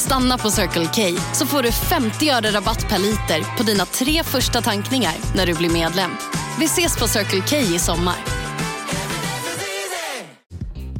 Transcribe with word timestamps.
Stanna 0.00 0.38
på 0.38 0.50
Circle 0.50 0.88
K 0.94 1.20
så 1.32 1.46
får 1.46 1.62
du 1.62 1.72
50 1.72 2.30
öre 2.30 2.50
rabatt 2.50 2.88
per 2.88 2.98
liter 2.98 3.56
på 3.56 3.62
dina 3.62 3.84
tre 3.84 4.22
första 4.24 4.60
tankningar 4.60 5.14
när 5.34 5.46
du 5.46 5.54
blir 5.54 5.70
medlem. 5.70 6.10
Vi 6.58 6.64
ses 6.64 6.98
på 6.98 7.08
Circle 7.08 7.42
K 7.50 7.56
i 7.56 7.78
sommar. 7.78 8.16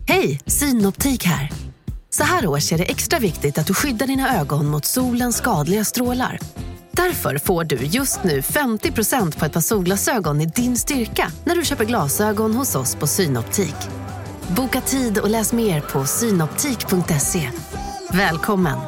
Hej, 0.08 0.40
Synoptik 0.46 1.24
här. 1.24 1.50
Så 2.10 2.24
här 2.24 2.46
års 2.46 2.72
är 2.72 2.78
det 2.78 2.84
extra 2.84 3.18
viktigt 3.18 3.58
att 3.58 3.66
du 3.66 3.74
skyddar 3.74 4.06
dina 4.06 4.40
ögon 4.40 4.66
mot 4.66 4.84
solens 4.84 5.36
skadliga 5.36 5.84
strålar. 5.84 6.38
Därför 6.92 7.38
får 7.38 7.64
du 7.64 7.76
just 7.76 8.24
nu 8.24 8.40
50% 8.40 9.38
på 9.38 9.44
ett 9.44 9.52
par 9.52 9.60
solglasögon 9.60 10.40
i 10.40 10.46
din 10.46 10.76
styrka 10.76 11.32
när 11.44 11.56
du 11.56 11.64
köper 11.64 11.84
glasögon 11.84 12.54
hos 12.54 12.74
oss 12.74 12.94
på 12.94 13.06
Synoptik. 13.06 13.76
Boka 14.56 14.80
tid 14.80 15.18
och 15.18 15.30
läs 15.30 15.52
mer 15.52 15.80
på 15.80 16.04
synoptik.se. 16.04 17.50
Välkommen! 18.14 18.78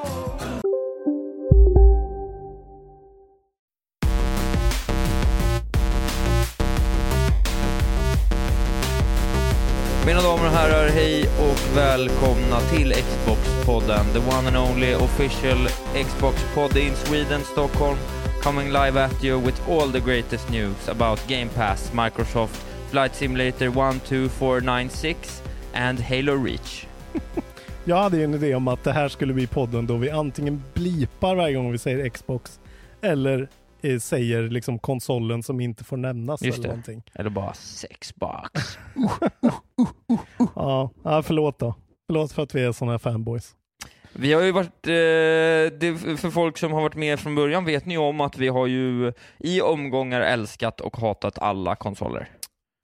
Mina 10.07 10.23
damer 10.23 10.45
och 10.45 10.51
herrar, 10.51 10.89
hej 10.89 11.23
och 11.23 11.77
välkomna 11.77 12.61
till 12.61 12.93
Xbox-podden, 12.93 14.05
the 14.13 14.19
one 14.19 14.49
and 14.49 14.57
only 14.57 14.95
official 14.95 15.69
Xbox-podd 15.95 16.77
in 16.77 16.97
Sweden, 16.97 17.41
Stockholm, 17.45 17.97
coming 18.43 18.73
live 18.73 19.01
at 19.01 19.25
you 19.25 19.41
with 19.41 19.69
all 19.69 19.93
the 19.93 20.01
greatest 20.01 20.51
news 20.51 20.89
about 20.89 21.29
Game 21.29 21.49
Pass, 21.55 21.93
Microsoft, 21.93 22.61
Flight 22.91 23.15
Simulator 23.15 23.71
12496 23.71 25.43
and 25.75 26.01
Halo 26.01 26.35
Reach. 26.35 26.87
Jag 27.85 27.97
hade 27.97 28.17
ju 28.17 28.25
en 28.25 28.35
idé 28.35 28.55
om 28.55 28.69
att 28.69 28.85
det 28.85 28.93
här 28.93 29.09
skulle 29.09 29.35
bli 29.35 29.47
podden 29.47 29.87
då 29.87 29.97
vi 29.97 30.11
antingen 30.11 30.63
blipar 30.75 31.35
varje 31.35 31.55
gång 31.55 31.73
vi 31.73 31.79
säger 31.79 32.09
Xbox 32.09 32.61
eller 33.03 33.49
eh, 33.83 33.99
säger 33.99 34.43
liksom 34.43 34.79
konsolen 34.79 35.43
som 35.43 35.61
inte 35.61 35.85
får 35.85 35.97
nämnas 35.97 36.43
Just 36.43 36.59
eller 36.59 36.69
det. 36.69 36.69
någonting. 36.69 37.03
Eller 37.15 37.31
bara 37.31 37.55
sexbox. 37.55 38.51
Ja, 40.55 40.91
ja, 41.05 41.23
förlåt 41.23 41.59
då. 41.59 41.75
Förlåt 42.07 42.33
för 42.33 42.43
att 42.43 42.55
vi 42.55 42.63
är 42.65 42.73
sådana 42.73 42.93
här 42.93 42.99
fanboys. 42.99 43.55
Vi 44.13 44.33
har 44.33 44.43
ju 44.43 44.53
varit, 44.53 44.87
eh, 44.87 46.17
för 46.17 46.31
folk 46.31 46.59
som 46.59 46.73
har 46.73 46.81
varit 46.83 46.95
med 46.97 47.21
från 47.21 47.35
början 47.35 47.65
vet 47.65 47.87
ni 47.87 47.99
om 47.99 48.21
att 48.21 48.39
vi 48.39 48.49
har 48.49 48.67
ju 48.67 49.13
i 49.39 49.61
omgångar 49.61 50.21
älskat 50.21 50.81
och 50.81 50.97
hatat 50.97 51.39
alla 51.39 51.77
konsoler. 51.77 52.29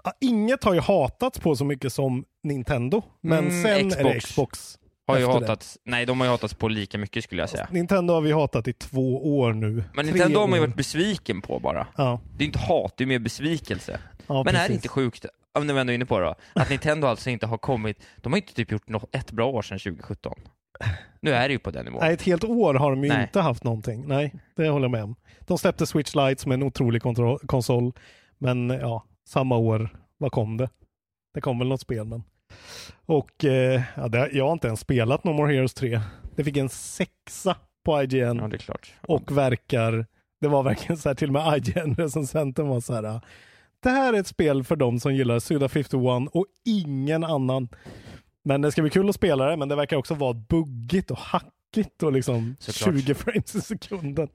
Ja, 0.05 0.13
inget 0.21 0.65
har 0.65 0.75
ju 0.75 0.81
hatats 0.81 1.39
på 1.39 1.57
så 1.57 1.65
mycket 1.65 1.93
som 1.93 2.25
Nintendo, 2.43 3.03
men 3.21 3.39
Mm, 3.39 3.63
sen 3.63 3.93
är 4.01 4.05
det 4.05 4.21
Xbox. 4.21 4.79
Har 5.13 5.19
ju 5.19 5.27
det. 5.27 5.33
hatats, 5.33 5.79
nej 5.85 6.07
de 6.07 6.21
har 6.21 6.27
ju 6.27 6.31
hatats 6.31 6.55
på 6.55 6.69
lika 6.69 6.99
mycket 6.99 7.25
skulle 7.25 7.43
jag 7.43 7.51
säga. 7.51 7.69
Nintendo 7.71 8.15
har 8.15 8.21
vi 8.21 8.33
hatat 8.33 8.69
i 8.69 8.73
två 8.73 9.39
år 9.39 9.53
nu. 9.53 9.67
Men 9.75 9.85
Tre 9.95 10.03
Nintendo 10.05 10.41
har 10.41 10.47
man 10.47 10.57
ju 10.59 10.63
år. 10.63 10.67
varit 10.67 10.77
besviken 10.77 11.43
på 11.43 11.59
bara. 11.59 11.87
Ja, 11.97 12.21
Det 12.37 12.45
är 12.45 12.47
inte 12.47 12.59
hat, 12.59 12.95
det 12.97 13.05
är 13.05 13.09
mer 13.09 13.19
besvikelse. 13.19 14.01
ja 14.27 14.35
Men 14.35 14.39
är 14.41 14.53
precis. 14.53 14.69
det 14.69 14.75
inte 14.75 14.89
sjukt, 14.89 15.27
om 15.59 15.67
ni 15.67 15.73
ändå 15.73 15.93
inne 15.93 16.07
på 16.07 16.19
det 16.19 16.25
då, 16.27 16.35
att 16.55 16.71
Nintendo 16.71 17.07
alltså 17.07 17.31
inte 17.31 17.47
har 17.47 17.59
kommit, 17.59 18.03
de 18.17 18.33
har 18.33 18.37
inte 18.39 18.55
typ 18.55 18.73
gjort 18.73 18.89
något, 18.89 19.17
ett 19.17 19.31
bra 19.33 19.47
år 19.47 19.63
sedan 19.63 19.79
2017. 19.79 20.35
Nu 21.21 21.31
är 21.31 21.49
det 21.49 21.53
ju 21.53 21.59
på 21.59 21.71
den 21.71 21.85
nivån. 21.85 22.01
Nej, 22.03 22.15
ett 22.15 22.23
helt 22.23 22.45
år 22.45 22.75
har 22.75 22.91
de 22.91 23.03
ju 23.05 23.09
Nej. 23.11 23.23
inte 23.23 23.41
haft 23.41 23.65
någonting. 23.65 24.05
Nej, 24.09 24.35
det 24.57 24.69
håller 24.69 24.85
jag 24.85 24.91
med 24.91 25.05
om. 25.05 25.17
De 25.41 25.59
släppte 25.59 25.87
Switch 25.87 26.15
Lite 26.15 26.43
som 26.43 26.53
är 26.53 26.55
en 26.55 26.63
otrolig 26.63 27.03
konsol, 27.47 27.93
men 28.39 28.71
ja, 28.71 29.05
samma 29.29 29.57
år, 29.57 29.89
vad 30.19 30.33
kom 30.33 30.57
det? 30.57 30.71
Det 31.35 31.41
kom 31.41 31.59
väl 31.59 31.69
något 31.69 31.81
spel, 31.81 32.05
men... 32.05 32.23
Och 33.07 33.45
eh, 33.45 33.83
jag 34.33 34.45
har 34.47 34.53
inte 34.53 34.67
ens 34.67 34.81
spelat 34.81 35.25
No 35.25 35.31
More 35.33 35.55
Heroes 35.55 35.75
3. 35.75 36.01
Det 36.37 36.45
fick 36.45 36.57
en 36.57 36.69
sexa 36.69 37.57
på 37.85 38.03
IGN 38.03 38.19
Ja, 38.39 38.49
det 38.49 38.57
är 38.57 38.59
klart. 38.59 38.95
och 39.01 39.37
verkar, 39.37 40.07
det 40.41 40.49
var 40.49 40.63
verkligen 40.63 40.97
så 40.97 41.09
här, 41.09 41.15
till 41.15 41.29
och 41.29 41.33
med 41.33 41.57
IGN-recensenten 41.69 42.69
var 42.69 42.81
så 42.81 42.95
här, 42.95 43.21
det 43.83 43.91
här 43.91 44.13
är 44.15 44.21
ett 44.21 44.27
spel 44.27 44.65
för 44.65 44.77
de 44.77 45.01
som 45.01 45.15
gillar 45.15 45.39
Suda 45.39 45.69
51 45.69 46.29
och 46.33 46.47
ingen 46.65 47.25
annan. 47.25 47.69
Men 48.45 48.63
det 48.63 48.73
ska 48.73 48.83
bli 48.83 48.91
kul 48.91 49.09
att 49.09 49.15
spela 49.15 49.47
det, 49.47 49.57
men 49.57 49.69
det 49.69 49.77
verkar 49.77 49.97
också 49.97 50.15
vara 50.15 50.35
buggigt 50.35 51.11
och 51.11 51.19
hackigt 51.19 52.03
och 52.03 52.13
liksom 52.13 52.57
Såklart. 52.59 52.95
20 52.95 53.15
frames 53.15 53.55
i 53.55 53.61
sekunden. 53.61 54.29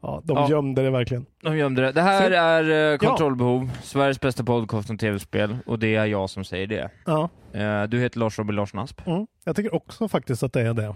Ja, 0.00 0.22
de 0.24 0.36
Ja. 0.36 0.50
gömde 0.50 0.82
det 0.82 0.90
verkligen. 0.90 1.26
De 1.42 1.56
gömde 1.56 1.82
det. 1.82 1.92
Det 1.92 2.02
här 2.02 2.30
Så- 2.30 2.36
är 2.36 2.92
eh, 2.92 2.98
Kontrollbehov, 2.98 3.70
Sveriges 3.82 4.20
bästa 4.20 4.44
podcast 4.44 4.90
om 4.90 4.98
tv-spel, 4.98 5.56
och 5.66 5.78
det 5.78 5.94
är 5.96 6.06
jag 6.06 6.30
som 6.30 6.44
säger 6.44 6.66
det. 6.66 6.90
Ja, 7.06 7.28
Eh, 7.52 7.82
du 7.82 8.00
heter 8.00 8.18
Lars 8.18 8.38
Robin 8.38 8.56
Larsson 8.56 8.80
Asp. 8.80 9.06
mm. 9.06 9.26
Jag 9.44 9.56
tycker 9.56 9.74
också 9.74 10.08
faktiskt 10.08 10.42
att 10.42 10.52
det 10.52 10.60
är 10.60 10.74
det. 10.74 10.94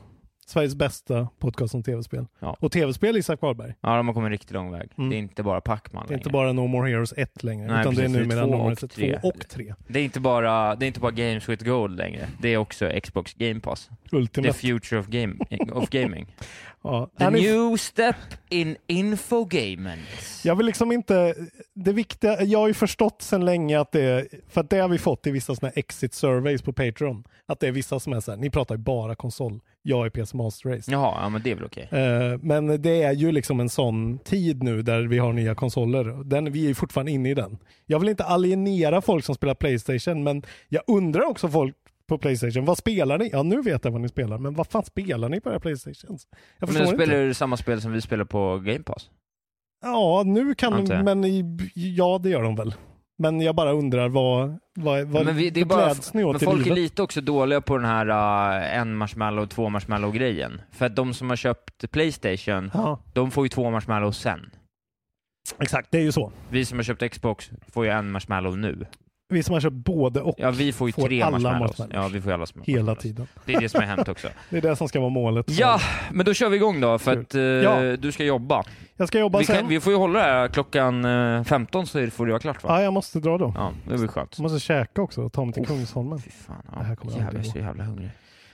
Sveriges 0.50 0.74
bästa 0.74 1.28
podcast 1.38 1.74
om 1.74 1.82
tv-spel. 1.82 2.26
Ja. 2.38 2.56
Och 2.60 2.72
tv-spel 2.72 3.16
Isak 3.16 3.42
Wahlberg. 3.42 3.74
Ja, 3.80 3.96
de 3.96 4.06
har 4.06 4.14
kommit 4.14 4.26
en 4.26 4.32
riktigt 4.32 4.50
lång 4.50 4.72
väg. 4.72 4.90
Mm. 4.98 5.10
Det 5.10 5.16
är 5.16 5.18
inte 5.18 5.42
bara 5.42 5.60
Pacman 5.60 6.04
Det 6.08 6.14
är 6.14 6.18
inte 6.18 6.30
bara 6.30 6.52
No 6.52 6.66
More 6.66 6.90
Heroes 6.90 7.14
1 7.16 7.42
längre, 7.42 7.66
Nej, 7.66 7.80
utan 7.80 7.94
precis. 7.94 8.12
Det 8.12 8.18
är 8.18 8.22
numera 8.22 8.46
No 8.46 8.50
More 8.50 8.62
Heroes 8.62 8.78
tre. 8.78 9.18
2 9.20 9.28
och 9.28 9.48
3. 9.48 9.74
Det 9.88 10.00
är 10.00 10.04
inte 10.04 10.20
bara, 10.20 10.76
det 10.76 10.84
är 10.84 10.86
inte 10.86 11.00
bara 11.00 11.10
Games 11.12 11.48
with 11.48 11.64
Gold 11.64 11.98
längre. 11.98 12.28
Det 12.40 12.48
är 12.48 12.56
också 12.56 12.90
Xbox 13.02 13.34
Game 13.34 13.60
Pass. 13.60 13.90
The 14.10 14.16
Ultimate. 14.16 14.52
future 14.52 15.00
of, 15.00 15.06
game, 15.06 15.34
of 15.72 15.88
gaming. 15.88 16.26
Ja. 16.82 17.10
The 17.18 17.30
new 17.30 17.76
step 17.76 18.16
in 18.48 18.76
infogaming. 18.86 20.00
Jag 20.44 20.56
vill 20.56 20.66
liksom 20.66 20.92
inte, 20.92 21.34
det 21.74 21.92
viktiga, 21.92 22.42
jag 22.42 22.58
har 22.58 22.68
ju 22.68 22.74
förstått 22.74 23.22
sedan 23.22 23.44
länge 23.44 23.80
att 23.80 23.92
det 23.92 24.26
för 24.48 24.60
att 24.60 24.70
det 24.70 24.78
har 24.78 24.88
vi 24.88 24.98
fått 24.98 25.26
i 25.26 25.30
vissa 25.30 25.54
sådana 25.54 25.72
exit 25.76 26.14
surveys 26.14 26.62
på 26.62 26.72
Patreon, 26.72 27.24
att 27.46 27.60
det 27.60 27.68
är 27.68 27.72
vissa 27.72 28.00
som 28.00 28.12
är 28.12 28.20
så 28.20 28.30
här, 28.30 28.38
ni 28.38 28.50
pratar 28.50 28.74
ju 28.74 28.78
bara 28.78 29.14
konsol, 29.14 29.60
jag 29.82 30.06
är 30.06 30.10
PC 30.10 30.36
Master 30.36 30.68
Race. 30.68 30.92
Jaha, 30.92 31.18
ja 31.22 31.28
men 31.28 31.42
det 31.42 31.50
är 31.50 31.54
väl 31.54 31.64
okej. 31.64 31.88
Eh, 31.90 32.38
men 32.42 32.82
det 32.82 33.02
är 33.02 33.12
ju 33.12 33.32
liksom 33.32 33.60
en 33.60 33.68
sån 33.68 34.18
tid 34.18 34.62
nu 34.62 34.82
där 34.82 35.02
vi 35.02 35.18
har 35.18 35.32
nya 35.32 35.54
konsoler. 35.54 36.24
Den, 36.24 36.52
vi 36.52 36.64
är 36.64 36.68
ju 36.68 36.74
fortfarande 36.74 37.12
inne 37.12 37.30
i 37.30 37.34
den. 37.34 37.58
Jag 37.86 37.98
vill 38.00 38.08
inte 38.08 38.24
alienera 38.24 39.00
folk 39.00 39.24
som 39.24 39.34
spelar 39.34 39.54
Playstation, 39.54 40.22
men 40.22 40.42
jag 40.68 40.82
undrar 40.86 41.22
också 41.24 41.48
folk 41.48 41.76
på 42.10 42.18
Playstation, 42.18 42.64
vad 42.64 42.78
spelar 42.78 43.18
ni? 43.18 43.30
Ja, 43.32 43.42
nu 43.42 43.62
vet 43.62 43.84
jag 43.84 43.92
vad 43.92 44.00
ni 44.00 44.08
spelar, 44.08 44.38
men 44.38 44.54
vad 44.54 44.66
fan 44.66 44.84
spelar 44.84 45.28
ni 45.28 45.40
på 45.40 45.50
era 45.50 45.60
Playstations? 45.60 46.28
Jag 46.32 46.38
Men 46.58 46.68
förstår 46.68 46.96
de 46.96 47.04
spelar 47.04 47.20
ju 47.20 47.34
samma 47.34 47.56
spel 47.56 47.80
som 47.80 47.92
vi 47.92 48.00
spelar 48.00 48.24
på 48.24 48.58
Game 48.58 48.82
Pass. 48.82 49.10
Ja, 49.82 50.22
nu 50.26 50.54
kan 50.54 50.84
de, 50.84 51.02
men 51.04 51.24
i, 51.24 51.58
ja 51.74 52.20
det 52.22 52.28
gör 52.28 52.42
de 52.42 52.56
väl. 52.56 52.74
Men 53.20 53.40
jag 53.40 53.54
bara 53.54 53.72
undrar 53.72 54.08
vad, 54.08 54.58
vad, 54.74 55.06
vad, 55.08 55.24
men 55.24 55.36
vi, 55.36 55.50
det 55.50 55.60
är 55.60 55.64
bara, 55.64 55.94
ni 56.12 56.24
åt 56.24 56.32
men 56.32 56.40
folk 56.40 56.60
är 56.60 56.64
livet? 56.64 56.78
lite 56.78 57.02
också 57.02 57.20
dåliga 57.20 57.60
på 57.60 57.76
den 57.76 57.86
här 57.86 58.08
uh, 58.08 58.78
en 58.78 58.96
marshmallow, 58.96 59.46
två 59.46 59.68
marshmallow 59.68 60.12
grejen. 60.12 60.60
För 60.70 60.86
att 60.86 60.96
de 60.96 61.14
som 61.14 61.28
har 61.28 61.36
köpt 61.36 61.90
Playstation, 61.90 62.70
Ja, 62.74 62.98
de 63.12 63.30
får 63.30 63.44
ju 63.44 63.48
två 63.48 63.70
marshmallows 63.70 64.18
sen. 64.18 64.50
exakt, 65.58 65.90
det 65.90 65.98
är 65.98 66.02
ju 66.02 66.12
så. 66.12 66.32
Vi 66.50 66.64
som 66.64 66.78
har 66.78 66.82
köpt 66.82 67.12
Xbox 67.12 67.50
får 67.68 67.84
ju 67.84 67.90
en 67.90 68.10
marshmallow 68.10 68.58
nu. 68.58 68.86
Vi 69.30 69.42
som 69.42 69.52
har 69.52 69.60
köpt 69.60 69.76
både 69.76 70.20
och 70.20 70.34
Ja, 70.38 70.50
vi 70.50 70.72
får 70.72 70.88
ju 70.88 70.92
Får 70.92 71.02
tre 71.02 71.22
alla 71.22 71.38
marshmallows. 71.38 71.80
Ja, 71.92 72.08
vi 72.08 72.20
får 72.20 72.30
alla 72.30 72.46
hela 72.62 72.94
tiden. 72.94 73.26
Det 73.44 73.54
är 73.54 73.60
det 73.60 73.68
som 73.68 73.80
har 73.80 73.86
hänt 73.86 74.08
också. 74.08 74.28
Det 74.50 74.56
är 74.56 74.60
det 74.62 74.76
som 74.76 74.88
ska 74.88 75.00
vara 75.00 75.10
målet. 75.10 75.46
Ja, 75.50 75.80
men 76.12 76.26
då 76.26 76.34
kör 76.34 76.48
vi 76.48 76.56
igång 76.56 76.80
då, 76.80 76.98
för 76.98 77.16
att 77.20 77.34
eh, 77.34 77.40
Ja. 77.42 77.96
du 77.96 78.12
ska 78.12 78.24
jobba. 78.24 78.64
Jag 78.96 79.08
ska 79.08 79.18
jobba 79.18 79.38
Vi, 79.38 79.44
sen. 79.44 79.56
kan, 79.56 79.68
vi 79.68 79.80
får 79.80 79.92
ju 79.92 79.98
hålla 79.98 80.18
det 80.18 80.24
här 80.24 80.48
klockan 80.48 81.04
eh, 81.04 81.44
15 81.44 81.86
så 81.86 82.10
får 82.10 82.26
det 82.26 82.32
vara 82.32 82.40
klart 82.40 82.62
va? 82.64 82.76
Ja, 82.76 82.82
jag 82.82 82.92
måste 82.92 83.20
dra 83.20 83.38
då. 83.38 83.52
Ja, 83.56 83.72
det 83.88 83.96
blir 83.98 84.08
skönt. 84.08 84.34
Jag 84.38 84.42
måste 84.42 84.60
käka 84.60 85.02
också 85.02 85.22
och 85.22 85.32
ta 85.32 85.44
mig 85.44 85.54
till 85.54 85.62
Uff. 85.62 85.68
Kungsholmen. 85.68 86.18
Fy 86.18 86.30
fan, 86.30 86.56
Det 86.78 86.84
här 86.84 86.90
ja. 86.90 86.96
kommer 86.96 87.12
aldrig 87.12 87.34
jag 87.34 87.46
är 87.46 87.50
så 87.50 87.58
jävla 87.58 87.84
hungrig. 87.84 88.10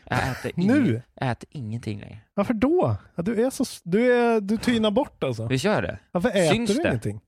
Jag 0.09 0.19
äter, 0.19 0.53
Nu? 0.55 1.03
jag 1.21 1.31
äter 1.31 1.49
ingenting 1.53 2.01
längre. 2.01 2.19
Varför 2.35 2.55
då? 2.55 2.97
Ja, 3.15 3.23
du, 3.23 3.47
är 3.47 3.51
så, 3.51 3.65
du, 3.85 4.13
är, 4.15 4.41
du 4.41 4.57
tynar 4.57 4.91
bort 4.91 5.25
alltså. 5.25 5.49
Gör 5.53 5.75
jag 5.75 5.83
det? 5.83 5.99
Varför 6.13 6.29
äter 6.29 6.53
Syns 6.55 6.71
du 6.77 6.83
det? 6.83 6.89
ingenting? 6.89 7.21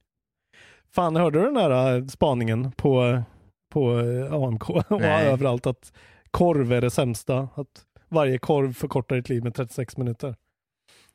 Fan, 0.94 1.16
hörde 1.16 1.38
du 1.38 1.44
den 1.44 1.54
där 1.54 1.96
äh, 1.96 2.06
spaningen 2.06 2.72
på, 2.72 3.22
på 3.68 4.00
äh, 4.00 4.32
AMK 4.32 4.70
och 4.90 5.00
Nej. 5.00 5.26
överallt 5.26 5.66
att 5.66 5.92
korv 6.30 6.72
är 6.72 6.80
det 6.80 6.90
sämsta? 6.90 7.48
Att 7.54 7.84
varje 8.08 8.38
korv 8.38 8.72
förkortar 8.72 9.16
ditt 9.16 9.28
liv 9.28 9.44
med 9.44 9.54
36 9.54 9.96
minuter. 9.96 10.34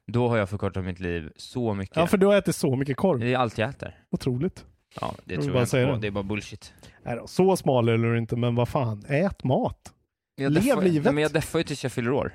Då 0.08 0.28
har 0.28 0.38
jag 0.38 0.50
förkortat 0.50 0.84
mitt 0.86 1.00
liv 1.00 1.32
så 1.36 1.74
mycket. 1.74 1.96
Ja, 1.96 2.08
för 2.08 2.18
du 2.18 2.26
har 2.26 2.36
ätit 2.38 2.56
så 2.56 2.76
mycket 2.76 2.98
korv. 2.98 3.20
Det 3.20 3.34
är 3.34 3.38
allt 3.38 3.58
jag 3.58 3.70
äter. 3.70 3.98
Otroligt. 4.12 4.66
Ja, 5.02 5.16
det 5.26 5.34
Jag 5.34 5.44
tror 5.44 5.58
jag 5.58 5.68
säga 5.68 5.84
inte 5.84 5.96
på. 5.96 6.02
det. 6.02 6.08
Är 6.08 6.12
bara 6.12 6.24
bullshit. 6.24 6.74
Nej 7.04 7.16
då, 7.16 7.28
så 7.28 7.58
smal 7.58 7.90
är 7.90 7.98
du 7.98 8.18
inte, 8.18 8.36
men 8.36 8.56
vad 8.56 8.70
fan, 8.70 9.06
ät 9.08 9.44
mat. 9.44 9.94
Jag 10.36 10.52
Lev 10.52 10.64
deffar- 10.64 10.82
livet. 10.84 11.04
Nej, 11.06 11.14
men 11.14 11.24
jag 11.24 11.32
deffar 11.34 11.60
ju 11.60 11.64
tills 11.64 11.84
jag 11.84 11.92
fyller 11.92 12.12
år. 12.12 12.34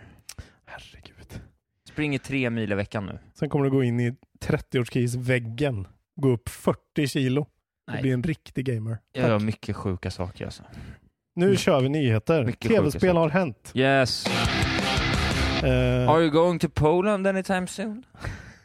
Herregud. 0.67 1.41
Springer 1.89 2.19
tre 2.19 2.51
mil 2.51 2.73
i 2.73 2.75
veckan 2.75 3.07
nu. 3.07 3.19
Sen 3.35 3.49
kommer 3.49 3.65
du 3.65 3.71
gå 3.71 3.83
in 3.83 4.01
i 4.01 4.15
30-årskrisväggen, 4.41 5.87
gå 6.17 6.29
upp 6.29 6.49
40 6.49 7.07
kilo. 7.07 7.47
Och 7.89 7.95
Nej. 7.95 8.03
bli 8.03 8.13
en 8.13 8.23
riktig 8.23 8.65
gamer. 8.67 8.99
Jag 9.13 9.23
gör 9.29 9.39
Tack. 9.39 9.47
mycket 9.47 9.77
sjuka 9.77 10.11
saker 10.11 10.45
alltså. 10.45 10.63
Nu 11.37 11.57
kör 11.57 11.81
vi 11.81 11.89
nyheter. 11.89 12.45
Mycket 12.45 12.71
Tv-spel 12.71 13.17
har 13.17 13.29
hänt. 13.29 13.71
Yes. 13.75 14.27
Eh, 15.63 16.11
Are 16.11 16.21
you 16.23 16.31
going 16.31 16.59
to 16.59 16.69
Poland 16.69 17.27
anytime 17.27 17.67
soon? 17.67 18.03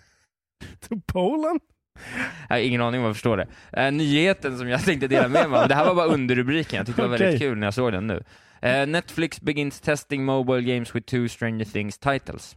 to 0.89 0.95
Polen? 1.07 1.59
Jag 2.49 2.55
har 2.55 2.61
ingen 2.61 2.81
aning 2.81 2.99
om 3.01 3.05
jag 3.05 3.15
förstår 3.15 3.37
det. 3.37 3.47
Eh, 3.73 3.91
nyheten 3.91 4.57
som 4.57 4.67
jag 4.69 4.85
tänkte 4.85 5.07
dela 5.07 5.27
med 5.27 5.49
mig 5.49 5.59
av, 5.61 5.67
det 5.67 5.75
här 5.75 5.85
var 5.85 5.95
bara 5.95 6.05
underrubriken, 6.07 6.77
jag 6.77 6.85
tyckte 6.85 7.01
det 7.01 7.07
var 7.07 7.17
väldigt 7.17 7.35
Okej. 7.35 7.39
kul 7.49 7.57
när 7.57 7.67
jag 7.67 7.73
såg 7.73 7.91
den 7.91 8.07
nu. 8.07 8.23
Eh, 8.61 8.87
Netflix 8.87 9.41
begins 9.41 9.81
testing 9.81 10.25
mobile 10.25 10.61
games 10.73 10.95
with 10.95 11.05
two 11.05 11.27
Stranger 11.27 11.65
Things 11.65 11.97
titles. 11.97 12.55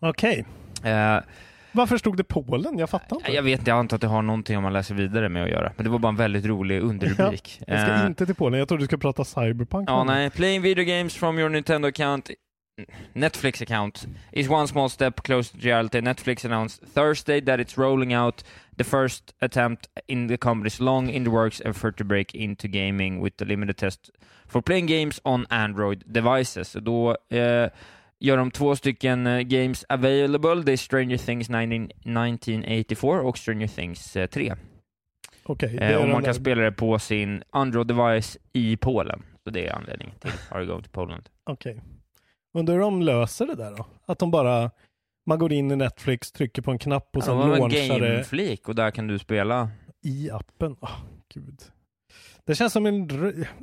Okej. 0.00 0.46
Eh, 0.84 1.18
Varför 1.76 1.96
stod 1.98 2.16
det 2.16 2.24
Polen? 2.24 2.78
Jag 2.78 2.90
fattar 2.90 3.16
inte. 3.16 3.32
jag 3.32 3.42
vet 3.42 3.58
inte, 3.58 3.70
jag 3.70 3.78
antar 3.78 3.94
att 3.96 4.00
det 4.00 4.06
har 4.06 4.22
någonting 4.22 4.56
om 4.56 4.62
man 4.62 4.72
läser 4.72 4.94
vidare 4.94 5.28
med 5.28 5.42
att 5.44 5.50
göra, 5.50 5.72
men 5.76 5.84
det 5.84 5.90
var 5.90 5.98
bara 5.98 6.08
en 6.08 6.16
väldigt 6.16 6.44
rolig 6.46 6.80
underrubrik. 6.82 7.60
Jag 7.66 7.80
ska 7.80 7.92
Eh, 7.92 8.06
inte 8.06 8.26
till 8.26 8.34
Polen. 8.34 8.58
Jag 8.58 8.68
trodde 8.68 8.82
du 8.82 8.86
skulle 8.86 9.00
prata 9.00 9.24
Cyberpunk. 9.24 9.88
Ja, 9.90 10.04
nej. 10.04 10.30
Playing 10.30 10.62
video 10.62 10.84
games 10.84 11.14
from 11.14 11.38
your 11.38 11.50
Nintendo 11.50 11.88
account, 11.88 12.30
Netflix 13.12 13.62
account, 13.62 14.06
is 14.32 14.48
one 14.48 14.68
small 14.68 14.90
step 14.90 15.22
closer 15.22 15.58
to 15.58 15.64
reality. 15.64 16.00
Netflix 16.00 16.44
announced 16.44 16.84
Thursday 16.94 17.40
that 17.40 17.60
it's 17.60 17.78
rolling 17.82 18.16
out 18.16 18.44
the 18.76 18.84
first 18.84 19.34
attempt 19.40 19.86
in 20.06 20.28
the 20.28 20.36
company's 20.36 20.80
long 20.80 21.10
in 21.10 21.24
the 21.24 21.30
works 21.30 21.62
effort 21.64 21.96
to 21.96 22.04
break 22.04 22.34
into 22.34 22.68
gaming 22.68 23.24
with 23.24 23.36
the 23.36 23.44
limited 23.44 23.76
test 23.76 24.10
for 24.48 24.62
playing 24.62 24.86
games 24.86 25.20
on 25.24 25.46
Android 25.50 26.02
devices. 26.06 26.68
Så 26.68 26.80
Då 26.80 27.16
eh, 27.30 27.68
gör 28.20 28.36
de 28.36 28.50
två 28.50 28.76
stycken 28.76 29.26
eh, 29.26 29.40
games 29.40 29.84
available. 29.88 30.54
Det 30.54 30.72
är 30.72 30.76
Stranger 30.76 31.16
Things 31.16 31.48
19, 31.48 31.90
1984 31.90 33.20
och 33.20 33.38
Stranger 33.38 33.66
Things 33.68 34.16
eh, 34.16 34.26
3. 34.26 34.54
Okej. 35.42 35.76
det 35.78 35.84
Eh, 35.84 35.90
är 35.90 36.02
och 36.02 36.08
man 36.08 36.22
kan 36.22 36.34
spela 36.34 36.62
det 36.62 36.72
på 36.72 36.98
sin 36.98 37.42
Android-device 37.52 38.36
i 38.52 38.76
Polen. 38.76 39.22
Så 39.44 39.50
det 39.50 39.66
är 39.66 39.72
anledningen 39.72 40.14
till 40.20 40.30
Are 40.50 40.60
you 40.62 40.70
going 40.70 40.82
to 40.82 40.90
Poland? 40.92 41.28
Okej. 41.44 41.82
Undrar 42.54 42.74
hur 42.74 42.80
de 42.80 43.02
löser 43.02 43.46
det 43.46 43.54
där 43.54 43.70
då? 43.76 43.86
Att 44.06 44.18
de 44.18 44.30
bara, 44.30 44.70
man 45.26 45.38
går 45.38 45.52
in 45.52 45.70
i 45.70 45.76
Netflix, 45.76 46.32
trycker 46.32 46.62
på 46.62 46.70
en 46.70 46.78
knapp 46.78 47.16
och 47.16 47.24
sen 47.24 47.36
det 47.38 47.46
var 47.46 47.54
en 47.54 47.58
launchar 47.60 48.00
det 48.00 48.08
game-flik 48.08 48.68
och 48.68 48.74
där 48.74 48.90
kan 48.90 49.06
du 49.06 49.18
spela. 49.18 49.70
i 50.02 50.30
appen. 50.30 50.76
Åh, 50.80 50.98
gud. 51.34 51.60
Det 52.44 52.54
känns 52.54 52.72
som 52.72 52.86
en, 52.86 53.08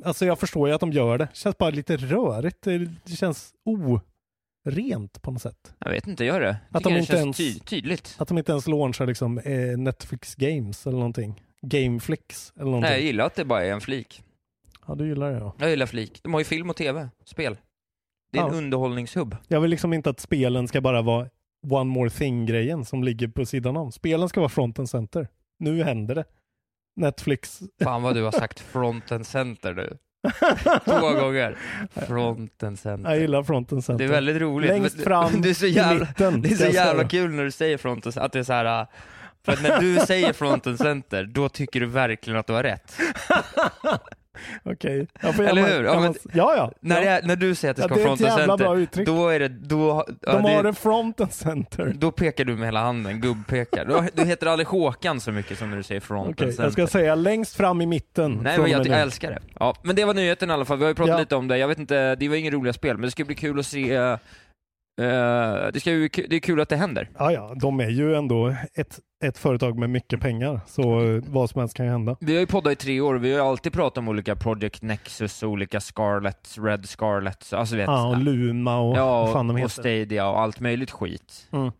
alltså 0.04 0.26
jag 0.26 0.38
förstår 0.38 0.68
ju 0.68 0.74
att 0.74 0.80
de 0.80 0.92
gör 0.92 1.18
det. 1.18 1.24
Det 1.24 1.36
känns 1.36 1.58
bara 1.58 1.70
lite 1.70 1.96
rörigt. 1.96 2.62
Det, 2.62 3.16
känns 3.16 3.52
orent 4.64 5.22
på 5.22 5.30
något 5.30 5.42
sätt. 5.42 5.74
Jag 5.78 5.90
vet 5.90 6.06
inte, 6.06 6.24
gör 6.24 6.40
det? 6.40 6.56
Att 6.70 6.78
Tycker 6.84 6.90
de 6.90 6.94
det 6.94 7.00
inte 7.00 7.12
känns 7.12 7.40
ens- 7.40 7.58
ty- 7.58 7.60
tydligt. 7.60 8.16
Att 8.18 8.28
de 8.28 8.38
inte 8.38 8.52
ens 8.52 8.66
launchar 8.68 9.06
liksom 9.06 9.38
eh, 9.38 9.78
Netflix 9.78 10.34
Games 10.34 10.86
eller 10.86 10.96
någonting. 10.98 11.42
Gameflix 11.62 12.52
eller 12.56 12.64
någonting. 12.64 12.90
Nej, 12.90 12.98
jag 12.98 13.06
gillar 13.06 13.26
att 13.26 13.34
det 13.34 13.44
bara 13.44 13.64
är 13.64 13.72
en 13.72 13.80
flik. 13.80 14.22
Ja, 14.86 14.94
du 14.94 15.08
gillar 15.08 15.30
det 15.32 15.38
ja. 15.38 15.54
Jag 15.58 15.70
gillar 15.70 15.86
flik. 15.86 16.20
De 16.22 16.32
har 16.32 16.40
ju 16.40 16.44
film 16.44 16.70
och 16.70 16.76
tv, 16.76 17.08
spel. 17.24 17.56
Det 18.32 18.38
är 18.38 18.42
en 18.42 18.48
Ja. 18.52 18.54
underhållningshubb. 18.58 19.36
Jag 19.48 19.60
vill 19.60 19.70
liksom 19.70 19.92
inte 19.92 20.10
att 20.10 20.20
spelen 20.20 20.68
ska 20.68 20.80
bara 20.80 21.02
vara 21.02 21.28
one 21.70 21.84
more 21.90 22.10
thing-grejen 22.10 22.84
som 22.84 23.04
ligger 23.04 23.28
på 23.28 23.46
sidan 23.46 23.76
om. 23.76 23.92
Spelen 23.92 24.28
ska 24.28 24.40
vara 24.40 24.48
front 24.48 24.78
and 24.78 24.90
center. 24.90 25.28
Nu 25.58 25.82
händer 25.82 26.14
det. 26.14 26.24
Netflix. 26.96 27.60
Fan 27.82 28.02
vad 28.02 28.14
du 28.14 28.22
har 28.22 28.32
sagt 28.40 28.60
front 28.60 29.12
and 29.12 29.26
center 29.26 29.74
nu. 29.74 29.98
Två 30.84 31.00
gånger. 31.20 31.56
Front 32.08 32.62
and 32.62 32.72
Jag 32.72 32.78
center. 32.78 33.14
gillar 33.14 33.42
front 33.42 33.72
and 33.72 33.84
center. 33.84 34.04
Det 34.04 34.10
är 34.10 34.12
väldigt 34.14 34.36
roligt. 34.42 34.70
Längst 34.70 35.04
fram 35.04 35.30
det 35.42 35.50
är 35.50 35.54
så 35.54 35.66
jävla, 35.66 36.06
mitten. 36.06 36.42
Det 36.42 36.48
är 36.52 36.56
så 36.56 36.66
jävla 36.66 37.04
kul 37.08 37.30
när 37.30 37.44
du 37.44 37.50
säger 37.50 37.78
front 37.78 38.06
and 38.06 38.16
att 38.16 38.32
det 38.32 38.38
är 38.38 38.42
så 38.42 38.52
här. 38.52 38.80
äh, 38.80 38.86
För 39.44 39.52
att 39.52 39.62
när 39.62 39.80
du 39.80 39.96
säger 40.06 40.32
front 40.32 40.66
and 40.66 40.78
center, 40.78 41.24
då 41.24 41.48
tycker 41.48 41.80
du 41.80 41.86
verkligen 41.86 42.38
att 42.38 42.46
du 42.46 42.52
har 42.52 42.62
rätt. 42.62 42.96
Okej. 44.62 45.06
Jag 45.20 45.34
jag 45.34 45.46
Eller 45.48 45.62
hur? 45.62 45.84
Ja, 45.84 45.92
jag 45.94 46.02
men- 46.02 46.14
ja, 46.32 46.54
ja. 46.56 46.72
När, 46.80 47.02
ja. 47.02 47.10
är, 47.10 47.22
när 47.22 47.36
du 47.36 47.54
säger 47.54 47.70
att 47.70 47.76
det 47.76 47.82
Ja, 47.82 47.88
ska 47.88 47.94
är 47.94 47.98
vara 47.98 48.16
front 48.16 48.30
and 48.30 48.58
center, 48.58 49.04
då 49.04 49.28
är 49.28 49.38
det, 49.40 49.48
då, 49.48 50.04
ja, 50.22 50.32
De 50.32 50.44
har 50.44 50.62
det 50.62 50.74
front 50.74 51.20
and 51.20 51.32
center. 51.32 51.92
då 51.96 52.10
pekar 52.10 52.44
du 52.44 52.56
med 52.56 52.66
hela 52.66 52.80
handen, 52.80 53.20
gubbpekar. 53.20 53.84
Du, 53.84 54.08
du 54.22 54.24
heter 54.28 54.46
aldrig 54.46 54.66
Håkan 54.66 55.20
så 55.20 55.32
mycket 55.32 55.58
som 55.58 55.70
när 55.70 55.76
du 55.76 55.82
säger 55.82 56.00
front 56.00 56.28
Okej, 56.30 56.44
and 56.44 56.54
center. 56.54 56.64
jag 56.64 56.72
ska 56.72 56.86
säga 56.86 57.14
längst 57.14 57.56
fram 57.56 57.80
i 57.80 57.86
mitten. 57.86 58.40
Nej 58.42 58.58
men 58.58 58.70
jag, 58.70 58.86
jag 58.86 59.00
älskar 59.00 59.30
det. 59.30 59.38
Ja, 59.60 59.74
men 59.82 59.96
det 59.96 60.04
var 60.04 60.14
nyheten 60.14 60.50
i 60.50 60.52
alla 60.52 60.64
fall, 60.64 60.78
vi 60.78 60.84
har 60.84 60.90
ju 60.90 60.94
pratat 60.94 61.10
Ja. 61.14 61.18
lite 61.18 61.36
om 61.36 61.48
det, 61.48 61.58
jag 61.58 61.68
vet 61.68 61.78
inte, 61.78 62.14
det 62.14 62.28
var 62.28 62.36
inga 62.36 62.50
roliga 62.50 62.72
spel, 62.72 62.96
men 62.96 63.02
det 63.04 63.10
ska 63.10 63.24
bli 63.24 63.34
kul 63.34 63.58
att 63.58 63.66
se 63.66 63.94
eh, 63.94 64.16
det, 64.96 65.80
ska 65.80 65.90
ju, 65.90 66.08
det 66.08 66.36
är 66.36 66.40
kul 66.40 66.60
att 66.60 66.68
det 66.68 66.76
händer. 66.76 67.10
Ja, 67.18 67.32
ja, 67.32 67.54
de 67.60 67.80
är 67.80 67.88
ju 67.88 68.14
ändå 68.14 68.54
ett, 68.74 69.00
ett 69.24 69.38
företag 69.38 69.78
med 69.78 69.90
mycket 69.90 70.20
pengar, 70.20 70.60
så 70.66 71.00
eh, 71.00 71.22
vad 71.26 71.50
som 71.50 71.58
helst 71.60 71.76
kan 71.76 71.86
ju 71.86 71.92
hända. 71.92 72.16
Vi 72.20 72.32
har 72.32 72.40
ju 72.40 72.46
poddat 72.46 72.72
i 72.72 72.76
tre 72.76 73.00
år, 73.00 73.14
vi 73.14 73.32
har 73.32 73.38
ju 73.38 73.44
alltid 73.48 73.72
pratat 73.72 73.98
om 73.98 74.08
olika 74.08 74.36
Project 74.36 74.82
Nexus 74.82 75.42
och 75.42 75.48
olika 75.50 75.80
Scarlett, 75.80 76.54
Red 76.58 76.88
Scarlett, 76.88 77.52
alltså 77.52 77.76
vet, 77.76 77.86
Ja, 77.86 78.08
och 78.08 78.18
Luma 78.18 78.78
och 78.78 78.96
ja, 78.96 79.30
fan 79.32 79.46
de 79.46 79.50
och, 79.50 79.54
och 79.54 79.58
heter. 79.58 79.82
Stadia 79.82 80.28
och 80.28 80.40
allt 80.40 80.60
möjligt 80.60 80.90
skit. 80.90 81.48
Mm. 81.52 81.72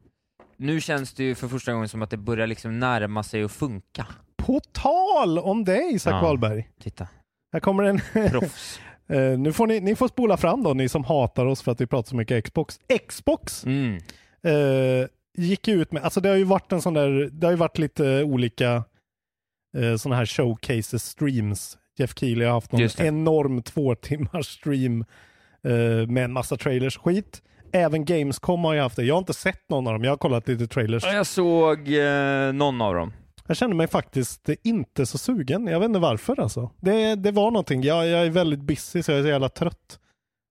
Nu 0.57 0.81
känns 0.81 1.15
det 1.15 1.25
ju 1.25 1.35
för 1.35 1.49
första 1.49 1.73
gången 1.73 1.89
som 1.89 2.03
att 2.03 2.11
det 2.11 2.17
börjar 2.17 2.47
liksom 2.47 2.79
närma 2.81 3.23
sig 3.23 3.43
att 3.43 3.53
funka. 3.53 4.07
På 4.37 4.61
tal 4.73 5.39
om 5.39 5.65
det 5.65 5.83
Isak 5.83 6.13
Ja. 6.15 6.21
Wahlberg. 6.23 6.69
Titta, 6.83 7.09
Här 7.53 7.61
kommer 7.61 7.83
en... 7.85 8.01
proffs. 8.31 8.81
Eh, 9.09 9.39
nu 9.39 9.53
får 9.53 9.67
ni, 9.67 9.81
ni 9.81 9.95
får 9.97 10.09
spola 10.09 10.37
fram 10.37 10.63
då, 10.63 10.75
ni 10.75 10.89
som 10.89 11.05
hatar 11.05 11.47
oss 11.47 11.63
för 11.63 11.73
att 11.73 11.81
vi 11.81 11.87
pratar 11.87 12.09
så 12.09 12.17
mycket 12.17 12.45
Xbox. 12.45 12.79
Xbox 13.09 13.65
Mm. 13.65 13.95
eh, 14.47 15.07
gick 15.37 15.69
ut 15.69 15.93
med, 15.93 16.03
alltså 16.03 16.21
det 16.21 16.29
har 16.29 16.37
ju 16.37 16.45
varit 16.45 16.73
en 16.73 16.83
sån 16.83 16.95
där, 16.95 17.29
det 17.33 17.47
har 17.47 17.53
ju 17.53 17.57
varit 17.57 17.79
lite 17.79 18.23
olika 18.25 18.85
eh, 19.77 19.97
sådana 19.97 20.17
här 20.17 20.27
showcases, 20.27 21.05
streams. 21.05 21.79
Jeff 21.99 22.15
Keely 22.19 22.45
har 22.45 22.53
haft 22.53 22.73
någon 22.73 22.81
enorm 23.07 23.63
två 23.63 23.95
timmars 23.95 24.47
stream 24.47 25.05
eh, 25.65 26.07
med 26.09 26.25
en 26.25 26.33
massa 26.33 26.57
trailers 26.57 26.99
skit. 26.99 27.43
Även 27.73 28.05
Gamescom 28.05 28.65
har 28.65 28.75
ju 28.75 28.81
haft 28.81 28.97
det. 28.97 29.05
Jag 29.05 29.15
har 29.15 29.19
inte 29.19 29.35
sett 29.35 29.71
någon 29.71 29.87
av 29.87 29.93
dem, 29.93 30.05
jag 30.05 30.13
har 30.13 30.17
kollat 30.17 30.49
lite 30.49 30.67
trailers. 30.67 31.05
Ja, 31.07 31.13
Jag 31.13 31.27
såg 31.27 31.89
någon 32.55 32.81
av 32.83 32.95
dem. 32.95 33.13
Jag 33.47 33.57
känner 33.57 33.75
mig 33.75 33.87
faktiskt 33.87 34.49
inte 34.63 35.07
så 35.07 35.19
sugen. 35.19 35.67
Jag 35.67 35.81
vet 35.81 35.87
inte 35.87 35.99
varför 35.99 36.41
alltså. 36.41 36.71
Det, 36.81 37.15
det 37.15 37.31
var 37.31 37.51
någonting. 37.51 37.83
Jag, 37.83 38.07
jag 38.07 38.27
är 38.27 38.31
väldigt 38.31 38.61
busy 38.61 39.03
så 39.03 39.11
jag 39.11 39.19
är 39.19 39.23
så 39.23 39.29
jävla 39.29 39.49
trött. 39.49 39.99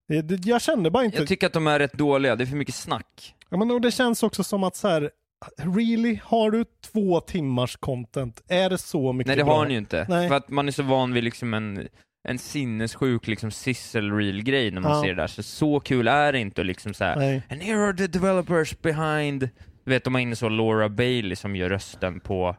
Det, 0.08 0.22
det, 0.22 0.46
jag 0.50 0.62
kände 0.62 0.92
bara 0.92 1.06
inte... 1.06 1.18
Jag 1.18 1.28
tycker 1.28 1.48
att 1.48 1.54
de 1.54 1.68
är 1.68 1.80
rätt 1.80 1.94
dåliga, 1.94 2.36
det 2.36 2.44
är 2.44 2.46
för 2.46 2.56
mycket 2.56 2.76
snack. 2.76 3.36
Ja, 3.50 3.58
men 3.58 3.72
och 3.72 3.82
det 3.82 3.92
känns 3.92 4.24
också 4.24 4.44
som 4.44 4.64
att 4.64 4.76
så 4.76 4.88
här, 4.88 5.10
really, 5.58 6.20
har 6.24 6.52
du 6.52 6.66
två 6.92 7.20
timmars 7.20 7.76
content? 7.76 8.44
Är 8.48 8.70
det 8.70 8.78
så 8.78 9.14
mycket 9.14 9.28
Nej 9.28 9.36
det 9.38 9.44
bra? 9.44 9.58
har 9.58 9.66
ni 9.66 9.72
ju 9.74 9.78
inte. 9.80 10.06
Nej. 10.10 10.28
För 10.30 10.36
att 10.36 10.50
man 10.50 10.68
är 10.68 10.72
så 10.72 10.84
van 10.84 11.14
vid 11.14 11.24
liksom 11.24 11.54
en, 11.54 11.88
en 12.28 12.40
sinnessjuk 12.40 13.28
liksom 13.28 13.52
sizzle-reel-grej 13.52 14.72
när 14.72 14.82
man 14.82 14.92
Ja. 14.92 15.02
ser 15.04 15.10
det 15.10 15.22
där. 15.22 15.28
Så 15.28 15.44
så 15.44 15.80
kul 15.80 16.08
är 16.08 16.32
det 16.34 16.40
inte 16.40 16.64
liksom 16.64 16.94
såhär, 16.94 17.16
Nej. 17.16 17.42
and 17.50 17.62
here 17.62 17.84
are 17.88 17.94
the 17.98 18.08
developers 18.08 18.82
behind 18.82 19.50
du 19.86 19.92
vet, 19.92 20.04
de 20.04 20.14
har 20.16 20.22
inne 20.22 20.36
så 20.36 20.50
Laura 20.50 20.90
Bailey 20.90 21.36
som 21.36 21.56
gör 21.56 21.70
rösten 21.70 22.20
på, 22.20 22.56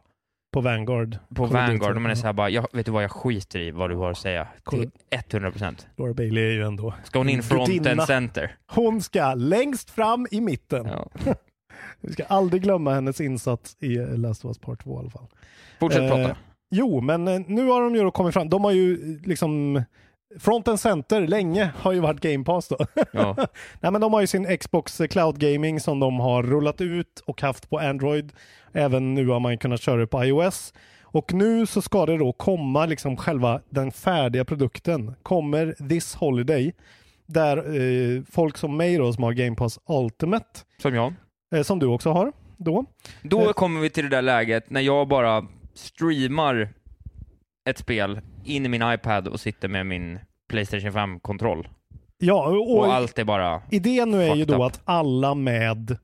På 0.55 0.61
Vanguard. 0.61 1.17
på 1.35 1.45
Vanguard. 1.45 1.93
De 1.95 2.05
är 2.05 2.15
såhär 2.15 2.33
bara, 2.33 2.49
jag, 2.49 2.67
vet 2.73 2.85
du 2.85 2.91
vad, 2.91 3.03
jag 3.03 3.11
skiter 3.11 3.59
i 3.59 3.71
vad 3.71 3.89
du 3.89 3.95
har 3.95 4.11
att 4.11 4.17
säga. 4.17 4.47
Till 4.69 4.91
100%. 5.11 5.85
Laura 5.97 6.13
Bailey 6.13 6.43
är 6.43 6.51
ju 6.51 6.63
ändå... 6.63 6.93
Ska 7.03 7.19
hon 7.19 7.29
in 7.29 7.43
front 7.43 7.67
Gudinna. 7.67 7.91
and 7.91 8.01
center? 8.01 8.55
Hon 8.71 9.01
ska 9.01 9.33
längst 9.33 9.89
fram 9.89 10.27
i 10.31 10.41
mitten. 10.41 10.85
Ja. 10.85 11.07
Vi 12.01 12.13
ska 12.13 12.23
aldrig 12.23 12.61
glömma 12.63 12.93
hennes 12.93 13.21
insats 13.21 13.77
i 13.79 13.97
eh, 13.97 14.17
Last 14.17 14.45
of 14.45 14.49
Us 14.49 14.57
Part 14.57 14.83
2 14.83 14.95
i 14.95 14.99
alla 14.99 15.09
fall. 15.09 15.27
Fortsätt 15.79 16.01
Eh, 16.01 16.09
prata. 16.09 16.37
Jo, 16.71 17.01
men 17.01 17.27
eh, 17.27 17.41
nu 17.47 17.65
har 17.65 17.81
de 17.81 17.95
ju 17.95 18.11
kommit 18.11 18.33
fram. 18.33 18.49
De 18.49 18.63
har 18.63 18.71
ju 18.71 18.93
eh, 18.93 19.27
liksom 19.27 19.83
Front 20.39 20.67
and 20.67 20.79
Center 20.79 21.27
länge 21.27 21.69
har 21.77 21.91
ju 21.91 21.99
varit 21.99 22.19
Game 22.19 22.43
Pass 22.43 22.67
då. 22.67 22.77
Ja. 23.11 23.35
Nej 23.81 23.91
men 23.91 24.01
de 24.01 24.13
har 24.13 24.21
ju 24.21 24.27
sin 24.27 24.57
Xbox 24.57 25.01
Cloud 25.09 25.39
Gaming 25.39 25.79
som 25.79 25.99
de 25.99 26.19
har 26.19 26.43
rullat 26.43 26.81
ut 26.81 27.19
och 27.25 27.41
haft 27.41 27.69
på 27.69 27.79
Android. 27.79 28.31
Även 28.73 29.13
nu 29.13 29.27
har 29.27 29.39
man 29.39 29.57
kunnat 29.57 29.81
köra 29.81 29.99
det 29.99 30.07
på 30.07 30.25
iOS. 30.25 30.73
Och 31.03 31.33
nu 31.33 31.65
så 31.65 31.81
ska 31.81 32.05
det 32.05 32.17
då 32.17 32.31
komma 32.33 32.85
liksom 32.85 33.17
själva 33.17 33.61
den 33.69 33.91
färdiga 33.91 34.45
produkten. 34.45 35.15
Kommer 35.23 35.89
this 35.89 36.15
holiday. 36.15 36.73
Där 37.25 37.57
eh, 37.57 38.21
folk 38.31 38.57
som 38.57 38.77
mig 38.77 38.97
då 38.97 39.13
som 39.13 39.23
har 39.23 39.33
Game 39.33 39.55
Pass 39.55 39.79
Ultimate, 39.89 40.45
Som 40.81 40.95
jag. 40.95 41.13
eh, 41.55 41.61
som 41.63 41.79
du 41.79 41.85
också 41.85 42.11
har 42.11 42.31
då. 42.57 42.85
Då 43.23 43.41
Eh. 43.41 43.51
kommer 43.51 43.81
vi 43.81 43.89
till 43.89 44.03
det 44.03 44.09
där 44.15 44.21
läget 44.21 44.69
när 44.69 44.81
jag 44.81 45.07
bara 45.07 45.45
streamar 45.73 46.69
ett 47.65 47.77
spel 47.77 48.21
in 48.43 48.65
i 48.65 48.69
min 48.69 48.91
iPad 48.93 49.27
och 49.27 49.39
sitter 49.39 49.67
med 49.67 49.85
min 49.85 50.19
Playstation 50.49 50.91
5-kontroll. 50.91 51.67
Ja, 52.17 52.47
och, 52.47 52.77
Och 52.77 52.93
allt 52.93 53.19
är 53.19 53.23
bara... 53.23 53.61
idén 53.71 54.11
nu 54.11 54.23
är 54.23 54.35
ju 54.35 54.45
då 54.45 54.53
up. 54.55 54.61
att 54.61 54.81
alla 54.85 55.33
med 55.35 55.97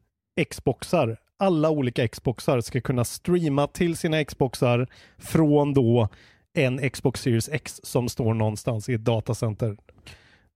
Xboxar, 0.49 1.17
alla 1.37 1.69
olika 1.69 2.07
Xboxar 2.07 2.61
ska 2.61 2.81
kunna 2.81 3.03
streama 3.03 3.67
till 3.67 3.97
sina 3.97 4.23
Xboxar 4.25 4.87
från 5.17 5.73
då 5.73 6.07
en 6.53 6.89
Xbox 6.89 7.21
Series 7.21 7.49
X 7.49 7.79
som 7.83 8.09
står 8.09 8.33
någonstans 8.33 8.89
i 8.89 8.93
ett 8.93 9.03
datacenter. 9.03 9.77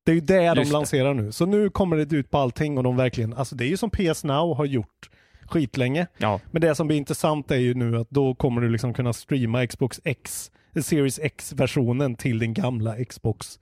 Det 0.06 0.12
är 0.12 0.16
ju 0.16 0.22
det 0.22 0.40
de 0.40 0.56
Just 0.60 0.72
det. 0.72 0.78
lanserar 0.78 1.14
nu. 1.14 1.32
Så 1.32 1.46
nu 1.46 1.70
kommer 1.70 1.98
det 1.98 2.16
ut 2.16 2.32
på 2.32 2.38
allting 2.38 2.78
och 2.78 2.84
de 2.84 2.96
verkligen, 2.98 3.34
alltså 3.34 3.56
det 3.56 3.66
är 3.66 3.68
ju 3.70 3.78
som 3.78 3.90
PS 3.90 4.24
Now 4.24 4.56
har 4.56 4.66
gjort 4.66 5.10
skitlänge. 5.48 6.08
Ja, 6.18 6.40
Men 6.52 6.62
det 6.62 6.76
som 6.76 6.88
blir 6.88 6.98
intressant 6.98 7.52
är 7.52 7.56
ju 7.56 7.74
nu 7.74 7.98
att 7.98 8.10
då 8.10 8.36
kommer 8.36 8.62
du 8.62 8.70
liksom 8.70 8.94
kunna 8.94 9.14
streama 9.14 9.68
Xbox 9.68 10.02
X 10.04 10.52
Series 10.84 11.20
X-versionen 11.20 12.16
till 12.16 12.40
den 12.40 12.54
gamla 12.54 13.06
Xbox 13.06 13.60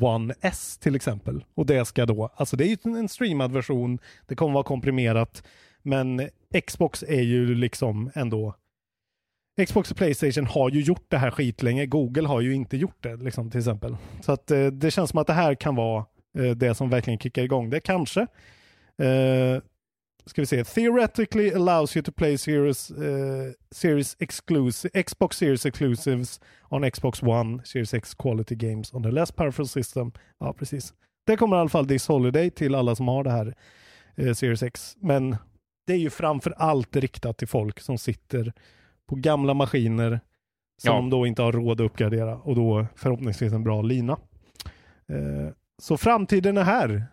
One 0.00 0.34
S 0.40 0.78
till 0.78 0.94
exempel. 0.94 1.44
Och 1.54 1.66
det 1.66 1.84
ska 1.84 2.06
då, 2.06 2.32
alltså 2.36 2.56
det 2.56 2.64
är 2.64 2.68
ju 2.68 2.98
en 2.98 3.08
streamad 3.08 3.52
version, 3.52 3.98
det 4.26 4.34
kommer 4.34 4.54
vara 4.54 4.64
komprimerat, 4.64 5.42
men 5.82 6.28
Xbox 6.66 7.02
är 7.02 7.22
ju 7.22 7.54
liksom 7.54 8.10
ändå 8.14 8.54
Xbox 9.66 9.90
och 9.90 9.96
Playstation 9.96 10.46
har 10.46 10.70
ju 10.70 10.80
gjort 10.80 11.04
det 11.08 11.18
här 11.18 11.30
skitlänge. 11.30 11.86
Google 11.86 12.28
har 12.28 12.40
ju 12.40 12.54
inte 12.54 12.76
gjort 12.76 13.02
det 13.02 13.16
liksom, 13.16 13.50
till 13.50 13.58
exempel. 13.58 13.96
Så 14.20 14.32
att 14.32 14.50
eh, 14.50 14.66
det 14.66 14.90
känns 14.90 15.10
som 15.10 15.18
att 15.18 15.26
det 15.26 15.32
här 15.32 15.54
kan 15.54 15.74
vara 15.74 16.04
eh, 16.38 16.50
det 16.50 16.74
som 16.74 16.90
verkligen 16.90 17.18
kickar 17.18 17.42
igång 17.42 17.70
det. 17.70 17.80
Kanske. 17.80 18.20
Eh, 18.98 19.62
ska 20.26 20.42
vi 20.42 20.46
se. 20.46 20.64
Theoretically 20.64 21.50
allows 21.52 21.96
you 21.96 22.04
to 22.04 22.12
play 22.12 22.38
series, 22.38 22.90
eh, 22.90 23.52
series 23.70 24.16
exclusive, 24.18 24.90
Xbox 25.02 25.32
Series 25.32 25.66
exclusives 25.66 26.40
on 26.68 26.84
Xbox 26.84 27.22
One, 27.22 27.64
Series 27.64 27.94
X 27.94 28.14
quality 28.14 28.54
games 28.54 28.94
on 28.94 29.02
the 29.02 29.10
less 29.10 29.32
powerful 29.32 29.68
system. 29.68 30.12
Ja, 30.38 30.52
precis. 30.52 30.94
Det 31.26 31.36
kommer 31.36 31.56
i 31.56 31.60
alla 31.60 31.68
fall 31.68 31.86
this 31.88 32.08
holiday 32.08 32.50
till 32.50 32.74
alla 32.74 32.94
som 32.94 33.08
har 33.08 33.24
det 33.24 33.30
här 33.30 33.54
eh, 34.14 34.32
Series 34.32 34.62
X. 34.62 34.96
Men 35.00 35.36
det 35.86 35.92
är 35.92 35.98
ju 35.98 36.10
framför 36.10 36.54
allt 36.56 36.96
riktat 36.96 37.38
till 37.38 37.48
folk 37.48 37.80
som 37.80 37.98
sitter 37.98 38.52
på 39.08 39.14
gamla 39.16 39.54
maskiner 39.54 40.20
som 40.82 40.88
Ja. 40.90 40.96
de 40.96 41.10
då 41.10 41.26
inte 41.26 41.42
har 41.42 41.52
råd 41.52 41.80
att 41.80 41.84
uppgradera 41.84 42.36
och 42.36 42.54
då 42.56 42.86
förhoppningsvis 42.96 43.52
en 43.52 43.64
bra 43.64 43.82
lina. 43.82 44.12
Eh, 45.08 45.52
så 45.82 45.96
framtiden 45.96 46.56
är 46.56 46.62
här. 46.64 47.06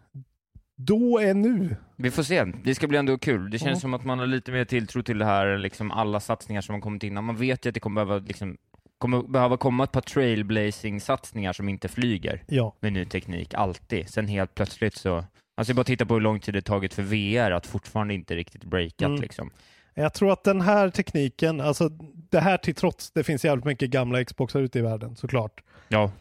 Då 0.86 1.20
är 1.20 1.34
nu. 1.34 1.76
Vi 1.96 2.12
får 2.12 2.24
se. 2.24 2.44
Det 2.64 2.76
ska 2.76 2.88
bli 2.88 2.98
ändå 2.98 3.18
kul. 3.18 3.50
Det 3.50 3.60
känns 3.60 3.78
Ja. 3.78 3.80
som 3.82 3.94
att 3.94 4.06
man 4.06 4.20
har 4.20 4.26
lite 4.28 4.52
mer 4.52 4.66
tilltro 4.66 5.02
till 5.04 5.18
det 5.18 5.26
här, 5.26 5.58
liksom 5.58 5.92
alla 5.92 6.20
satsningar 6.20 6.62
som 6.62 6.74
har 6.76 6.82
kommit 6.82 7.04
innan. 7.04 7.24
Man 7.24 7.36
vet 7.38 7.66
ju 7.66 7.70
att 7.70 7.74
det 7.74 7.80
kommer 7.80 8.06
behöva, 8.06 8.26
liksom, 8.28 8.58
kommer 8.98 9.22
behöva 9.22 9.58
komma 9.58 9.84
ett 9.84 9.92
par 9.92 10.02
trailblazing-satsningar 10.02 11.54
som 11.54 11.70
inte 11.70 11.88
flyger 11.88 12.44
Ja, 12.48 12.76
med 12.80 12.94
ny 12.94 13.06
teknik, 13.06 13.54
alltid. 13.54 14.10
Sen 14.10 14.28
helt 14.28 14.56
plötsligt 14.56 14.96
så... 14.96 15.26
Alltså 15.58 15.74
bara 15.74 15.84
titta 15.84 16.06
på 16.06 16.14
hur 16.14 16.22
lång 16.22 16.40
tid 16.40 16.54
det 16.54 16.62
tagit 16.62 16.94
för 16.94 17.04
VR 17.04 17.52
att 17.52 17.66
fortfarande 17.68 18.14
inte 18.14 18.36
riktigt 18.36 18.64
breakat 18.64 19.02
Mm. 19.08 19.22
liksom. 19.22 19.50
jag 19.94 20.14
tror 20.14 20.34
att 20.34 20.44
den 20.44 20.62
här 20.62 20.90
tekniken, 20.90 21.62
alltså 21.62 21.90
det 22.30 22.40
här 22.40 22.58
till 22.58 22.76
trots, 22.76 23.12
det 23.12 23.24
finns 23.24 23.46
jävligt 23.46 23.66
mycket 23.66 23.90
gamla 23.90 24.24
Xboxar 24.26 24.60
ute 24.60 24.80
i 24.80 24.82
världen 24.82 25.16
såklart. 25.16 25.62
Ja, 25.88 26.12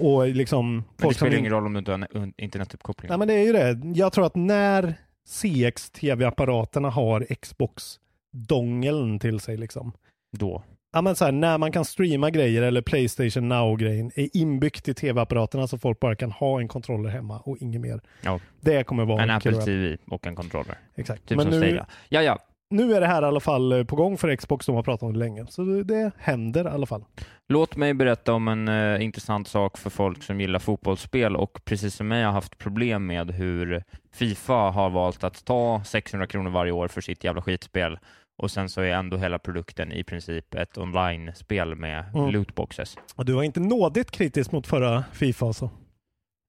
och 0.00 0.26
liksom 0.28 0.74
men 0.96 1.08
det 1.08 1.14
spelar 1.14 1.32
in- 1.32 1.38
ingen 1.38 1.52
roll 1.52 1.66
om 1.66 1.72
du 1.72 1.78
inte 1.78 1.90
har 1.92 2.08
en 2.22 2.32
internetuppkoppling. 2.36 3.08
Nej 3.08 3.18
men 3.18 3.28
det 3.28 3.34
är 3.34 3.44
ju 3.44 3.52
det. 3.52 3.98
Jag 3.98 4.12
tror 4.12 4.26
att 4.26 4.34
när 4.36 4.94
CX 5.28 5.90
tv-apparaterna 5.90 6.90
har 6.90 7.26
Xbox-dongeln 7.34 9.18
till 9.18 9.40
sig 9.40 9.56
liksom. 9.56 9.92
Då. 10.32 10.62
Ja 10.92 11.02
men 11.02 11.16
så 11.16 11.24
här, 11.24 11.32
när 11.32 11.58
man 11.58 11.72
kan 11.72 11.84
streama 11.84 12.30
grejer 12.30 12.62
eller 12.62 12.82
Playstation 12.82 13.48
Now-grejen 13.48 14.10
är 14.14 14.36
inbyggt 14.36 14.88
i 14.88 14.94
tv-apparaterna 14.94 15.66
så 15.66 15.78
folk 15.78 16.00
bara 16.00 16.16
kan 16.16 16.32
ha 16.32 16.60
en 16.60 16.68
kontroller 16.68 17.10
hemma 17.10 17.38
och 17.38 17.56
inget 17.60 17.80
mer. 17.80 18.00
Ja. 18.22 18.40
Det 18.60 18.84
kommer 18.84 19.04
vara 19.04 19.22
En 19.22 19.40
killer 19.40 19.56
Apple 19.58 19.58
app. 19.58 19.64
TV 19.64 19.96
och 20.10 20.26
en 20.26 20.34
controller. 20.36 20.78
Exakt. 20.94 21.26
Typ 21.28 21.36
men 21.36 21.50
som 21.50 21.60
nu, 21.60 21.66
Stadia. 21.66 21.86
Ja, 22.08 22.22
ja. 22.22 22.38
Nu 22.70 22.94
är 22.94 23.00
det 23.00 23.06
här 23.06 23.22
i 23.22 23.24
alla 23.24 23.40
fall 23.40 23.72
eh, 23.72 23.84
på 23.84 23.96
gång 23.96 24.18
för 24.18 24.36
Xbox, 24.36 24.66
de 24.66 24.74
har 24.74 24.82
pratat 24.82 25.02
om 25.02 25.12
det 25.12 25.18
länge. 25.18 25.46
Så 25.46 25.62
det, 25.62 25.84
det 25.84 26.10
händer 26.18 26.64
i 26.64 26.68
alla 26.68 26.86
fall. 26.86 27.04
Låt 27.48 27.76
mig 27.76 27.94
berätta 27.94 28.32
om 28.34 28.48
en 28.48 28.68
eh, 28.68 29.04
intressant 29.04 29.48
sak 29.48 29.78
för 29.78 29.90
folk 29.90 30.22
som 30.22 30.40
gillar 30.40 30.58
fotbollsspel 30.58 31.36
och 31.36 31.64
precis 31.64 31.94
som 31.94 32.08
mig 32.08 32.22
har 32.24 32.32
haft 32.32 32.58
problem 32.58 33.06
med 33.06 33.30
hur 33.30 33.82
Fifa 34.14 34.52
har 34.70 34.90
valt 34.90 35.24
att 35.24 35.44
ta 35.44 35.82
600 35.84 36.26
kronor 36.26 36.50
varje 36.50 36.72
år 36.72 36.88
för 36.88 37.00
sitt 37.00 37.24
jävla 37.24 37.42
skitspel 37.42 37.98
och 38.42 38.50
sen 38.50 38.68
så 38.68 38.80
är 38.80 38.92
ändå 38.92 39.16
hela 39.16 39.38
produkten 39.38 39.92
i 39.92 40.04
princip 40.04 40.54
ett 40.54 40.78
online-spel 40.78 41.74
med 41.74 42.04
Mm. 42.14 42.30
lootboxes. 42.30 42.96
Och 43.14 43.24
du 43.24 43.32
var 43.32 43.42
inte 43.42 43.60
nådigt 43.60 44.10
kritisk 44.10 44.52
mot 44.52 44.66
förra 44.66 45.04
Fifa 45.12 45.46
alltså. 45.46 45.70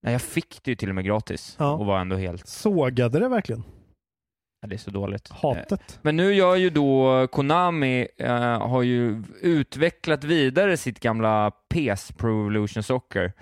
Nej, 0.03 0.12
jag 0.13 0.22
fick 0.22 0.63
det 0.63 0.72
ju 0.72 0.75
till 0.75 0.89
och 0.89 0.95
med 0.95 1.05
gratis 1.05 1.55
Ja. 1.60 1.72
och 1.72 1.86
var 1.86 2.00
ändå 2.00 2.15
helt... 2.15 2.48
Sågade 2.48 3.19
det 3.19 3.27
verkligen? 3.29 3.63
Det 4.67 4.75
är 4.75 4.77
så 4.77 4.91
dåligt. 4.91 5.29
Eh, 5.29 5.36
Hatet? 5.41 6.00
Men 6.01 6.15
nu 6.15 6.34
gör 6.34 6.55
ju 6.55 6.69
då 6.69 7.27
Konami, 7.31 8.07
eh, 8.17 8.67
har 8.67 8.81
ju 8.81 9.24
utvecklat 9.41 10.24
vidare 10.24 10.77
sitt 10.77 11.00
gamla 11.00 11.51
PES, 11.69 12.12
Pro 12.12 12.41
Evolution 12.41 12.84
Soccer, 12.84 13.34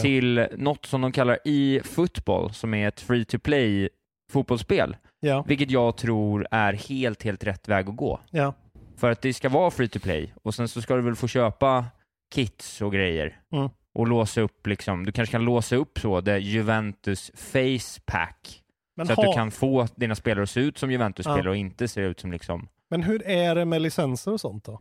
till 0.00 0.46
något 0.56 0.86
som 0.86 1.00
de 1.00 1.12
kallar 1.12 1.38
e-football, 1.44 2.52
som 2.54 2.74
är 2.74 2.88
ett 2.88 3.00
free 3.00 3.24
to 3.24 3.38
play 3.38 3.88
fotbollsspel, 4.32 4.96
Ja, 5.20 5.44
vilket 5.48 5.70
jag 5.70 5.96
tror 5.96 6.46
är 6.50 6.72
helt, 6.72 7.22
helt 7.22 7.44
rätt 7.44 7.68
väg 7.68 7.88
att 7.88 7.96
gå. 7.96 8.20
ja. 8.30 8.54
För 8.96 9.10
att 9.10 9.22
det 9.22 9.34
ska 9.34 9.48
vara 9.48 9.70
free 9.70 9.88
to 9.88 9.98
play 9.98 10.32
och 10.42 10.54
sen 10.54 10.68
så 10.68 10.82
ska 10.82 10.96
du 10.96 11.02
väl 11.02 11.16
få 11.16 11.28
köpa 11.28 11.84
kits 12.34 12.80
och 12.82 12.92
grejer 12.92 13.36
Mm. 13.52 13.68
och 13.94 14.06
låsa 14.08 14.40
upp 14.40 14.66
liksom, 14.66 15.06
du 15.06 15.12
kanske 15.12 15.32
kan 15.32 15.44
låsa 15.44 15.76
upp 15.76 15.98
så 15.98 16.20
det 16.20 16.38
Juventus 16.38 17.30
face 17.34 18.00
pack 18.06 18.62
Men, 19.00 19.06
så 19.06 19.12
att 19.12 19.26
ha, 19.26 19.32
du 19.32 19.32
kan 19.36 19.50
få 19.50 19.86
dina 19.94 20.14
spelare 20.14 20.42
att 20.42 20.50
se 20.50 20.60
ut 20.60 20.78
som 20.78 20.90
Juventus-spelare 20.90 21.44
Ja. 21.44 21.50
och 21.50 21.56
inte 21.56 21.88
se 21.88 22.00
ut 22.00 22.20
som 22.20 22.32
liksom 22.32 22.68
men 22.90 23.02
hur 23.02 23.26
är 23.26 23.54
det 23.54 23.64
med 23.64 23.82
licenser 23.82 24.32
och 24.32 24.40
sånt 24.40 24.64
då? 24.64 24.80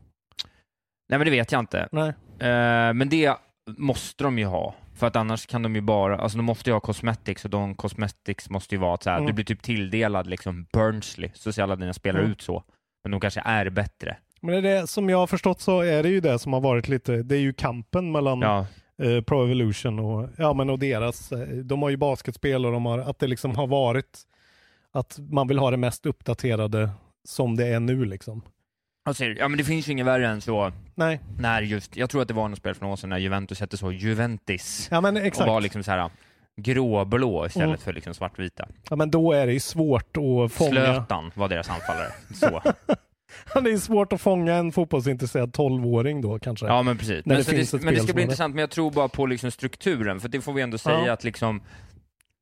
Nej 1.10 1.20
men 1.20 1.26
det 1.26 1.32
vet 1.32 1.52
jag 1.52 1.60
inte. 1.60 1.90
Nej. 1.92 2.10
Eh, 2.40 2.94
men 2.94 3.10
det 3.10 3.36
måste 3.78 4.24
de 4.24 4.40
ju 4.40 4.46
ha. 4.46 4.76
För 4.96 5.08
att 5.08 5.16
annars 5.16 5.46
kan 5.46 5.64
de 5.64 5.76
ju 5.76 5.82
bara, 5.82 6.18
alltså 6.18 6.38
de 6.38 6.44
måste 6.46 6.70
ju 6.70 6.74
ha 6.74 6.80
cosmetics 6.80 7.44
och 7.46 7.50
de 7.52 7.76
cosmetics 7.76 8.50
måste 8.50 8.76
ju 8.76 8.82
vara 8.82 8.94
att 8.94 9.04
så 9.04 9.10
här, 9.10 9.18
Mm. 9.18 9.28
du 9.28 9.34
blir 9.34 9.46
typ 9.46 9.62
tilldelad 9.62 10.28
liksom 10.28 10.66
Burnsley, 10.74 11.30
så 11.34 11.52
ser 11.52 11.64
alla 11.64 11.76
dina 11.76 11.94
spelare 11.94 12.22
Mm. 12.22 12.32
ut 12.32 12.42
så. 12.42 12.64
Men 13.04 13.12
de 13.12 13.20
kanske 13.20 13.42
är 13.46 13.70
bättre. 13.70 14.18
Men 14.42 14.64
det, 14.64 14.88
som 14.90 15.10
jag 15.10 15.18
har 15.18 15.28
förstått 15.28 15.62
så 15.62 15.82
är 15.82 16.04
det 16.04 16.10
ju 16.10 16.20
det 16.20 16.40
som 16.40 16.54
har 16.54 16.62
varit 16.62 16.88
lite, 16.88 17.24
det 17.24 17.36
är 17.36 17.40
ju 17.40 17.54
kampen 17.54 18.12
mellan 18.12 18.42
Ja, 18.42 18.66
eh, 19.00 19.22
Pro 19.22 19.44
Evolution 19.46 20.00
och, 20.00 20.30
ja, 20.38 20.54
men 20.54 20.70
och 20.70 20.80
deras, 20.80 21.32
eh, 21.32 21.40
de 21.48 21.82
har 21.82 21.90
ju 21.90 21.98
basketspel 21.98 22.66
och 22.66 22.72
de 22.72 22.86
har, 22.86 23.00
att 23.00 23.20
det 23.20 23.28
liksom 23.28 23.56
har 23.56 23.68
varit 23.68 24.20
att 24.92 25.18
man 25.20 25.48
vill 25.48 25.60
ha 25.60 25.72
det 25.72 25.78
mest 25.78 26.06
uppdaterade 26.06 26.90
som 27.24 27.56
det 27.56 27.68
är 27.68 27.80
nu 27.80 28.06
liksom. 28.06 28.42
alltså, 29.06 29.26
ja 29.26 29.48
men 29.48 29.58
det 29.58 29.64
finns 29.64 29.88
ju 29.88 29.92
inget 29.92 30.06
värre 30.06 30.28
än 30.28 30.42
så, 30.42 30.72
Nej, 30.96 31.20
när 31.40 31.62
just, 31.62 31.96
jag 31.98 32.10
tror 32.10 32.22
att 32.22 32.28
det 32.28 32.34
var 32.34 32.48
något 32.48 32.58
spel 32.60 32.76
för 32.76 32.82
några 32.82 32.94
år 32.94 32.98
sedan 32.98 33.10
när 33.10 33.18
Juventus 33.18 33.60
hette 33.60 33.78
så 33.78 33.92
Juventus. 33.92 34.88
ja 34.92 35.02
men 35.02 35.18
Och 35.18 35.24
exakt. 35.24 35.48
var 35.48 35.62
liksom 35.62 35.84
så 35.84 35.92
här 35.92 36.10
gråblå 36.62 37.46
istället 37.46 37.68
Mm. 37.68 37.78
för 37.78 37.94
liksom 37.94 38.14
svartvita. 38.14 38.68
Ja 38.90 38.96
men 38.96 39.12
då 39.12 39.32
är 39.32 39.48
det 39.48 39.54
ju 39.54 39.60
svårt 39.60 40.18
att 40.18 40.52
fånga, 40.52 40.72
Slötan 40.72 41.32
var 41.36 41.48
deras 41.50 41.70
anfallare. 41.70 42.12
Så. 42.34 42.62
det 43.64 43.72
är 43.72 43.78
svårt 43.78 44.14
att 44.14 44.22
fånga 44.22 44.54
en 44.54 44.72
fotbollsintresserad 44.72 45.52
12-åring 45.52 46.22
då 46.22 46.40
kanske. 46.40 46.66
Ja 46.66 46.84
men 46.84 46.98
precis. 46.98 47.26
Men, 47.26 47.38
det 47.38 47.44
det, 47.72 47.84
men 47.84 47.94
det 47.94 48.00
ska 48.00 48.14
bli 48.14 48.24
intressant, 48.24 48.56
men 48.56 48.62
jag 48.62 48.70
tror 48.70 48.92
bara 48.92 49.08
på 49.08 49.26
liksom 49.26 49.52
strukturen, 49.52 50.20
för 50.20 50.30
det 50.30 50.42
får 50.42 50.54
vi 50.54 50.62
ändå 50.62 50.78
säga 50.78 51.06
Ja. 51.06 51.14
att 51.14 51.24
liksom 51.24 51.62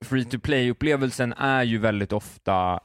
free 0.05 0.25
to 0.25 0.39
play-upplevelsen 0.39 1.33
är 1.33 1.63
ju 1.63 1.77
väldigt 1.77 2.13
ofta 2.13 2.79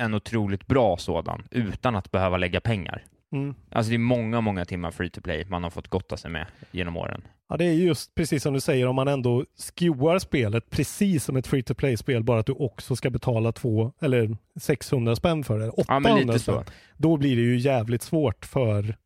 en 0.00 0.14
otroligt 0.14 0.66
bra 0.66 0.96
sådan, 0.96 1.46
utan 1.50 1.96
att 1.96 2.10
behöva 2.10 2.36
lägga 2.36 2.60
pengar. 2.60 3.04
Mm. 3.34 3.54
Alltså 3.70 3.90
det 3.90 3.96
är 3.96 3.98
många, 3.98 4.40
många 4.40 4.64
timmar 4.64 4.90
free 4.90 5.10
to 5.10 5.20
play 5.20 5.44
man 5.48 5.62
har 5.62 5.70
fått 5.70 5.88
gotta 5.88 6.16
sig 6.16 6.30
med 6.30 6.46
genom 6.70 6.96
åren. 6.96 7.22
Ja, 7.48 7.56
det 7.56 7.64
är 7.64 7.72
just 7.72 8.14
precis 8.14 8.42
som 8.42 8.54
du 8.54 8.60
säger, 8.60 8.86
om 8.86 8.96
man 8.96 9.08
ändå 9.08 9.44
skewar 9.78 10.18
spelet 10.18 10.70
precis 10.70 11.24
som 11.24 11.36
ett 11.36 11.46
free 11.46 11.62
to 11.62 11.74
play-spel, 11.74 12.24
bara 12.24 12.40
att 12.40 12.46
du 12.46 12.52
också 12.52 12.96
ska 12.96 13.10
betala 13.10 13.52
två 13.52 13.92
eller 14.00 14.36
600 14.60 15.16
spänn 15.16 15.44
för 15.44 15.58
det, 15.58 15.70
800 15.70 16.10
Ja 16.32 16.38
spänn. 16.38 16.64
Då 16.96 17.16
blir 17.16 17.36
det 17.36 17.42
ju 17.42 17.58
jävligt 17.58 18.02
svårt 18.02 18.44
för 18.44 18.96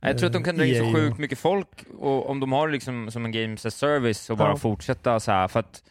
Jag 0.00 0.18
tror 0.18 0.26
att 0.26 0.32
de 0.32 0.42
kan 0.44 0.56
dra 0.56 0.64
in 0.66 0.74
så 0.78 0.84
EA 0.84 0.92
sjukt 0.94 1.12
och- 1.12 1.18
mycket 1.20 1.38
folk, 1.38 1.84
och 1.98 2.30
om 2.30 2.40
de 2.40 2.52
har 2.52 2.68
liksom 2.68 3.10
som 3.10 3.24
en 3.24 3.32
games 3.32 3.66
as 3.66 3.74
service 3.74 4.30
och 4.30 4.36
bara 4.36 4.48
Ja. 4.50 4.56
fortsätta 4.56 5.20
så 5.20 5.32
här, 5.32 5.48
för 5.48 5.60
att 5.60 5.82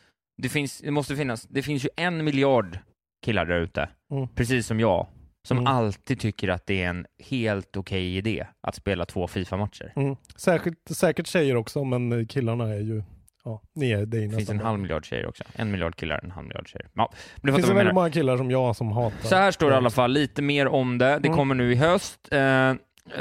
det 0.42 0.50
finns, 0.50 0.80
det 0.80 0.92
måste 0.92 1.16
finnas, 1.16 1.44
det 1.44 1.62
finns 1.64 1.86
ju 1.86 1.90
en 1.96 2.24
miljard 2.24 2.80
killar 3.26 3.46
där 3.46 3.60
ute, 3.62 3.90
Mm. 4.12 4.28
precis 4.36 4.68
som 4.68 4.80
jag, 4.80 5.08
som 5.48 5.58
Mm. 5.58 5.68
alltid 5.74 6.20
tycker 6.20 6.48
att 6.48 6.66
det 6.66 6.84
är 6.84 6.90
en 6.90 7.06
helt 7.30 7.78
okej 7.78 8.18
idé 8.18 8.46
att 8.62 8.76
spela 8.76 9.06
två 9.06 9.28
Fifa-matcher. 9.28 9.94
Mm. 9.96 10.16
Särskilt, 10.36 10.78
säkert 10.90 11.28
tjejer 11.28 11.56
också, 11.56 11.84
men 11.84 12.28
killarna 12.28 12.70
är 12.70 12.80
ju, 12.80 13.04
ja, 13.46 13.62
ni 13.76 13.92
är, 13.92 14.06
det 14.06 14.18
är 14.24 14.30
finns 14.30 14.50
en 14.50 14.60
halv 14.60 14.80
miljard 14.80 15.06
tjejer 15.06 15.28
också. 15.28 15.44
En 15.56 15.72
miljard 15.72 15.96
killar, 15.96 16.20
en 16.24 16.32
halv 16.32 16.48
miljard 16.48 16.68
tjejer. 16.70 16.88
Ja, 16.94 17.12
Det 17.42 17.54
finns 17.54 17.68
det 17.68 17.74
väldigt 17.74 17.96
många 17.96 18.10
killar 18.10 18.38
som 18.38 18.52
jag 18.52 18.76
som 18.76 18.92
hatar. 18.92 19.28
Så 19.30 19.36
här 19.36 19.52
står 19.52 19.68
det 19.70 19.74
i 19.74 19.78
alla 19.78 19.90
fall, 19.90 20.12
lite 20.12 20.42
mer 20.42 20.68
om 20.68 20.98
det. 20.98 21.06
Det 21.06 21.28
Mm. 21.28 21.38
kommer 21.38 21.56
nu 21.56 21.72
i 21.72 21.76
höst. 21.76 22.30
Uh, 22.34 22.74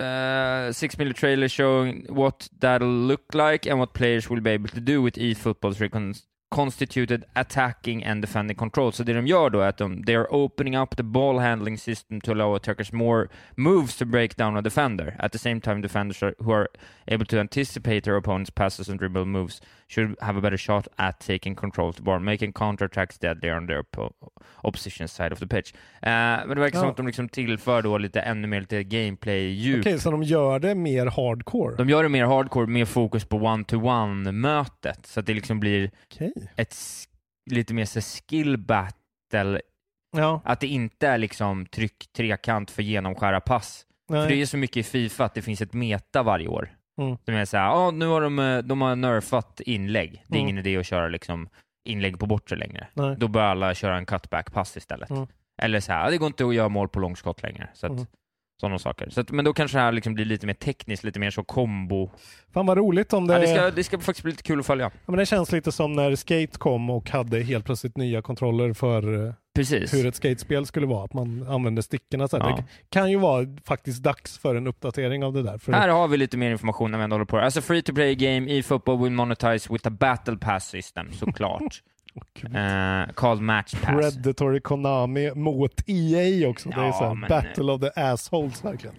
uh, 0.02 0.72
six 0.72 0.98
minute 0.98 1.20
trailer 1.20 1.48
showing 1.48 2.06
what 2.14 2.48
that'll 2.60 3.06
look 3.06 3.34
like 3.34 3.70
and 3.72 3.78
what 3.80 3.92
players 3.92 4.30
will 4.30 4.40
be 4.40 4.54
able 4.54 4.68
to 4.68 4.80
do 4.80 5.04
with 5.04 5.18
eFootball's 5.18 5.78
recon- 5.80 6.14
constituted 6.50 7.24
attacking 7.34 8.04
and 8.04 8.22
defending 8.22 8.56
control. 8.56 8.92
Så 8.92 9.02
det 9.02 9.12
de 9.12 9.26
gör 9.26 9.50
då 9.50 9.60
är 9.60 9.68
att 9.68 9.76
de 9.76 10.02
they 10.02 10.16
are 10.16 10.26
opening 10.30 10.76
up 10.76 10.96
the 10.96 11.02
ball 11.02 11.38
handling 11.38 11.78
system 11.78 12.20
to 12.20 12.32
allow 12.32 12.54
attackers 12.54 12.92
more 12.92 13.28
moves 13.56 13.96
to 13.96 14.04
break 14.04 14.36
down 14.36 14.56
a 14.56 14.60
defender. 14.60 15.16
At 15.18 15.32
the 15.32 15.38
same 15.38 15.60
time, 15.60 15.80
defenders 15.80 16.22
are, 16.22 16.34
who 16.38 16.52
are 16.52 16.68
able 17.06 17.26
to 17.26 17.38
anticipate 17.38 18.00
their 18.00 18.16
opponent's 18.16 18.50
passes 18.50 18.88
and 18.88 18.98
dribble 18.98 19.26
moves 19.26 19.60
should 19.90 20.16
have 20.20 20.38
a 20.38 20.40
better 20.40 20.56
shot 20.56 20.88
at 20.96 21.20
taking 21.20 21.54
control 21.56 21.88
of 21.88 21.96
the 21.96 22.02
ball, 22.02 22.18
making 22.20 22.52
counterattacks 22.52 23.18
deadlier 23.20 23.56
on 23.56 23.66
their 23.66 23.82
oppo- 23.82 24.12
opposition 24.62 25.08
side 25.08 25.32
of 25.32 25.38
the 25.38 25.46
pitch. 25.46 25.72
Eh, 26.02 26.10
men 26.10 26.48
det 26.48 26.54
verkar 26.60 26.78
som 26.78 26.86
Ja. 26.86 26.90
att 26.90 26.96
de 26.96 27.06
liksom 27.06 27.28
tillför 27.28 27.82
då 27.82 27.98
lite 27.98 28.20
ännu 28.20 28.48
mer 28.48 28.60
lite 28.60 28.82
gameplay-djup. 28.84 29.80
Okej, 29.80 29.98
så 29.98 30.10
de 30.10 30.22
gör 30.22 30.58
det 30.58 30.74
mer 30.74 31.06
hardcore? 31.06 31.76
De 31.76 31.88
gör 31.90 32.02
det 32.02 32.08
mer 32.08 32.24
hardcore, 32.24 32.66
mer 32.66 32.84
fokus 32.84 33.24
på 33.24 33.36
one-to-one-mötet, 33.36 35.06
så 35.06 35.20
att 35.20 35.26
det 35.26 35.34
liksom 35.34 35.60
blir 35.60 35.90
Okej. 36.06 36.32
ett 36.56 36.76
lite 37.50 37.74
mer 37.74 37.84
så 37.84 38.00
skill 38.00 38.56
battle, 38.58 39.60
Ja, 40.16 40.40
att 40.44 40.60
det 40.60 40.66
inte 40.66 41.08
är 41.08 41.18
liksom 41.18 41.66
tryck 41.66 42.12
trekant 42.16 42.70
för 42.70 42.82
genomskära 42.82 43.40
pass. 43.40 43.86
nej. 44.08 44.22
För 44.22 44.28
det 44.34 44.42
är 44.42 44.46
så 44.46 44.56
mycket 44.56 44.76
i 44.76 44.82
Fifa 44.82 45.24
att 45.24 45.34
det 45.34 45.42
finns 45.42 45.60
ett 45.60 45.72
meta 45.72 46.22
varje 46.22 46.48
år. 46.48 46.70
Mm. 47.00 47.16
Som 47.24 47.34
är 47.34 47.44
såhär, 47.44 47.64
ja 47.64 47.90
nu 47.90 48.06
har 48.06 48.20
de, 48.20 48.38
eh, 48.38 48.58
de 48.58 48.80
har 48.80 48.96
nerfat 48.96 49.60
inlägg. 49.60 50.24
Det 50.28 50.34
är 50.34 50.40
Mm. 50.40 50.48
ingen 50.48 50.58
idé 50.58 50.76
att 50.76 50.86
köra 50.86 51.08
liksom 51.08 51.48
inlägg 51.84 52.18
på 52.18 52.26
bortre 52.26 52.56
längre. 52.56 52.86
nej. 52.94 53.16
Då 53.18 53.28
bör 53.28 53.40
alla 53.42 53.74
köra 53.74 53.96
en 53.96 54.06
cutback-pass 54.06 54.76
istället. 54.76 55.10
Mm. 55.10 55.26
Eller 55.62 55.80
så 55.80 55.92
här, 55.92 56.04
"Ja, 56.04 56.10
det 56.10 56.16
går 56.18 56.26
inte 56.26 56.46
att 56.46 56.54
göra 56.54 56.68
mål 56.68 56.88
på 56.88 57.00
långskott 57.00 57.42
längre. 57.42 57.68
Så 57.74 57.86
att, 57.86 57.92
Mm. 57.92 58.06
Sådana 58.60 58.78
saker. 58.78 59.10
Så 59.10 59.20
att, 59.20 59.30
men 59.30 59.44
då 59.44 59.52
kanske 59.52 59.78
det 59.78 59.82
här 59.82 59.92
liksom 59.92 60.14
blir 60.14 60.24
lite 60.24 60.46
mer 60.46 60.54
tekniskt, 60.54 61.04
lite 61.04 61.18
mer 61.20 61.30
så 61.30 61.44
kombo. 61.44 62.10
Fan 62.52 62.66
vad 62.66 62.78
roligt 62.78 63.12
om 63.12 63.26
det... 63.26 63.34
Ja, 63.34 63.40
det, 63.40 63.46
ska, 63.46 63.70
det 63.70 63.84
ska 63.84 63.98
faktiskt 63.98 64.22
bli 64.22 64.32
lite 64.32 64.42
kul 64.42 64.60
att 64.60 64.66
följa. 64.66 64.84
Ja, 64.94 65.00
men 65.06 65.18
det 65.18 65.26
känns 65.26 65.52
lite 65.52 65.72
som 65.72 65.92
när 65.92 66.16
Skate 66.16 66.58
kom 66.58 66.90
och 66.90 67.10
hade 67.10 67.40
helt 67.42 67.64
plötsligt 67.64 67.96
nya 67.96 68.22
kontroller 68.22 68.72
för 68.72 69.26
eh, 69.26 69.32
Precis. 69.60 69.94
hur 69.94 70.06
ett 70.06 70.14
skatespel 70.14 70.66
skulle 70.66 70.86
vara. 70.86 71.04
Att 71.04 71.12
man 71.12 71.46
använde 71.48 71.82
stickorna. 71.82 72.28
Så. 72.28 72.36
Ja. 72.36 72.56
Det 72.56 72.64
kan 72.90 73.10
ju 73.10 73.18
vara 73.18 73.46
faktiskt 73.64 74.02
dags 74.02 74.38
för 74.38 74.54
en 74.54 74.66
uppdatering 74.66 75.24
av 75.24 75.32
det 75.32 75.42
där. 75.42 75.72
Här 75.72 75.88
har 75.88 76.08
vi 76.08 76.16
lite 76.16 76.36
mer 76.36 76.50
information 76.50 76.90
när 76.90 76.98
vi 76.98 77.04
ändå 77.04 77.14
håller 77.14 77.24
på. 77.24 77.38
Alltså 77.38 77.60
free 77.60 77.82
to 77.82 77.94
play 77.94 78.14
game, 78.14 78.50
e-football 78.52 79.02
will 79.02 79.12
monetize 79.12 79.72
with 79.72 79.86
a 79.88 79.90
battle 79.90 80.36
pass 80.36 80.68
system, 80.68 81.12
såklart. 81.12 81.82
Gud. 82.34 82.56
uh, 82.56 83.12
called 83.14 83.40
match 83.42 83.74
pass. 83.82 84.14
Predatory 84.14 84.60
Konami 84.60 85.34
mot 85.34 85.72
EA 85.86 86.48
också. 86.48 86.68
det 86.68 86.80
är 86.80 86.84
Ja, 86.84 86.92
så 86.92 87.04
här, 87.04 87.14
men- 87.14 87.28
battle 87.28 87.72
of 87.72 87.80
the 87.80 88.00
assholes 88.00 88.64
verkligen. 88.64 88.96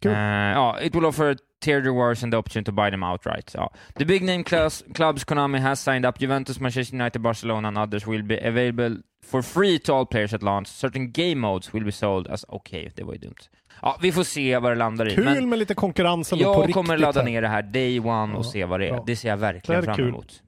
Kul. 0.00 0.10
Uh, 0.12 0.18
ja, 0.18 0.80
it 0.80 0.94
will 0.94 1.04
offer 1.04 1.36
tier 1.60 1.80
rewards 1.82 2.22
and 2.22 2.32
the 2.32 2.36
option 2.36 2.64
to 2.64 2.72
buy 2.72 2.90
them 2.90 3.02
outright. 3.02 3.54
Ja. 3.54 3.70
The 3.94 4.04
big 4.04 4.22
name 4.22 4.44
class, 4.44 4.84
clubs 4.94 5.24
Konami 5.24 5.58
has 5.60 5.80
signed 5.80 6.06
up, 6.06 6.20
Juventus, 6.22 6.60
Manchester 6.60 6.94
United, 6.96 7.22
Barcelona 7.22 7.68
and 7.68 7.78
others 7.78 8.06
will 8.06 8.22
be 8.22 8.48
available 8.48 8.96
for 9.30 9.42
free 9.42 9.78
to 9.78 9.94
all 9.98 10.06
players 10.06 10.34
at 10.34 10.42
launch. 10.42 10.68
Certain 10.68 11.12
game 11.12 11.34
modes 11.34 11.74
will 11.74 11.84
be 11.84 11.92
sold 11.92 12.28
as... 12.28 12.44
Okej, 12.48 12.92
det 12.96 13.02
var 13.04 13.12
ju 13.12 13.18
dumt. 13.18 13.34
Ja, 13.82 13.98
vi 14.02 14.12
får 14.12 14.24
se 14.24 14.58
vad 14.58 14.72
det 14.72 14.76
landar 14.76 15.08
i. 15.08 15.14
Kul 15.14 15.24
men 15.24 15.48
med 15.48 15.58
lite 15.58 15.74
konkurrens 15.74 16.30
på 16.30 16.36
jag 16.36 16.58
riktigt. 16.58 16.74
kommer 16.74 16.98
ladda 16.98 17.22
ner 17.22 17.42
det 17.42 17.48
här 17.48 17.62
day 17.62 18.00
one 18.00 18.34
och 18.34 18.44
Ja, 18.44 18.50
se 18.50 18.64
vad 18.64 18.80
det 18.80 18.86
är. 18.86 18.90
ja. 18.94 19.04
Det 19.06 19.16
ser 19.16 19.28
jag 19.28 19.36
verkligen 19.36 19.82
fram 19.82 19.96
kul. 19.96 20.08
emot. 20.08 20.42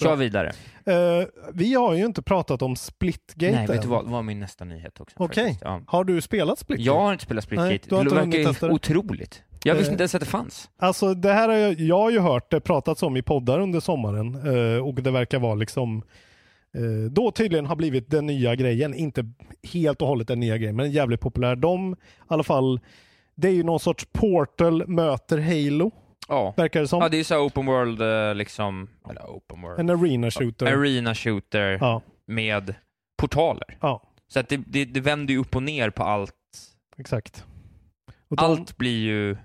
Kör 0.00 0.06
Bra. 0.08 0.14
vidare. 0.16 0.52
Eh, 0.86 1.26
vi 1.54 1.74
har 1.74 1.94
ju 1.94 2.04
inte 2.06 2.22
pratat 2.22 2.62
om 2.62 2.76
Splitgate 2.76 3.52
Nej, 3.56 3.66
vet 3.66 3.82
du 3.82 3.88
vad? 3.88 4.04
Det 4.06 4.10
var 4.10 4.22
min 4.22 4.40
nästa 4.40 4.64
nyhet 4.64 5.00
också. 5.00 5.16
Okej. 5.18 5.44
faktiskt. 5.44 5.62
Ja. 5.64 5.80
Har 5.86 6.04
du 6.04 6.20
spelat 6.20 6.58
Splitgate? 6.58 6.82
Jag 6.86 7.00
har 7.00 7.12
inte 7.12 7.24
spelat 7.24 7.50
Nej, 7.50 7.58
Splitgate. 7.78 7.88
du 7.88 7.94
har 7.94 8.04
det 8.04 8.26
verkar 8.42 8.66
ju 8.68 8.74
otroligt. 8.74 9.42
Jag 9.64 9.74
visste 9.74 9.90
Eh, 9.90 9.92
inte 9.92 10.02
ens 10.02 10.14
att 10.14 10.20
det 10.20 10.26
fanns. 10.26 10.70
Alltså 10.78 11.14
det 11.14 11.32
här 11.32 11.48
har 11.48 11.54
jag, 11.56 11.80
jag 11.80 11.98
har 11.98 12.10
ju 12.10 12.18
hört 12.20 12.50
det 12.50 12.60
pratats 12.60 13.02
om 13.02 13.16
i 13.16 13.22
poddar 13.22 13.60
under 13.60 13.80
sommaren 13.80 14.34
eh, 14.74 14.84
och 14.86 14.94
det 14.94 15.10
verkar 15.10 15.38
vara 15.38 15.54
liksom 15.54 16.02
då 17.10 17.30
tydligen 17.30 17.66
har 17.66 17.76
blivit 17.76 18.10
den 18.10 18.26
nya 18.26 18.54
grejen. 18.54 18.94
Inte 18.94 19.24
helt 19.72 20.02
och 20.02 20.08
hållet 20.08 20.28
den 20.28 20.40
nya 20.40 20.58
grejen, 20.58 20.76
men 20.76 20.90
jävligt 20.90 21.20
populär. 21.20 21.56
De, 21.56 21.92
i 21.92 21.96
alla 22.26 22.42
fall, 22.42 22.80
det 23.34 23.48
är 23.48 23.52
ju 23.52 23.62
någon 23.62 23.80
sorts 23.80 24.06
Portal 24.12 24.88
möter 24.88 25.38
Halo, 25.38 25.90
Ja. 26.28 26.54
verkar 26.56 26.80
det 26.80 26.88
som. 26.88 27.02
Ja, 27.02 27.08
det 27.08 27.16
är 27.16 27.24
så 27.24 27.38
open 27.46 27.66
world 27.66 28.02
eh, 28.02 28.34
liksom, 28.34 28.88
eller 29.10 29.20
open 29.22 29.62
world, 29.62 29.80
En 29.80 29.90
arena 29.90 30.30
shooter. 30.30 30.66
arena 30.66 31.14
shooter 31.14 31.78
Ja, 31.80 32.02
med 32.26 32.74
portaler. 33.18 33.78
ja, 33.80 34.02
Så 34.28 34.40
att 34.40 34.48
det, 34.48 34.56
det, 34.66 34.84
det 34.84 35.00
vänder 35.00 35.34
ju 35.34 35.40
upp 35.40 35.56
och 35.56 35.62
ner 35.62 35.90
på 35.90 36.02
allt. 36.02 36.32
exakt. 36.96 37.44
De, 38.28 38.38
Allt 38.38 38.76
blir 38.76 39.04
ju... 39.04 39.36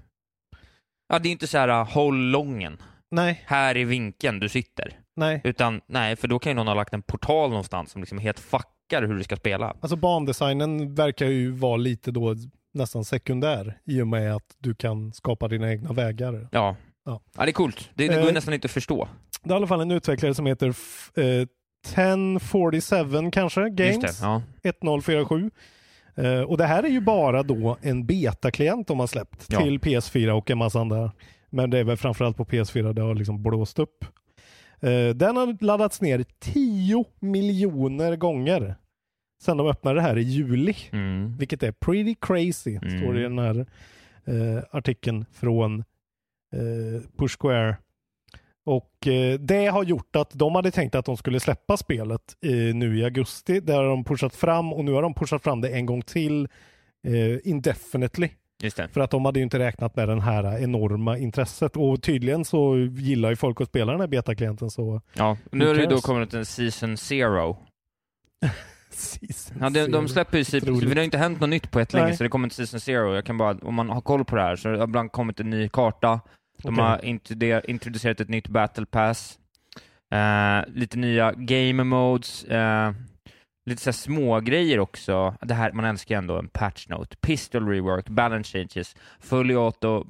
Ja, 1.07 1.19
det 1.19 1.29
är 1.29 1.31
inte 1.31 1.47
så 1.47 1.57
här 1.57 1.69
uh, 1.81 1.89
håll 1.93 2.17
lången, 2.31 2.77
Nej, 3.11 3.41
här 3.45 3.77
är 3.77 3.85
vinkeln 3.85 4.39
du 4.39 4.49
sitter. 4.49 4.99
Nej. 5.15 5.41
Utan, 5.43 5.81
nej, 5.87 6.15
för 6.15 6.27
då 6.27 6.39
kan 6.39 6.49
ju 6.49 6.53
någon 6.55 6.67
ha 6.67 6.73
lagt 6.73 6.93
en 6.93 7.01
portal 7.01 7.49
någonstans 7.49 7.91
som 7.91 8.01
liksom 8.01 8.17
helt 8.17 8.39
fuckar 8.39 9.03
hur 9.03 9.15
du 9.17 9.23
ska 9.23 9.35
spela. 9.35 9.75
Alltså 9.81 9.95
bandesignen 9.95 10.95
verkar 10.95 11.25
ju 11.25 11.51
vara 11.51 11.77
lite 11.77 12.11
då 12.11 12.35
nästan 12.73 13.05
sekundär 13.05 13.77
i 13.85 14.01
och 14.01 14.07
med 14.07 14.35
att 14.35 14.55
du 14.57 14.75
kan 14.75 15.13
skapa 15.13 15.47
dina 15.47 15.71
egna 15.71 15.93
vägar. 15.93 16.47
Ja. 16.51 16.75
Ja. 17.05 17.21
Ja, 17.37 17.43
det 17.45 17.49
är 17.49 17.53
coolt. 17.53 17.89
Det, 17.93 18.07
det 18.07 18.15
går 18.21 18.27
Eh, 18.27 18.33
nästan 18.33 18.53
inte 18.53 18.65
att 18.65 18.71
förstå. 18.71 19.07
Det 19.43 19.49
är 19.49 19.53
i 19.53 19.55
alla 19.55 19.67
fall 19.67 19.81
en 19.81 19.91
utvecklare 19.91 20.33
som 20.33 20.45
heter 20.45 20.67
eh, 21.17 21.47
1047 21.87 23.31
kanske, 23.31 23.69
Games. 23.69 24.19
Det, 24.19 24.25
ja. 24.25 24.41
1047. 24.63 25.51
Eh, 26.15 26.41
och 26.41 26.57
det 26.57 26.65
här 26.65 26.83
är 26.83 26.87
ju 26.87 27.01
bara 27.01 27.43
då 27.43 27.77
en 27.81 28.05
betaklient 28.05 28.87
de 28.87 28.99
har 28.99 29.07
släppt 29.07 29.45
Ja. 29.49 29.61
till 29.61 29.79
PS4 29.79 30.29
och 30.31 30.51
en 30.51 30.57
massa 30.57 30.79
andra. 30.79 31.11
Men 31.49 31.69
det 31.69 31.77
är 31.79 31.83
väl 31.83 31.97
framförallt 31.97 32.37
på 32.37 32.45
PS4 32.45 32.93
det 32.93 33.01
har 33.01 33.15
liksom 33.15 33.43
blåst 33.43 33.79
upp. 33.79 34.05
Eh, 34.81 35.09
den 35.15 35.37
har 35.37 35.63
laddats 35.63 36.01
ner 36.01 36.25
10 36.39 37.05
miljoner 37.19 38.15
gånger 38.15 38.75
sedan 39.43 39.57
de 39.57 39.67
öppnade 39.67 39.95
det 39.95 40.01
här 40.01 40.17
i 40.17 40.21
juli. 40.21 40.75
Mm. 40.91 41.37
Vilket 41.37 41.63
är 41.63 41.71
pretty 41.71 42.15
crazy, 42.21 42.75
Mm. 42.83 42.99
står 42.99 43.13
det 43.13 43.19
i 43.19 43.23
den 43.23 43.39
här 43.39 43.65
eh, 44.25 44.63
artikeln 44.71 45.25
från 45.31 45.79
eh, 46.53 47.01
Push 47.17 47.37
Square. 47.39 47.77
Och 48.65 49.07
eh, 49.07 49.39
det 49.39 49.65
har 49.65 49.83
gjort 49.83 50.15
att 50.15 50.31
de 50.33 50.55
hade 50.55 50.71
tänkt 50.71 50.95
att 50.95 51.05
de 51.05 51.17
skulle 51.17 51.39
släppa 51.39 51.77
spelet 51.77 52.35
eh, 52.45 52.75
nu 52.75 52.97
i 52.99 53.03
augusti. 53.03 53.59
Där 53.59 53.75
har 53.77 53.85
de 53.89 54.03
pushat 54.03 54.35
fram 54.35 54.73
och 54.73 54.85
nu 54.85 54.91
har 54.91 55.01
de 55.01 55.13
pushat 55.13 55.43
fram 55.43 55.61
det 55.61 55.69
en 55.69 55.85
gång 55.85 56.01
till 56.01 56.47
eh, 57.07 57.37
indefinitely. 57.49 58.29
För 58.93 58.99
att 59.01 59.11
de 59.11 59.25
hade 59.25 59.39
ju 59.39 59.43
inte 59.43 59.59
räknat 59.59 59.95
med 59.95 60.07
den 60.09 60.21
här 60.21 60.63
enorma 60.63 61.17
intresset 61.17 61.77
och 61.77 62.01
tydligen 62.03 62.45
så 62.45 62.77
gillar 62.77 63.29
ju 63.29 63.35
folk 63.35 63.61
att 63.61 63.67
spela 63.67 63.91
den 63.91 64.01
här 64.01 64.07
betaklienten 64.07 64.69
så 64.69 65.01
Ja, 65.13 65.37
nu 65.51 65.67
har 65.67 65.75
det 65.75 65.81
ju 65.81 65.87
då 65.87 66.01
kommit 66.01 66.33
en 66.33 66.45
season 66.45 66.97
zero. 66.97 67.57
Season 68.89 69.57
Ja, 69.61 69.69
de, 69.69 69.87
de 69.91 70.07
släpper 70.07 70.37
ju 70.37 70.57
Otroligt. 70.57 70.89
det 70.89 70.95
har 70.99 71.03
inte 71.03 71.17
hänt 71.17 71.39
något 71.39 71.49
nytt 71.49 71.71
på 71.71 71.79
ett 71.79 71.93
länge, 71.93 72.17
så 72.17 72.23
det 72.23 72.29
kommer 72.29 72.45
en 72.47 72.51
season 72.51 72.79
zero. 72.79 73.15
Jag 73.15 73.25
kan 73.25 73.37
bara, 73.37 73.57
om 73.61 73.75
man 73.75 73.89
har 73.89 74.01
koll 74.01 74.25
på 74.25 74.35
det 74.35 74.41
här, 74.41 74.55
så 74.55 74.69
har 74.69 74.77
det 74.77 74.83
ibland 74.83 75.11
kommit 75.11 75.39
en 75.39 75.49
ny 75.49 75.69
karta, 75.69 76.19
de 76.63 76.73
Okej. 76.73 76.83
har 76.85 76.97
introdu- 76.97 77.61
introducerat 77.67 78.19
ett 78.19 78.29
nytt 78.29 78.47
battle 78.47 78.85
pass, 78.85 79.39
eh, 80.13 80.73
lite 80.73 80.97
nya 80.97 81.31
game 81.33 81.83
modes, 81.83 82.43
eh, 82.43 82.91
lite 83.65 83.81
såhär 83.81 83.93
små 83.93 84.39
grejer 84.39 84.79
också. 84.79 85.35
Det 85.41 85.53
här, 85.53 85.71
man 85.71 85.85
älskar 85.85 86.15
ju 86.15 86.19
ändå 86.19 86.37
en 86.37 86.47
patch 86.47 86.87
note. 86.87 87.17
Pistol 87.17 87.67
rework, 87.67 88.09
balance 88.09 88.57
changes, 88.57 88.95
fully 89.19 89.53
auto, 89.53 90.05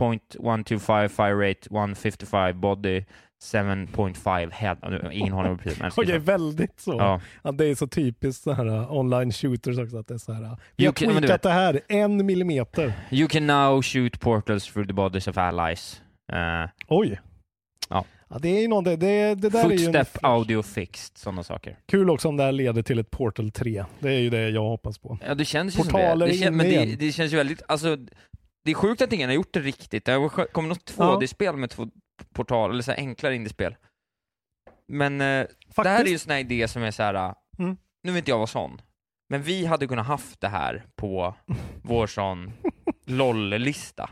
.125 0.00 1.08
fire 1.08 1.50
rate, 1.50 1.68
155 1.70 2.60
body, 2.60 3.04
7.5 3.44 4.50
head. 4.52 4.76
Ingen 5.12 5.32
har 5.32 5.44
någon 5.44 5.58
precis, 5.58 5.80
Okej, 5.80 6.06
säga. 6.06 6.18
väldigt 6.18 6.80
så. 6.80 6.92
Ja. 6.92 7.20
Ja, 7.42 7.52
det 7.52 7.64
är 7.64 7.74
så 7.74 7.86
typiskt 7.86 8.42
så 8.42 8.52
här 8.52 8.66
uh, 8.66 8.92
online 8.92 9.32
shooters 9.32 9.78
också. 9.78 9.98
Att 9.98 10.08
det 10.08 10.14
är 10.14 10.18
så 10.18 10.32
här, 10.32 10.42
uh, 10.42 10.56
vi 10.76 10.86
har 10.86 10.92
tweakat 10.92 11.42
det 11.42 11.50
här 11.50 11.80
en 11.88 12.26
millimeter. 12.26 12.92
You 13.10 13.28
can 13.28 13.46
now 13.46 13.82
shoot 13.82 14.20
portals 14.20 14.72
through 14.72 14.86
the 14.86 14.94
bodies 14.94 15.28
of 15.28 15.38
allies. 15.38 16.02
Uh, 16.32 16.68
Oj. 16.88 17.20
Ja. 17.88 18.04
Det 18.38 18.48
är 18.48 18.60
ju 18.60 18.68
någon, 18.68 18.84
det, 18.84 18.96
det, 18.96 19.34
där 19.34 19.64
är 19.64 19.70
ju 19.70 19.86
en 19.86 19.92
footstep 19.92 20.24
audio 20.24 20.62
fixed, 20.62 21.18
sådana 21.18 21.42
saker. 21.42 21.78
kul 21.86 22.10
också 22.10 22.28
om 22.28 22.36
det 22.36 22.42
här 22.44 22.52
leder 22.52 22.82
till 22.82 22.98
ett 22.98 23.10
Portal 23.10 23.50
3. 23.50 23.84
Det 24.00 24.08
är 24.12 24.18
ju 24.18 24.30
det 24.30 24.48
jag 24.48 24.62
hoppas 24.62 24.98
på. 24.98 25.18
Ja, 25.26 25.34
det 25.34 25.44
känns 25.44 25.78
ju 25.78 25.82
som 25.82 25.92
det. 25.92 26.26
det 26.26 26.34
kän, 26.34 26.56
men 26.56 26.66
det, 26.66 26.96
det 26.96 27.12
känns 27.12 27.32
ju 27.32 27.36
väldigt, 27.36 27.62
alltså, 27.68 27.96
det 28.64 28.70
är 28.70 28.74
sjukt 28.74 29.02
att 29.02 29.12
ingen 29.12 29.28
har 29.28 29.34
gjort 29.34 29.52
det 29.54 29.60
riktigt. 29.60 30.04
Det 30.04 30.12
har 30.12 30.28
kommit 30.52 30.68
något 30.68 30.94
Ja. 30.98 31.18
2D-spel 31.20 31.56
med 31.56 31.70
två 31.70 31.88
portaler, 32.34 32.72
eller 32.74 32.82
så 32.82 32.92
enklare 32.92 33.34
indiespel. 33.34 33.76
Men 34.88 35.20
eh, 35.20 35.46
det 35.76 35.88
här 35.88 36.00
är 36.04 36.06
ju 36.06 36.12
en 36.12 36.18
sån 36.18 36.32
här 36.32 36.38
idé 36.40 36.68
som 36.68 36.82
är 36.82 36.90
så 36.90 37.02
här. 37.02 37.14
äh, 37.14 37.32
Mm. 37.58 37.76
nu 38.02 38.12
vet 38.12 38.18
inte 38.18 38.30
jag 38.30 38.36
vara 38.38 38.46
sån, 38.46 38.80
men 39.28 39.42
vi 39.42 39.66
hade 39.66 39.86
kunnat 39.86 40.06
haft 40.06 40.40
det 40.40 40.48
här 40.48 40.84
på 40.96 41.34
vår 41.82 42.06
sån 42.06 42.52
LOL-lista. 43.06 44.10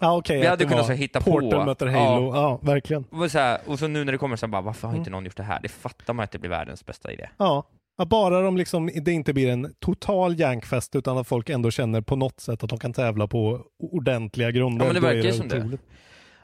Ja, 0.00 0.16
okej, 0.16 0.40
Vi 0.40 0.46
hade 0.46 0.64
det 0.64 0.68
kunnat 0.70 0.86
så 0.86 0.92
hitta 0.92 1.20
Portal 1.20 1.50
på. 1.50 1.64
möter 1.64 1.86
Ja. 1.86 1.92
Halo. 1.98 2.34
Ja, 2.34 2.58
verkligen. 2.62 3.04
Och 3.10 3.30
så, 3.30 3.38
här, 3.38 3.58
och 3.66 3.78
så 3.78 3.88
nu 3.88 4.04
när 4.04 4.12
det 4.12 4.18
kommer 4.18 4.36
så 4.36 4.46
bara, 4.48 4.62
varför 4.62 4.82
har 4.88 4.92
Mm. 4.94 5.00
inte 5.00 5.10
någon 5.10 5.24
gjort 5.24 5.36
det 5.36 5.42
här? 5.42 5.60
Det 5.62 5.68
fattar 5.68 6.14
man 6.14 6.24
att 6.24 6.30
det 6.30 6.38
blir 6.38 6.50
världens 6.50 6.86
bästa 6.86 7.12
idé. 7.12 7.28
Ja. 7.38 7.66
Ja, 7.98 8.04
bara 8.04 8.40
de 8.40 8.56
liksom, 8.56 8.90
det 9.02 9.12
inte 9.12 9.32
blir 9.32 9.48
en 9.50 9.74
total 9.80 10.40
jankfest 10.40 10.96
utan 10.96 11.18
att 11.18 11.28
folk 11.28 11.48
ändå 11.50 11.70
känner 11.70 12.00
på 12.00 12.16
något 12.16 12.40
sätt 12.40 12.62
att 12.64 12.70
de 12.70 12.78
kan 12.78 12.92
tävla 12.92 13.26
på 13.26 13.60
ordentliga 13.78 14.50
grunder. 14.50 14.86
Ja, 14.86 14.92
men 14.92 15.02
det 15.02 15.08
verkar 15.08 15.28
ju 15.28 15.32
som 15.32 15.48
det. 15.48 15.58
otroligt. 15.58 15.80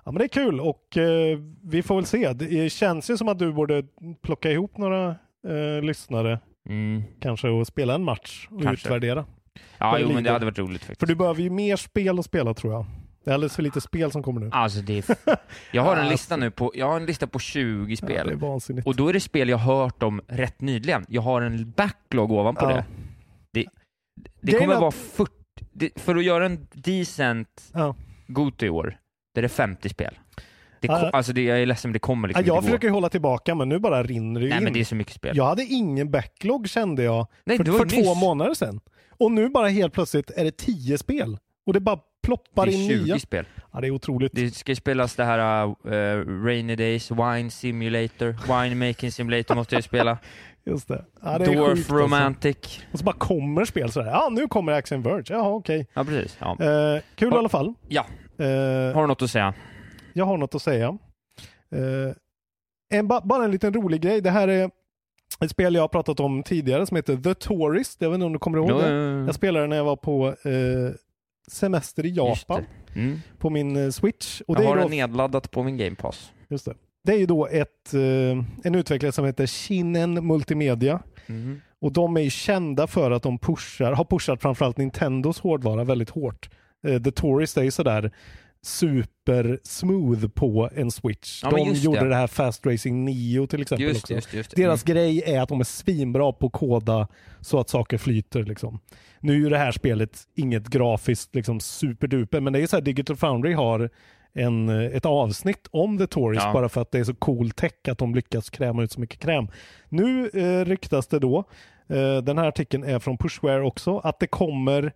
Ja 0.04 0.12
men 0.12 0.18
det 0.18 0.24
är 0.24 0.28
kul 0.28 0.60
och 0.60 0.96
eh, 0.96 1.38
vi 1.62 1.82
får 1.82 1.94
väl 1.96 2.06
se. 2.06 2.32
Det 2.32 2.72
känns 2.72 3.10
ju 3.10 3.16
som 3.16 3.28
att 3.28 3.38
du 3.38 3.52
borde 3.52 3.82
plocka 4.22 4.50
ihop 4.50 4.76
några 4.78 5.08
eh, 5.48 5.82
lyssnare 5.82 6.38
Mm. 6.68 7.02
kanske 7.20 7.48
och 7.48 7.66
spela 7.66 7.94
en 7.94 8.04
match 8.04 8.48
och 8.50 8.62
Kanske. 8.62 8.88
utvärdera. 8.88 9.24
Ja, 9.78 9.98
jo, 9.98 10.10
men 10.14 10.24
det 10.24 10.30
hade 10.30 10.44
varit 10.44 10.58
roligt 10.58 10.80
faktiskt. 10.80 11.00
För 11.00 11.06
du 11.06 11.14
behöver 11.14 11.42
ju 11.42 11.50
mer 11.50 11.76
spel 11.76 12.18
att 12.18 12.24
spela 12.24 12.54
tror 12.54 12.72
jag. 12.72 12.84
Det 13.24 13.30
är 13.30 13.34
alldeles 13.34 13.56
för 13.56 13.62
lite 13.62 13.80
spel 13.80 14.10
som 14.12 14.22
kommer 14.22 14.40
nu. 14.40 14.48
Alltså 14.52 14.80
det 14.80 14.98
är... 15.08 15.16
Jag 15.72 15.82
har 15.82 15.96
en 15.96 16.04
Ja, 16.04 16.10
lista 16.10 16.36
nu 16.36 16.50
på, 16.50 16.72
jag 16.74 16.86
har 16.88 16.96
en 16.96 17.06
lista 17.06 17.26
på 17.26 17.38
20 17.38 17.90
Ja, 17.92 17.96
spel. 17.96 18.26
det 18.26 18.32
är 18.32 18.36
vansinnigt. 18.36 18.86
och 18.86 18.96
då 18.96 19.08
är 19.08 19.12
det 19.12 19.20
spel 19.20 19.48
jag 19.48 19.58
hört 19.58 20.02
om 20.02 20.20
rätt 20.28 20.60
nyligen. 20.60 21.04
Jag 21.08 21.22
har 21.22 21.42
en 21.42 21.70
backlog 21.70 22.30
ovanpå 22.32 22.64
Ja. 22.64 22.68
det. 22.76 22.84
Det, 23.52 23.66
det 24.40 24.58
kommer 24.58 24.74
att- 24.74 24.80
vara 24.80 24.90
40... 24.90 25.32
Det, 25.72 25.90
för 26.00 26.16
att 26.16 26.24
göra 26.24 26.46
en 26.46 26.66
decent 26.72 27.70
Ja. 27.74 27.94
Goto 28.26 28.66
i 28.66 28.70
år, 28.70 28.98
det 29.34 29.40
är 29.40 29.42
det 29.42 29.48
50 29.48 29.88
spel. 29.88 30.18
Det 30.80 30.88
kom, 30.88 30.96
Ja. 30.96 31.10
Alltså 31.12 31.32
det, 31.32 31.42
jag 31.42 31.62
är 31.62 31.66
ledsen, 31.66 31.88
men 31.88 31.92
det 31.92 31.98
kommer 31.98 32.28
Ja, 32.28 32.30
liksom 32.38 32.46
jag 32.46 32.56
inte 32.56 32.66
försöker 32.66 32.90
hålla 32.90 33.08
tillbaka 33.08 33.54
men 33.54 33.68
nu 33.68 33.78
bara 33.78 34.02
rinner 34.02 34.40
det 34.40 34.48
Nej 34.48 34.58
in. 34.58 34.64
men 34.64 34.72
det 34.72 34.80
är 34.80 34.84
så 34.84 34.94
mycket 34.94 35.14
spel. 35.14 35.36
Jag 35.36 35.44
hade 35.44 35.62
ingen 35.64 36.10
backlog 36.10 36.68
kände 36.68 37.02
jag 37.02 37.26
Nej, 37.44 37.56
för, 37.56 37.64
för 37.64 37.86
två 38.04 38.14
månader 38.14 38.54
sedan. 38.54 38.80
Och 39.10 39.32
nu 39.32 39.48
bara 39.48 39.68
helt 39.68 39.92
plötsligt 39.94 40.30
är 40.30 40.44
det 40.44 40.56
tio 40.56 40.98
spel. 40.98 41.38
Och 41.66 41.72
det 41.72 41.80
bara 41.80 41.98
ploppar 42.22 42.66
Det 42.66 42.72
in 42.72 42.90
är 42.90 42.94
20 42.98 43.04
nya. 43.04 43.18
spel. 43.18 43.44
Ja, 43.72 43.80
det 43.80 43.86
är 43.86 43.90
otroligt. 43.90 44.32
Det 44.34 44.50
ska 44.54 44.74
spelas 44.74 45.16
det 45.16 45.24
här 45.24 45.64
uh, 45.66 46.44
Rainy 46.44 46.76
Days, 46.76 47.10
Wine 47.10 47.50
Simulator, 47.50 48.62
Wine 48.62 48.86
Making 48.88 49.12
Simulator 49.12 49.54
måste 49.54 49.74
jag 49.74 49.84
spela. 49.84 50.18
Just 50.64 50.88
det. 50.88 51.04
Ja, 51.22 51.38
det 51.38 51.44
Dwarf 51.44 51.68
sjukt, 51.68 51.78
alltså. 51.78 51.94
Romantic. 51.94 52.80
Och 52.92 52.98
så 52.98 53.04
bara 53.04 53.16
kommer 53.16 53.64
spel 53.64 53.92
sådär. 53.92 54.10
Ja, 54.10 54.28
nu 54.32 54.48
kommer 54.48 54.72
Action 54.72 55.02
Verge. 55.02 55.24
Jaha, 55.28 55.48
okej. 55.48 55.86
Ja, 55.94 56.04
precis. 56.04 56.36
Ja. 56.40 56.50
Eh, 56.50 57.02
kul 57.14 57.28
i 57.28 57.30
Har- 57.30 57.38
alla 57.38 57.48
fall. 57.48 57.74
Ja. 57.88 58.06
Eh, 58.38 58.94
Har 58.94 59.00
du 59.00 59.06
något 59.06 59.22
att 59.22 59.30
säga? 59.30 59.54
jag 60.12 60.24
har 60.24 60.36
något 60.36 60.54
att 60.54 60.62
säga. 60.62 60.98
Eh, 61.74 62.14
en, 62.98 63.08
ba, 63.08 63.20
bara 63.24 63.44
en 63.44 63.50
liten 63.50 63.74
rolig 63.74 64.00
grej. 64.00 64.20
Det 64.20 64.30
här 64.30 64.48
är 64.48 64.70
ett 65.40 65.50
spel 65.50 65.74
jag 65.74 65.82
har 65.82 65.88
pratat 65.88 66.20
om 66.20 66.42
tidigare 66.42 66.86
som 66.86 66.96
heter 66.96 67.16
The 67.16 67.34
Tourist. 67.34 67.96
Jag 68.02 68.10
vet 68.10 68.14
inte 68.14 68.26
om 68.26 68.32
du 68.32 68.38
kommer 68.38 68.58
ihåg 68.58 68.68
det? 68.68 68.88
Mm. 68.88 69.26
Jag 69.26 69.34
spelade 69.34 69.66
när 69.66 69.76
jag 69.76 69.84
var 69.84 69.96
på 69.96 70.34
semester 71.50 72.06
i 72.06 72.10
Japan 72.10 72.64
det. 72.92 73.00
Mm. 73.00 73.20
på 73.38 73.50
min 73.50 73.76
eh, 73.76 73.90
Switch. 73.90 74.40
Och 74.46 74.56
det, 74.56 74.62
jag 74.62 74.72
är 74.72 74.76
har 74.76 74.82
den 74.82 74.90
nedladdat 74.90 75.50
på 75.50 75.62
min 75.62 75.76
Game 75.76 75.96
Pass. 75.96 76.32
just 76.48 76.64
det. 76.64 76.74
det 77.04 77.12
är 77.12 77.18
ju 77.18 77.26
då 77.26 77.46
ett, 77.46 77.94
eh, 77.94 78.00
en 78.64 78.74
utvecklare 78.74 79.12
som 79.12 79.24
heter 79.24 79.46
Shinen 79.46 80.26
Multimedia. 80.26 81.00
Mm. 81.26 81.60
Och 81.80 81.92
de 81.92 82.16
är 82.16 82.20
ju 82.20 82.30
kända 82.30 82.86
för 82.86 83.10
att 83.10 83.22
de 83.22 83.38
pushar, 83.38 83.92
har 83.92 84.04
pushat 84.04 84.42
framförallt 84.42 84.76
Nintendos 84.76 85.40
hårdvara 85.40 85.84
väldigt 85.84 86.10
hårt. 86.10 86.50
Eh, 86.86 87.02
The 87.02 87.10
Tourist 87.10 87.56
är 87.56 87.62
ju 87.62 87.70
sådär 87.70 88.12
super 88.64 89.58
smooth 89.64 90.28
på 90.28 90.68
en 90.74 90.90
Switch. 90.90 91.42
Ja, 91.42 91.50
de 91.50 91.72
gjorde 91.72 92.00
det. 92.00 92.08
det 92.08 92.14
här 92.14 92.26
Fast 92.26 92.66
Racing 92.66 93.04
9 93.04 93.46
till 93.46 93.62
exempel 93.62 93.86
Just, 93.86 94.02
också. 94.02 94.14
just, 94.14 94.34
just. 94.34 94.56
Deras 94.56 94.82
grej 94.82 95.22
är 95.26 95.40
att 95.40 95.48
de 95.48 95.60
är 95.60 95.64
svinbra 95.64 96.32
på 96.32 96.46
att 96.46 96.52
koda 96.52 97.08
så 97.40 97.60
att 97.60 97.68
saker 97.68 97.98
flyter. 97.98 98.42
Liksom. 98.42 98.80
Nu 99.20 99.32
är 99.32 99.36
ju 99.36 99.48
det 99.48 99.58
här 99.58 99.72
spelet 99.72 100.18
inget 100.34 100.68
grafiskt 100.68 101.34
liksom, 101.34 101.60
superduper, 101.60 102.40
men 102.40 102.52
det 102.52 102.60
är 102.62 102.66
så 102.66 102.76
här 102.76 102.82
Digital 102.82 103.16
Foundry 103.16 103.52
har 103.52 103.90
en, 104.34 104.68
ett 104.68 105.06
avsnitt 105.06 105.68
om 105.70 105.98
The 105.98 106.06
Tourist 106.06 106.42
Ja. 106.44 106.52
bara 106.52 106.68
för 106.68 106.80
att 106.80 106.90
det 106.90 106.98
är 106.98 107.04
så 107.04 107.14
cool 107.14 107.50
tech 107.50 107.72
att 107.88 107.98
de 107.98 108.14
lyckas 108.14 108.50
kräma 108.50 108.82
ut 108.82 108.92
så 108.92 109.00
mycket 109.00 109.20
kräm. 109.20 109.48
Nu 109.88 110.30
eh, 110.34 110.64
ryktas 110.64 111.06
det 111.06 111.18
då, 111.18 111.38
eh, 111.88 112.16
den 112.16 112.38
här 112.38 112.46
artikeln 112.46 112.84
är 112.84 112.98
från 112.98 113.18
Pushware 113.18 113.62
också, 113.62 113.98
att 113.98 114.20
det 114.20 114.26
kommer 114.26 114.92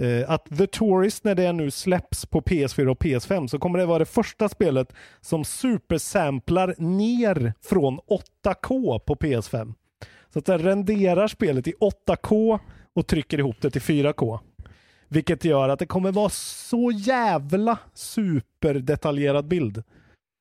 eh, 0.00 0.30
att 0.30 0.44
The 0.58 0.66
Tourist 0.66 1.24
när 1.24 1.34
det 1.34 1.52
nu 1.52 1.70
släpps 1.70 2.26
på 2.26 2.40
PS4 2.40 2.86
och 2.86 2.98
PS5 3.02 3.46
så 3.46 3.58
kommer 3.58 3.78
det 3.78 3.86
vara 3.86 3.98
det 3.98 4.04
första 4.04 4.48
spelet 4.48 4.92
som 5.20 5.44
supersamplar 5.44 6.74
ner 6.78 7.52
från 7.62 8.00
8K 8.44 8.98
på 8.98 9.14
PS5. 9.14 9.74
Så 10.32 10.38
att 10.38 10.44
det 10.46 10.58
renderar 10.58 11.28
spelet 11.28 11.68
i 11.68 11.72
8K 12.08 12.58
och 12.94 13.06
trycker 13.06 13.38
ihop 13.38 13.56
det 13.60 13.70
till 13.70 13.80
4K. 13.82 14.38
Vilket 15.08 15.44
gör 15.44 15.68
att 15.68 15.78
det 15.78 15.86
kommer 15.86 16.12
vara 16.12 16.28
så 16.28 16.90
jävla 16.90 17.78
superdetaljerad 17.94 19.48
bild. 19.48 19.82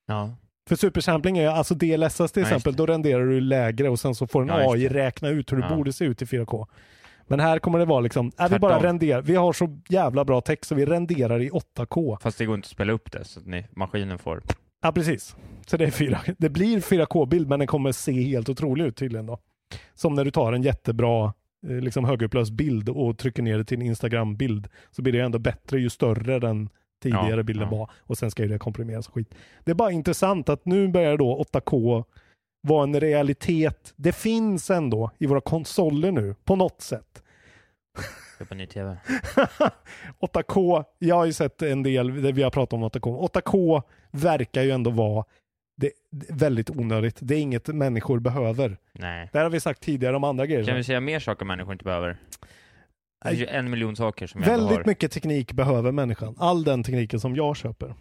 Ja. 0.07 0.35
För 0.69 0.75
supersampling 0.75 1.37
är 1.37 1.47
alltså 1.49 1.75
DLSS 1.75 2.31
till 2.31 2.41
Ja, 2.41 2.47
exempel, 2.47 2.75
då 2.75 2.85
renderar 2.85 3.25
du 3.25 3.41
lägre 3.41 3.89
och 3.89 3.99
sen 3.99 4.15
så 4.15 4.27
får 4.27 4.41
en 4.41 4.47
Ja, 4.47 4.71
AI 4.73 4.87
räkna 4.87 5.29
ut 5.29 5.51
hur 5.51 5.57
det 5.57 5.67
Ja. 5.69 5.75
borde 5.75 5.93
se 5.93 6.05
ut 6.05 6.21
i 6.21 6.25
4K. 6.25 6.67
Men 7.27 7.39
här 7.39 7.59
kommer 7.59 7.79
det 7.79 7.85
vara 7.85 7.99
liksom, 7.99 8.31
äh, 8.39 8.49
vi 8.49 8.59
bara 8.59 8.83
renderar, 8.83 9.21
vi 9.21 9.35
har 9.35 9.53
så 9.53 9.79
jävla 9.89 10.25
bra 10.25 10.41
text 10.41 10.69
så 10.69 10.75
vi 10.75 10.85
renderar 10.85 11.41
i 11.41 11.49
8K. 11.49 12.17
Fast 12.21 12.37
det 12.37 12.45
går 12.45 12.55
inte 12.55 12.65
att 12.65 12.69
spela 12.69 12.93
upp 12.93 13.11
det, 13.11 13.25
så 13.25 13.39
att 13.39 13.45
ni, 13.45 13.65
maskinen 13.71 14.17
får... 14.17 14.43
Ja, 14.81 14.91
precis. 14.91 15.35
Så 15.65 15.77
det, 15.77 15.85
är 15.85 15.91
4, 15.91 16.19
det 16.37 16.49
blir 16.49 16.79
4K-bild, 16.79 17.47
men 17.49 17.59
den 17.59 17.67
kommer 17.67 17.91
se 17.91 18.11
helt 18.11 18.49
otrolig 18.49 18.85
ut 18.85 18.95
tydligen 18.95 19.25
då. 19.25 19.39
Som 19.93 20.13
när 20.13 20.25
du 20.25 20.31
tar 20.31 20.53
en 20.53 20.61
jättebra 20.61 21.33
eh, 21.67 21.75
liksom 21.75 22.05
högupplöst 22.05 22.51
bild 22.51 22.89
och 22.89 23.17
trycker 23.17 23.43
ner 23.43 23.57
det 23.57 23.65
till 23.65 23.81
en 23.81 23.85
Instagram-bild 23.85 24.67
så 24.91 25.01
blir 25.01 25.13
det 25.13 25.19
ändå 25.19 25.39
bättre 25.39 25.79
ju 25.79 25.89
större 25.89 26.39
den 26.39 26.69
tidigare 27.03 27.35
Ja, 27.37 27.43
bilden 27.43 27.67
ja. 27.71 27.77
var. 27.77 27.89
Och 27.99 28.17
sen 28.17 28.31
ska 28.31 28.43
ju 28.43 28.49
det 28.49 28.59
komprimeras 28.59 29.07
och 29.07 29.13
skit. 29.13 29.35
Det 29.63 29.71
är 29.71 29.75
bara 29.75 29.91
intressant 29.91 30.49
att 30.49 30.65
nu 30.65 30.87
börjar 30.87 31.17
då 31.17 31.45
8K 31.53 32.03
vara 32.65 32.83
en 32.83 32.99
realitet. 32.99 33.93
Det 33.95 34.11
finns 34.11 34.69
ändå 34.69 35.11
i 35.17 35.25
våra 35.25 35.41
konsoler 35.41 36.11
nu, 36.11 36.35
på 36.43 36.55
något 36.55 36.81
sätt. 36.81 37.23
Köpa 38.39 38.55
ny 38.55 38.67
TV. 38.67 38.97
8K, 40.19 40.83
jag 40.99 41.15
har 41.15 41.25
ju 41.25 41.33
sett 41.33 41.61
en 41.61 41.83
del, 41.83 42.21
där 42.21 42.33
vi 42.33 42.43
har 42.43 42.51
pratat 42.51 42.73
om 42.73 42.83
8K. 42.83 43.29
8K 43.33 43.81
verkar 44.11 44.61
ju 44.61 44.71
ändå 44.71 44.89
vara 44.91 45.25
det, 45.77 45.91
väldigt 46.29 46.69
onödigt. 46.69 47.17
Det 47.21 47.35
är 47.35 47.39
inget 47.39 47.67
människor 47.67 48.19
behöver. 48.19 48.77
Nej. 48.91 49.29
Det 49.31 49.37
här 49.37 49.45
har 49.45 49.51
vi 49.51 49.59
sagt 49.59 49.81
tidigare 49.81 50.15
om 50.15 50.23
andra 50.23 50.45
grejer. 50.45 50.63
Kan 50.63 50.75
vi 50.75 50.83
säga 50.83 50.99
mer 50.99 51.19
saker 51.19 51.45
människor 51.45 51.73
inte 51.73 51.85
behöver? 51.85 52.17
Det 53.23 53.29
finns 53.29 53.41
ju 53.41 53.47
en 53.47 53.69
miljon 53.69 53.95
saker 53.95 54.27
som 54.27 54.41
jag 54.41 54.49
Väldigt 54.49 54.77
har. 54.77 54.85
mycket 54.85 55.11
teknik 55.11 55.53
behöver 55.53 55.91
människan. 55.91 56.35
All 56.37 56.63
den 56.63 56.83
tekniken 56.83 57.19
som 57.19 57.35
jag 57.35 57.57
köper. 57.57 57.93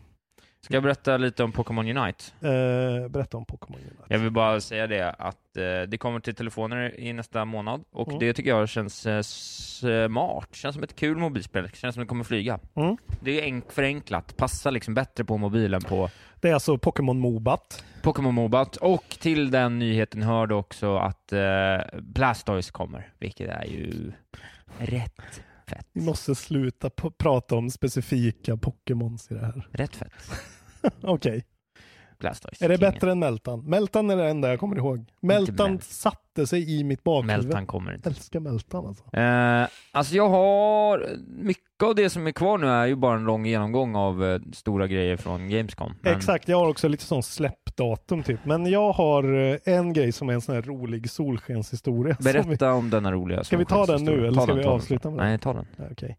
Ska 0.65 0.75
jag 0.75 0.83
berätta 0.83 1.17
lite 1.17 1.45
om 1.45 1.53
Pokémon 1.53 1.97
Unite? 1.97 2.25
Eh, 2.41 3.09
berätta 3.09 3.37
om 3.37 3.45
Pokémon 3.45 3.81
Unite. 3.81 4.03
Jag 4.09 4.19
vill 4.19 4.31
bara 4.31 4.61
säga 4.61 4.87
det 4.87 5.11
att 5.11 5.57
eh, 5.57 5.83
det 5.89 5.99
kommer 5.99 6.21
till 6.21 6.35
telefoner 6.35 7.01
i 7.01 7.13
nästa 7.13 7.45
månad 7.45 7.85
och 7.93 8.09
Mm. 8.09 8.19
det 8.21 8.33
tycker 8.33 8.51
jag 8.51 8.69
känns 8.69 9.07
eh, 9.07 9.23
smart. 9.23 10.49
Känns 10.53 10.75
som 10.75 10.83
ett 10.85 10.97
kul 10.97 11.17
mobilspel. 11.17 11.69
Känns 11.75 11.95
som 11.95 12.01
det 12.03 12.07
kommer 12.09 12.25
flyga. 12.25 12.59
Mm. 12.75 12.97
Det 13.21 13.41
är 13.41 13.45
enk- 13.53 13.73
förenklat, 13.73 14.37
passar 14.37 14.71
liksom 14.71 14.95
bättre 14.95 15.25
på 15.25 15.37
mobilen 15.39 15.81
på 15.83 16.11
Det 16.41 16.49
är 16.51 16.55
alltså 16.55 16.79
Pokémon 16.79 17.19
Mobat. 17.19 17.85
Pokémon 18.03 18.35
Mobat 18.35 18.77
och 18.77 19.05
till 19.21 19.51
den 19.51 19.79
nyheten 19.79 20.23
hörde 20.23 20.55
också 20.55 20.97
att 20.97 21.33
eh, 21.33 21.41
Blastoise 21.99 22.73
kommer, 22.73 23.09
vilket 23.19 23.49
är 23.51 23.65
ju 23.65 24.13
rätt 24.79 25.43
fett. 25.71 25.87
Vi 25.93 26.01
måste 26.01 26.35
sluta 26.35 26.91
prata 27.19 27.57
om 27.57 27.71
specifika 27.71 28.57
Pokémons 28.57 29.31
i 29.31 29.35
det 29.35 29.41
här. 29.41 29.69
Rätt 29.73 29.97
fett. 29.97 30.13
Okej. 31.03 31.45
Blastoise. 32.25 32.65
Är 32.65 32.69
det 32.69 32.79
bättre 32.79 33.13
än 33.13 33.19
Meltan? 33.19 33.65
Meltan 33.65 34.11
är 34.11 34.17
det 34.17 34.29
enda 34.29 34.49
jag 34.49 34.61
kommer 34.61 34.77
ihåg. 34.77 35.05
Meltan 35.21 35.71
Mel- 35.71 35.81
satte 35.81 36.47
sig 36.47 36.79
i 36.81 36.85
mitt 36.85 37.05
bakhuvud. 37.05 37.45
Meltan 37.45 37.67
kommer 37.67 37.95
inte. 37.95 38.09
Älskar 38.09 38.41
Meltan 38.41 38.87
alltså. 38.87 39.17
Eh, 39.17 39.67
alltså 39.93 40.15
jag 40.15 40.29
har, 40.29 41.07
mycket 41.29 41.65
av 41.83 41.95
det 41.95 42.11
som 42.11 42.27
är 42.27 42.33
kvar 42.33 42.59
nu 42.59 42.67
är 42.69 42.87
ju 42.87 42.95
bara 42.97 43.17
en 43.17 43.25
lång 43.25 43.47
genomgång 43.47 43.97
av 43.97 44.25
eh, 44.25 44.41
stora 44.53 44.87
grejer 44.87 45.17
från 45.17 45.49
Gamescom. 45.49 45.93
Men- 46.01 46.17
Exakt, 46.17 46.49
jag 46.49 46.57
har 46.57 46.69
också 46.69 46.89
lite 46.89 47.05
sån 47.05 47.23
släppdatum 47.23 48.23
typ. 48.23 48.41
Men 48.45 48.67
jag 48.67 48.93
har 48.93 49.51
eh, 49.53 49.59
en 49.65 49.93
grej 49.93 50.13
som 50.13 50.29
är 50.29 50.33
en 50.35 50.41
sån 50.41 50.55
här 50.55 50.63
rolig 50.63 51.11
solskenshistoria. 51.11 52.15
som 52.17 52.25
vi- 52.25 52.33
Berätta 52.33 52.73
om 52.73 52.91
denna 52.91 53.13
roliga 53.13 53.45
Ska 53.45 53.57
vi 53.57 53.65
ta 53.65 53.87
den 53.87 54.05
nu, 54.05 54.27
eller 54.27 54.33
Ta 54.33 54.41
ska 54.43 54.47
den, 54.47 54.57
vi 54.59 54.63
ta 54.65 54.69
den. 54.71 54.77
avsluta 54.77 55.11
med 55.11 55.19
den? 55.19 55.27
Nej, 55.29 55.39
ta 55.39 55.53
den. 55.53 55.67
Okej. 55.91 56.17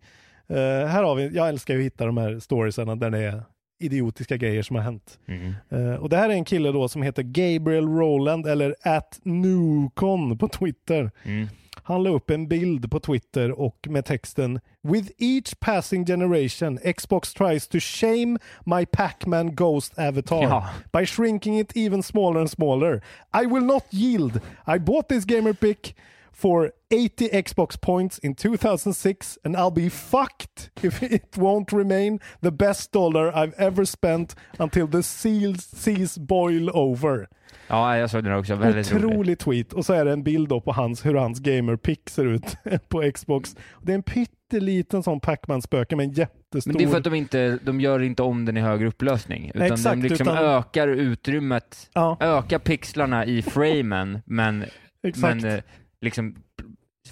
Eh, 0.48 0.88
här 0.88 1.04
har 1.04 1.16
vi, 1.16 1.28
jag 1.36 1.50
älskar 1.50 1.74
ju 1.74 1.80
att 1.80 1.86
hitta 1.86 2.06
de 2.06 2.18
här 2.18 2.40
storiesarna 2.40 2.96
där 2.96 3.10
det 3.10 3.20
är 3.20 3.44
idiotiska 3.80 4.38
grejer 4.38 4.64
som 4.64 4.76
har 4.76 4.84
hänt. 4.84 5.20
Mhm. 5.26 5.54
Eh, 5.70 5.94
och 5.96 6.10
det 6.10 6.18
här 6.18 6.30
är 6.30 6.34
en 6.34 6.46
kille 6.46 6.72
då 6.72 6.88
som 6.88 7.02
heter 7.02 7.24
Gabriel 7.24 7.88
Rowland 7.88 8.48
eller 8.48 8.76
at 8.84 9.20
Newcon 9.24 10.38
på 10.38 10.48
Twitter. 10.48 11.12
Mm. 11.24 11.48
Han 11.84 12.04
la 12.04 12.10
upp 12.10 12.30
en 12.30 12.48
bild 12.48 12.92
på 12.92 13.00
Twitter 13.00 13.52
och 13.60 13.88
med 13.90 14.06
texten 14.06 14.60
With 14.82 15.12
each 15.18 15.54
passing 15.60 16.06
generation 16.06 16.80
Xbox 16.98 17.34
tries 17.34 17.68
to 17.68 17.78
shame 17.80 18.38
my 18.66 18.86
Pac-Man 18.86 19.56
Ghost 19.56 20.00
avatar 20.00 20.44
Ja. 20.44 20.70
by 20.94 21.06
shrinking 21.06 21.60
it 21.60 21.72
even 21.78 22.04
smaller 22.04 22.40
and 22.40 22.50
smaller. 22.52 23.02
I 23.44 23.46
will 23.46 23.64
not 23.66 23.84
yield. 23.90 24.42
I 24.76 24.80
bought 24.80 25.08
this 25.10 25.26
gamer 25.26 25.54
pick 25.54 25.96
for 26.38 26.72
80 26.92 27.30
Xbox 27.30 27.78
points 27.82 28.20
in 28.20 28.36
2006 28.36 29.38
and 29.46 29.56
I'll 29.56 29.72
be 29.74 29.90
fucked 29.90 30.70
if 30.82 31.04
it 31.04 31.32
won't 31.38 31.74
remain 31.74 32.20
the 32.42 32.52
best 32.52 32.92
dollar 32.92 33.32
I've 33.32 33.54
ever 33.58 33.86
spent 33.86 34.36
until 34.60 34.88
the 34.92 35.04
seals, 35.04 35.64
seas 35.66 36.18
boil 36.18 36.70
over. 36.70 37.28
Ja, 37.68 37.98
jag 37.98 38.10
såg 38.10 38.24
den 38.24 38.34
också. 38.34 38.56
Väldigt 38.56 38.92
rolig. 38.94 39.06
Otrolig 39.06 39.40
tweet. 39.40 39.74
Och 39.74 39.86
så 39.86 39.94
är 39.94 40.06
det 40.06 40.12
en 40.12 40.24
bild 40.24 40.50
på 40.50 40.72
hans, 40.72 41.06
hur 41.06 41.14
hans 41.16 41.40
gamer 41.40 41.76
pick 41.78 42.10
ser 42.10 42.26
ut 42.26 42.58
på 42.90 43.12
Xbox. 43.16 43.56
Det 43.82 43.92
är 43.92 43.96
en 43.96 44.04
pytteliten 44.04 45.04
sån 45.04 45.20
Pac-Man-spöke 45.20 45.96
med 45.96 46.04
en 46.04 46.12
jättestor. 46.12 46.72
Men 46.72 46.78
det 46.78 46.84
är 46.84 46.88
för 46.88 46.98
att 46.98 47.04
de 47.04 47.14
inte, 47.14 47.60
de 47.64 47.82
gör 47.82 48.02
inte 48.02 48.24
om 48.24 48.46
den 48.46 48.58
i 48.58 48.62
högre 48.62 48.88
upplösning. 48.88 49.52
Utan 49.56 49.62
Exakt, 49.72 50.02
de 50.02 50.08
liksom 50.08 50.28
utan- 50.28 50.38
ökar 50.46 50.88
utrymmet, 50.88 51.90
Ja, 51.94 52.18
ökar 52.20 52.60
pixlarna 52.60 53.26
i 53.26 53.42
framen, 53.42 54.20
men, 54.26 54.66
exakt. 55.04 55.42
men 55.44 55.54
eh, 55.54 55.60
liksom 56.06 56.36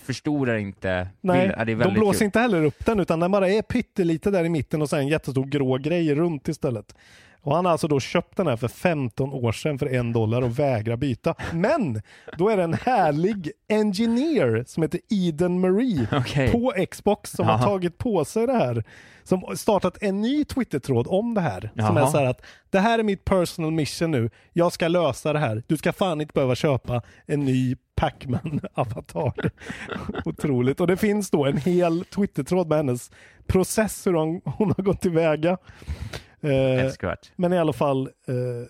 förstorar 0.01 0.57
inte 0.57 1.07
Nej, 1.21 1.39
bilden. 1.39 1.55
Ja, 1.59 1.65
det 1.65 1.75
de 1.75 1.93
blåser 1.93 2.19
kul. 2.19 2.25
inte 2.25 2.39
heller 2.39 2.65
upp 2.65 2.85
den 2.85 2.99
utan 2.99 3.19
den 3.19 3.31
bara 3.31 3.49
är 3.49 3.61
pyttelite 3.61 4.31
där 4.31 4.45
i 4.45 4.49
mitten 4.49 4.81
och 4.81 4.89
sen 4.89 4.99
en 4.99 5.07
jättestor 5.07 5.45
grå 5.45 5.77
grej 5.77 6.15
runt 6.15 6.47
istället. 6.47 6.95
Och 7.43 7.55
han 7.55 7.65
har 7.65 7.71
alltså 7.71 7.87
då 7.87 7.99
köpt 7.99 8.37
den 8.37 8.47
här 8.47 8.55
för 8.55 8.67
15 8.67 9.33
år 9.33 9.51
sedan 9.51 9.79
för 9.79 9.93
en 9.93 10.13
dollar 10.13 10.41
och 10.41 10.59
vägrar 10.59 10.95
byta. 10.95 11.35
Men 11.53 12.01
då 12.37 12.49
är 12.49 12.57
det 12.57 12.63
en 12.63 12.73
härlig 12.73 13.51
engineer 13.69 14.63
som 14.67 14.83
heter 14.83 14.99
Eden 15.09 15.59
Marie 15.59 16.07
Okej. 16.11 16.51
på 16.51 16.73
Xbox 16.91 17.31
som 17.31 17.45
har 17.45 17.53
Jaha. 17.53 17.63
tagit 17.63 17.97
på 17.97 18.25
sig 18.25 18.47
det 18.47 18.53
här. 18.53 18.83
Som 19.23 19.43
startat 19.57 19.97
en 20.01 20.21
ny 20.21 20.45
Twitter-tråd 20.45 21.07
om 21.09 21.33
det 21.33 21.41
här. 21.41 21.59
Som 21.61 21.71
Jaha. 21.97 22.01
är 22.01 22.11
så 22.11 22.17
här 22.17 22.25
att 22.25 22.41
det 22.69 22.79
här 22.79 22.99
är 22.99 23.03
mitt 23.03 23.25
personal 23.25 23.71
mission 23.71 24.11
nu. 24.11 24.29
Jag 24.53 24.73
ska 24.73 24.87
lösa 24.87 25.33
det 25.33 25.39
här. 25.39 25.63
Du 25.67 25.77
ska 25.77 25.93
fan 25.93 26.21
inte 26.21 26.33
behöva 26.33 26.55
köpa 26.55 27.01
en 27.25 27.45
ny 27.45 27.75
Pac-Man-avatar. 27.95 29.51
Otroligt. 30.25 30.79
Och 30.79 30.87
det 30.87 30.97
finns 30.97 31.29
då 31.29 31.45
en 31.45 31.57
hel 31.57 32.05
Twitter-tråd 32.05 32.67
med 32.67 32.77
hennes 32.77 33.11
process 33.47 34.07
hur 34.07 34.13
hon, 34.13 34.41
hon 34.45 34.73
har 34.77 34.83
gått 34.83 35.01
tillväga. 35.01 35.57
Eh, 36.43 36.91
men 37.35 37.53
i 37.53 37.57
alla 37.57 37.73
fall, 37.73 38.07
eh, 38.07 38.67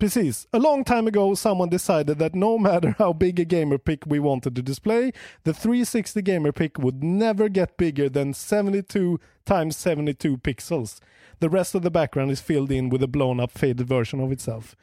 precis. 0.00 0.48
A 0.50 0.58
long 0.58 0.84
time 0.84 1.08
ago 1.08 1.36
someone 1.36 1.70
decided 1.70 2.18
that 2.18 2.34
no 2.34 2.58
matter 2.58 2.94
how 2.98 3.12
big 3.12 3.40
a 3.40 3.44
gamer 3.44 3.78
pic 3.78 4.06
we 4.06 4.18
wanted 4.18 4.56
to 4.56 4.62
display, 4.62 5.12
the 5.42 5.52
360 5.52 6.22
gamer 6.22 6.52
pic 6.52 6.78
would 6.78 7.02
never 7.02 7.48
get 7.48 7.76
bigger 7.76 8.08
than 8.08 8.34
72 8.34 9.18
times 9.44 9.76
72 9.76 10.38
pixels. 10.38 11.00
The 11.40 11.48
rest 11.48 11.74
of 11.74 11.82
the 11.82 11.90
background 11.90 12.30
is 12.30 12.40
filled 12.40 12.70
in 12.70 12.90
with 12.90 13.02
a 13.02 13.06
blown 13.06 13.40
up 13.40 13.58
faded 13.58 13.88
version 13.88 14.20
of 14.20 14.32
itself. 14.32 14.76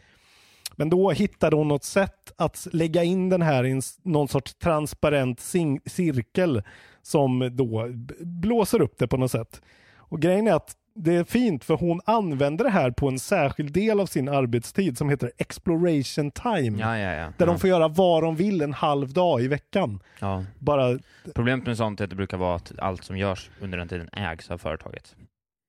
Men 0.75 0.89
då 0.89 1.11
hittade 1.11 1.55
hon 1.55 1.67
något 1.67 1.83
sätt 1.83 2.31
att 2.35 2.67
lägga 2.71 3.03
in 3.03 3.29
den 3.29 3.41
här 3.41 3.65
i 3.65 3.81
någon 4.03 4.27
sorts 4.27 4.53
transparent 4.53 5.39
cirkel 5.85 6.63
som 7.01 7.49
då 7.51 7.89
blåser 8.19 8.81
upp 8.81 8.97
det 8.97 9.07
på 9.07 9.17
något 9.17 9.31
sätt. 9.31 9.61
Och 9.97 10.21
grejen 10.21 10.47
är 10.47 10.53
att 10.53 10.75
det 10.93 11.15
är 11.15 11.23
fint 11.23 11.63
för 11.63 11.75
hon 11.75 12.01
använder 12.05 12.63
det 12.65 12.71
här 12.71 12.91
på 12.91 13.07
en 13.07 13.19
särskild 13.19 13.73
del 13.73 13.99
av 13.99 14.05
sin 14.05 14.29
arbetstid 14.29 14.97
som 14.97 15.09
heter 15.09 15.31
exploration 15.37 16.31
time. 16.31 16.79
Ja, 16.79 16.97
ja, 16.97 17.13
ja. 17.13 17.33
Där 17.37 17.45
de 17.45 17.59
får 17.59 17.69
göra 17.69 17.87
vad 17.87 18.23
de 18.23 18.35
vill 18.35 18.61
en 18.61 18.73
halv 18.73 19.13
dag 19.13 19.41
i 19.41 19.47
veckan. 19.47 19.99
Bara, 20.59 20.99
Problemet 21.35 21.65
med 21.65 21.77
sånt 21.77 21.99
är 21.99 22.03
att 22.03 22.09
det 22.09 22.15
brukar 22.15 22.37
vara 22.37 22.55
att 22.55 22.71
allt 22.79 23.03
som 23.03 23.17
görs 23.17 23.49
under 23.61 23.77
den 23.77 23.87
tiden 23.87 24.09
ägs 24.13 24.51
av 24.51 24.57
företaget. 24.57 25.15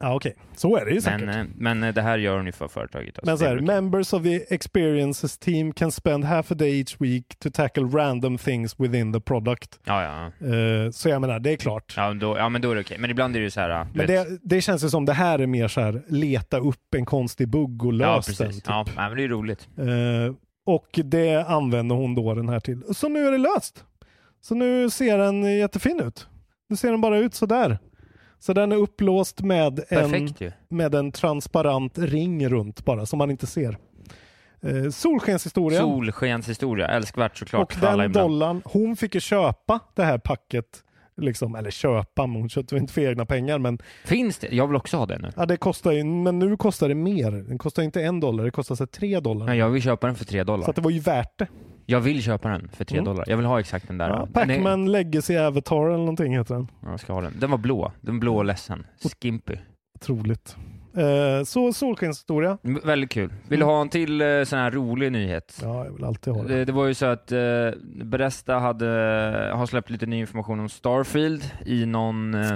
Ja 0.03 0.15
okej, 0.15 0.35
så 0.57 0.77
är 0.77 0.85
det 0.85 0.91
ju 0.91 1.01
säkert. 1.01 1.21
Men, 1.21 1.41
eh, 1.41 1.53
men 1.57 1.83
eh, 1.83 1.95
det 1.95 2.03
här 2.03 2.19
gör 2.19 2.37
hon 2.37 2.47
ju 2.47 2.53
för 2.53 2.69
företaget. 2.69 3.19
alltså. 3.19 3.31
Men 3.31 3.39
så 3.39 3.45
här, 3.45 3.61
members 3.61 4.13
of 4.13 4.23
the 4.23 4.55
experiences 4.55 5.39
team 5.39 5.73
can 5.73 5.93
spend 5.93 6.25
half 6.25 6.53
a 6.53 6.55
day 6.55 6.81
each 6.81 6.97
week 7.01 7.39
to 7.39 7.51
tackle 7.53 7.83
random 7.83 8.39
things 8.39 8.81
within 8.81 9.13
the 9.13 9.21
product. 9.21 9.81
Ja, 9.85 10.03
ja. 10.03 10.47
Eh, 10.49 10.91
så 10.91 11.09
jag 11.09 11.21
menar, 11.21 11.39
det 11.41 11.51
är 11.51 11.57
klart. 11.57 11.95
Ja, 11.97 12.15
då, 12.15 12.39
ja, 12.39 12.49
men 12.49 12.63
då 12.63 12.71
är 12.71 12.75
det 12.75 12.81
okej. 12.81 12.99
Men 12.99 13.11
ibland 13.11 13.37
är 13.37 13.41
det 13.41 13.45
ju 13.45 13.51
så 13.51 13.61
här... 13.61 13.87
Men 13.95 14.07
det, 14.07 14.39
det 14.43 14.61
känns 14.61 14.85
ju 14.85 14.89
som 14.89 15.05
det 15.05 15.13
här 15.13 15.39
är 15.39 15.47
mer 15.47 15.69
så 15.69 15.81
här, 15.81 16.03
leta 16.09 16.59
upp 16.59 16.95
en 16.97 17.05
konstig 17.05 17.49
bugg 17.49 17.85
och 17.85 17.95
ja, 17.95 18.17
lös 18.17 18.27
den. 18.27 18.47
precis. 18.47 18.63
Typ. 18.63 18.69
Ja, 18.69 18.87
men 18.97 19.17
det 19.17 19.25
är 19.25 19.29
roligt. 19.29 19.69
Eh, 19.79 20.35
och 20.67 20.89
det 21.05 21.37
använder 21.49 21.97
hon 21.97 22.15
då 22.15 22.35
den 22.35 22.49
här 22.49 22.61
till. 22.61 22.83
Så 22.95 23.09
nu 23.09 23.27
är 23.27 23.33
det 23.33 23.39
löst. 23.39 23.85
Så 24.41 24.55
nu 24.55 24.91
ser 24.91 25.19
den 25.19 25.59
jättefin 25.59 26.01
ut. 26.01 26.27
Nu 26.69 26.77
ser 26.77 26.91
den 26.91 27.01
bara 27.01 27.19
ut 27.19 27.35
så 27.35 27.47
där. 27.47 27.79
Så 28.43 28.53
den 28.53 28.73
är 28.73 28.77
upplåst 28.77 29.41
med 29.43 29.79
en, 29.79 30.11
Perfekt 30.11 30.41
ju. 30.41 30.53
med 30.69 30.95
en 30.95 31.13
transparent 31.13 31.99
ring 31.99 32.49
runt 32.49 32.85
bara 32.85 33.07
som 33.07 33.19
man 33.19 33.31
inte 33.31 33.47
ser. 33.47 33.77
Eh, 34.61 34.91
solskenshistoria. 34.91 35.81
Solskenshistoria, 35.81 36.87
älskvärt 36.89 37.39
såklart 37.39 37.75
och 37.75 37.81
den 37.81 38.13
dollarn, 38.13 38.63
hon 38.65 38.97
fick 38.97 39.15
ju 39.15 39.21
köpa 39.21 39.81
det 39.95 40.05
här 40.05 40.19
packet. 40.19 40.67
Liksom, 41.17 41.55
eller 41.55 41.71
köpa, 41.71 42.27
men 42.27 42.41
hon 42.41 42.49
köpte 42.49 42.77
inte 42.77 42.93
för 42.93 43.01
egna 43.01 43.27
pengar. 43.27 43.59
Men 43.59 43.79
Finns 44.05 44.39
det? 44.39 44.55
Jag 44.55 44.67
vill 44.67 44.77
också 44.77 44.97
ha 44.97 45.07
det 45.07 45.19
nu. 45.19 45.31
ja, 45.37 45.47
det 45.47 45.57
kostar 45.57 45.93
ju, 45.93 46.05
men 46.05 46.39
nu 46.39 46.57
kostar 46.57 46.89
det 46.89 46.95
mer. 46.95 47.31
Den 47.31 47.59
kostar 47.59 47.83
inte 47.83 48.03
en 48.03 48.21
dollar, 48.21 48.45
det 48.45 48.51
kostar 48.51 48.75
så 48.75 48.87
tre 48.87 49.21
dollar. 49.21 49.47
Men 49.47 49.57
jag 49.57 49.69
vill 49.71 49.83
köpa 49.83 50.07
den 50.07 50.17
för 50.17 50.25
tre 50.25 50.41
Så 50.41 50.45
dollar. 50.45 50.69
att 50.71 50.77
det 50.77 50.83
var 50.83 50.91
ju 50.91 50.99
värt 51.01 51.39
det. 51.39 51.47
Jag 51.87 52.01
vill 52.01 52.23
köpa 52.23 52.49
den 52.49 52.69
för 52.73 52.85
tre 52.85 52.99
Mm. 52.99 53.05
dollar. 53.05 53.25
Jag 53.29 53.37
vill 53.37 53.47
ha 53.47 53.61
exakt 53.61 53.89
den 53.89 53.99
där. 53.99 54.09
Ja, 54.09 54.29
Pac-Man 54.33 54.93
Legacy 54.93 55.37
Avatar 55.37 55.87
eller 55.87 55.99
någonting 55.99 56.37
heter 56.37 56.55
den. 56.55 56.69
Ja, 56.83 56.91
Jag 56.91 57.01
ska 57.01 57.13
ha 57.13 57.21
den. 57.21 57.33
Den 57.39 57.51
var 57.51 57.59
blå. 57.59 57.93
Den 58.01 58.21
blå 58.21 58.37
och 58.37 58.45
ledsen. 58.45 58.87
Skimpy. 59.23 59.55
Otroligt. 60.01 60.57
Eh, 60.97 61.45
så 61.45 61.73
solskenshistoria. 61.73 62.59
M- 62.65 62.81
Väldigt 62.85 63.11
kul. 63.11 63.33
Vill 63.49 63.61
du 63.61 63.67
ha 63.67 63.81
en 63.81 63.89
till 63.89 64.21
eh, 64.21 64.45
sån 64.45 64.59
här 64.59 64.71
rolig 64.71 65.13
nyhet? 65.13 65.59
Ja, 65.63 65.85
jag 65.85 65.93
vill 65.93 66.05
alltid 66.05 66.33
ha 66.35 66.43
det. 66.43 66.49
Det, 66.57 66.65
det 66.65 66.73
var 66.73 66.87
ju 66.87 66.95
så 66.95 67.07
att 67.07 67.33
eh, 67.33 67.39
Bethesda 68.05 68.59
hade, 68.59 68.87
har 69.55 69.67
släppt 69.67 69.91
lite 69.91 70.07
ny 70.07 70.19
information 70.21 70.61
om 70.61 70.69
Starfield 70.69 71.45
i 71.67 71.87
någon... 71.87 72.35
Eh, 72.35 72.53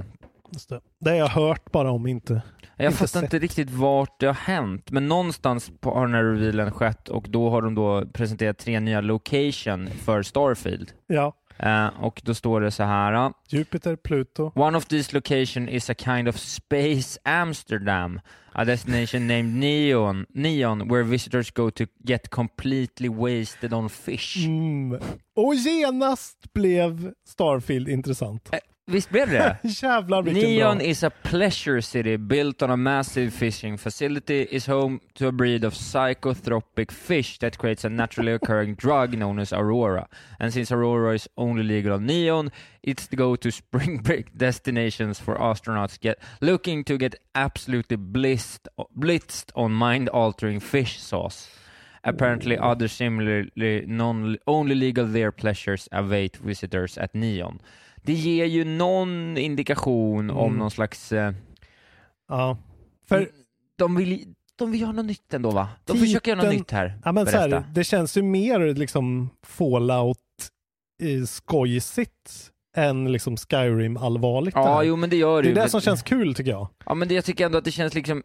Just 0.53 0.69
det. 0.69 0.81
det 1.01 1.11
har 1.11 1.17
jag 1.17 1.29
hört 1.29 1.73
bara 1.73 1.91
om, 1.91 2.07
inte. 2.07 2.43
jag 2.77 2.87
Inte 2.87 2.97
fattar 2.99 3.07
sett. 3.07 3.23
inte 3.23 3.39
riktigt 3.39 3.71
vart 3.71 4.21
det 4.21 4.27
har 4.27 4.35
hänt, 4.35 4.91
men 4.91 5.09
någonstans 5.09 5.71
på, 5.81 5.91
har 5.95 6.07
den 6.07 6.15
här 6.15 6.23
revealen 6.25 6.71
skett 6.73 7.09
och 7.09 7.25
då 7.29 7.51
har 7.51 7.63
de 7.63 7.75
då 7.75 8.05
presenterat 8.13 8.59
tre 8.59 8.81
nya 8.81 9.01
location 9.01 9.87
för 9.91 10.23
Starfield. 10.23 10.93
Ja. 11.07 11.33
Eh, 11.59 11.87
och 11.87 12.23
då 12.25 12.35
står 12.35 12.61
det 12.61 12.71
så 12.71 12.83
här. 12.83 13.13
eh, 13.13 13.31
Jupiter, 13.49 13.97
Pluto. 13.97 14.53
One 14.55 14.79
of 14.79 14.87
these 14.87 15.15
location 15.15 15.69
is 15.69 15.91
a 15.91 15.95
kind 15.95 16.29
of 16.29 16.37
space 16.39 17.19
Amsterdam, 17.25 18.21
a 18.53 18.65
destination 18.65 19.27
named 19.27 19.55
Neon, 19.55 20.27
Neon 20.29 20.89
where 20.89 21.03
visitors 21.03 21.51
go 21.51 21.71
to 21.71 21.85
get 22.05 22.31
completely 22.31 23.09
wasted 23.09 23.73
on 23.73 23.91
fish. 23.91 24.37
Mm. 24.47 25.01
Och 25.37 25.55
genast 25.55 26.53
blev 26.53 27.13
Starfield 27.29 27.89
intressant. 27.89 28.49
Eh, 28.53 28.59
Visst 28.89 29.11
blev 29.11 29.31
det? 29.31 29.57
Jävlar 29.63 30.23
vilken 30.23 30.43
Neon 30.43 30.79
bra. 30.79 30.87
is 30.87 31.05
a 31.05 31.11
pleasure 31.11 31.81
city 31.83 32.17
built 32.17 32.63
on 32.63 32.71
a 32.71 32.77
massive 32.77 33.31
fishing 33.31 33.79
facility, 33.79 34.47
is 34.51 34.67
home 34.67 35.01
to 35.15 35.27
a 35.29 35.33
breed 35.33 35.65
of 35.65 35.75
psychotropic 35.75 36.93
fish 36.93 37.39
that 37.39 37.59
creates 37.59 37.85
a 37.85 37.89
naturally 37.89 38.33
occurring 38.33 38.75
drug 38.79 39.19
known 39.19 39.39
as 39.39 39.53
Aurora. 39.53 40.09
And 40.39 40.53
since 40.53 40.71
Aurora 40.71 41.15
is 41.15 41.29
only 41.37 41.65
legal 41.65 41.95
on 41.95 42.07
Neon, 42.07 42.51
it's 42.83 43.09
the 43.09 43.17
go-to 43.17 43.51
spring 43.51 43.99
break 44.05 44.39
destinations 44.39 45.19
for 45.19 45.35
astronauts 45.35 45.99
get 45.99 46.19
looking 46.41 46.85
to 46.85 46.97
get 46.97 47.17
absolutely 47.35 47.97
blissed, 47.97 48.69
blitzed 48.97 49.51
on 49.57 49.73
mind-altering 49.73 50.61
fish 50.61 51.01
sauce. 51.01 51.49
Apparently 52.05 52.57
other 52.57 52.87
similarly 52.87 53.85
non, 53.89 54.39
only 54.47 54.77
legal 54.77 55.07
there 55.07 55.33
pleasures 55.33 55.89
await 55.91 56.37
visitors 56.37 56.97
at 56.99 57.13
Neon. 57.17 57.59
Det 58.07 58.13
ger 58.13 58.45
ju 58.45 58.65
någon 58.65 59.37
indikation 59.37 60.31
om 60.31 60.47
Mm. 60.47 60.59
någon 60.59 60.71
slags... 60.71 61.13
Eh, 61.13 61.33
Ja. 62.29 62.59
För, 63.09 63.29
de, 63.79 63.97
vill, 63.97 64.35
de 64.59 64.71
vill 64.71 64.81
göra 64.81 64.93
något 64.93 65.07
nytt 65.07 65.35
ändå 65.35 65.51
va? 65.51 65.69
De 65.85 65.93
Titeln- 65.93 66.01
försöker 66.07 66.31
göra 66.31 66.43
något 66.43 66.55
nytt 66.55 66.71
här. 66.71 66.99
ja, 67.05 67.13
men 67.13 67.27
så 67.27 67.37
här, 67.39 67.65
det 67.75 67.85
känns 67.85 68.17
ju 68.17 68.23
mer 68.23 68.75
liksom 68.75 69.31
Fallout 69.47 70.19
skojsigt 71.27 72.51
än 72.77 73.13
liksom 73.13 73.37
Skyrim 73.37 73.97
allvarligt. 73.97 74.55
det 74.55 74.61
Ja, 74.61 74.83
jo 74.83 74.97
men 74.97 75.11
det 75.11 75.17
gör 75.17 75.43
det 75.43 75.49
är 75.49 75.51
ju. 75.51 75.55
det 75.55 75.69
som 75.69 75.81
känns 75.81 76.03
kul 76.03 76.35
tycker 76.35 76.51
jag. 76.51 76.69
Ja 76.87 76.95
men 76.95 77.09
det, 77.09 77.15
jag 77.15 77.25
tycker 77.25 77.47
ändå 77.47 77.59
att 77.59 77.65
det 77.65 77.71
känns 77.71 77.95
liksom... 77.95 78.23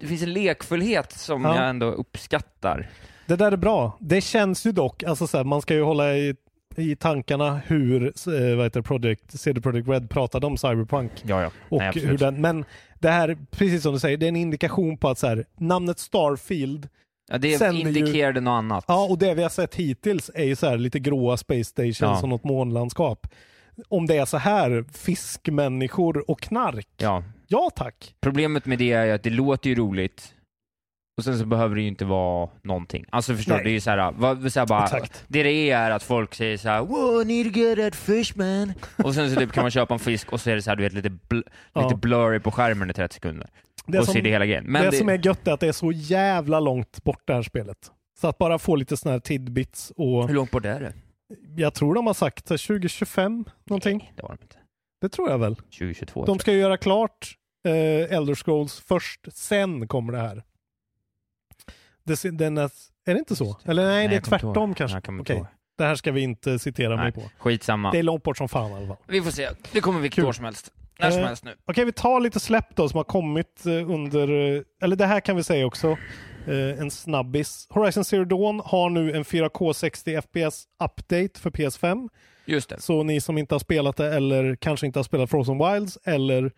Det 0.00 0.06
finns 0.06 0.22
en 0.22 0.32
lekfullhet 0.32 1.12
som 1.12 1.44
Ja. 1.44 1.56
jag 1.56 1.68
ändå 1.68 1.86
uppskattar. 1.86 2.90
Det 3.26 3.36
där 3.36 3.52
är 3.52 3.56
bra. 3.56 3.96
Det 4.00 4.20
känns 4.20 4.66
ju 4.66 4.72
dock, 4.72 5.02
alltså 5.02 5.26
så 5.26 5.36
här, 5.36 5.44
man 5.44 5.62
ska 5.62 5.74
ju 5.74 5.82
hålla 5.82 6.16
i, 6.16 6.34
i 6.76 6.96
tankarna 6.96 7.60
hur 7.66 8.02
eh, 8.06 8.56
vad 8.56 8.66
heter 8.66 8.82
Project, 8.82 9.40
CD 9.40 9.60
Projekt 9.60 9.88
Red 9.88 10.10
pratade 10.10 10.46
om 10.46 10.56
Cyberpunk. 10.56 11.12
Ja, 11.22 11.42
ja. 11.42 11.50
Och 11.68 11.78
Nej, 11.78 11.92
hur 11.94 12.18
den, 12.18 12.40
men 12.40 12.64
det 12.98 13.08
här, 13.10 13.38
precis 13.50 13.82
som 13.82 13.92
du 13.92 13.98
säger, 14.00 14.16
det 14.16 14.26
är 14.26 14.28
en 14.28 14.36
indikation 14.36 14.96
på 14.96 15.08
att 15.08 15.18
så 15.18 15.26
här, 15.26 15.44
namnet 15.58 15.98
Starfield, 15.98 16.88
Ja, 17.32 17.38
det 17.38 17.48
ju- 17.48 17.80
indikerade 17.80 18.40
något 18.40 18.50
annat. 18.58 18.84
ja 18.88 19.04
och 19.10 19.18
det 19.18 19.34
vi 19.34 19.42
har 19.42 19.50
sett 19.50 19.74
hittills 19.74 20.30
är 20.34 20.44
ju 20.44 20.56
så 20.56 20.66
här 20.68 20.78
lite 20.78 20.98
gråa 20.98 21.36
space 21.36 21.64
stations 21.64 22.00
Ja. 22.00 22.22
och 22.22 22.28
något 22.28 22.44
månlandskap. 22.44 23.26
Om 23.88 24.06
det 24.06 24.16
är 24.16 24.24
så 24.24 24.36
här, 24.36 24.84
fiskmänniskor 24.92 26.30
och 26.30 26.40
knark, 26.40 26.88
ja. 26.96 27.22
ja 27.48 27.70
tack. 27.76 28.14
Problemet 28.20 28.66
med 28.66 28.78
det 28.78 28.92
är 28.92 29.04
ju 29.04 29.12
att 29.12 29.22
det 29.22 29.30
låter 29.30 29.70
ju 29.70 29.76
roligt, 29.76 30.34
och 31.20 31.24
sen 31.24 31.38
så 31.38 31.46
behöver 31.46 31.74
det 31.74 31.82
ju 31.82 31.88
inte 31.88 32.04
vara 32.04 32.50
någonting. 32.62 33.04
Alltså 33.10 33.34
förstår 33.36 33.52
Nej. 33.54 33.62
du? 33.62 33.64
Det 33.64 33.70
är 33.70 33.74
ju 33.74 33.80
såhär, 33.80 34.12
vad, 34.12 34.68
bara, 34.68 34.84
Exakt. 34.84 35.24
det 35.28 35.42
det 35.42 35.70
är 35.70 35.90
att 35.90 36.02
folk 36.02 36.34
säger 36.34 36.56
såhär 36.56 36.80
Wow, 36.80 37.26
need 37.26 37.54
to 37.54 37.58
get 37.60 37.78
that 37.78 37.94
fish 37.96 38.32
man. 38.36 38.72
och 39.04 39.14
sen 39.14 39.30
så 39.34 39.40
typ 39.40 39.52
kan 39.52 39.64
man 39.64 39.70
köpa 39.70 39.94
en 39.94 40.00
fisk 40.00 40.32
och 40.32 40.40
så 40.40 40.50
är 40.50 40.54
det 40.54 40.62
så 40.62 40.70
här, 40.70 40.76
du 40.76 40.82
vet, 40.82 40.92
lite, 40.92 41.08
bl- 41.08 41.48
Ja. 41.72 41.82
lite 41.82 41.96
blurry 41.96 42.40
på 42.40 42.50
skärmen 42.50 42.90
i 42.90 42.92
30 42.92 43.14
sekunder. 43.14 43.48
Det, 43.86 43.98
och 43.98 44.04
som, 44.04 44.12
så 44.12 44.18
är 44.18 44.22
det 44.22 44.30
hela 44.30 44.46
grejen. 44.46 44.64
Men 44.64 44.82
det, 44.82 44.90
det, 44.90 44.96
som 44.96 45.08
är 45.08 45.26
gött 45.26 45.48
är 45.48 45.52
att 45.52 45.60
det 45.60 45.68
är 45.68 45.72
så 45.72 45.92
jävla 45.92 46.60
långt 46.60 47.04
bort 47.04 47.22
det 47.24 47.34
här 47.34 47.42
spelet. 47.42 47.78
Så 48.20 48.28
att 48.28 48.38
bara 48.38 48.58
få 48.58 48.76
lite 48.76 48.96
sådana 48.96 49.12
här 49.14 49.20
tidbits 49.20 49.92
och 49.96 50.28
hur 50.28 50.34
långt 50.34 50.50
bort 50.50 50.64
är 50.64 50.80
det? 50.80 50.92
jag 51.56 51.74
tror 51.74 51.94
de 51.94 52.06
har 52.06 52.14
sagt 52.14 52.46
2025 52.46 53.44
någonting. 53.64 53.98
Nej, 53.98 54.12
det 54.16 54.22
var 54.22 54.28
de 54.28 54.38
inte. 54.42 54.56
Det 55.00 55.08
tror 55.08 55.30
jag 55.30 55.38
väl. 55.38 55.54
2022 55.56 56.24
De 56.24 56.38
ska 56.38 56.52
ju 56.52 56.58
göra 56.58 56.76
klart 56.76 57.34
eh, 57.68 58.16
Elder 58.16 58.34
Scrolls 58.34 58.80
först, 58.80 59.20
sen 59.32 59.88
kommer 59.88 60.12
det 60.12 60.18
här. 60.18 60.42
Det, 62.04 62.38
den 62.38 62.58
är, 62.58 62.70
är 63.06 63.14
det 63.14 63.18
inte 63.18 63.36
så? 63.36 63.56
Eller 63.64 63.86
nej, 63.86 64.08
det 64.08 64.16
är 64.16 64.20
tvärtom 64.20 64.74
kanske. 64.74 65.00
Okej, 65.20 65.44
det 65.78 65.84
här 65.84 65.94
ska 65.94 66.12
vi 66.12 66.20
inte 66.20 66.58
citera 66.58 66.96
mig 66.96 67.04
Nej, 67.04 67.12
på. 67.12 67.30
skitsamma. 67.38 67.90
Det 67.90 67.98
är 67.98 68.02
långt 68.02 68.22
bort 68.22 68.36
som 68.38 68.48
fan 68.48 68.70
i 68.70 68.74
alla 68.74 68.86
fall. 68.86 68.96
Vi 69.06 69.22
får 69.22 69.30
se. 69.30 69.48
Det 69.72 69.80
kommer 69.80 70.00
vilket 70.00 70.16
Kul. 70.16 70.24
år 70.24 70.32
som 70.32 70.44
helst. 70.44 70.72
När 71.00 71.10
som 71.10 71.20
Eh, 71.20 71.26
helst 71.26 71.44
nu. 71.44 71.54
Okej, 71.64 71.84
vi 71.84 71.92
tar 71.92 72.20
lite 72.20 72.40
släpp 72.40 72.76
då 72.76 72.88
som 72.88 72.96
har 72.96 73.04
kommit 73.04 73.66
eh, 73.66 73.90
under, 73.90 74.54
eh, 74.56 74.62
eller 74.82 74.96
det 74.96 75.06
här 75.06 75.20
kan 75.20 75.36
vi 75.36 75.42
säga 75.42 75.66
också, 75.66 75.90
eh, 76.46 76.80
en 76.80 76.90
snabbis. 76.90 77.66
Horizon 77.70 78.04
Zero 78.04 78.24
Dawn 78.24 78.60
har 78.64 78.90
nu 78.90 79.12
en 79.12 79.24
4K 79.24 79.72
60 79.72 80.20
FPS 80.22 80.64
update 80.84 81.40
för 81.40 81.50
PS5. 81.50 82.08
Just 82.44 82.68
det. 82.70 82.80
Så 82.80 83.02
ni 83.02 83.20
som 83.20 83.38
inte 83.38 83.54
har 83.54 83.60
spelat 83.60 83.96
det 83.96 84.14
eller 84.14 84.56
kanske 84.56 84.86
inte 84.86 84.98
har 84.98 85.04
spelat 85.04 85.30
Frozen 85.30 85.58
Wilds 85.58 85.98
eller 86.04 86.52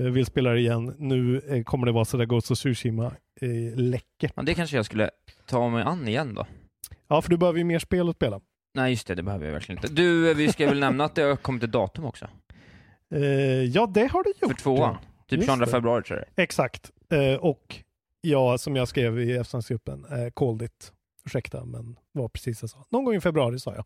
vill 0.00 0.26
spela 0.26 0.50
det 0.50 0.60
igen, 0.60 0.94
nu 0.98 1.40
eh, 1.48 1.62
kommer 1.62 1.86
det 1.86 1.92
vara 1.92 2.04
sådär 2.04 2.24
Ghost 2.24 2.50
of 2.50 2.58
Tsushima 2.58 3.06
eh, 3.40 3.76
läckert. 3.76 4.32
Ja, 4.36 4.42
det 4.42 4.54
kanske 4.54 4.76
jag 4.76 4.84
skulle 4.86 5.10
ta 5.46 5.68
mig 5.68 5.82
an 5.82 6.08
igen 6.08 6.34
då. 6.34 6.46
Ja, 7.08 7.22
för 7.22 7.30
du 7.30 7.36
behöver 7.36 7.58
ju 7.58 7.64
mer 7.64 7.78
spel 7.78 8.08
att 8.08 8.16
spela. 8.16 8.40
Nej 8.74 8.90
just 8.90 9.06
det, 9.06 9.14
det 9.14 9.22
behöver 9.22 9.44
jag 9.46 9.52
verkligen 9.52 9.78
inte. 9.84 9.94
Du, 9.94 10.30
eh, 10.30 10.36
vi 10.36 10.52
ska 10.52 10.68
väl 10.68 10.78
nämna 10.80 11.04
att 11.04 11.14
det 11.14 11.22
har 11.22 11.36
kommit 11.36 11.62
ett 11.62 11.72
datum 11.72 12.04
också? 12.04 12.28
Eh, 13.14 13.22
ja, 13.62 13.86
det 13.86 14.06
har 14.06 14.22
det 14.24 14.32
gjort. 14.42 14.50
För 14.52 14.62
tvåan. 14.62 14.96
Typ 15.28 15.36
Just 15.36 15.48
22 15.50 15.64
det. 15.64 15.70
februari 15.70 16.02
tror 16.02 16.18
jag. 16.18 16.44
Exakt. 16.44 16.90
Eh, 17.12 17.34
och 17.40 17.76
ja, 18.20 18.58
som 18.58 18.76
jag 18.76 18.88
skrev 18.88 19.20
i 19.20 19.32
efterhandsgruppen, 19.36 20.04
eh, 20.04 20.30
called 20.34 20.62
it. 20.62 20.92
Ursäkta, 21.26 21.64
men 21.64 21.94
det 22.14 22.20
var 22.20 22.28
precis 22.28 22.62
jag 22.62 22.70
sa. 22.70 22.84
Någon 22.90 23.04
gång 23.04 23.14
i 23.14 23.20
februari 23.20 23.58
sa 23.58 23.74
jag. 23.74 23.84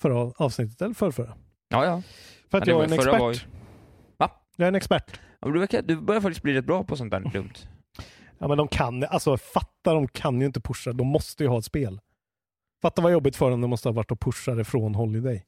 Förra 0.00 0.32
avsnittet, 0.36 0.82
eller 0.82 0.94
förrförra. 0.94 1.34
Ja, 1.68 1.84
ja. 1.84 2.02
För 2.50 2.58
att 2.58 2.66
jag 2.66 2.74
är 2.74 2.78
var- 2.78 2.84
en 2.84 2.90
var 2.90 2.96
expert. 2.96 3.46
ju- 3.46 3.50
Va? 3.50 3.58
Jag 4.56 4.64
är 4.64 4.68
en 4.68 4.74
expert. 4.74 5.20
Ja, 5.40 5.48
Du, 5.48 5.58
verkar, 5.58 5.82
du 5.82 5.96
börjar 6.00 6.20
faktiskt 6.20 6.42
bli 6.42 6.52
rätt 6.54 6.64
bra 6.64 6.84
på 6.84 6.96
sånt 6.96 7.10
där 7.10 7.20
dumt. 7.20 7.52
Ja, 8.38 8.48
men 8.48 8.58
de 8.58 8.68
kan, 8.68 9.04
alltså 9.04 9.36
fatta, 9.36 9.94
de 9.94 10.08
kan 10.08 10.40
ju 10.40 10.46
inte 10.46 10.60
pusha. 10.60 10.92
De 10.92 11.06
måste 11.06 11.42
ju 11.44 11.48
ha 11.48 11.58
ett 11.58 11.64
spel. 11.64 12.00
Fatta 12.82 13.02
vad 13.02 13.12
jobbigt 13.12 13.36
för 13.36 13.50
dem 13.50 13.60
det 13.60 13.66
måste 13.66 13.88
ha 13.88 13.92
varit 13.92 14.12
att 14.12 14.20
pusha 14.20 14.54
det 14.54 14.64
från 14.64 14.94
Holiday. 14.94 15.44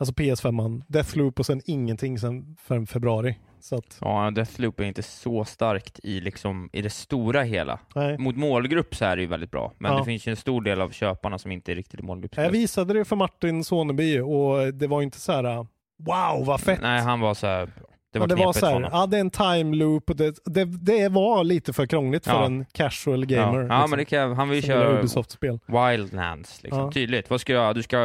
Alltså 0.00 0.14
PS5, 0.14 0.82
Deathloop 0.88 1.38
och 1.38 1.46
sen 1.46 1.60
ingenting 1.64 2.18
sen 2.18 2.56
februari. 2.86 3.38
Så 3.60 3.76
att, 3.76 3.98
Ja, 4.00 4.30
Deathloop 4.30 4.80
är 4.80 4.84
inte 4.84 5.02
så 5.02 5.44
starkt 5.44 6.00
i, 6.02 6.20
liksom, 6.20 6.70
i 6.72 6.82
det 6.82 6.90
stora 6.90 7.42
hela. 7.42 7.80
nej. 7.94 8.18
Mot 8.18 8.36
målgrupp 8.36 8.94
så 8.94 9.04
är 9.04 9.16
det 9.16 9.22
ju 9.22 9.28
väldigt 9.28 9.50
bra, 9.50 9.72
men 9.78 9.92
Ja. 9.92 9.98
det 9.98 10.04
finns 10.04 10.26
ju 10.26 10.30
en 10.30 10.36
stor 10.36 10.62
del 10.62 10.80
av 10.80 10.90
köparna 10.90 11.38
som 11.38 11.52
inte 11.52 11.72
är 11.72 11.76
riktigt 11.76 12.00
i 12.00 12.02
målgrupp. 12.02 12.36
Jag 12.36 12.50
visade 12.50 12.94
det 12.94 13.04
för 13.04 13.16
Martin 13.16 13.64
Soneby 13.64 14.20
och 14.20 14.74
det 14.74 14.86
var 14.86 15.02
inte 15.02 15.20
så 15.20 15.32
här 15.32 15.66
wow 15.98 16.46
vad 16.46 16.60
fett. 16.60 16.80
Nej, 16.82 17.00
han 17.00 17.20
var 17.20 17.34
så 17.34 17.46
här. 17.46 17.68
Det 18.12 18.18
var 18.18 18.26
det 18.26 18.34
var 18.34 18.52
så 18.52 18.58
för 18.60 18.66
här, 18.66 18.88
ja 18.92 19.06
det 19.06 19.16
är 19.16 19.20
en 19.20 19.30
time 19.30 19.76
loop 19.76 20.04
det, 20.06 20.38
det, 20.44 20.64
det 20.64 21.08
var 21.08 21.44
lite 21.44 21.72
för 21.72 21.86
krångligt 21.86 22.24
för 22.24 22.32
Ja. 22.32 22.44
en 22.46 22.64
casual 22.72 23.30
Ja, 23.30 23.38
gamer. 23.46 23.66
ja 23.70 23.86
men 23.86 23.98
det 23.98 24.04
kan, 24.04 24.36
han 24.36 24.48
vill 24.48 24.56
ju 24.56 24.62
köra 24.66 24.98
Ubisoft-spel. 24.98 25.58
Wildlands, 25.66 26.62
liksom. 26.62 26.80
Ja. 26.80 26.92
Tydligt. 26.92 27.30
Vad 27.30 27.40
ska 27.40 27.52
jag? 27.52 27.74
Du 27.74 27.82
ska... 27.82 27.96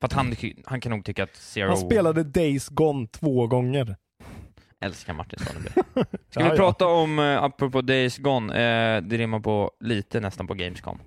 För 0.00 0.06
att 0.06 0.12
han, 0.12 0.34
han 0.64 0.80
kan 0.80 0.90
nog 0.92 1.04
tycka 1.04 1.22
att 1.22 1.36
Zero... 1.36 1.68
Han 1.68 1.76
spelade 1.76 2.22
Days 2.24 2.68
Gone 2.68 3.06
två 3.06 3.46
gånger. 3.46 3.96
Älskar 4.84 5.12
Martin 5.14 5.38
Sonneby. 5.38 5.68
Ska 6.30 6.40
Ja, 6.40 6.44
vi 6.44 6.48
ja. 6.50 6.56
prata 6.56 6.86
om, 6.86 7.18
uh, 7.18 7.42
apropå 7.42 7.80
Days 7.80 8.18
Gone, 8.18 8.54
eh, 8.54 9.02
det 9.02 9.16
rimmar 9.18 9.40
på 9.40 9.70
lite 9.80 10.20
nästan 10.20 10.46
på 10.46 10.54
Gamescom. 10.54 10.98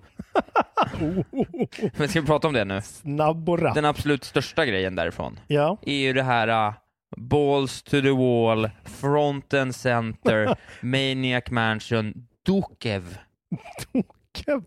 Men 1.98 2.08
ska 2.10 2.22
vi 2.22 2.28
prata 2.28 2.48
om 2.48 2.54
det 2.54 2.66
nu? 2.66 2.82
Snabb 2.82 3.50
och 3.50 3.60
rapp. 3.60 3.76
Den 3.76 3.86
absolut 3.86 4.24
största 4.24 4.66
grejen 4.66 4.96
därifrån 4.96 5.40
Ja. 5.48 5.78
är 5.82 5.96
ju 5.96 6.14
det 6.14 6.24
här 6.24 6.68
uh, 6.70 6.74
balls 7.18 7.84
to 7.84 7.90
the 8.02 8.10
wall, 8.12 8.70
front 8.86 9.54
and 9.54 9.76
center, 9.76 10.56
Maniac 10.82 11.44
Mansion, 11.52 12.14
Dukev. 12.46 13.18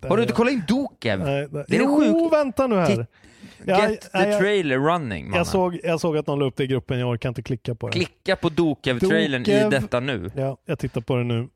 Har 0.08 0.16
du 0.16 0.22
inte 0.22 0.34
kollat 0.34 0.52
in 0.52 0.62
Dukev? 0.68 1.20
Nej, 1.20 1.48
nej. 1.50 1.64
Det 1.68 1.76
är 1.76 1.80
jo, 1.80 2.00
sjuk- 2.00 2.32
vänta 2.32 2.66
nu 2.66 2.76
här. 2.76 3.06
Get 3.64 3.78
nej, 3.78 3.96
the 3.96 4.30
jag- 4.30 4.38
trailer 4.40 4.78
running, 4.78 5.24
mannen. 5.24 5.38
Jag 5.38 5.46
såg, 5.46 5.78
jag 5.82 6.00
såg 6.00 6.16
att 6.16 6.26
någon 6.26 6.38
la 6.38 6.44
upp 6.44 6.56
det 6.56 6.64
i 6.64 6.66
gruppen, 6.66 6.98
jag 6.98 7.08
orkar 7.11 7.28
inte 7.28 7.42
klicka 7.42 7.74
på 7.74 7.88
det. 7.88 7.92
Klicka 7.92 8.37
på 8.37 8.48
Dukev-trailern 8.48 9.40
i 9.42 9.44
Dukev. 9.44 9.70
detta 9.70 10.00
nu. 10.00 10.30
Ja, 10.37 10.56
jag 10.64 10.78
tittar 10.78 11.00
på 11.00 11.16
det 11.16 11.24
nu. 11.24 11.48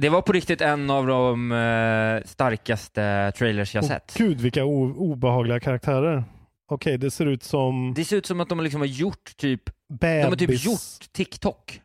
Det 0.00 0.08
var 0.08 0.22
på 0.22 0.32
riktigt 0.32 0.60
en 0.60 0.90
av 0.90 1.06
de 1.06 1.52
eh, 1.52 2.28
starkaste 2.28 3.32
trailers 3.36 3.74
jag 3.74 3.84
Åh, 3.84 3.88
sett. 3.88 4.14
Gud 4.18 4.40
vilka 4.40 4.64
obehagliga 4.64 5.60
karaktärer. 5.60 6.24
Okej, 6.70 6.98
det 6.98 7.10
ser 7.10 7.26
ut 7.26 7.42
som 7.42 7.92
Det 7.96 8.04
ser 8.04 8.16
ut 8.16 8.26
som 8.26 8.40
att 8.40 8.48
de 8.48 8.60
liksom 8.60 8.80
har 8.80 8.86
gjort 8.88 9.36
typ, 9.36 9.62
bebis. 9.88 10.22
de 10.22 10.28
har 10.28 10.36
typ 10.36 10.64
gjort 10.64 11.12
TikTok. 11.12 11.80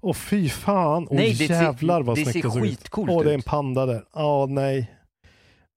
Åh 0.00 0.14
fy 0.14 0.48
fan. 0.48 1.06
Åh 1.10 1.16
Nej, 1.16 1.28
det 1.30 1.46
ser- 1.46 1.62
jävlar 1.62 2.02
vad 2.02 2.16
det 2.16 2.22
snyggt 2.24 2.32
ser 2.32 2.42
det 2.42 2.50
såg 2.54 2.66
ut. 2.66 2.88
Åh, 3.10 3.24
det 3.24 3.30
är 3.30 3.34
en 3.34 3.42
panda 3.42 3.86
där. 3.86 4.04
Ja, 4.14 4.46
nej. 4.48 4.90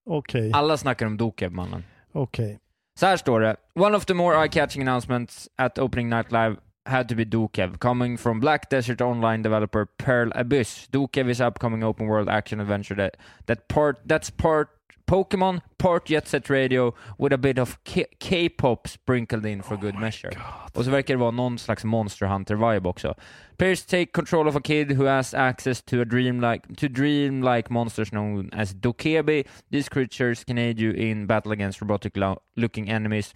Okej, 0.09 0.51
Alla 0.53 0.77
snackar 0.77 1.05
om 1.05 1.17
Dukev, 1.17 1.51
mannen. 1.51 1.83
okej. 2.13 2.59
Så 2.99 3.05
här 3.05 3.17
står 3.17 3.39
det. 3.39 3.55
One 3.75 3.97
of 3.97 4.05
the 4.05 4.13
more 4.13 4.35
eye-catching 4.37 4.81
announcements 4.81 5.49
at 5.55 5.79
opening 5.79 6.09
night 6.09 6.31
live 6.31 6.55
had 6.85 7.09
to 7.09 7.15
be 7.15 7.25
Dukev, 7.25 7.79
coming 7.79 8.17
from 8.17 8.39
Black 8.39 8.69
Desert 8.69 9.01
online 9.01 9.41
developer 9.41 9.85
Pearl 9.85 10.31
Abyss. 10.35 10.87
Dukev 10.91 11.29
is 11.29 11.41
upcoming 11.41 11.83
open 11.83 12.07
world 12.07 12.29
action 12.29 12.59
adventure 12.59 12.95
that, 12.95 13.17
that 13.45 13.67
part 13.67 13.99
that's 14.05 14.29
part 14.29 14.69
Pokemon, 15.07 15.61
part 15.77 16.05
Jet 16.05 16.27
Set 16.27 16.49
Radio 16.49 16.93
with 17.17 17.33
a 17.33 17.37
bit 17.37 17.59
of 17.59 17.83
K- 17.83 18.07
K-pop 18.19 18.87
sprinkled 18.87 19.45
in 19.45 19.61
for 19.61 19.75
oh 19.75 19.77
good 19.77 19.95
measure. 19.95 20.29
God. 20.33 20.71
Och 20.73 20.85
så 20.85 20.91
verkar 20.91 21.13
det 21.13 21.19
vara 21.19 21.31
någon 21.31 21.57
slags 21.57 21.83
Monster 21.83 22.25
Hunter-vibe 22.25 22.85
också. 22.87 23.13
Players 23.57 23.85
take 23.85 24.11
control 24.13 24.47
of 24.47 24.55
a 24.55 24.61
kid 24.61 24.91
who 24.91 25.05
has 25.05 25.33
access 25.33 25.81
to 25.81 26.01
a 26.01 26.05
dreamlike 26.05 26.75
to 26.77 26.87
dreamlike 26.87 27.69
monsters 27.69 28.11
known 28.11 28.49
as 28.53 28.73
Dokebi. 28.73 29.43
These 29.71 29.89
creatures 29.89 30.43
can 30.43 30.57
aid 30.57 30.79
you 30.79 30.91
in 30.91 31.27
battle 31.27 31.51
against 31.51 31.81
robotic-looking 31.81 32.89
enemies. 32.89 33.33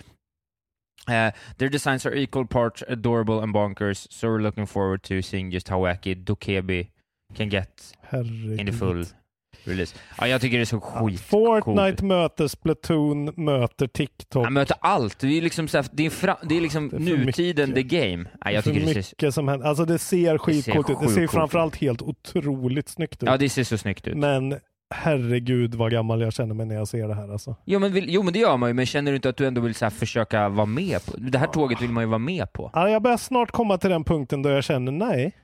Uh, 1.07 1.31
their 1.57 1.69
designs 1.69 2.05
are 2.05 2.15
equal 2.15 2.45
parts 2.47 2.83
adorable 2.87 3.39
and 3.43 3.53
bonkers, 3.53 4.07
so 4.11 4.27
we're 4.27 4.41
looking 4.41 4.67
forward 4.67 5.03
to 5.03 5.21
seeing 5.21 5.51
just 5.53 5.69
how 5.69 5.81
wacky 5.85 6.15
Dokebi 6.15 6.87
can 7.35 7.49
get 7.49 7.69
Herregud. 8.09 8.59
in 8.59 8.65
the 8.65 8.73
full 8.73 9.05
release. 9.65 9.95
Ja, 10.17 10.27
jag 10.27 10.41
tycker 10.41 10.57
det 10.57 10.63
är 10.63 10.65
så 10.65 10.79
skit 10.79 11.19
Fortnite 11.21 12.05
möter 12.05 12.47
Splatoon, 12.47 13.33
möter 13.37 13.87
TikTok. 13.87 14.43
Han 14.43 14.53
möter 14.53 14.77
allt. 14.81 15.19
Det 15.19 15.37
är 15.37 15.41
liksom, 15.41 15.67
så 15.67 15.77
här, 15.77 15.85
det 15.91 16.05
är, 16.05 16.09
fra, 16.09 16.37
det 16.43 16.57
är 16.57 16.61
liksom 16.61 16.89
Det 16.89 16.95
är 17.11 17.17
för 17.17 17.25
nutiden, 17.25 17.69
the 17.69 17.75
mycket. 17.83 17.91
game. 18.01 18.29
Nej, 18.45 18.53
jag 18.53 18.63
för 18.63 18.71
tycker 18.71 18.93
det 18.93 19.03
ser, 19.03 19.31
som 19.31 19.47
händer. 19.47 19.67
Alltså 19.67 19.85
det 19.85 19.99
ser 19.99 20.37
skitcoolt 20.37 20.89
ut. 20.89 20.97
Det 21.01 21.09
ser 21.09 21.27
framförallt 21.27 21.75
helt 21.75 22.01
otroligt 22.01 22.89
snyggt 22.89 23.23
ut. 23.23 23.29
ja, 23.29 23.37
det 23.37 23.49
ser 23.49 23.63
så 23.63 23.77
snyggt 23.77 24.07
ut. 24.07 24.17
Men 24.17 24.59
herregud 24.89 25.75
vad 25.75 25.91
gammal 25.91 26.21
jag 26.21 26.33
känner 26.33 26.55
mig 26.55 26.65
när 26.65 26.75
jag 26.75 26.87
ser 26.87 27.07
det 27.07 27.15
här 27.15 27.31
alltså. 27.31 27.55
Jo 27.65 27.79
men, 27.79 27.93
vill, 27.93 28.05
jo 28.09 28.23
men 28.23 28.33
det 28.33 28.39
gör 28.39 28.57
man 28.57 28.69
ju, 28.69 28.73
men 28.73 28.85
känner 28.85 29.11
du 29.11 29.15
inte 29.15 29.29
att 29.29 29.37
du 29.37 29.47
ändå 29.47 29.61
vill 29.61 29.75
så 29.75 29.85
här, 29.85 29.89
försöka 29.89 30.49
vara 30.49 30.65
med 30.65 31.05
på? 31.05 31.17
Det 31.17 31.37
här 31.37 31.47
tåget 31.47 31.81
vill 31.81 31.89
man 31.89 32.03
ju 32.03 32.07
vara 32.07 32.19
med 32.19 32.53
på. 32.53 32.71
Ja, 32.73 32.89
jag 32.89 33.01
börjar 33.01 33.17
snart 33.17 33.51
komma 33.51 33.77
till 33.77 33.89
den 33.89 34.03
punkten 34.03 34.41
då 34.41 34.49
jag 34.49 34.63
känner 34.63 34.91
nej. 34.91 35.35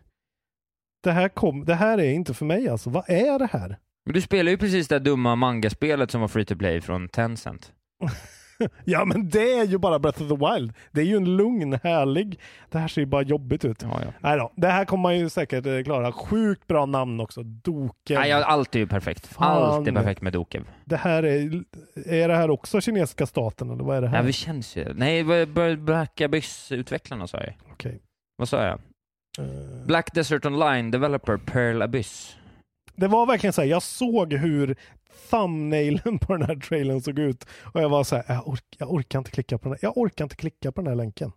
Det 1.03 1.11
här, 1.11 1.29
kom, 1.29 1.65
det 1.65 1.75
här 1.75 1.97
är 1.97 2.11
inte 2.11 2.33
för 2.33 2.45
mig 2.45 2.69
alltså. 2.69 2.89
Vad 2.89 3.09
är 3.09 3.39
det 3.39 3.49
här? 3.51 3.77
Men 4.05 4.13
du 4.13 4.21
spelar 4.21 4.51
ju 4.51 4.57
precis 4.57 4.87
det 4.87 4.99
dumma 4.99 5.35
mangaspelet 5.35 6.11
som 6.11 6.21
var 6.21 6.27
free 6.27 6.45
to 6.45 6.55
play 6.55 6.81
från 6.81 7.09
Tencent. 7.09 7.71
Ja 8.83 9.05
men 9.05 9.29
det 9.29 9.53
är 9.53 9.65
ju 9.65 9.77
bara 9.77 9.99
Breath 9.99 10.21
of 10.21 10.29
the 10.29 10.35
Wild. 10.35 10.73
Det 10.91 11.01
är 11.01 11.05
ju 11.05 11.17
en 11.17 11.37
lugn, 11.37 11.79
härlig. 11.83 12.39
Det 12.69 12.77
här 12.79 12.87
ser 12.87 13.01
ju 13.01 13.05
bara 13.05 13.21
jobbigt 13.21 13.65
ut. 13.65 13.81
Ja, 13.81 13.99
ja. 14.05 14.11
Nej 14.19 14.37
då, 14.37 14.51
det 14.55 14.67
här 14.67 14.85
kommer 14.85 15.01
man 15.01 15.17
ju 15.17 15.29
säkert 15.29 15.65
eh, 15.65 15.83
klara. 15.83 16.11
Sjukt 16.11 16.67
bra 16.67 16.85
namn 16.85 17.19
också. 17.19 17.43
Doken. 17.43 18.21
Nej, 18.21 18.31
allt 18.31 18.75
är 18.75 18.79
ju 18.79 18.87
perfekt. 18.87 19.27
Fan. 19.27 19.63
Allt 19.63 19.87
är 19.87 19.91
perfekt 19.91 20.21
med 20.21 20.33
Dokev. 20.33 20.63
Det 20.85 20.97
här 20.97 21.23
är, 21.23 21.63
är 22.05 22.27
det 22.27 22.35
här 22.35 22.49
också 22.49 22.81
kinesiska 22.81 23.25
staten 23.25 23.69
eller 23.69 23.83
vad 23.83 23.97
är 23.97 24.01
det 24.01 24.07
här? 24.07 24.17
Ja, 24.17 24.23
det 24.23 24.33
känns 24.33 24.75
ju... 24.75 24.93
Nej, 24.93 25.23
Black 25.77 26.21
Abyss-utvecklarna 26.21 27.27
sa 27.27 27.37
jag. 27.37 27.53
Okej. 27.71 27.99
Vad 28.37 28.49
sa 28.49 28.63
jag? 28.63 28.79
Eh, 29.39 29.85
Black 29.85 30.13
Desert 30.13 30.45
Online 30.45 30.91
Developer 30.91 31.37
Pearl 31.37 31.81
Abyss. 31.81 32.37
Det 32.95 33.07
var 33.07 33.25
verkligen 33.25 33.53
så 33.53 33.61
här, 33.61 33.67
jag 33.69 33.83
såg 33.83 34.33
hur 34.33 34.75
thumbnailen 35.29 36.19
på 36.19 36.37
den 36.37 36.47
här 36.47 36.55
trailern 36.55 37.01
såg 37.01 37.19
ut 37.19 37.45
och 37.73 37.81
jag 37.81 37.89
var 37.89 38.03
så 38.03 38.15
här, 38.15 38.23
jag, 38.27 38.47
ork, 38.47 38.63
jag 38.77 38.93
orkar 38.93 39.19
inte 39.19 39.31
klicka 39.31 39.57
på 39.57 39.63
den 39.63 39.71
här. 39.71 39.79
Jag 39.81 39.97
orkar 39.97 40.25
inte 40.25 40.35
klicka 40.35 40.71
på 40.71 40.81
den 40.81 40.87
här 40.87 40.95
länken. 40.95 41.31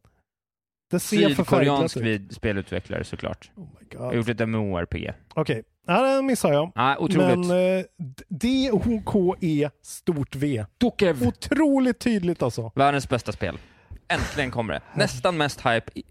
Det 0.90 1.00
ser 1.00 1.28
Sydkoreansk 1.28 1.96
vid- 1.96 2.32
spelutvecklare 2.34 3.04
såklart. 3.04 3.50
Oh 3.56 3.64
my 3.80 3.86
Jag 3.90 4.00
har 4.00 4.06
god. 4.06 4.16
gjort 4.16 4.28
ett 4.40 4.48
MMORPG. 4.48 5.12
Okej, 5.34 5.62
ja, 5.86 6.02
den 6.02 6.26
missar 6.26 6.52
jag. 6.52 6.72
Nej, 6.74 6.96
otroligt. 6.98 7.38
Men 7.46 7.78
eh, 7.78 7.84
D-O-K-E 8.28 9.70
stort 9.82 10.34
V. 10.36 10.64
Dokev. 10.78 11.26
Otroligt 11.26 11.98
tydligt 11.98 12.42
alltså. 12.42 12.72
Världens 12.74 13.08
bästa 13.08 13.32
spel. 13.32 13.58
Äntligen 14.08 14.50
kommer 14.50 14.72
det. 14.74 14.80
Nästan 14.94 15.36
mest 15.36 15.60
hype 15.60 15.90
i- 15.94 16.02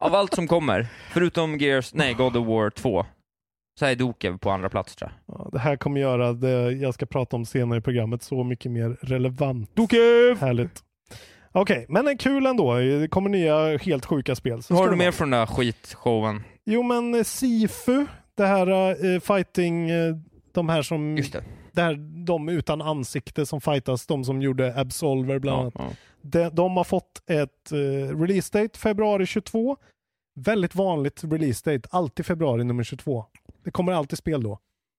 av 0.00 0.14
allt 0.14 0.34
som 0.34 0.48
kommer. 0.48 0.86
Förutom 1.12 1.58
Gears, 1.58 1.94
nej, 1.94 2.14
God 2.14 2.36
of 2.36 2.46
War 2.46 2.70
2. 2.70 3.06
Så 3.78 3.84
är 3.86 3.96
Dokev 3.96 4.38
på 4.38 4.50
andra 4.50 4.68
plats 4.68 4.96
tror 4.96 5.10
jag. 5.26 5.38
Ja, 5.38 5.48
det 5.52 5.58
här 5.58 5.76
kommer 5.76 6.00
göra 6.00 6.32
det 6.32 6.72
jag 6.72 6.94
ska 6.94 7.06
prata 7.06 7.36
om 7.36 7.44
senare 7.44 7.78
i 7.78 7.82
programmet 7.82 8.22
så 8.22 8.44
mycket 8.44 8.72
mer 8.72 8.96
relevant. 9.00 9.70
Dokev! 9.76 10.40
Härligt. 10.40 10.82
Okej, 11.52 11.86
men 11.88 12.08
en 12.08 12.18
kul 12.18 12.46
ändå. 12.46 12.74
Det 12.74 13.08
kommer 13.08 13.30
nya 13.30 13.76
helt 13.78 14.06
sjuka 14.06 14.34
spel. 14.34 14.62
Så 14.62 14.74
Vad 14.74 14.82
har 14.84 14.90
du 14.90 14.96
mer 14.96 15.10
från 15.12 15.30
den 15.30 15.40
där 15.40 15.46
skitshowen? 15.46 16.42
Jo 16.64 16.82
men 16.82 17.14
eh, 17.14 17.22
Sifu, 17.22 18.06
det 18.34 18.46
här 18.46 18.88
eh, 19.14 19.20
fighting, 19.20 19.90
eh, 19.90 20.16
de 20.52 20.68
här 20.68 20.82
som, 20.82 21.16
Just 21.16 21.32
det. 21.32 21.44
det 21.72 21.82
här, 21.82 21.94
de 22.26 22.48
utan 22.48 22.82
ansikte 22.82 23.46
som 23.46 23.60
fightas, 23.60 24.06
de 24.06 24.24
som 24.24 24.42
gjorde 24.42 24.80
Absolver 24.80 25.38
bland 25.38 25.56
Ja, 25.58 25.60
annat. 25.62 25.74
ja. 25.78 25.88
De, 26.20 26.48
de 26.48 26.76
har 26.76 26.84
fått 26.84 27.22
ett 27.30 27.72
eh, 27.72 28.18
release 28.20 28.58
date 28.62 28.78
februari 28.78 29.26
22. 29.26 29.76
Väldigt 30.40 30.74
vanligt 30.74 31.24
release 31.24 31.72
date, 31.72 31.88
alltid 31.92 32.26
februari 32.26 32.64
nummer 32.64 32.82
22. 32.84 33.24
Det 33.66 33.70
kommer 33.72 33.92
alltid 33.92 34.18
spel 34.18 34.42
då. 34.42 34.58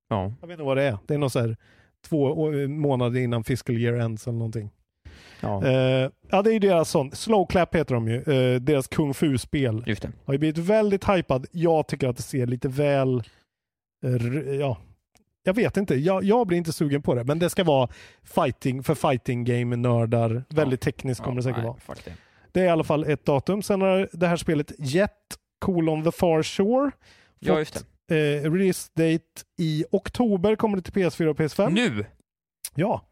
ja. 0.10 0.34
Jag 0.42 0.48
vet 0.48 0.54
inte 0.56 0.64
vad 0.64 0.78
det 0.78 0.84
är. 0.84 0.98
Det 1.08 1.14
är 1.14 1.18
något 1.18 1.32
så 1.32 1.40
här 1.40 1.58
två 2.08 2.52
månader 2.68 3.20
innan 3.20 3.44
fiscal 3.44 3.78
year 3.78 3.94
ends 4.00 4.28
eller 4.28 4.38
någonting. 4.38 4.70
ja. 5.42 5.66
Eh, 5.66 6.10
ja, 6.30 6.42
det 6.42 6.50
är 6.50 6.54
ju 6.54 6.60
deras 6.60 6.90
sån. 6.90 7.12
Slow 7.12 7.46
Clap 7.48 7.76
heter 7.76 7.96
de 7.96 8.08
ju. 8.08 8.18
Eh, 8.22 8.62
deras 8.62 8.88
kung 8.88 9.14
fu-spel. 9.14 9.84
Just 9.88 10.02
det. 10.02 10.12
Har 10.26 10.34
ju 10.34 10.38
blivit 10.38 10.58
väldigt 10.58 11.10
hypad. 11.10 11.46
Jag 11.52 11.88
tycker 11.88 12.08
att 12.08 12.18
det 12.18 12.24
ser 12.24 12.46
lite 12.46 12.68
väl... 12.68 13.24
r- 14.06 14.58
ja, 14.60 14.78
jag 15.44 15.54
vet 15.54 15.78
inte. 15.78 15.96
Jag, 15.96 16.24
jag 16.24 16.48
blir 16.48 16.58
inte 16.58 16.74
sugen 16.74 17.02
på 17.02 17.16
det. 17.16 17.24
Men 17.24 17.40
det 17.40 17.50
ska 17.50 17.64
vara 17.64 17.90
fighting 18.24 18.84
för 18.84 18.96
fighting 18.96 19.44
game-nördar. 19.44 20.44
Väldigt 20.50 20.82
tekniskt 20.82 21.22
kommer 21.24 21.36
det 21.38 21.44
säkert 21.44 21.58
nej, 21.58 21.66
vara. 21.88 21.98
Det. 22.06 22.14
Det 22.52 22.62
är 22.62 22.66
i 22.66 22.70
alla 22.70 22.84
fall 22.84 23.04
ett 23.04 23.26
datum. 23.26 23.62
Sen 23.62 23.82
har 23.82 24.10
det 24.12 24.28
här 24.28 24.38
spelet 24.38 24.72
Jet 24.80 25.12
colon 25.60 26.04
the 26.04 26.12
far 26.12 26.44
shore 26.44 26.92
Ja, 27.40 27.54
fått 27.54 27.60
just 27.60 27.74
det. 27.74 27.80
Eh, 28.12 28.52
release 28.52 28.92
date 28.96 29.24
i 29.60 29.86
oktober. 29.92 30.56
Kommer 30.56 30.78
det 30.78 30.82
till 30.84 30.94
PS4 30.94 31.26
och 31.28 31.38
PS5. 31.40 31.70
Nu! 31.72 32.06
Ja. 32.76 33.04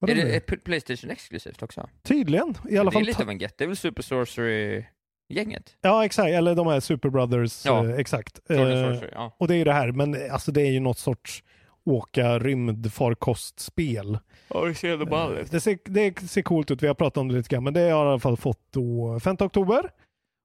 Vadå 0.00 0.12
Är 0.12 0.16
det 0.16 0.36
är 0.36 0.56
Playstation 0.56 1.10
exklusivt 1.10 1.62
också? 1.62 1.88
Tydligen. 2.02 2.54
I 2.68 2.78
alla 2.78 2.90
det 2.90 2.94
är 2.94 2.98
fall. 2.98 3.02
lite 3.02 3.16
ta- 3.16 3.22
av 3.22 3.30
en 3.30 3.38
get. 3.38 3.54
Det 3.58 3.64
är 3.64 3.68
väl 3.68 3.76
Super 3.76 4.02
Sorcery-gänget? 4.02 5.76
Ja, 5.80 6.04
exakt. 6.04 6.28
Eller 6.28 6.54
de 6.54 6.66
här 6.66 6.80
Super 6.80 7.08
Brothers. 7.10 7.64
Ja. 7.66 7.86
Eh, 7.88 7.94
exakt. 7.94 8.40
Eh, 8.50 8.56
Sorcery, 8.56 9.10
ja. 9.12 9.36
och 9.38 9.48
det 9.48 9.54
är 9.54 9.58
ju 9.58 9.64
det 9.64 9.72
här. 9.72 9.92
Men 9.92 10.30
alltså 10.30 10.52
det 10.52 10.62
är 10.62 10.70
ju 10.70 10.80
något 10.80 10.98
sorts 10.98 11.44
åka 11.84 12.38
rymdfarkostspel. 12.38 14.18
Ja, 14.48 14.64
det 14.64 14.74
ser 14.74 14.92
ändå 14.92 15.34
Det 15.50 15.60
ser, 15.60 15.78
det 15.84 16.20
ser 16.28 16.42
coolt 16.42 16.70
ut. 16.70 16.82
Vi 16.82 16.86
har 16.86 16.94
pratat 16.94 17.16
om 17.16 17.28
det 17.28 17.34
lite 17.34 17.48
grann. 17.48 17.64
Men 17.64 17.74
det 17.74 17.80
har 17.80 17.88
i 18.06 18.08
alla 18.08 18.18
fall 18.18 18.36
fått 18.36 18.60
då 18.72 19.20
5 19.20 19.36
oktober. 19.40 19.90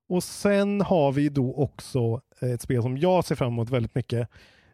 Och 0.08 0.24
sen 0.24 0.80
har 0.80 1.12
vi 1.12 1.28
då 1.28 1.54
också 1.54 2.20
ett 2.40 2.62
spel 2.62 2.82
som 2.82 2.98
jag 2.98 3.24
ser 3.24 3.34
fram 3.34 3.52
emot 3.52 3.70
väldigt 3.70 3.94
mycket. 3.94 4.28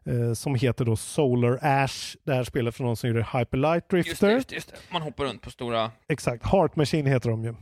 Eh, 0.04 0.32
som 0.32 0.54
heter 0.54 0.84
då 0.84 0.96
Solar 0.96 1.58
Ash. 1.62 2.16
Det 2.24 2.34
här 2.34 2.44
spelet 2.44 2.74
från 2.74 2.86
någon 2.86 2.96
som 2.96 3.08
gjorde 3.08 3.26
Hyperlight 3.32 3.84
Just 3.92 4.06
Drifter. 4.08 4.26
det, 4.26 4.32
just 4.32 4.48
det, 4.48 4.54
just 4.54 4.68
det. 4.68 4.76
Man 4.92 5.02
hoppar 5.02 5.24
runt 5.24 5.42
på 5.42 5.50
stora... 5.50 5.90
Exakt, 6.08 6.46
Heart 6.46 6.76
Machine 6.76 7.06
heter 7.06 7.30
de 7.30 7.44
ju. 7.44 7.54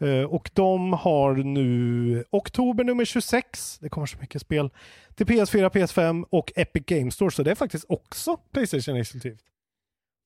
Eh, 0.00 0.24
och 0.24 0.50
de 0.54 0.92
har 0.92 1.34
nu 1.34 2.24
oktober 2.30 2.84
nummer 2.84 3.04
26, 3.04 3.78
det 3.78 3.88
kommer 3.88 4.06
så 4.06 4.18
mycket 4.18 4.42
spel, 4.42 4.70
till 5.14 5.26
PS4, 5.26 5.70
PS5 5.70 6.24
och 6.30 6.52
Epic 6.56 6.84
Games 6.86 7.14
Store. 7.14 7.30
Så 7.30 7.42
det 7.42 7.50
är 7.50 7.54
faktiskt 7.54 7.84
också 7.88 8.36
Playstation 8.36 8.96
exklusivt. 8.96 9.40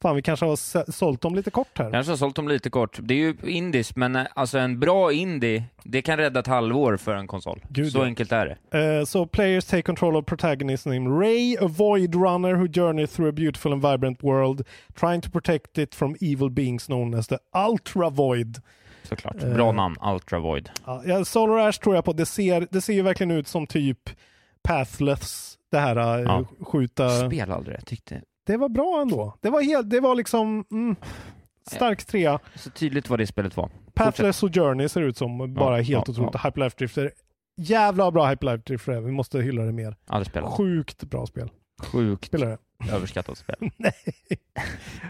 Fan, 0.03 0.17
vi 0.17 0.23
kanske 0.23 0.47
har 0.47 0.91
sålt 0.93 1.21
dem 1.21 1.35
lite 1.35 1.51
kort 1.51 1.79
här. 1.79 1.91
Kanske 1.91 2.13
har 2.13 2.17
sålt 2.17 2.37
dem 2.37 2.49
lite 2.49 2.71
kort. 2.71 2.99
Det 3.03 3.15
är 3.15 3.19
ju 3.19 3.37
indies, 3.47 3.97
men 3.97 4.17
eh, 4.17 4.27
alltså 4.35 4.59
en 4.59 4.81
bra 4.81 5.13
indie, 5.13 5.65
det 5.83 6.03
kan 6.03 6.17
rädda 6.17 6.41
ett 6.41 6.47
halvår 6.47 6.97
för 6.97 7.15
en 7.15 7.27
konsol. 7.27 7.65
Gud, 7.69 7.93
Så 7.93 7.99
ja. 7.99 8.05
enkelt 8.05 8.33
är 8.33 8.59
det. 8.71 8.99
Eh, 8.99 9.05
så 9.05 9.27
players 9.27 9.65
take 9.65 9.83
control 9.83 10.17
of 10.17 10.25
protagonist 10.27 10.87
named 10.87 11.21
Ray, 11.21 11.57
a 11.61 11.67
void 11.69 12.15
runner 12.15 12.55
who 12.55 12.67
journeys 12.75 13.13
through 13.13 13.29
a 13.29 13.33
beautiful 13.33 13.73
and 13.73 13.83
vibrant 13.91 14.23
world, 14.25 14.67
trying 15.01 15.21
to 15.21 15.31
protect 15.31 15.79
it 15.79 15.95
from 15.95 16.17
evil 16.21 16.51
beings 16.51 16.87
known 16.87 17.15
as 17.15 17.27
the 17.29 17.39
Ultra 17.71 18.11
Void. 18.11 18.63
Såklart. 19.03 19.37
Bra 19.37 19.73
namn, 19.73 19.97
Ultra 20.15 20.39
Void. 20.39 20.71
Ja, 21.07 21.25
Solar 21.25 21.69
Ash 21.69 21.81
tror 21.81 21.95
jag 21.95 22.05
på. 22.05 22.13
Det 22.13 22.27
ser, 22.27 22.67
det 22.71 22.81
ser 22.81 22.93
ju 22.93 23.03
verkligen 23.03 23.31
ut 23.31 23.49
som 23.49 23.67
typ 23.67 24.11
Pathless, 24.63 25.59
det 25.71 25.79
här 25.79 25.97
Ja. 26.19 26.45
skjuta. 26.61 27.27
Spela 27.27 27.55
aldrig, 27.55 27.77
jag 27.77 27.87
tyckte... 27.87 28.21
Det 28.47 28.57
var 28.57 28.69
bra 28.69 29.01
ändå. 29.03 29.37
Det 29.41 29.51
var, 29.51 29.63
helt, 29.63 29.91
det 29.91 30.01
var 30.01 30.15
liksom 30.15 30.65
mm, 30.71 30.97
stark 31.71 32.05
trea. 32.05 32.39
Så 32.55 32.71
tydligt 32.71 33.11
vad 33.11 33.19
det 33.19 33.27
spelet 33.27 33.57
var. 33.57 33.71
Pathless 33.95 34.43
och 34.43 34.55
Journey 34.55 34.89
ser 34.89 35.01
ut 35.03 35.17
som 35.17 35.55
bara 35.55 35.77
helt 35.77 35.89
ja, 35.89 36.01
otroligt. 36.01 36.35
ja. 36.35 36.41
Hyperlife 36.45 36.77
Drifter. 36.79 37.13
Jävla 37.57 38.11
bra 38.11 38.27
Hyperlife 38.29 38.63
Drifter. 38.67 39.01
Vi 39.01 39.13
måste 39.13 39.41
hylla 39.41 39.63
det 39.63 39.73
mer. 39.73 39.97
Spelat. 40.25 40.53
Sjukt 40.53 41.05
bra 41.05 41.27
spel. 41.27 41.51
Sjukt 41.83 42.25
Spelar 42.25 42.47
det. 42.47 42.59
överskattat 42.93 43.39
spel. 43.39 43.57
Nej. 43.77 43.95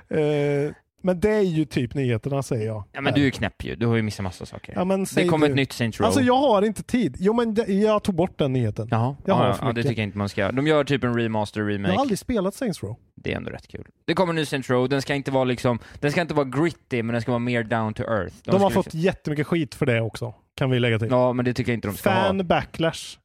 Eh, 0.09 0.73
men 1.03 1.21
det 1.21 1.31
är 1.31 1.41
ju 1.41 1.65
typ 1.65 1.95
nyheterna 1.95 2.43
säger 2.43 2.67
jag. 2.67 2.85
Ja, 2.93 3.01
men 3.01 3.15
du 3.15 3.27
är 3.27 3.31
knäpp 3.31 3.65
ju. 3.65 3.77
Du 3.77 3.87
har 3.87 3.97
ju 3.97 4.03
missat 4.03 4.25
massa 4.25 4.47
saker. 4.47 4.73
Ja, 4.77 4.85
men 4.85 5.07
det 5.15 5.25
kommer 5.29 5.49
ett 5.49 5.55
nytt 5.57 5.73
Saints 5.73 6.01
Row. 6.01 6.07
Alltså 6.07 6.21
jag 6.21 6.37
har 6.37 6.63
inte 6.63 6.83
tid. 6.83 7.17
Jo 7.19 7.33
men 7.33 7.55
det, 7.55 7.67
jag 7.67 8.03
tog 8.03 8.15
bort 8.15 8.39
den 8.39 8.53
nyheten. 8.53 8.89
Jaha, 8.91 9.17
Jag 9.25 9.35
har 9.35 9.47
ja, 9.47 9.53
för 9.55 9.67
ja, 9.67 9.69
det 9.69 9.75
mycket. 9.75 9.89
tycker 9.89 10.03
jag 10.03 10.07
inte 10.07 10.19
man 10.19 10.29
ska 10.29 10.41
göra. 10.41 10.53
De 10.53 10.67
gör 10.67 10.85
typ 10.85 11.05
en 11.05 11.15
remaster, 11.15 11.61
Jag 11.61 11.71
remake. 11.71 11.93
har 11.95 12.01
aldrig 12.01 12.19
spelat 12.19 12.55
Saints 12.55 12.83
Row. 12.83 12.97
Det 13.15 13.33
är 13.33 13.37
ändå 13.37 13.51
rätt 13.51 13.69
kul. 13.69 13.85
Det 14.05 14.15
kommer 14.15 14.33
en 14.33 14.37
ny 14.37 14.45
Saints 14.45 14.71
Row, 14.71 14.89
den 14.89 15.03
ska 15.03 15.15
inte 15.15 15.31
vara 15.31 15.45
liksom, 15.45 15.79
den 16.01 16.13
ska 16.13 16.21
inte 16.21 16.35
vara 16.35 16.47
gritty, 16.47 17.03
men 17.03 17.13
den 17.13 17.23
ska 17.23 17.31
vara 17.31 17.39
mer 17.39 17.63
down 17.63 17.95
to 17.95 18.03
earth. 18.03 18.35
De, 18.45 18.63
har 18.63 18.71
ska 18.71 18.83
fått 18.83 18.95
jättemycket 18.95 19.47
skit 19.47 19.75
för 19.75 19.87
det 19.87 20.01
också. 20.01 20.35
Kan 20.57 20.71
vi 20.71 20.79
lägga 20.81 20.99
till. 20.99 21.09
Ja, 21.11 21.33
men 21.33 21.45
det 21.45 21.55
tycker 21.55 21.73
jag 21.73 21.77
inte 21.77 21.89
de 21.89 21.97
ska 21.97 22.11
Fan 22.11 22.37
ha. 22.37 22.45
backlash. 22.45 23.19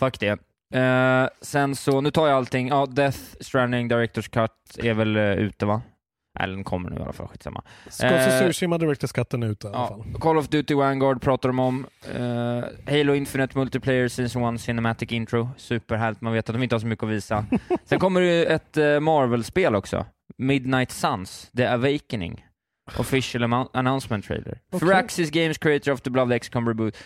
Fuck 0.00 0.20
det. 0.20 0.38
Eh, 0.74 1.28
sen 1.40 1.76
så, 1.76 2.00
nu 2.00 2.10
tar 2.10 2.26
jag 2.28 2.36
allting. 2.36 2.68
Ja, 2.68 2.86
Death 2.86 3.18
Stranding 3.40 3.88
Directors 3.88 4.28
Cut 4.28 4.50
är 4.78 4.94
väl 4.94 5.16
uh, 5.16 5.32
ute 5.34 5.66
va? 5.66 5.82
Eller 6.40 6.54
den 6.54 6.64
kommer 6.64 6.90
nu 6.90 6.96
i 6.96 7.02
alla 7.02 7.12
fall, 7.12 7.28
skitsamma. 7.28 7.62
Scott 7.90 8.10
Eh, 8.10 8.38
Tsushima 8.40 8.78
Directors 8.78 9.12
Cutten 9.12 9.42
är 9.42 9.46
ute 9.46 9.66
i 9.66 9.70
alla 9.70 9.78
Ja, 9.78 9.88
fall. 9.88 10.20
Call 10.20 10.38
of 10.38 10.48
Duty 10.48 10.74
Vanguard 10.74 11.22
pratar 11.22 11.48
de 11.48 11.58
om. 11.58 11.86
Eh, 12.14 12.92
Halo 12.98 13.14
Infinite 13.14 13.58
Multiplayer 13.58 14.08
Season 14.08 14.54
1 14.54 14.60
Cinematic 14.60 15.12
Intro. 15.12 15.48
Superhärligt, 15.56 16.20
man 16.20 16.32
vet 16.32 16.48
att 16.48 16.54
de 16.54 16.62
inte 16.62 16.74
har 16.74 16.80
så 16.80 16.86
mycket 16.86 17.02
att 17.04 17.10
visa. 17.10 17.44
Sen 17.84 17.98
kommer 17.98 18.20
det 18.20 18.44
ett 18.44 18.76
eh, 18.76 19.00
Marvel-spel 19.00 19.74
också. 19.74 20.06
Midnight 20.38 20.90
Suns, 20.90 21.50
The 21.56 21.66
Awakening. 21.66 22.46
Official 22.98 23.42
announcement 23.72 24.24
trailer. 24.24 24.58
Okej. 24.72 24.80
Firaxis 24.88 25.30
Games 25.30 25.58
creator 25.58 25.92
of 25.92 26.00
the 26.00 26.10
beloved 26.10 26.42
XCOM 26.42 26.68
reboot. 26.68 26.96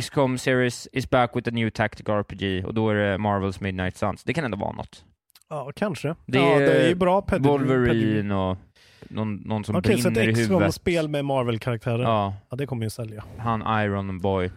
XCOM 0.00 0.38
series 0.38 0.88
is 0.92 1.10
back 1.10 1.36
with 1.36 1.48
a 1.48 1.52
new 1.52 1.70
tactical 1.70 2.14
RPG 2.14 2.64
och 2.66 2.74
då 2.74 2.90
är 2.90 2.94
det 2.94 3.18
Marvels 3.18 3.60
Midnight 3.60 3.96
Suns. 3.96 4.24
Det 4.24 4.34
kan 4.34 4.44
ändå 4.44 4.56
vara 4.56 4.72
något. 4.72 5.04
Ja, 5.48 5.72
kanske. 5.76 6.14
Det 6.26 6.38
ja, 6.38 6.44
är 6.44 6.60
det 6.60 6.84
är 6.84 6.88
ju 6.88 6.94
bra 6.94 7.22
pedigree. 7.22 7.52
Wolverine 7.52 8.34
och 8.34 8.58
någon, 9.00 9.34
någon 9.36 9.64
som 9.64 9.76
Okej, 9.76 9.98
så 10.02 10.10
brinner 10.10 10.28
i 10.28 10.30
ett 10.30 10.38
huvudet. 10.38 10.58
XCOM-spel 10.58 11.08
med 11.08 11.24
Marvel-karaktärer. 11.24 12.02
Ja. 12.02 12.34
Ja, 12.50 12.56
det 12.56 12.66
kommer 12.66 12.84
ju 12.86 12.90
sälja. 12.90 13.24
han 13.38 13.80
Iron 13.84 14.18
Boy. 14.20 14.50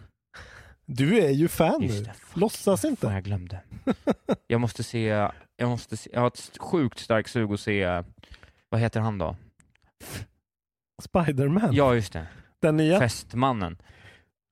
Du 0.86 1.18
är 1.18 1.30
ju 1.30 1.48
fan 1.48 1.82
Just 1.82 1.94
nu. 1.98 2.02
det. 2.04 2.14
Låtsas 2.34 2.80
Fan, 2.80 2.90
inte. 2.90 3.06
jag 3.06 3.24
glömde. 3.24 3.60
jag 4.46 4.60
måste 4.60 4.82
se, 4.82 5.04
jag 5.56 5.68
måste 5.68 5.96
se, 5.96 6.10
jag 6.12 6.20
har 6.20 6.26
ett 6.26 6.50
sjukt 6.58 6.98
starkt 6.98 7.30
sug 7.30 7.52
att 7.52 7.60
se, 7.60 8.02
vad 8.68 8.80
heter 8.80 9.00
han 9.00 9.18
då? 9.18 9.36
Spiderman. 11.02 11.74
Ja, 11.74 11.94
just 11.94 12.12
det. 12.12 12.26
Den 12.60 12.76
nya. 12.76 12.98
Fästmannen. 12.98 13.76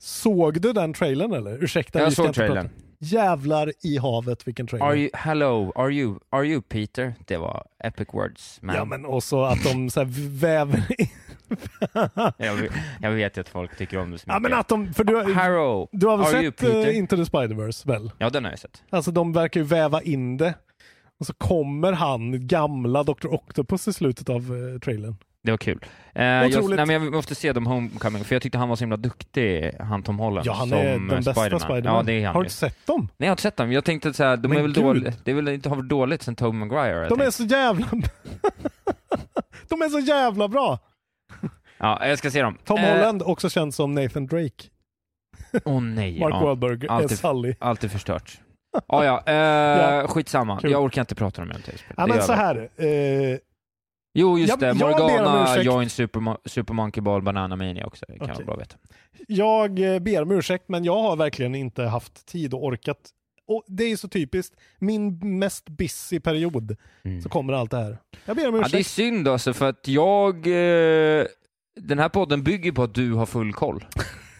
Såg 0.03 0.61
du 0.61 0.73
den 0.73 0.93
trailern 0.95 1.33
eller? 1.33 1.65
Ursäkta, 1.65 1.99
Jag 2.01 2.13
såg 2.13 2.27
inte 2.27 2.41
prata- 2.41 2.53
trailern. 2.53 2.71
Jävlar 3.01 3.73
i 3.83 3.99
havet 3.99 4.49
vilken 4.49 4.67
trailer. 4.67 4.87
Are 4.87 4.97
you, 4.97 5.11
hello, 5.15 5.73
are 5.75 5.93
you, 5.93 6.19
are 6.31 6.47
you 6.47 6.63
Peter? 6.63 7.15
Det 7.27 7.37
var 7.37 7.67
epic 7.85 8.09
words, 8.13 8.59
man. 8.63 8.77
Ja 8.77 8.85
men 8.85 9.05
också 9.07 9.43
att 9.43 9.65
de 9.65 9.91
så 9.91 10.05
väver 10.31 11.01
in. 11.01 11.07
jag, 12.37 12.55
vet- 12.55 12.73
jag 13.01 13.11
vet 13.11 13.39
att 13.39 13.49
folk 13.49 13.77
tycker 13.79 13.99
om 13.99 14.11
det 14.11 14.19
så 14.19 14.23
mycket. 14.23 14.35
ja 14.35 14.39
men 14.39 14.55
att 14.55 14.69
de, 14.69 14.95
för 14.95 15.05
du, 15.05 15.33
Harrow, 15.35 15.89
du 15.93 16.07
har 16.07 16.17
väl 16.17 16.35
you 16.35 16.53
sett 16.53 16.57
Peter? 16.57 16.89
uh, 16.89 16.97
Into 16.99 17.17
the 17.17 17.23
Spider-Verse 17.23 17.87
väl? 17.89 18.11
Ja, 18.19 18.31
den 18.31 18.45
har 18.45 18.53
jag 18.53 18.59
sett. 18.59 18.83
Alltså 18.91 19.11
de 19.11 19.33
verkar 19.33 19.61
ju 19.61 19.67
väva 19.67 20.03
in 20.03 20.37
det. 20.37 20.55
Och 21.21 21.27
så 21.27 21.33
kommer 21.35 21.93
han, 21.93 22.47
gamla 22.47 23.03
Dr. 23.03 23.27
Octopus 23.27 23.89
i 23.89 23.93
slutet 23.93 24.29
av 24.29 24.53
uh, 24.53 24.79
trailern. 24.79 25.17
Det 25.43 25.51
var 25.51 25.59
kul. 25.59 25.85
Eh, 26.15 26.25
jag, 26.25 26.69
nej, 26.77 26.87
men 26.87 26.91
jag 27.05 27.13
måste 27.13 27.35
se 27.35 27.53
dem 27.53 27.67
Homecoming, 27.67 28.25
för 28.25 28.35
jag 28.35 28.43
tyckte 28.43 28.59
han 28.59 28.69
var 28.69 28.77
så 28.77 28.81
himla 28.83 28.97
duktig, 28.97 29.73
han 29.81 30.03
Tom 30.03 30.19
Holland, 30.19 30.47
Ja, 30.47 30.53
han 30.53 30.69
som 30.69 30.79
är 30.79 30.85
eh, 30.85 30.91
den 30.93 31.09
bästa 31.09 31.33
Spiderman. 31.35 31.61
Spiderman. 31.61 31.95
Ja, 31.97 32.03
det 32.03 32.13
är 32.13 32.27
han 32.27 32.35
har 32.35 32.43
du 32.43 32.47
inte 32.47 32.55
sett 32.55 32.87
dem? 32.87 33.01
Nej, 33.17 33.27
jag 33.27 33.27
har 33.27 33.33
inte 33.33 33.43
sett 33.43 33.57
dem. 33.57 33.73
Jag 33.73 33.85
tänkte 33.85 34.15
så 34.15 34.25
här, 34.25 34.37
de 34.37 34.49
Men 34.49 34.59
är 34.59 34.63
väl 34.63 34.73
dåliga. 34.73 35.13
Det 35.25 35.31
är 35.31 35.35
väl 35.35 35.49
inte 35.49 35.69
har 35.69 35.77
varit 35.77 35.89
dåligt 35.89 36.23
sen 36.23 36.37
Tobey 36.37 36.59
Maguire. 36.59 37.09
De 37.09 37.21
är 37.21 37.31
så 37.31 37.45
jävla... 37.45 37.87
de 39.69 39.83
är 39.83 39.89
så 39.89 39.99
jävla 39.99 40.49
bra! 40.49 40.79
Ja, 41.81 42.07
jag 42.07 42.19
ska 42.19 42.31
se 42.31 42.43
dem. 42.43 42.59
Tom 42.65 42.79
Eh, 42.79 42.93
Holland, 42.97 43.23
också 43.23 43.51
känd 43.51 43.75
som 43.75 43.95
Nathan 43.95 44.27
Drake. 44.27 44.65
Åh 45.65 45.81
nej. 45.83 46.21
Mark 46.21 46.35
ja. 46.35 46.41
Wahlberg 46.45 46.85
är 46.85 46.91
alltid- 46.91 47.19
Sully. 47.19 47.55
Allt 47.59 47.85
är 47.85 47.89
förstört. 47.89 48.41
Ah, 48.87 49.05
ja, 49.05 49.23
eh, 49.27 49.35
Ja. 49.35 50.07
skitsamma. 50.09 50.61
Kul. 50.61 50.71
Jag 50.71 50.83
orkar 50.85 51.03
inte 51.03 51.15
prata 51.15 51.43
om 51.43 51.49
det. 51.49 51.55
Ja, 51.97 52.07
men 52.07 52.23
så 52.23 52.33
här. 52.33 52.69
Eh, 52.77 53.39
Jo, 54.21 54.39
just 54.39 54.51
Jag- 54.51 54.61
det. 54.61 54.75
Morgana 54.75 55.63
join 55.63 55.91
Super, 55.91 56.49
Super 56.49 56.75
Monkey 56.75 57.01
Ball 57.01 57.23
Banana 57.23 57.57
Mania 57.57 57.87
också. 57.87 58.05
Det 58.09 58.19
kan 58.19 58.31
Okej. 58.31 58.45
vara 58.45 58.57
bra 58.57 58.57
veta. 58.57 58.77
jag 59.29 59.95
eh, 59.95 59.99
ber 60.01 60.23
om 60.23 60.31
ursäkt, 60.31 60.65
men 60.69 60.85
jag 60.85 61.03
har 61.03 61.17
verkligen 61.17 61.55
inte 61.55 61.83
haft 61.83 62.27
tid 62.27 62.55
och 62.55 62.65
orkat. 62.65 62.99
Och 63.47 63.65
det 63.67 63.85
är 63.85 63.97
så 63.97 64.09
typiskt. 64.09 64.57
Min 64.79 65.39
mest 65.39 65.69
busy 65.69 66.21
period 66.21 66.77
Mm. 67.05 67.23
så 67.23 67.29
kommer 67.29 67.53
allt 67.53 67.71
det 67.71 67.77
här. 67.77 67.99
Jag 68.25 68.37
ber 68.37 68.49
om 68.49 68.55
Ja, 68.55 68.61
ursäkt. 68.61 68.73
det 68.73 68.79
är 68.79 68.83
synd 68.85 69.29
alltså, 69.29 69.53
för 69.55 69.69
att 69.69 69.89
jag... 69.89 70.35
Eh, 70.47 71.25
den 71.81 71.99
här 71.99 72.09
podden 72.09 72.43
bygger 72.43 72.73
på 72.73 72.83
att 72.83 72.95
du 72.95 73.13
har 73.13 73.27
full 73.27 73.53
koll. 73.53 73.85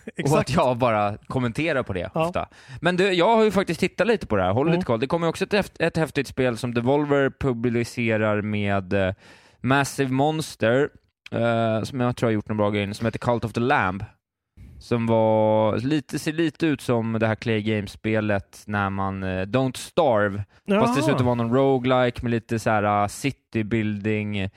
Och 0.07 0.13
att 0.13 0.19
exakt. 0.19 0.51
jag 0.55 0.77
bara 0.79 1.17
kommenterar 1.17 1.83
på 1.83 1.93
det 1.93 2.11
Ja. 2.15 2.27
ofta. 2.27 2.49
Men 2.81 2.97
du, 2.97 3.13
jag 3.13 3.37
har 3.37 3.45
ju 3.45 3.51
faktiskt 3.51 3.81
tittat 3.81 4.07
lite 4.07 4.27
på 4.27 4.37
det 4.37 4.43
här, 4.43 4.53
håll 4.53 4.67
Mm. 4.67 4.75
lite 4.79 4.87
koll. 4.87 5.01
Det 5.01 5.07
kommer 5.07 5.29
också 5.29 5.45
ett, 5.55 5.81
ett 5.81 5.97
häftigt 5.97 6.29
spel 6.29 6.57
som 6.57 6.75
Devolver 6.75 7.31
publicerar 7.41 8.43
med 8.43 8.93
eh, 8.93 9.15
Massive 9.61 10.13
Monster, 10.13 10.91
eh, 11.31 11.83
som 11.83 12.01
jag 12.01 12.17
tror 12.17 12.27
har 12.27 12.33
gjort 12.33 12.49
någon 12.49 12.57
bra 12.57 12.71
grej, 12.71 12.95
som 12.95 13.07
heter 13.07 13.19
Cult 13.19 13.45
of 13.45 13.53
the 13.53 13.61
Lamb. 13.61 14.05
Som 14.81 15.07
var, 15.07 15.79
lite, 15.79 16.19
ser 16.19 16.33
lite 16.33 16.67
ut 16.67 16.81
som 16.81 17.13
det 17.13 17.27
här 17.27 17.35
Clay 17.35 17.63
Games-spelet 17.63 18.63
när 18.67 18.91
man, 18.91 19.23
eh, 19.23 19.47
Don't 19.47 19.77
Starve, 19.77 20.45
fast 20.69 20.97
det 20.97 21.03
ser 21.03 21.11
ut 21.11 21.17
att 21.17 21.25
vara 21.25 21.35
någon 21.35 21.55
roguelike 21.55 22.23
med 22.23 22.31
lite 22.31 22.59
så 22.59 22.71
här 22.71 23.03
uh, 23.03 23.09
city 23.09 23.65
building 23.65 24.39
eh, 24.39 24.51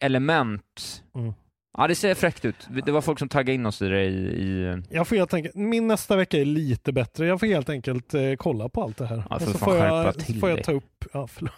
element. 0.00 1.02
Mm. 1.14 1.32
Ja, 1.78 1.88
det 1.88 1.94
ser 1.94 2.14
fräckt 2.14 2.44
ut. 2.44 2.68
Det 2.86 2.92
var 2.92 3.00
folk 3.00 3.18
som 3.18 3.28
taggade 3.28 3.52
in 3.52 3.66
oss 3.66 3.82
i 3.82 3.88
det 3.88 4.04
i, 4.04 4.42
i 4.42 4.82
Jag 4.90 5.08
får 5.08 5.16
helt 5.16 5.34
enkelt, 5.34 5.54
min 5.54 5.88
nästa 5.88 6.16
vecka 6.16 6.38
är 6.38 6.44
lite 6.44 6.92
bättre. 6.92 7.26
Jag 7.26 7.40
får 7.40 7.46
helt 7.46 7.68
enkelt 7.68 8.14
eh, 8.14 8.34
kolla 8.38 8.68
på 8.68 8.82
allt 8.82 8.96
det 8.96 9.06
här. 9.06 9.24
Ja, 9.30 9.36
och 9.36 9.42
för 9.42 9.52
så 9.52 9.58
fan 9.58 9.68
får 9.68 9.76
jag, 9.76 10.18
till 10.18 10.40
får 10.40 10.50
jag 10.50 10.64
ta 10.64 10.72
upp, 10.72 11.04
ja 11.12 11.26
förlåt. 11.26 11.52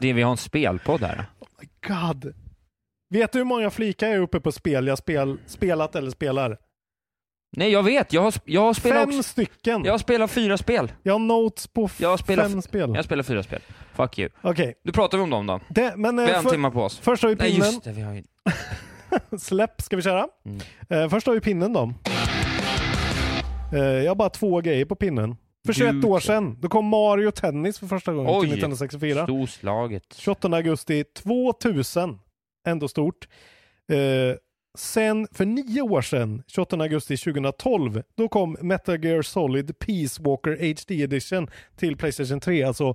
Det 0.00 0.12
vi 0.12 0.22
har 0.22 0.30
en 0.30 0.36
spelpodd 0.36 1.00
här. 1.02 1.24
God. 1.88 2.34
Vet 3.10 3.32
du 3.32 3.38
hur 3.38 3.44
många 3.44 3.70
flikar 3.70 4.06
jag 4.06 4.16
är 4.16 4.20
uppe 4.20 4.40
på 4.40 4.52
spel 4.52 4.86
jag 4.86 4.98
spel, 4.98 5.38
spelat 5.46 5.94
eller 5.96 6.10
spelar? 6.10 6.58
Nej, 7.56 7.70
jag 7.70 7.82
vet. 7.82 8.12
Jag 8.12 8.22
har, 8.22 8.34
jag 8.44 8.60
har 8.60 8.74
spelat 8.74 8.98
Fem 8.98 9.08
också. 9.08 9.22
stycken. 9.22 9.84
Jag 9.84 9.92
har 9.92 9.98
spelat 9.98 10.30
fyra 10.30 10.56
spel. 10.58 10.92
Jag 11.02 11.12
har 11.14 11.18
notes 11.18 11.66
på 11.66 11.88
Jag 11.98 12.08
har 12.08 12.16
spelat 12.16 12.50
fem 12.50 12.62
spel. 12.62 12.92
Jag 12.94 13.04
spelar 13.04 13.22
fyra 13.22 13.42
spel. 13.42 13.60
Fuck 13.94 14.18
you. 14.18 14.30
Okej, 14.42 14.74
Nu 14.84 14.92
pratar 14.92 15.18
vi 15.18 15.24
om 15.24 15.30
dem 15.30 15.46
då. 15.46 15.60
det- 15.68 15.94
men 15.96 16.18
eh, 16.18 16.24
Vi 16.24 16.30
har 16.30 16.38
en 16.38 16.42
för, 16.44 16.50
timme 16.50 16.70
på 16.70 16.82
oss. 16.82 16.98
först 16.98 17.22
har 17.22 17.30
vi 17.30 17.36
Nej, 17.36 17.50
pinnen. 17.52 17.66
just 17.72 17.84
det. 17.84 17.92
Vi 17.92 18.00
har 18.02 18.14
ju... 18.14 18.22
Släpp 19.38 19.80
ska 19.82 19.96
vi 19.96 20.02
köra. 20.02 20.26
Mm. 20.44 20.60
Eh, 21.04 21.08
först 21.10 21.26
har 21.26 21.34
vi 21.34 21.40
pinnen 21.40 21.72
då. 21.72 21.92
Eh, 23.72 23.78
jag 23.80 24.10
har 24.10 24.14
bara 24.14 24.30
två 24.30 24.60
grejer 24.60 24.84
på 24.84 24.94
pinnen. 24.96 25.36
För 25.66 25.72
21 25.72 25.94
Gud. 25.94 26.04
år 26.04 26.20
sedan, 26.20 26.56
då 26.60 26.68
kom 26.68 26.86
Mario 26.86 27.30
Tennis 27.30 27.78
för 27.78 27.86
första 27.86 28.12
gången 28.12 28.30
Oj. 28.34 28.40
till 28.40 28.48
1964. 28.52 29.22
Storslaget. 29.22 30.14
28 30.18 30.48
augusti 30.48 31.04
2000. 31.04 32.18
Ändå 32.66 32.88
stort. 32.88 33.28
Eh, 33.92 34.36
sen 34.78 35.28
för 35.32 35.44
nio 35.44 35.82
år 35.82 36.02
sedan, 36.02 36.42
28 36.46 36.76
augusti 36.76 37.16
2012, 37.16 38.02
då 38.14 38.28
kom 38.28 38.56
Metal 38.60 39.04
Gear 39.04 39.22
Solid 39.22 39.78
Peace 39.78 40.22
Walker 40.22 40.50
HD 40.74 41.02
Edition 41.02 41.48
till 41.76 41.96
Playstation 41.96 42.40
3. 42.40 42.62
Alltså 42.62 42.94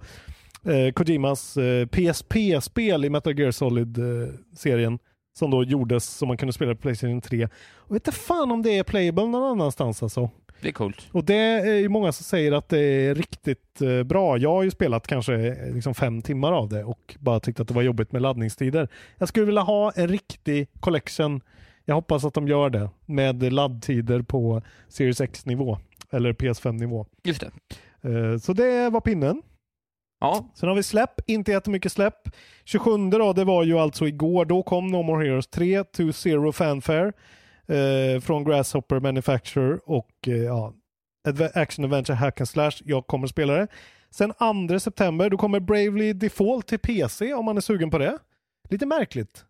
eh, 0.66 0.92
Kojimas 0.94 1.58
eh, 1.58 1.86
PSP-spel 1.88 3.06
i 3.06 3.10
Metal 3.10 3.40
Gear 3.40 3.52
Solid-serien. 3.52 5.00
som 5.40 5.52
då 5.52 5.64
gjordes 5.64 6.06
som 6.06 6.28
man 6.28 6.38
kunde 6.38 6.54
spela 6.54 6.76
på 6.76 6.82
Playstation 6.82 7.22
3. 7.22 7.48
Och 7.76 7.96
vet 7.96 8.08
inte 8.08 8.20
fan 8.20 8.52
om 8.52 8.62
det 8.62 8.78
är 8.78 8.84
playable 8.84 9.26
någon 9.26 9.52
annanstans 9.52 10.04
alltså. 10.04 10.30
Det 10.62 10.68
är 10.68 10.72
coolt. 10.72 11.08
Och 11.12 11.24
det 11.24 11.36
är 11.36 11.76
ju 11.76 11.90
många 11.90 12.12
som 12.12 12.24
säger 12.24 12.52
att 12.52 12.70
det 12.70 12.80
är 12.80 13.16
riktigt 13.16 13.82
eh, 13.82 14.04
bra. 14.04 14.38
Jag 14.38 14.50
har 14.50 14.64
ju 14.64 14.72
spelat 14.72 15.08
kanske 15.08 15.34
eh, 15.36 15.74
liksom 15.74 15.94
fem 15.94 16.22
timmar 16.22 16.52
av 16.52 16.70
det 16.70 16.84
och 16.84 17.16
bara 17.20 17.40
tyckt 17.40 17.60
att 17.60 17.68
det 17.68 17.74
var 17.74 17.82
jobbigt 17.82 18.12
med 18.12 18.22
laddningstider. 18.22 18.88
Jag 19.18 19.28
skulle 19.30 19.46
vilja 19.46 19.62
ha 19.62 19.92
en 19.92 20.08
riktig 20.08 20.68
collection. 20.80 21.42
Jag 21.86 21.96
hoppas 21.96 22.26
att 22.26 22.34
de 22.34 22.48
gör 22.48 22.70
det 22.70 22.90
med 23.06 23.54
laddtider 23.54 24.22
på 24.22 24.62
Series 24.90 25.22
X-nivå 25.22 25.78
eller 26.12 26.34
PS5-nivå. 26.34 27.06
Just 27.24 27.44
det. 28.02 28.10
Eh, 28.10 28.38
Så 28.38 28.54
det 28.54 28.90
var 28.90 29.02
pinnen. 29.02 29.42
Ja, 30.20 30.50
Sen 30.56 30.70
har 30.70 30.76
vi 30.76 30.84
släpp, 30.84 31.30
inte 31.30 31.52
jättemycket 31.52 31.92
släpp. 31.92 32.30
27 32.66 33.10
då, 33.10 33.34
det 33.34 33.44
var 33.44 33.64
ju 33.64 33.80
alltså 33.80 34.08
igår, 34.08 34.46
då 34.46 34.64
kom 34.64 34.88
No 34.88 35.02
More 35.02 35.26
Heroes 35.26 35.48
3 35.48 35.84
to 35.84 36.12
Zero 36.14 36.52
Fanfare 36.52 37.12
eh, 37.68 38.22
från 38.22 38.44
Grasshopper 38.44 39.00
Manufacturer 39.00 39.80
och 39.86 40.28
eh, 40.28 40.34
ja, 40.34 40.74
Action 41.54 41.86
Adventure 41.86 42.16
Hack 42.16 42.42
and 42.42 42.50
Slash. 42.50 42.72
Jag 42.86 43.08
kommer 43.08 43.28
spela 43.28 43.54
det. 43.54 43.68
Sen 44.10 44.34
2 44.70 44.80
september, 44.80 45.30
då 45.30 45.38
kommer 45.38 45.60
Bravely 45.60 46.14
Default 46.14 46.68
till 46.68 46.80
PC 46.80 47.34
om 47.34 47.46
man 47.46 47.58
är 47.58 47.62
sugen 47.62 47.90
på 47.90 47.98
det. 47.98 48.18
Lite 48.70 48.86
märkligt. 48.86 49.46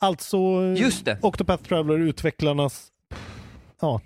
Alltså 0.00 0.36
eh, 0.36 0.82
just 0.82 1.04
det. 1.04 1.18
Octopath 1.22 1.62
Traveler 1.62 1.98
utvecklarnas 1.98 2.92
ja. 3.80 4.00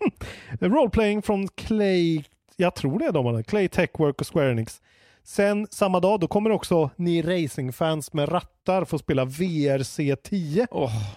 roleplaying 0.60 1.22
från 1.22 1.48
Clay, 1.48 2.24
jag 2.56 2.74
tror 2.74 2.98
det 2.98 3.04
är 3.04 3.12
de, 3.12 3.44
Clay 3.44 3.68
Techwork 3.68 4.20
och 4.20 4.32
Square 4.32 4.50
Enix. 4.50 4.82
Sen 5.24 5.66
samma 5.70 6.00
dag, 6.00 6.20
då 6.20 6.28
kommer 6.28 6.50
också 6.50 6.90
ni 6.96 7.22
racingfans 7.22 8.12
med 8.12 8.32
rattar 8.32 8.84
få 8.84 8.98
spela 8.98 9.24
VRC 9.24 10.16
10. 10.22 10.66
Åh, 10.70 10.92
Eh, 10.94 11.16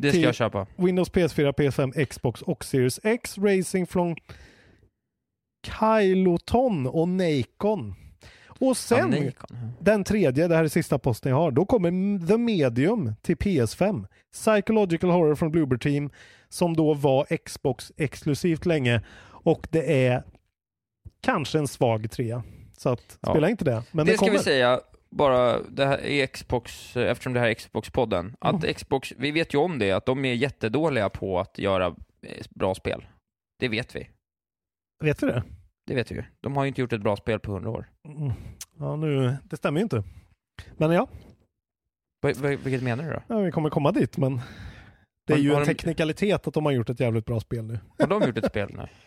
det 0.00 0.10
ska 0.10 0.20
jag 0.20 0.34
köpa. 0.34 0.66
Windows, 0.76 1.10
PS4, 1.12 1.52
PS5, 1.52 2.04
Xbox 2.04 2.42
och 2.42 2.64
Series 2.64 3.00
X. 3.02 3.38
Racing 3.38 3.86
från 3.86 4.16
Kyloton 5.66 6.86
och 6.86 7.08
Nacon. 7.08 7.94
Och 8.60 8.76
sen, 8.76 9.32
Ja, 9.40 9.46
den 9.80 10.04
tredje, 10.04 10.48
det 10.48 10.56
här 10.56 10.64
är 10.64 10.68
sista 10.68 10.98
posten 10.98 11.30
jag 11.30 11.36
har, 11.36 11.50
då 11.50 11.66
kommer 11.66 12.26
The 12.26 12.36
Medium 12.38 13.12
till 13.22 13.36
PS5. 13.36 14.06
Psychological 14.32 15.10
Horror 15.10 15.34
från 15.34 15.50
Bloober 15.50 15.76
Team 15.76 16.10
som 16.48 16.76
då 16.76 16.94
var 16.94 17.36
Xbox 17.36 17.92
exklusivt 17.96 18.66
länge 18.66 19.00
och 19.28 19.68
det 19.70 20.06
är 20.06 20.22
kanske 21.20 21.58
en 21.58 21.68
svag 21.68 22.10
trea. 22.10 22.42
Så 22.78 22.88
att 22.88 23.18
Ja. 23.20 23.30
spela 23.30 23.50
inte 23.50 23.64
det. 23.64 23.82
Men 23.92 24.06
det 24.06 24.12
det, 24.12 24.16
ska 24.16 24.26
kommer. 24.26 24.38
vi 24.38 24.44
säga, 24.44 24.80
bara 25.16 25.62
det 25.62 25.86
här 25.86 25.98
är 26.06 26.26
Xbox, 26.26 26.96
eftersom 26.96 27.32
det 27.32 27.40
här 27.40 27.48
är 27.48 27.54
Xbox-podden, 27.54 28.34
att 28.40 28.62
Mm. 28.64 28.74
Xbox, 28.74 29.12
vi 29.18 29.30
vet 29.30 29.54
ju 29.54 29.58
om 29.58 29.78
det, 29.78 29.92
att 29.92 30.06
de 30.06 30.24
är 30.24 30.34
jättedåliga 30.34 31.08
på 31.08 31.40
att 31.40 31.58
göra 31.58 31.86
eh, 32.22 32.44
bra 32.50 32.74
spel. 32.74 33.06
Det 33.58 33.68
vet 33.68 33.96
vi. 33.96 34.08
Vet 35.04 35.20
du 35.20 35.26
det? 35.26 35.42
Det 35.86 35.94
vet 35.94 36.10
vi. 36.10 36.24
De 36.40 36.56
har 36.56 36.64
ju 36.64 36.68
inte 36.68 36.80
gjort 36.80 36.92
ett 36.92 37.00
bra 37.02 37.16
spel 37.16 37.40
på 37.40 37.52
hundra 37.52 37.70
år. 37.70 37.90
Mm. 38.08 38.32
Ja, 38.78 38.96
nu, 38.96 39.36
det 39.44 39.56
stämmer 39.56 39.80
ju 39.80 39.82
inte. 39.82 40.02
Men 40.76 40.90
ja, 40.90 41.08
va- 42.22 42.32
vilket 42.64 42.82
menar 42.82 43.04
du 43.04 43.10
då? 43.10 43.22
ja, 43.28 43.38
vi 43.38 43.50
kommer 43.52 43.70
komma 43.70 43.92
dit. 43.92 44.16
Men 44.16 44.40
det 45.26 45.32
är 45.32 45.36
Har- 45.36 45.42
ju 45.42 45.50
har 45.50 45.60
en 45.60 45.66
de- 45.66 45.74
teknikalitet 45.74 46.46
att 46.46 46.54
de 46.54 46.64
har 46.64 46.72
gjort 46.72 46.90
ett 46.90 47.00
jävligt 47.00 47.24
bra 47.24 47.40
spel 47.40 47.64
nu. 47.64 47.78
Har 47.98 48.06
de 48.06 48.22
gjort 48.26 48.38
ett 48.38 48.46
spel 48.46 48.68
nu? 48.74 48.86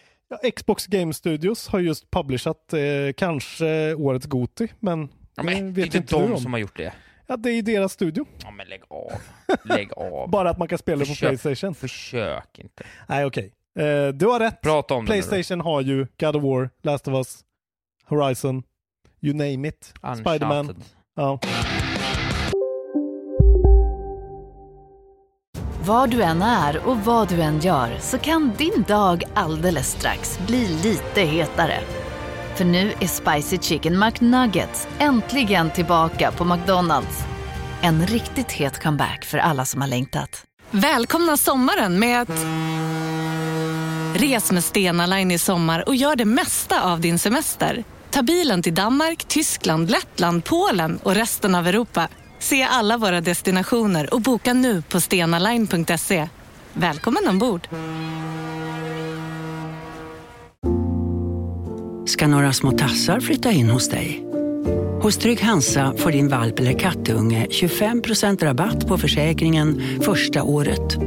Ja, 0.41 0.51
Xbox 0.51 0.88
Game 0.88 1.14
Studios 1.14 1.68
har 1.68 1.80
just 1.80 2.12
publishat 2.12 2.74
eh, 2.74 2.80
kanske 3.18 3.93
årets 3.95 4.26
Goti, 4.26 4.68
men 4.80 5.10
Ja, 5.46 5.50
det 5.54 5.62
men, 5.62 5.74
vet 5.74 5.96
inte 5.96 6.16
de 6.16 6.34
om. 6.34 6.40
som 6.40 6.54
har 6.54 6.60
gjort 6.60 6.78
det. 6.78 6.94
Ja, 7.28 7.38
det 7.38 7.50
är 7.50 7.54
ju 7.54 7.62
deras 7.62 7.94
studio. 7.94 8.26
Ja, 8.44 8.52
men 8.52 8.68
lägg 8.68 8.82
av. 8.88 9.12
Lägg 9.64 9.94
av. 9.94 10.30
Bara 10.32 10.50
att 10.50 10.58
man 10.58 10.68
kan 10.68 10.78
spela 10.78 11.00
det 11.00 11.06
på 11.06 11.10
Försök. 11.10 11.30
Playstation. 11.42 11.76
Försök 11.76 12.60
inte. 12.60 12.84
Nej, 13.08 13.26
okej. 13.26 13.54
Eh, 13.80 14.08
du 14.08 14.26
har 14.26 14.40
rätt. 14.40 14.62
Prata 14.62 14.94
om 14.94 15.06
det 15.06 15.12
Playstation 15.12 15.62
har 15.62 15.82
ju 15.82 16.08
God 16.20 16.36
of 16.36 16.44
War, 16.44 16.70
Last 16.82 17.08
of 17.08 17.14
Us, 17.14 17.40
Horizon, 18.06 18.64
you 19.22 19.34
name 19.34 19.68
it. 19.68 19.94
Spider-Man. 20.02 20.84
Ja. 21.16 21.40
Var 25.86 26.08
du 26.08 26.24
än 26.24 26.42
är 26.42 26.88
och 26.88 26.98
vad 26.98 27.30
du 27.30 27.42
än 27.42 27.60
gör 27.60 27.98
så 28.00 28.18
kan 28.18 28.54
din 28.58 28.84
dag 28.88 29.24
alldeles 29.34 29.92
strax 29.92 30.40
bli 30.48 30.68
lite 30.84 31.22
hetare. 31.22 31.80
För 32.60 32.66
nu 32.66 32.93
är 32.99 33.07
Spicy 33.07 33.57
Chicken 33.57 33.99
McNuggets 33.99 34.88
äntligen 34.97 35.72
tillbaka 35.72 36.32
på 36.32 36.45
McDonalds. 36.45 37.24
En 37.82 38.07
riktigt 38.07 38.51
het 38.51 38.84
comeback 38.84 39.26
för 39.26 39.38
alla 39.38 39.66
som 39.66 39.82
har 39.82 39.88
längtat. 39.88 40.43
Välkomna 40.72 41.38
sommaren 41.38 41.99
med 41.99 42.22
att... 42.22 42.45
Res 44.22 44.51
med 44.51 44.64
Stena 44.64 45.05
Line 45.05 45.32
i 45.32 45.38
sommar 45.38 45.88
och 45.88 45.95
gör 45.95 46.16
det 46.16 46.26
mesta 46.26 46.84
av 46.84 47.01
din 47.01 47.20
semester. 47.20 47.84
Ta 48.10 48.22
bilen 48.22 48.62
till 48.62 48.76
Danmark, 48.76 49.26
Tyskland, 49.26 49.91
Lettland, 49.91 50.45
Polen 50.45 50.99
och 51.03 51.16
resten 51.16 51.55
av 51.55 51.68
Europa. 51.68 52.07
Se 52.39 52.64
alla 52.64 52.97
våra 52.97 53.22
destinationer 53.22 54.14
och 54.14 54.22
boka 54.22 54.53
nu 54.53 54.82
på 54.82 55.01
stenaline.se. 55.01 56.30
Välkommen 56.74 57.28
ombord! 57.28 57.68
Ska 62.10 62.28
några 62.28 62.53
små 62.53 62.72
tassar 62.72 63.20
flytta 63.20 63.51
in 63.51 63.70
hos 63.70 63.89
dig. 63.89 64.26
Hos 65.01 65.18
Trygg 65.18 65.41
Hansa 65.41 65.93
får 65.97 66.12
din 66.12 66.28
valp 66.28 66.60
eller 66.60 66.80
kattunge 66.80 67.47
25% 67.49 68.43
rabatt 68.43 68.88
på 68.88 68.97
försäkringen 68.97 69.82
första 70.01 70.43
året. 70.43 70.97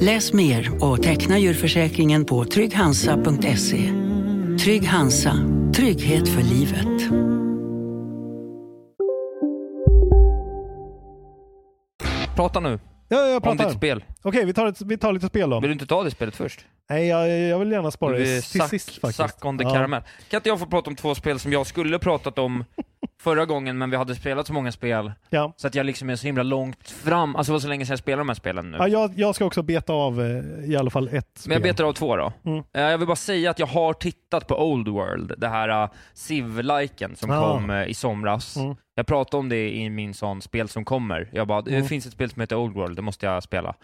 Läs 0.00 0.32
mer 0.32 0.84
och 0.84 1.02
teckna 1.02 1.38
djurförsäkringen 1.38 2.24
på 2.24 2.44
trygghansa.se. 2.44 3.90
Trygg 4.64 4.86
Hansa, 4.86 5.36
trygghet 5.74 6.28
för 6.28 6.42
livet. 6.42 7.10
Prata 12.36 12.60
nu 12.60 12.78
Ja, 13.08 13.26
jag 13.26 13.36
om 13.36 13.42
pratar. 13.42 13.64
ditt 13.64 13.76
spel. 13.76 14.04
Okej, 14.26 14.44
vi, 14.44 14.52
tar 14.54 14.66
ett, 14.66 14.80
vi 14.82 14.96
tar 14.98 15.12
lite 15.12 15.26
spel 15.26 15.50
då. 15.50 15.60
Vill 15.60 15.68
du 15.68 15.72
inte 15.72 15.86
ta 15.86 16.02
det 16.02 16.10
spelet 16.10 16.36
först? 16.36 16.64
Nej, 16.90 17.06
jag, 17.06 17.28
jag 17.40 17.58
vill 17.58 17.72
gärna 17.72 17.90
spara 17.90 18.12
det 18.18 18.24
till 18.24 18.42
suck, 18.42 18.68
sist 18.68 19.00
faktiskt. 19.00 19.16
suck 19.16 19.44
on 19.44 19.58
the 19.58 19.64
Ja. 19.64 19.70
caramel. 19.74 20.02
Kan 20.30 20.38
inte 20.38 20.48
jag 20.48 20.58
få 20.58 20.66
prata 20.66 20.90
om 20.90 20.96
två 20.96 21.14
spel 21.14 21.38
som 21.38 21.52
jag 21.52 21.66
skulle 21.66 21.98
pratat 21.98 22.38
om 22.38 22.64
förra 23.22 23.46
gången, 23.46 23.78
men 23.78 23.90
vi 23.90 23.96
hade 23.96 24.14
spelat 24.14 24.46
så 24.46 24.52
många 24.52 24.72
spel, 24.72 25.12
Ja. 25.30 25.52
så 25.56 25.66
att 25.66 25.74
jag 25.74 25.86
liksom 25.86 26.10
är 26.10 26.16
så 26.16 26.26
himla 26.26 26.42
långt 26.42 26.90
fram. 26.90 27.36
Alltså 27.36 27.52
det 27.52 27.54
var 27.54 27.60
så 27.60 27.68
länge 27.68 27.86
sedan 27.86 27.92
jag 27.92 27.98
spelade 27.98 28.20
de 28.20 28.28
här 28.28 28.34
spelen 28.34 28.70
nu. 28.70 28.76
Ja, 28.80 28.88
jag, 28.88 29.12
jag 29.16 29.34
ska 29.34 29.44
också 29.44 29.62
beta 29.62 29.92
av 29.92 30.20
eh, 30.22 30.70
i 30.70 30.76
alla 30.76 30.90
fall 30.90 31.08
ett 31.12 31.30
spel. 31.38 31.48
Men 31.48 31.52
jag 31.54 31.62
betar 31.62 31.84
av 31.84 31.92
två 31.92 32.16
då. 32.16 32.32
Mm. 32.44 32.58
Eh, 32.74 32.82
Jag 32.82 32.98
vill 32.98 33.06
bara 33.06 33.16
säga 33.16 33.50
att 33.50 33.58
jag 33.58 33.66
har 33.66 33.92
tittat 33.92 34.46
på 34.46 34.70
Old 34.70 34.88
World, 34.88 35.32
det 35.38 35.48
här 35.48 35.82
uh, 35.84 35.90
Civ-liken 36.14 37.16
som 37.16 37.30
Ah. 37.30 37.52
kom 37.52 37.70
i 37.70 37.94
somras. 37.94 38.56
Mm. 38.56 38.76
Jag 38.96 39.06
pratade 39.06 39.36
om 39.40 39.48
det 39.48 39.70
i 39.76 39.90
min 39.90 40.14
sån 40.14 40.42
spel 40.42 40.68
som 40.68 40.84
kommer. 40.84 41.28
Jag 41.32 41.46
bara, 41.46 41.62
det 41.62 41.70
Mm. 41.74 41.86
finns 41.88 42.06
ett 42.06 42.12
spel 42.12 42.30
som 42.30 42.40
heter 42.40 42.56
Old 42.56 42.74
World, 42.74 42.96
det 42.96 43.02
måste 43.02 43.26
jag 43.26 43.42
spela. 43.42 43.74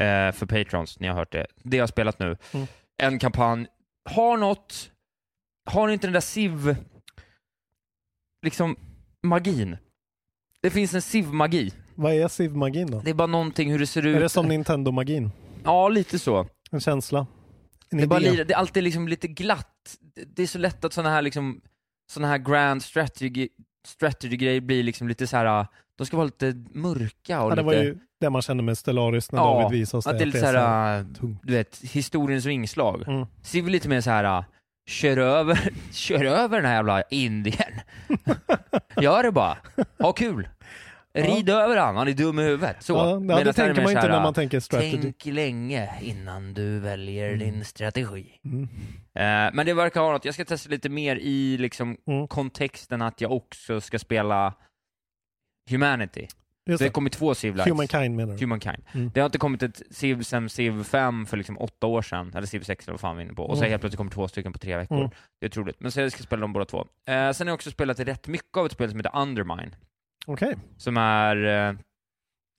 Eh, 0.00 0.32
för 0.32 0.46
Patrons, 0.46 1.00
ni 1.00 1.06
har 1.08 1.14
hört 1.14 1.32
det. 1.32 1.46
Det 1.62 1.76
har 1.76 1.82
jag 1.82 1.88
spelat 1.88 2.18
nu. 2.18 2.36
Mm. 2.54 2.66
En 3.02 3.18
kampanj. 3.18 3.66
Har 4.10 4.36
något, 4.36 4.90
har 5.70 5.88
inte 5.88 6.06
den 6.06 6.12
där 6.12 6.20
Civ, 6.20 6.76
liksom, 8.42 8.76
magin? 9.22 9.76
Det 10.60 10.70
finns 10.70 10.94
en 10.94 11.02
Civ-magi. 11.02 11.72
Vad 11.94 12.12
är 12.12 12.28
Civ-magin 12.28 12.90
då? 12.90 13.00
Det 13.00 13.10
är 13.10 13.14
bara 13.14 13.26
någonting 13.26 13.70
hur 13.72 13.78
det 13.78 13.86
ser 13.86 14.06
ut. 14.06 14.16
Är 14.16 14.20
det 14.20 14.28
som 14.28 14.48
Nintendo-magin? 14.48 15.30
Ja, 15.64 15.88
lite 15.88 16.18
så. 16.18 16.46
En 16.70 16.80
känsla? 16.80 17.26
En 17.90 17.98
Det 17.98 18.04
är, 18.04 18.06
bara 18.06 18.20
det 18.20 18.50
är 18.52 18.54
alltid 18.56 18.82
liksom 18.84 19.08
lite 19.08 19.28
glatt. 19.28 19.96
Det- 20.26 20.42
är 20.42 20.46
så 20.46 20.58
lätt 20.58 20.84
att 20.84 20.92
sådana 20.92 21.10
här 21.14 21.22
liksom, 21.22 21.60
såna 22.10 22.28
här 22.28 22.38
grand 22.38 22.82
strategy, 22.82 23.48
strategy-grejer 23.86 24.60
blir 24.60 24.82
liksom 24.82 25.08
lite 25.08 25.26
så 25.26 25.36
här. 25.36 25.66
de 25.96 26.06
ska 26.06 26.16
vara 26.16 26.24
lite 26.26 26.64
mörka 26.72 27.42
och 27.42 27.50
Ja, 27.52 27.54
det 27.54 27.62
lite... 27.62 27.76
var 27.76 27.82
ju 27.84 27.98
det 28.20 28.30
man 28.30 28.42
kände 28.42 28.62
med 28.62 28.78
Stellaris 28.78 29.32
när 29.32 29.38
Ja, 29.38 29.44
David 29.62 29.78
visade 29.78 29.98
oss 29.98 30.06
att 30.06 30.12
det. 30.12 30.18
det 30.18 30.22
är 30.24 30.26
lite 30.26 30.40
så 30.40 30.46
här, 30.46 31.04
tungt. 31.14 31.40
du 31.42 31.52
vet, 31.52 31.80
historiens 31.82 32.44
vingslag. 32.46 33.08
Mm. 33.08 33.26
Ser 33.42 33.62
vi 33.62 33.70
lite 33.70 33.88
mer 33.88 34.00
så 34.00 34.10
här. 34.10 34.44
kör 34.88 35.16
över, 35.16 35.70
kör 35.92 36.24
över 36.24 36.56
den 36.56 36.66
här 36.66 36.74
jävla 36.74 37.02
indien. 37.02 37.72
Gör 39.00 39.22
det 39.22 39.32
bara. 39.32 39.56
Ha 39.98 40.12
kul. 40.12 40.48
Rid 41.14 41.48
över 41.48 41.76
han, 41.76 41.96
han 41.96 42.08
är 42.08 42.12
dum 42.12 42.38
i 42.38 42.42
huvudet. 42.42 42.76
Så. 42.82 42.92
Ja, 42.92 43.10
ja, 43.10 43.18
Medan 43.18 43.44
det 43.44 43.52
tänker 43.52 43.82
man 43.82 43.90
inte 43.90 44.00
här, 44.00 44.08
när 44.08 44.22
man 44.22 44.34
tänker 44.34 44.60
strategy. 44.60 44.98
Tänk 45.02 45.24
länge 45.26 45.90
innan 46.00 46.54
du 46.54 46.78
väljer 46.78 47.36
din 47.36 47.64
strategi. 47.64 48.26
Mm. 48.44 48.62
Eh, 49.14 49.54
men 49.54 49.66
det 49.66 49.74
verkar 49.74 50.00
ha 50.00 50.12
något, 50.12 50.24
jag 50.24 50.34
ska 50.34 50.44
testa 50.44 50.70
lite 50.70 50.88
mer 50.88 51.16
i 51.16 51.56
liksom 51.58 51.96
Mm. 52.06 52.28
kontexten 52.28 53.02
att 53.02 53.20
jag 53.20 53.32
också 53.32 53.80
ska 53.80 53.98
spela 53.98 54.54
Humanity. 55.70 56.28
Just 56.68 56.78
Det 56.78 56.84
har 56.84 56.90
kommit 56.92 57.12
två 57.12 57.34
Civ 57.34 57.56
Lives. 57.56 57.72
Humankind 57.72 58.16
menar 58.16 58.34
du? 58.34 58.40
Humankind. 58.40 58.84
Mm. 58.92 59.10
Det 59.14 59.20
har 59.20 59.26
inte 59.26 59.38
kommit 59.38 59.62
ett 59.62 59.82
Civ 59.90 60.22
sen 60.22 60.48
Civ 60.50 60.84
5 60.84 61.26
för 61.26 61.36
liksom 61.36 61.58
åtta 61.58 61.86
år 61.86 62.02
sedan, 62.02 62.32
eller 62.34 62.46
Civ 62.46 62.60
6 62.60 62.84
eller 62.86 62.92
vad 62.92 63.00
fan 63.00 63.16
vi 63.16 63.22
är 63.22 63.26
inne 63.26 63.34
på. 63.34 63.42
Och 63.42 63.56
så 63.56 63.62
Mm. 63.62 63.70
helt 63.70 63.80
plötsligt 63.82 63.96
kommer 63.96 64.10
två 64.10 64.28
stycken 64.28 64.52
på 64.52 64.58
tre 64.58 64.76
veckor. 64.76 64.98
Mm. 64.98 65.10
Det 65.40 65.46
är 65.46 65.50
otroligt. 65.50 65.80
Men 65.80 65.92
så 65.92 66.00
jag 66.00 66.12
ska 66.12 66.22
spela 66.22 66.40
dem 66.40 66.52
båda 66.52 66.64
två. 66.64 66.78
Eh, 66.80 67.30
sen 67.32 67.46
har 67.46 67.50
jag 67.50 67.54
också 67.54 67.70
spelat 67.70 68.00
rätt 68.00 68.28
mycket 68.28 68.56
av 68.56 68.66
ett 68.66 68.72
spel 68.72 68.90
som 68.90 68.98
heter 68.98 69.16
Undermine. 69.20 69.70
Okej. 70.26 70.56
Som 70.76 70.96
är... 70.96 71.36
Eh, 71.68 71.74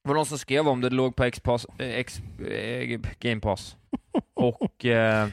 var 0.04 0.16
någon 0.16 0.26
som 0.26 0.38
skrev 0.38 0.68
om 0.68 0.82
det, 0.82 0.90
det 0.90 0.96
låg 0.96 1.16
på 1.16 1.24
X-Pass, 1.24 1.66
eh, 1.78 1.90
X, 1.90 2.22
eh, 2.52 3.00
Game 3.20 3.42
Pass. 3.42 3.76
Och 4.34 4.86
eh, 4.86 5.28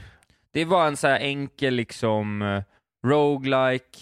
det 0.52 0.64
var 0.64 0.86
en 0.86 0.96
så 0.96 1.08
här 1.08 1.18
enkel 1.20 1.74
liksom 1.74 2.42
eh, 2.42 2.62
roguelike, 3.06 3.98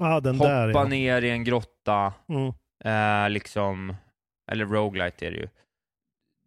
Ah, 0.00 0.20
den 0.20 0.38
där 0.38 0.66
hoppa 0.66 0.78
ja. 0.80 0.84
ner 0.88 1.22
i 1.22 1.30
en 1.30 1.44
grotta, 1.44 2.12
Mm. 2.28 2.52
eh, 2.84 3.30
liksom, 3.30 3.96
eller 4.48 4.66
roguelite 4.66 5.26
är 5.26 5.30
det 5.30 5.36
ju. 5.36 5.48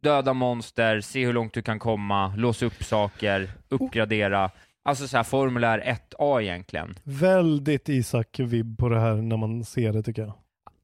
Döda 0.04 0.34
monster, 0.34 1.02
se 1.02 1.26
hur 1.26 1.34
långt 1.34 1.54
du 1.54 1.62
kan 1.62 1.80
komma, 1.80 2.34
låsa 2.38 2.66
upp 2.66 2.84
saker, 2.84 3.50
uppgradera. 3.70 4.52
Alltså 4.84 5.08
så 5.08 5.18
här 5.18 5.24
formulär 5.24 5.98
1A 6.18 6.42
egentligen. 6.42 6.96
Väldigt 7.04 7.90
Isak-vibb 7.90 8.78
på 8.78 8.90
det 8.90 9.00
här 9.00 9.16
när 9.16 9.38
man 9.38 9.64
ser 9.66 9.94
det 9.94 10.04
tycker 10.04 10.22
jag. 10.22 10.34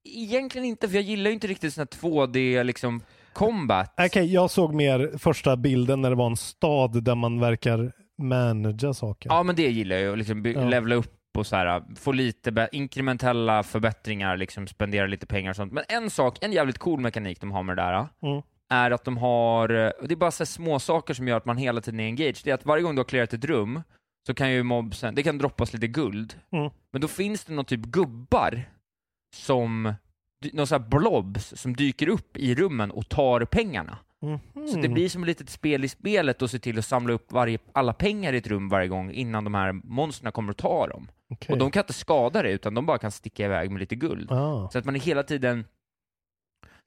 Egentligen 0.03 0.65
inte, 0.67 0.87
för 0.87 0.95
jag 0.95 1.03
gillar 1.03 1.29
ju 1.29 1.33
inte 1.33 1.47
riktigt 1.47 1.73
sån 1.73 1.81
här 1.81 1.99
2D 1.99 2.63
liksom 2.63 3.01
combat. 3.33 3.93
Okej, 3.97 4.33
jag 4.33 4.51
såg 4.51 4.73
mer 4.73 5.17
första 5.17 5.57
bilden 5.57 6.01
när 6.01 6.09
det 6.09 6.15
var 6.15 6.27
en 6.27 6.35
stad 6.37 7.03
där 7.03 7.15
man 7.15 7.39
verkar 7.39 7.91
managera 8.21 8.93
saker. 8.93 9.29
Ja, 9.29 9.43
men 9.43 9.55
det 9.55 9.67
gillar 9.69 9.95
jag 9.95 10.05
ju, 10.09 10.15
liksom 10.15 10.45
Ja. 10.45 10.69
levla 10.69 10.95
upp 10.95 11.16
och 11.37 11.47
så 11.47 11.55
här, 11.55 11.83
få 11.99 12.11
lite 12.11 12.69
inkrementella 12.71 13.63
förbättringar, 13.63 14.37
liksom 14.37 14.67
spendera 14.67 15.07
lite 15.07 15.25
pengar 15.25 15.49
och 15.49 15.55
sånt. 15.55 15.73
Men 15.73 15.83
en 15.89 16.09
sak, 16.09 16.37
en 16.41 16.51
jävligt 16.51 16.77
cool 16.77 16.99
mekanik 16.99 17.41
de 17.41 17.51
har 17.51 17.63
med 17.63 17.77
det 17.77 17.81
där, 17.81 18.07
Mm. 18.21 18.41
är 18.69 18.91
att 18.91 19.03
de 19.03 19.17
har, 19.17 19.69
eh, 19.69 19.89
och 19.89 20.07
det 20.07 20.13
är 20.13 20.15
bara 20.15 20.31
så 20.31 20.45
små 20.45 20.79
saker 20.79 21.13
som 21.13 21.27
gör 21.27 21.37
att 21.37 21.45
man 21.45 21.57
hela 21.57 21.81
tiden 21.81 21.99
är 21.99 22.05
engaged. 22.05 22.37
Det 22.43 22.49
är 22.49 22.53
att 22.55 22.65
varje 22.65 22.83
gång 22.83 22.95
du 22.95 22.99
har 22.99 23.05
clearat 23.05 23.33
ett 23.33 23.45
rum, 23.45 23.81
så 24.27 24.33
kan 24.33 24.51
ju 24.51 24.63
mobsen, 24.63 25.15
det 25.15 25.23
kan 25.23 25.37
droppas 25.37 25.73
lite 25.73 25.87
guld, 25.87 26.33
Mm. 26.51 26.69
men 26.91 27.01
då 27.01 27.07
finns 27.07 27.45
det 27.45 27.53
någon 27.53 27.65
typ 27.65 27.79
gubbar 27.81 28.63
som, 29.35 29.93
någon 30.53 30.67
här 30.71 30.79
blobs 30.79 31.53
som 31.61 31.75
dyker 31.75 32.09
upp 32.09 32.37
i 32.37 32.55
rummen 32.55 32.91
och 32.91 33.09
tar 33.09 33.45
pengarna. 33.45 33.97
Mhm. 34.21 34.67
Så 34.67 34.79
det 34.79 34.89
blir 34.89 35.09
som 35.09 35.21
ett 35.23 35.27
litet 35.27 35.49
spel 35.49 35.83
i 35.83 35.87
spelet 35.89 36.41
att 36.41 36.51
se 36.51 36.59
till 36.59 36.79
att 36.79 36.85
samla 36.85 37.13
upp 37.13 37.31
varje, 37.31 37.59
alla 37.73 37.93
pengar 37.93 38.33
i 38.33 38.37
ett 38.37 38.47
rum 38.47 38.69
varje 38.69 38.87
gång 38.87 39.11
innan 39.11 39.43
de 39.43 39.53
här 39.53 39.71
monstren 39.73 40.31
kommer 40.31 40.51
att 40.51 40.57
ta 40.57 40.87
dem. 40.87 41.07
Okej. 41.29 41.53
Och 41.53 41.57
de 41.59 41.71
kan 41.71 41.81
inte 41.83 41.93
skada 41.93 42.41
det, 42.41 42.51
utan 42.51 42.73
de 42.73 42.85
bara 42.85 42.97
kan 42.97 43.11
sticka 43.11 43.45
iväg 43.45 43.71
med 43.71 43.79
lite 43.79 43.95
guld. 43.95 44.31
ah. 44.31 44.69
Så 44.69 44.79
att 44.79 44.85
man 44.85 44.95
är 44.95 44.99
hela 44.99 45.23
tiden... 45.23 45.65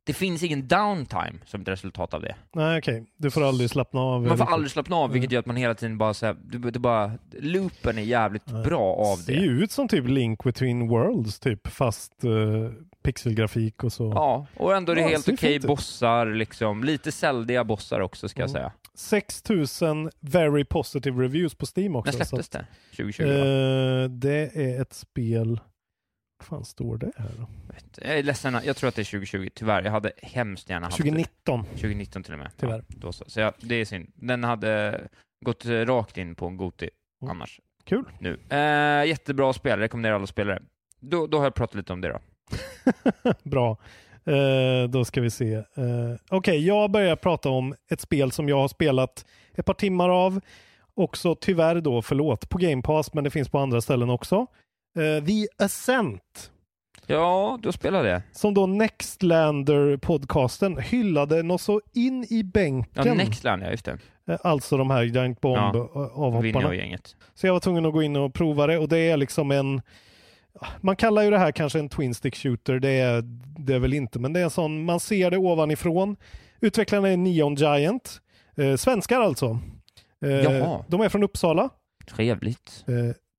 Det 0.04 0.12
finns 0.14 0.42
ingen 0.42 0.68
downtime 0.68 1.38
som 1.46 1.60
ett 1.60 1.68
resultat 1.68 2.14
av 2.14 2.20
det. 2.22 2.34
Nej 2.54 2.78
okej, 2.78 3.04
du 3.16 3.30
får 3.30 3.42
aldrig 3.44 3.70
slappna 3.70 4.00
av. 4.00 4.20
Man 4.20 4.28
får 4.28 4.36
riktigt. 4.36 4.52
aldrig 4.54 4.70
slappna 4.70 4.96
av, 4.96 5.10
vilket 5.12 5.32
gör 5.32 5.40
att 5.40 5.46
man 5.46 5.56
hela 5.56 5.74
tiden 5.74 5.98
bara 5.98 6.14
såhär, 6.14 6.36
det, 6.42 6.70
det 6.70 6.78
bara, 6.78 7.12
loopen 7.40 7.98
är 7.98 8.02
jävligt 8.02 8.42
Nej. 8.46 8.64
bra 8.64 8.94
av 8.94 9.16
ser 9.16 9.32
det. 9.32 9.40
ju 9.40 9.62
ut 9.62 9.70
som 9.72 9.88
typ 9.88 10.08
Link 10.08 10.44
Between 10.44 10.88
Worlds 10.88 11.40
typ, 11.40 11.66
fast 11.66 12.24
uh, 12.24 12.70
pixelgrafik 13.02 13.84
och 13.84 13.92
så. 13.92 14.04
Ja, 14.14 14.46
och 14.56 14.76
ändå 14.76 14.92
är 14.92 14.96
det 14.96 15.02
Ja, 15.02 15.08
helt 15.08 15.24
ser 15.24 15.32
okej 15.34 15.54
ut. 15.54 15.62
bossar, 15.66 16.26
liksom. 16.26 16.84
Lite 16.84 17.12
säldiga 17.12 17.64
bossar 17.64 18.00
också, 18.00 18.28
ska 18.28 18.40
jag 18.42 18.50
Mm. 18.50 18.60
säga. 18.60 18.72
6000 19.00 20.10
very 20.20 20.64
positive 20.64 21.22
reviews 21.22 21.54
på 21.54 21.66
Steam 21.76 21.96
också. 21.96 22.18
När 22.18 22.24
släpptes 22.24 22.48
det? 22.48 22.66
2020? 22.96 23.22
va? 23.22 23.30
eh, 23.32 24.08
det 24.10 24.50
är 24.56 24.82
ett 24.82 24.92
spel... 24.92 25.60
Vad 26.38 26.46
fan 26.46 26.64
står 26.64 26.96
det 26.96 27.12
här 27.16 27.30
då? 27.38 27.46
Jag 28.02 28.18
är 28.18 28.22
ledsen, 28.22 28.58
jag 28.64 28.76
tror 28.76 28.88
att 28.88 28.94
det 28.94 29.02
är 29.02 29.04
2020, 29.04 29.48
tyvärr. 29.54 29.82
Jag 29.82 29.90
hade 29.92 30.12
hemskt 30.22 30.70
gärna 30.70 30.86
haft 30.86 30.96
det. 30.96 31.02
2019. 31.02 31.64
2019 31.64 32.22
till 32.22 32.32
och 32.32 32.38
med. 32.38 32.50
Tyvärr. 32.56 32.84
Ja, 32.88 32.94
då 32.98 33.12
så. 33.12 33.24
så 33.26 33.40
jag, 33.40 33.54
det 33.60 33.74
är 33.74 33.84
synd. 33.84 34.12
Den 34.14 34.44
hade 34.44 35.00
gått 35.44 35.64
rakt 35.66 36.18
in 36.18 36.34
på 36.34 36.46
en 36.46 36.56
Goti 36.56 36.90
Mm. 37.22 37.30
annars. 37.36 37.60
Kul. 37.84 38.04
Nu. 38.18 38.38
Eh, 38.48 39.04
jättebra 39.08 39.52
spel, 39.52 39.78
rekommenderar 39.78 40.14
alla 40.14 40.26
spelare. 40.26 40.62
Då, 41.00 41.26
då 41.26 41.38
har 41.38 41.44
jag 41.44 41.54
pratat 41.54 41.74
lite 41.74 41.92
om 41.92 42.00
det 42.00 42.08
då. 42.08 42.20
Bra. 43.42 43.78
Eh, 44.26 44.84
då 44.88 45.04
ska 45.04 45.20
vi 45.20 45.30
se. 45.30 45.54
Eh, 45.54 45.62
Okej, 46.30 46.66
jag 46.66 46.90
börjar 46.90 47.16
prata 47.16 47.48
om 47.48 47.74
ett 47.90 48.00
spel 48.00 48.32
som 48.32 48.48
jag 48.48 48.56
har 48.56 48.68
spelat 48.68 49.24
ett 49.54 49.66
par 49.66 49.74
timmar 49.74 50.08
av. 50.08 50.40
Också 50.94 51.34
tyvärr 51.34 51.80
då, 51.80 52.02
förlåt, 52.02 52.48
på 52.48 52.58
Game 52.58 52.82
Pass, 52.82 53.14
men 53.14 53.24
det 53.24 53.30
finns 53.30 53.48
på 53.48 53.58
andra 53.58 53.80
ställen 53.80 54.10
också. 54.10 54.46
Eh, 54.98 55.24
The 55.26 55.46
Ascent, 55.64 56.50
Ja, 57.06 57.58
då 57.62 57.72
spelar 57.72 58.04
det. 58.04 58.22
som 58.32 58.54
då 58.54 58.66
Nextlander-podcasten 58.66 60.80
hyllade 60.80 61.42
något 61.42 61.60
så 61.60 61.80
in 61.92 62.24
i 62.24 62.40
Ja, 62.40 62.44
bänken. 62.52 63.16
Nextland, 63.16 63.62
ja 63.62 63.70
just 63.70 63.84
det. 63.84 63.98
Alltså 64.42 64.76
de 64.76 64.90
här 64.90 65.02
Giant 65.02 65.38
Ja. 65.42 65.48
Bomb-avhopparna. 65.72 66.68
Och 66.68 66.74
gänget. 66.74 67.16
Så 67.34 67.46
jag 67.46 67.52
var 67.52 67.60
tvungen 67.60 67.86
att 67.86 67.92
gå 67.92 68.02
in 68.02 68.16
och 68.16 68.34
prova 68.34 68.66
det 68.66 68.78
och 68.78 68.88
det 68.88 68.98
är 68.98 69.16
liksom 69.16 69.50
en 69.50 69.82
man 70.80 70.96
kallar 70.96 71.22
ju 71.22 71.30
det 71.30 71.38
här 71.38 71.52
kanske 71.52 71.78
en 71.78 71.88
twin 71.88 72.14
stick 72.14 72.36
shooter, 72.36 72.78
det 72.78 72.88
är 72.90 73.22
det 73.58 73.74
är 73.74 73.78
väl 73.78 73.94
inte, 73.94 74.18
men 74.18 74.32
det 74.32 74.40
är 74.40 74.44
en 74.44 74.50
sån, 74.50 74.84
man 74.84 75.00
ser 75.00 75.30
det 75.30 75.38
ovanifrån. 75.38 76.16
Utvecklarna 76.60 77.08
är 77.08 77.16
Neon 77.16 77.54
Giant, 77.54 78.20
eh, 78.56 78.76
svenskar 78.76 79.20
alltså. 79.20 79.58
Eh, 80.24 80.30
Jaha. 80.30 80.84
de 80.88 81.00
är 81.00 81.08
från 81.08 81.22
Uppsala. 81.22 81.68
Trevligt. 82.14 82.84
Eh, 82.88 82.94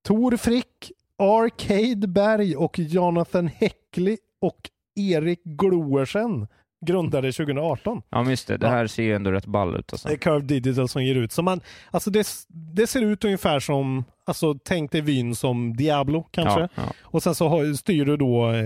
Tor 0.08 0.38
Frick, 0.38 0.92
Arcade 1.18 2.08
Berg 2.08 2.56
och 2.56 2.80
Jonathan 2.80 3.48
Häckli 3.48 4.18
och 4.42 4.70
Erik 4.96 5.44
Gloersen 5.44 6.48
grundade 6.86 7.32
2018. 7.32 8.02
Ja, 8.10 8.30
just 8.30 8.48
det. 8.48 8.58
Det 8.58 8.66
Ja. 8.66 8.72
här 8.72 8.88
ser 8.88 9.04
ju 9.04 9.16
ändå 9.16 9.32
rätt 9.32 9.46
ball 9.46 9.76
ut 9.80 9.94
alltså. 9.94 10.08
Det 10.08 10.14
är 10.14 10.18
Curve 10.18 10.46
Digital 10.46 10.90
som 10.90 11.04
ger 11.04 11.16
ut. 11.16 11.32
Så 11.32 11.42
man, 11.42 11.62
alltså 11.92 12.10
det, 12.12 12.28
det 12.48 12.88
ser 12.88 13.02
ut 13.02 13.26
ungefär 13.26 13.60
som, 13.60 14.04
alltså 14.32 14.56
tänk 14.64 14.92
dig 14.92 15.02
vyn 15.02 15.36
som 15.36 15.76
Diablo 15.76 16.24
kanske. 16.32 16.60
Ja, 16.60 16.68
ja. 16.76 16.84
Och 17.02 17.24
sen 17.24 17.36
så 17.36 17.48
har, 17.48 17.74
styr 17.74 18.06
du 18.06 18.18
då 18.18 18.52
eh, 18.52 18.64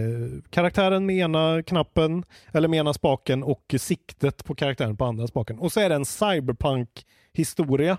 karaktären 0.50 1.06
med 1.06 1.16
ena 1.16 1.64
knappen, 1.64 2.24
eller 2.52 2.68
med 2.68 2.80
ena 2.80 2.94
spaken 2.94 3.44
och 3.44 3.76
siktet 3.80 4.46
på 4.46 4.56
karaktären 4.56 4.98
på 4.98 5.06
andra 5.06 5.28
spaken. 5.28 5.60
Och 5.60 5.72
så 5.72 5.80
är 5.80 5.90
det 5.90 5.96
en 5.96 6.06
cyberpunk 6.06 6.90
historia. 7.34 7.98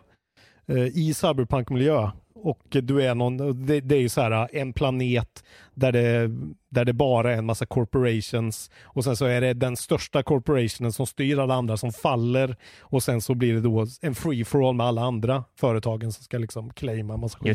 Eh, 0.68 0.86
i 0.86 1.14
cyberpunk-miljö. 1.14 2.10
Och 2.38 2.60
du 2.70 3.02
är 3.02 3.14
någon, 3.14 3.66
det, 3.66 3.80
det 3.80 3.94
är 3.94 4.00
ju 4.00 4.08
så 4.08 4.20
här 4.20 4.48
en 4.52 4.72
planet 4.72 5.44
där 5.74 5.92
det, 5.92 6.30
där 6.68 6.84
det 6.84 6.92
bara 6.92 7.32
är 7.32 7.38
en 7.38 7.46
massa 7.46 7.66
corporations 7.66 8.70
och 8.82 9.04
sen 9.04 9.16
så 9.16 9.24
är 9.24 9.40
det 9.40 9.54
den 9.54 9.76
största 9.76 10.22
corporationen 10.22 10.92
som 10.92 11.06
styr 11.06 11.38
alla 11.38 11.54
andra 11.54 11.76
som 11.76 11.92
faller 11.92 12.56
och 12.80 13.02
sen 13.02 13.20
så 13.20 13.34
blir 13.34 13.54
det 13.54 13.60
då 13.60 13.86
en 14.00 14.14
free 14.14 14.44
for 14.44 14.68
all 14.68 14.74
med 14.74 14.86
alla 14.86 15.02
andra 15.02 15.44
företagen 15.60 16.12
som 16.12 16.24
ska 16.24 16.38
liksom 16.38 16.70
claima 16.70 17.16
massa 17.16 17.38
skit. 17.38 17.46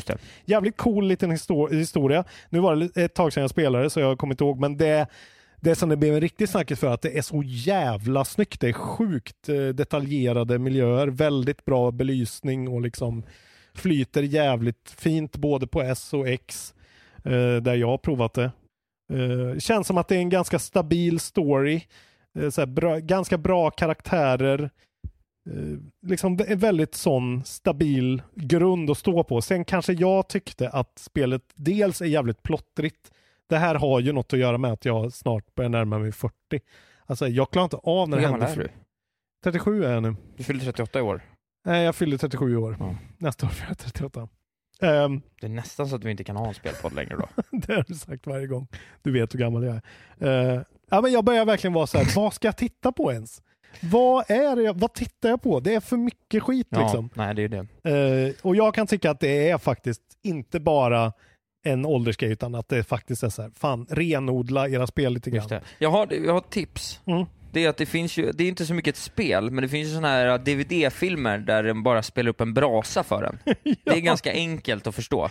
Jävligt 0.45 0.77
cool 0.77 1.07
liten 1.07 1.31
histor- 1.31 1.73
historia. 1.73 2.23
Nu 2.49 2.59
var 2.59 2.75
det 2.75 3.01
ett 3.01 3.13
tag 3.15 3.33
sedan 3.33 3.41
jag 3.41 3.49
spelade 3.49 3.89
så 3.89 3.99
jag 3.99 4.17
kommer 4.17 4.33
inte 4.33 4.43
ihåg 4.43 4.59
men 4.59 4.77
det 4.77 5.07
det 5.61 5.75
som 5.75 5.89
det 5.89 5.97
blev 5.97 6.13
en 6.13 6.21
riktig 6.21 6.49
snackis 6.49 6.79
för 6.79 6.87
att 6.87 7.01
det 7.01 7.17
är 7.17 7.21
så 7.21 7.43
jävla 7.45 8.25
snyggt. 8.25 8.61
Det 8.61 8.69
är 8.69 8.73
sjukt 8.73 9.49
eh, 9.49 9.67
detaljerade 9.67 10.59
miljöer, 10.59 11.07
väldigt 11.07 11.65
bra 11.65 11.91
belysning 11.91 12.67
och 12.67 12.81
liksom 12.81 13.23
flyter 13.73 14.23
jävligt 14.23 14.95
fint 14.97 15.37
både 15.37 15.67
på 15.67 15.81
S 15.81 16.13
och 16.13 16.27
X 16.27 16.73
eh, 17.25 17.55
där 17.55 17.75
jag 17.75 17.87
har 17.87 17.97
provat 17.97 18.33
det. 18.33 18.51
Eh, 19.13 19.59
känns 19.59 19.87
som 19.87 19.97
att 19.97 20.07
det 20.07 20.15
är 20.15 20.19
en 20.19 20.29
ganska 20.29 20.59
stabil 20.59 21.19
story. 21.19 21.81
Bra, 22.67 22.97
ganska 22.97 23.37
bra 23.37 23.71
karaktärer. 23.71 24.69
Liksom 26.07 26.39
en 26.47 26.59
väldigt 26.59 26.95
sån 26.95 27.43
stabil 27.45 28.21
grund 28.35 28.89
att 28.89 28.97
stå 28.97 29.23
på. 29.23 29.41
Sen 29.41 29.65
kanske 29.65 29.93
jag 29.93 30.27
tyckte 30.27 30.69
att 30.69 30.99
spelet 30.99 31.41
dels 31.55 32.01
är 32.01 32.05
jävligt 32.05 32.43
plottrigt. 32.43 33.11
Det 33.51 33.57
här 33.57 33.75
har 33.75 33.99
ju 33.99 34.11
något 34.13 34.33
att 34.33 34.39
göra 34.39 34.57
med 34.57 34.71
att 34.71 34.85
jag 34.85 35.13
snart 35.13 35.55
börjar 35.55 35.69
närma 35.69 35.99
mig 35.99 36.11
40. 36.11 36.33
Alltså 37.05 37.27
jag 37.27 37.51
klarar 37.51 37.63
inte 37.63 37.77
av 37.77 38.09
när 38.09 38.17
Hur 38.17 38.21
det 38.25 38.31
gammal 38.31 38.47
händer. 38.47 38.63
är 38.63 38.67
du? 38.67 38.73
37 39.43 39.83
är 39.85 39.93
jag 39.93 40.03
nu. 40.03 40.15
Du 40.37 40.43
fyllde 40.43 40.65
38 40.65 40.99
i 40.99 41.01
år. 41.01 41.21
Nej, 41.65 41.83
jag 41.85 41.95
fyller 41.95 42.17
37 42.17 42.55
år. 42.57 42.75
Ja. 42.79 42.95
Nästa 43.17 43.45
år 43.45 43.49
fyller 43.49 43.69
jag 43.69 43.77
38. 43.77 44.27
Ehm, 44.81 45.21
Det 45.41 45.47
är 45.47 45.49
nästan 45.49 45.87
så 45.89 45.95
att 45.95 46.03
vi 46.03 46.11
inte 46.11 46.23
kan 46.23 46.35
ha 46.35 46.47
en 46.47 46.53
spelpodd 46.53 46.93
längre 46.93 47.15
då. 47.15 47.27
det 47.57 47.73
har 47.75 47.85
du 47.87 47.93
sagt 47.93 48.27
varje 48.27 48.47
gång. 48.47 48.67
Du 49.01 49.11
vet 49.11 49.33
hur 49.33 49.39
gammal 49.39 49.63
jag 49.63 49.79
är. 50.19 50.55
Eh, 50.55 50.61
ja, 50.89 51.01
men 51.01 51.11
jag 51.11 51.23
börjar 51.25 51.45
verkligen 51.45 51.73
vara 51.73 51.87
så 51.87 51.97
här, 51.97 52.15
vad 52.15 52.33
ska 52.33 52.47
jag 52.47 52.57
titta 52.57 52.91
på 52.91 53.11
ens? 53.11 53.41
Vad 53.81 54.31
är 54.31 54.55
det 54.55 54.61
jag, 54.63 54.79
vad 54.79 54.93
tittar 54.93 55.29
jag 55.29 55.41
på? 55.41 55.59
Det 55.59 55.75
är 55.75 55.79
för 55.79 55.97
mycket 55.97 56.43
skit 56.43 56.67
Ja, 56.69 56.81
liksom. 56.81 57.09
nej 57.13 57.35
det 57.35 57.43
är 57.43 57.49
det. 57.49 58.27
Eh, 58.29 58.33
och 58.43 58.55
jag 58.55 58.75
kan 58.75 58.87
tycka 58.87 59.11
att 59.11 59.19
det 59.19 59.49
är 59.49 59.57
faktiskt 59.57 60.01
inte 60.23 60.59
bara 60.59 61.13
en 61.63 61.85
åldersgrej 61.85 62.31
utan 62.31 62.55
att 62.55 62.69
det 62.69 62.83
faktiskt 62.83 63.23
är 63.23 63.29
så 63.29 63.41
här, 63.41 63.51
fan 63.59 63.85
renodla 63.89 64.69
era 64.69 64.87
spel 64.87 65.13
lite 65.13 65.29
grann. 65.29 65.49
Jag 65.79 65.89
har, 65.91 66.13
jag 66.13 66.33
har 66.33 66.41
tips. 66.41 66.99
Mm. 67.05 67.25
Det 67.53 67.65
är 67.65 67.69
att 67.69 67.77
det 67.77 67.85
finns 67.85 68.17
ju, 68.17 68.31
det 68.31 68.43
är 68.43 68.47
inte 68.47 68.65
så 68.65 68.73
mycket 68.73 68.95
ett 68.95 69.01
spel, 69.01 69.51
men 69.51 69.61
det 69.61 69.69
finns 69.69 69.87
ju 69.87 69.91
sådana 69.91 70.07
här 70.07 70.37
DVD-filmer 70.37 71.37
där 71.37 71.63
den 71.63 71.83
bara 71.83 72.03
spelar 72.03 72.29
upp 72.29 72.41
en 72.41 72.53
brasa 72.53 73.03
för 73.03 73.23
en. 73.23 73.37
Det 73.83 73.91
är 73.91 73.99
ganska 73.99 74.31
enkelt 74.33 74.87
att 74.87 74.95
förstå. 74.95 75.29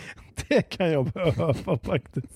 Det 0.48 0.62
kan 0.62 0.90
jag 0.92 1.04
behöva 1.06 1.54
faktiskt. 1.84 2.26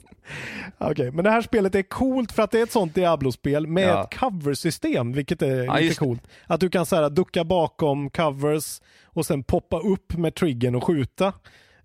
Okej, 0.78 1.10
men 1.10 1.24
det 1.24 1.30
här 1.30 1.42
spelet 1.42 1.74
är 1.74 1.82
coolt 1.82 2.32
för 2.32 2.42
att 2.42 2.50
det 2.50 2.58
är 2.58 2.62
ett 2.62 2.72
sånt 2.72 2.94
Diablo-spel 2.94 3.66
med 3.66 3.88
Ja. 3.88 4.04
ett 4.04 4.18
coversystem, 4.18 5.12
vilket 5.12 5.42
är 5.42 5.64
Ja, 5.64 5.76
lite 5.78 5.94
coolt. 5.94 6.22
Att 6.46 6.60
du 6.60 6.70
kan 6.70 6.86
så 6.86 6.96
här, 6.96 7.10
ducka 7.10 7.44
bakom 7.44 8.10
covers 8.10 8.80
och 9.04 9.26
sen 9.26 9.42
poppa 9.42 9.78
upp 9.78 10.12
med 10.16 10.34
triggern 10.34 10.74
och 10.74 10.84
skjuta. 10.84 11.32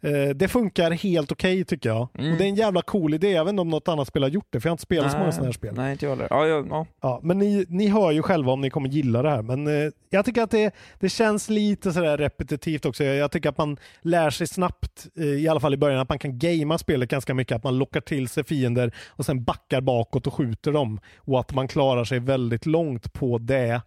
Eh, 0.02 0.30
det 0.36 0.48
funkar 0.48 0.92
helt 0.92 1.32
okej 1.32 1.66
tycker 1.66 1.90
jag. 1.90 2.08
Mm. 2.18 2.32
Och 2.32 2.38
det 2.38 2.44
är 2.44 2.48
en 2.48 2.56
jävla 2.56 2.82
cool 2.82 3.14
idé, 3.14 3.32
jag 3.32 3.46
vet 3.46 3.50
inte 3.50 3.62
om 3.62 3.70
något 3.70 3.88
annat 3.88 4.08
spel 4.08 4.24
har 4.24 4.30
gjort 4.30 4.48
det, 4.50 4.60
för 4.60 4.68
jag 4.68 4.72
har 4.72 4.74
inte 4.74 4.84
spelat 4.84 5.12
så 5.12 5.18
många 5.18 5.32
sådana 5.32 5.48
här 5.48 5.54
spel. 5.54 5.74
Nej, 5.76 5.92
inte 5.92 6.06
jag 6.06 6.10
heller. 6.10 6.28
Ja, 6.30 6.48
ja, 6.48 6.66
ja. 6.70 6.86
Ja, 7.02 7.20
men 7.24 7.40
ni, 7.40 7.66
ni 7.70 7.88
hör 7.88 8.12
ju 8.12 8.22
själva 8.22 8.52
om 8.52 8.62
ni 8.62 8.70
kommer 8.70 8.90
gilla 8.90 9.22
det 9.22 9.30
här. 9.30 9.42
Men 9.42 9.68
eh, 9.68 9.92
jag 10.10 10.26
tycker 10.26 10.42
att 10.42 10.52
det, 10.52 10.76
det 11.00 11.10
känns 11.10 11.50
lite 11.50 11.94
sådär 11.94 12.18
repetitivt 12.18 12.86
också. 12.86 13.04
Jag, 13.04 13.16
jag 13.16 13.32
tycker 13.32 13.50
att 13.50 13.58
man 13.58 13.78
lär 14.02 14.30
sig 14.30 14.48
snabbt, 14.48 15.08
eh, 15.18 15.24
i 15.24 15.48
alla 15.48 15.60
fall 15.60 15.74
i 15.74 15.78
början, 15.78 16.00
att 16.00 16.10
man 16.10 16.20
kan 16.20 16.40
gamea 16.40 16.78
spelet 16.78 17.10
ganska 17.10 17.34
mycket. 17.34 17.56
Att 17.56 17.64
man 17.64 17.78
lockar 17.78 18.02
till 18.02 18.28
sig 18.28 18.44
fiender 18.44 18.96
och 19.08 19.26
sen 19.26 19.44
backar 19.44 19.82
bakåt 19.82 20.28
och 20.28 20.34
skjuter 20.34 20.72
dem. 20.72 21.00
Och 21.18 21.40
att 21.40 21.54
man 21.54 21.68
klarar 21.68 22.04
sig 22.04 22.20
väldigt 22.20 22.66
långt 22.66 23.14
på 23.14 23.38
det. 23.38 23.82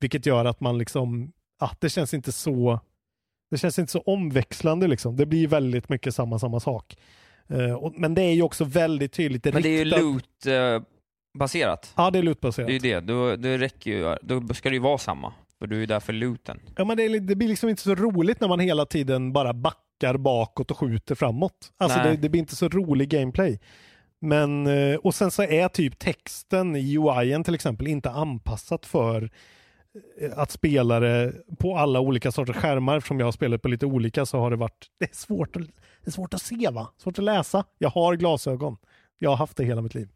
Vilket 0.00 0.26
gör 0.26 0.44
att 0.44 0.60
man 0.60 0.78
liksom, 0.78 1.32
ah, 1.58 1.70
det 1.80 1.88
känns 1.88 2.14
inte 2.14 2.32
så 2.32 2.80
det 3.56 3.60
känns 3.60 3.78
inte 3.78 3.92
så 3.92 4.00
omväxlande 4.00 4.86
liksom. 4.88 5.16
Det 5.16 5.26
blir 5.26 5.48
väldigt 5.48 5.88
mycket 5.88 6.14
samma, 6.14 6.38
samma 6.38 6.60
sak. 6.60 6.96
Eh, 7.48 7.72
och, 7.74 7.92
men 7.96 8.14
det 8.14 8.22
är 8.22 8.32
ju 8.32 8.42
också 8.42 8.64
väldigt 8.64 9.12
tydligt 9.12 9.44
Men 9.44 9.62
det 9.62 9.68
är 9.68 9.78
ju 9.78 9.84
loot-baserat. 9.84 11.92
Ja, 11.96 12.10
det 12.10 12.18
är 12.18 12.22
Det 12.22 12.26
lootbaserat. 12.26 12.68
är 12.68 12.72
ju 12.72 12.78
det. 12.78 13.00
Då, 13.00 13.36
det 13.36 13.58
räcker 13.58 13.90
ju. 13.90 14.16
Då 14.22 14.54
ska 14.54 14.68
det 14.68 14.74
ju 14.74 14.80
vara 14.82 14.98
samma. 14.98 15.32
För 15.58 15.66
du 15.66 15.76
är 15.76 15.80
ju 15.80 15.86
där 15.86 16.00
för 16.00 16.12
looten. 16.12 16.60
Ja, 16.76 16.84
men 16.84 16.96
det, 16.96 17.18
det 17.18 17.36
blir 17.36 17.48
liksom 17.48 17.68
inte 17.68 17.82
så 17.82 17.94
roligt 17.94 18.40
när 18.40 18.48
man 18.48 18.60
hela 18.60 18.86
tiden 18.86 19.32
bara 19.32 19.54
backar 19.54 20.16
bakåt 20.16 20.70
och 20.70 20.78
skjuter 20.78 21.14
framåt. 21.14 21.72
Alltså 21.76 21.98
det, 21.98 22.16
det 22.16 22.28
blir 22.28 22.40
inte 22.40 22.56
så 22.56 22.68
rolig 22.68 23.08
gameplay. 23.08 23.60
Men, 24.20 24.66
eh, 24.66 24.96
och 24.96 25.14
sen 25.14 25.30
så 25.30 25.42
är 25.42 25.68
typ 25.68 25.98
texten 25.98 26.76
i 26.76 26.96
UIen 26.98 27.44
till 27.44 27.54
exempel 27.54 27.86
inte 27.86 28.10
anpassat 28.10 28.86
för 28.86 29.30
att 30.36 30.50
spelare 30.50 31.32
på 31.58 31.76
alla 31.76 32.00
olika 32.00 32.32
sorters 32.32 32.56
skärmar, 32.56 32.96
eftersom 32.96 33.18
jag 33.20 33.26
har 33.26 33.32
spelat 33.32 33.62
på 33.62 33.68
lite 33.68 33.86
olika 33.86 34.26
så 34.26 34.38
har 34.38 34.50
det 34.50 34.56
varit, 34.56 34.86
det 35.00 35.10
är 35.10 35.14
svårt 35.16 35.56
att, 35.56 35.62
det 36.04 36.06
är 36.06 36.10
svårt 36.10 36.34
att 36.34 36.42
se 36.42 36.68
va? 36.72 36.88
Svårt 36.98 37.18
att 37.18 37.24
läsa. 37.24 37.64
Jag 37.78 37.90
har 37.90 38.16
glasögon. 38.16 38.76
Jag 39.18 39.30
har 39.30 39.36
haft 39.36 39.56
det 39.56 39.64
hela 39.64 39.82
mitt 39.82 39.94
liv. 39.94 40.08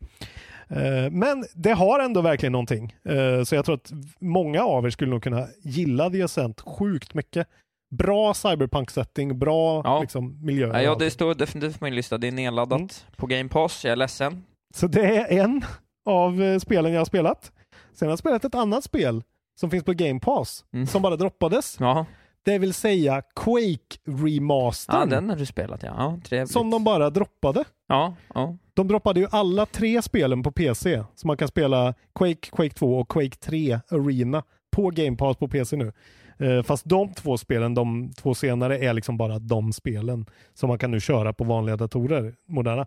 Eh, 0.68 1.10
Men 1.10 1.44
det 1.54 1.72
har 1.72 2.00
ändå 2.00 2.20
verkligen 2.20 2.52
någonting. 2.52 2.96
Eh, 3.04 3.42
Så 3.44 3.54
jag 3.54 3.64
tror 3.64 3.74
att 3.74 3.92
många 4.18 4.62
av 4.64 4.86
er 4.86 4.90
skulle 4.90 5.10
nog 5.10 5.22
kunna 5.22 5.46
gilla 5.62 6.10
The 6.10 6.22
Ascent 6.22 6.60
sjukt 6.60 7.14
mycket. 7.14 7.46
Bra 7.90 8.34
cyberpunk-setting, 8.34 9.38
bra 9.38 9.82
Ja. 9.84 10.00
liksom, 10.00 10.38
miljö. 10.46 10.82
Ja, 10.82 10.94
det 10.94 11.10
står 11.10 11.34
definitivt 11.34 11.78
på 11.78 11.84
min 11.84 11.94
lista. 11.94 12.18
Det 12.18 12.28
är 12.28 12.32
nedladdat 12.32 12.78
Mm. 12.80 12.88
på 13.16 13.26
Game 13.26 13.48
Pass. 13.48 13.84
Jag 13.84 13.92
är 13.92 13.96
ledsen. 13.96 14.44
Så 14.74 14.86
det 14.86 15.16
är 15.16 15.38
en 15.42 15.62
av 16.06 16.42
eh, 16.42 16.58
spelen 16.58 16.92
jag 16.92 17.00
har 17.00 17.04
spelat. 17.04 17.52
Sen 17.94 18.08
har 18.08 18.12
jag 18.12 18.18
spelat 18.18 18.44
ett 18.44 18.54
annat 18.54 18.84
spel 18.84 19.22
som 19.60 19.70
finns 19.70 19.84
på 19.84 19.92
Game 19.92 20.20
Pass, 20.20 20.64
Mm. 20.72 20.86
som 20.86 21.02
bara 21.02 21.16
droppades. 21.16 21.76
Ja, 21.80 22.06
Det 22.44 22.58
vill 22.58 22.74
säga 22.74 23.22
Quake 23.36 23.96
Remaster. 24.24 24.92
ja 24.98 25.06
den 25.06 25.28
har 25.28 25.36
du 25.36 25.46
spelat 25.46 25.82
ja. 25.82 25.94
ja 25.98 26.18
trevligt. 26.24 26.52
som 26.52 26.70
de 26.70 26.84
bara 26.84 27.10
droppade. 27.10 27.64
Ja, 27.88 28.14
ja. 28.34 28.56
De 28.74 28.88
droppade 28.88 29.20
ju 29.20 29.26
alla 29.30 29.66
tre 29.66 30.02
spelen 30.02 30.42
på 30.42 30.52
PC. 30.52 31.04
Så 31.14 31.26
man 31.26 31.36
kan 31.36 31.48
spela 31.48 31.94
Quake, 32.14 32.50
Quake 32.50 32.74
2 32.74 32.98
och 32.98 33.08
Quake 33.10 33.36
3 33.36 33.78
Arena 33.90 34.42
på 34.70 34.90
Game 34.90 35.16
Pass 35.16 35.36
på 35.36 35.48
PC 35.48 35.76
nu. 35.76 35.92
Eh, 36.38 36.62
fast 36.62 36.88
de 36.88 37.12
två 37.14 37.38
spelen, 37.38 37.74
de 37.74 38.12
två 38.12 38.34
senare, 38.34 38.78
är 38.78 38.92
liksom 38.92 39.16
bara 39.16 39.38
de 39.38 39.72
spelen 39.72 40.26
som 40.54 40.68
man 40.68 40.78
kan 40.78 40.90
nu 40.90 41.00
köra 41.00 41.32
på 41.32 41.44
vanliga 41.44 41.76
datorer, 41.76 42.34
moderna. 42.48 42.86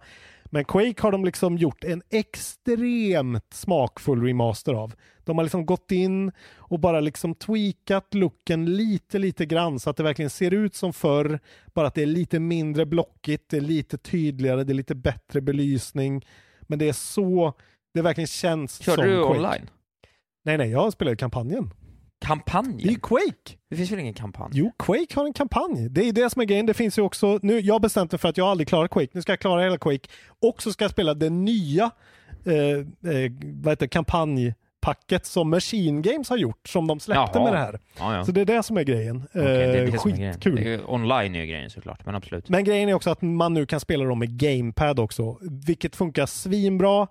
Men 0.53 0.65
Quake 0.65 1.01
har 1.01 1.11
de 1.11 1.25
liksom 1.25 1.57
gjort 1.57 1.83
en 1.83 2.01
extremt 2.09 3.53
smakfull 3.53 4.23
remaster 4.23 4.73
av. 4.73 4.93
De 5.23 5.37
har 5.37 5.43
liksom 5.43 5.65
gått 5.65 5.91
in 5.91 6.31
och 6.55 6.79
bara 6.79 6.99
liksom 6.99 7.35
tweakat 7.35 8.13
looken 8.13 8.65
lite, 8.75 9.19
lite 9.19 9.45
grann 9.45 9.79
så 9.79 9.89
att 9.89 9.97
det 9.97 10.03
verkligen 10.03 10.29
ser 10.29 10.51
ut 10.51 10.75
som 10.75 10.93
förr. 10.93 11.39
Bara 11.73 11.87
att 11.87 11.93
det 11.93 12.01
är 12.01 12.05
lite 12.05 12.39
mindre 12.39 12.85
blockigt, 12.85 13.49
det 13.49 13.57
är 13.57 13.61
lite 13.61 13.97
tydligare, 13.97 14.63
det 14.63 14.71
är 14.71 14.75
lite 14.75 14.95
bättre 14.95 15.41
belysning. 15.41 16.25
Men 16.61 16.79
det 16.79 16.89
är 16.89 16.93
så, 16.93 17.53
det 17.93 18.01
verkligen 18.01 18.27
känns 18.27 18.81
Körde 18.81 19.01
som 19.01 19.11
du 19.11 19.23
Quake. 19.23 19.39
online? 19.39 19.69
Nej, 20.45 20.57
nej, 20.57 20.69
jag 20.69 20.93
spelar 20.93 21.11
ju 21.11 21.15
kampanjen. 22.27 22.77
Det 22.77 22.87
är 22.87 22.91
ju 22.91 22.99
Quake! 22.99 23.57
Det 23.69 23.75
finns 23.75 23.91
väl 23.91 23.99
ingen 23.99 24.13
kampanj? 24.13 24.49
Jo, 24.53 24.71
Quake 24.79 25.15
har 25.15 25.25
en 25.25 25.33
kampanj. 25.33 25.89
Det 25.89 26.07
är 26.09 26.13
det 26.13 26.29
som 26.29 26.41
är 26.41 26.45
grejen. 26.45 26.65
Det 26.65 26.73
finns 26.73 26.97
ju 26.97 27.01
också, 27.01 27.39
nu, 27.41 27.59
jag 27.59 27.73
har 27.73 27.79
bestämt 27.79 28.11
mig 28.11 28.19
för 28.19 28.29
att 28.29 28.37
jag 28.37 28.47
aldrig 28.47 28.67
klarar 28.67 28.87
Quake. 28.87 29.09
Nu 29.11 29.21
ska 29.21 29.31
jag 29.31 29.39
klara 29.39 29.61
hela 29.63 29.77
Quake. 29.77 30.09
Och 30.41 30.61
så 30.61 30.71
ska 30.71 30.83
jag 30.83 30.91
spela 30.91 31.13
det 31.13 31.29
nya 31.29 31.91
eh, 32.45 32.53
eh, 33.13 33.31
vad 33.41 33.71
heter, 33.71 33.87
kampanjpacket 33.87 35.25
som 35.25 35.49
Machine 35.49 36.01
Games 36.01 36.29
har 36.29 36.37
gjort, 36.37 36.67
som 36.67 36.87
de 36.87 36.99
släppte 36.99 37.31
Jaha. 37.33 37.43
med 37.43 37.53
det 37.53 37.59
här. 37.59 37.79
Ja, 37.99 38.15
ja. 38.15 38.25
Så 38.25 38.31
det 38.31 38.41
är 38.41 38.45
det 38.45 38.63
som 38.63 38.77
är 38.77 38.83
grejen. 38.83 39.23
Okej, 39.33 39.43
det 39.43 39.49
är 39.49 39.67
Eh, 39.67 39.71
det 39.71 39.79
är 39.79 40.07
grejen. 40.07 40.33
Skitkul. 40.33 40.57
Är 40.57 40.63
ju, 40.63 40.79
online 40.87 41.35
är 41.35 41.39
ju 41.39 41.45
grejen 41.45 41.69
såklart, 41.69 42.05
men 42.05 42.15
absolut. 42.15 42.49
Men 42.49 42.63
grejen 42.63 42.89
är 42.89 42.93
också 42.93 43.09
att 43.09 43.21
man 43.21 43.53
nu 43.53 43.65
kan 43.65 43.79
spela 43.79 44.05
dem 44.05 44.19
med 44.19 44.37
GamePad 44.39 44.99
också, 44.99 45.37
vilket 45.41 45.95
funkar 45.95 46.25
svinbra. 46.25 47.07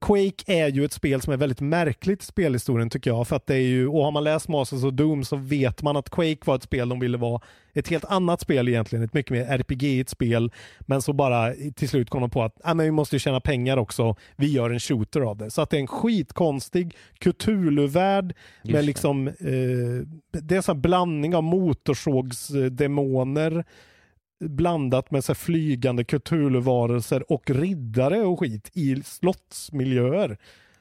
Quake 0.00 0.44
är 0.46 0.68
ju 0.68 0.84
ett 0.84 0.92
spel 0.92 1.20
som 1.20 1.32
är 1.32 1.36
väldigt 1.36 1.60
märkligt 1.60 2.22
i 2.22 2.26
spelhistorien 2.26 2.90
tycker 2.90 3.10
jag. 3.10 3.28
För 3.28 3.36
att 3.36 3.46
det 3.46 3.54
är 3.54 3.60
ju, 3.60 3.88
och 3.88 4.04
har 4.04 4.10
man 4.10 4.24
läst 4.24 4.48
Masters 4.48 4.84
of 4.84 4.92
Doom 4.92 5.24
så 5.24 5.36
vet 5.36 5.82
man 5.82 5.96
att 5.96 6.10
Quake 6.10 6.38
var 6.44 6.56
ett 6.56 6.62
spel 6.62 6.88
de 6.88 7.00
ville 7.00 7.18
vara 7.18 7.40
ett 7.72 7.88
helt 7.88 8.04
annat 8.04 8.40
spel 8.40 8.68
egentligen, 8.68 9.04
ett 9.04 9.14
mycket 9.14 9.30
mer 9.30 9.44
RPG-igt 9.44 10.08
spel. 10.08 10.52
Men 10.80 11.02
så 11.02 11.12
bara 11.12 11.54
till 11.76 11.88
slut 11.88 12.10
kom 12.10 12.20
de 12.20 12.30
på 12.30 12.42
att 12.42 12.56
ah, 12.64 12.74
men 12.74 12.86
vi 12.86 12.92
måste 12.92 13.16
ju 13.16 13.20
tjäna 13.20 13.40
pengar 13.40 13.76
också, 13.76 14.16
vi 14.36 14.52
gör 14.52 14.70
en 14.70 14.80
shooter 14.80 15.20
av 15.20 15.36
det. 15.36 15.50
Så 15.50 15.62
att 15.62 15.70
det 15.70 15.76
är 15.76 15.80
en 15.80 15.86
skitkonstig 15.86 16.96
Cthulhu-värld 17.18 18.34
med 18.62 18.84
liksom, 18.84 19.28
eh, 19.28 19.34
det 20.40 20.56
är 20.56 20.70
en 20.70 20.80
blandning 20.80 21.34
av 21.34 21.42
motorsågsdemoner 21.42 23.64
blandat 24.40 25.10
med 25.10 25.24
så 25.24 25.34
flygande 25.34 26.04
Cthulhu-varelser 26.04 27.32
och 27.32 27.50
riddare 27.50 28.20
och 28.20 28.40
skit 28.40 28.70
i 28.72 29.02
slottsmiljöer. 29.02 30.38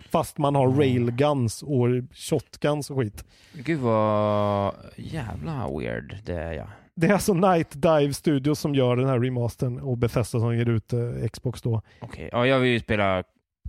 Fast 0.09 0.37
man 0.37 0.55
har 0.55 0.67
railguns 0.67 1.63
och 1.63 1.87
shotguns 2.13 2.89
och 2.89 2.97
skit. 2.97 3.25
Gud 3.53 3.79
vad 3.79 4.73
jävla 4.95 5.69
weird 5.77 6.17
det 6.25 6.33
är 6.33 6.53
ja. 6.53 6.67
det 6.95 7.07
är 7.07 7.13
alltså 7.13 7.33
Night 7.33 7.81
Dive 7.81 8.13
Studios 8.13 8.59
som 8.59 8.75
gör 8.75 8.95
den 8.95 9.07
här 9.07 9.19
remastern 9.19 9.79
och 9.79 9.97
Bethesda 9.97 10.39
som 10.39 10.57
ger 10.57 10.69
ut 10.69 10.93
eh, 10.93 11.27
Xbox 11.31 11.61
då. 11.61 11.81
Okej, 11.99 12.29
ja 12.31 12.47
jag 12.47 12.59
vill 12.59 12.71
ju 12.71 12.79
spela... 12.79 13.23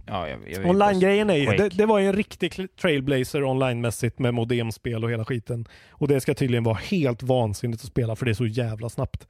Ja, 0.06 0.26
Online-grejen 0.64 1.30
är 1.30 1.34
ju, 1.34 1.46
det, 1.46 1.68
det 1.68 1.86
var 1.86 1.98
ju 1.98 2.06
en 2.06 2.12
riktig 2.12 2.68
trailblazer 2.80 3.44
online-mässigt 3.44 4.18
med 4.18 4.34
modemspel 4.34 5.04
och 5.04 5.10
hela 5.10 5.24
skiten. 5.24 5.68
Och 5.90 6.08
det 6.08 6.20
ska 6.20 6.34
tydligen 6.34 6.64
vara 6.64 6.74
helt 6.74 7.22
vansinnigt 7.22 7.82
att 7.82 7.88
spela 7.88 8.16
för 8.16 8.24
det 8.24 8.32
är 8.32 8.34
så 8.34 8.46
jävla 8.46 8.88
snabbt. 8.88 9.26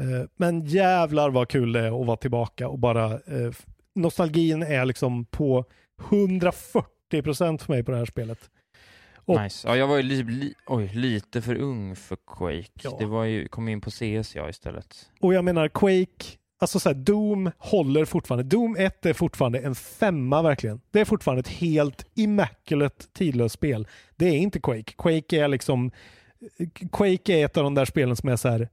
Eh, 0.00 0.26
men 0.36 0.64
jävlar 0.66 1.30
vad 1.30 1.48
kul 1.48 1.72
det 1.72 1.80
är 1.80 2.00
att 2.00 2.06
vara 2.06 2.16
tillbaka 2.16 2.68
och 2.68 2.78
bara 2.78 3.04
eh, 3.12 3.52
nostalgin 3.94 4.62
är 4.62 4.84
liksom 4.84 5.24
på 5.24 5.64
140% 6.02 7.58
för 7.58 7.72
mig 7.72 7.84
på 7.84 7.90
det 7.90 7.96
här 7.98 8.04
spelet. 8.04 8.50
och- 9.14 9.40
Nice. 9.42 9.68
Ja, 9.68 9.76
jag 9.76 9.86
var 9.86 9.96
ju 9.96 10.02
li, 10.02 10.22
li, 10.22 10.54
oj, 10.66 10.90
lite 10.94 11.42
för 11.42 11.54
ung 11.54 11.96
för 11.96 12.16
Quake. 12.26 12.68
Ja. 12.82 12.96
Det 12.98 13.06
var 13.06 13.24
ju, 13.24 13.48
kom 13.48 13.68
in 13.68 13.80
på 13.80 13.90
CS 13.90 14.34
jag 14.36 14.50
istället. 14.50 15.10
Och 15.20 15.34
jag 15.34 15.44
menar 15.44 15.68
Quake, 15.68 16.24
alltså 16.60 16.80
så 16.80 16.88
här, 16.88 16.94
Doom 16.96 17.50
håller 17.58 18.04
fortfarande. 18.04 18.44
Doom 18.44 18.76
1 18.78 19.06
är 19.06 19.12
fortfarande 19.12 19.58
en 19.58 19.74
femma 19.74 20.42
verkligen. 20.42 20.80
Det 20.90 21.00
är 21.00 21.04
fortfarande 21.04 21.40
ett 21.40 21.48
helt 21.48 22.06
immaculate 22.14 23.04
tidlöst 23.12 23.54
spel. 23.54 23.88
Det 24.16 24.26
är 24.26 24.36
inte 24.36 24.60
Quake. 24.60 24.92
Quake 24.98 25.36
är 25.44 25.48
liksom 25.48 25.90
Quake 26.92 27.32
är 27.32 27.44
ett 27.44 27.56
av 27.56 27.64
de 27.64 27.74
där 27.74 27.84
spelen 27.84 28.16
som 28.16 28.28
är 28.28 28.36
så 28.36 28.48
här 28.48 28.68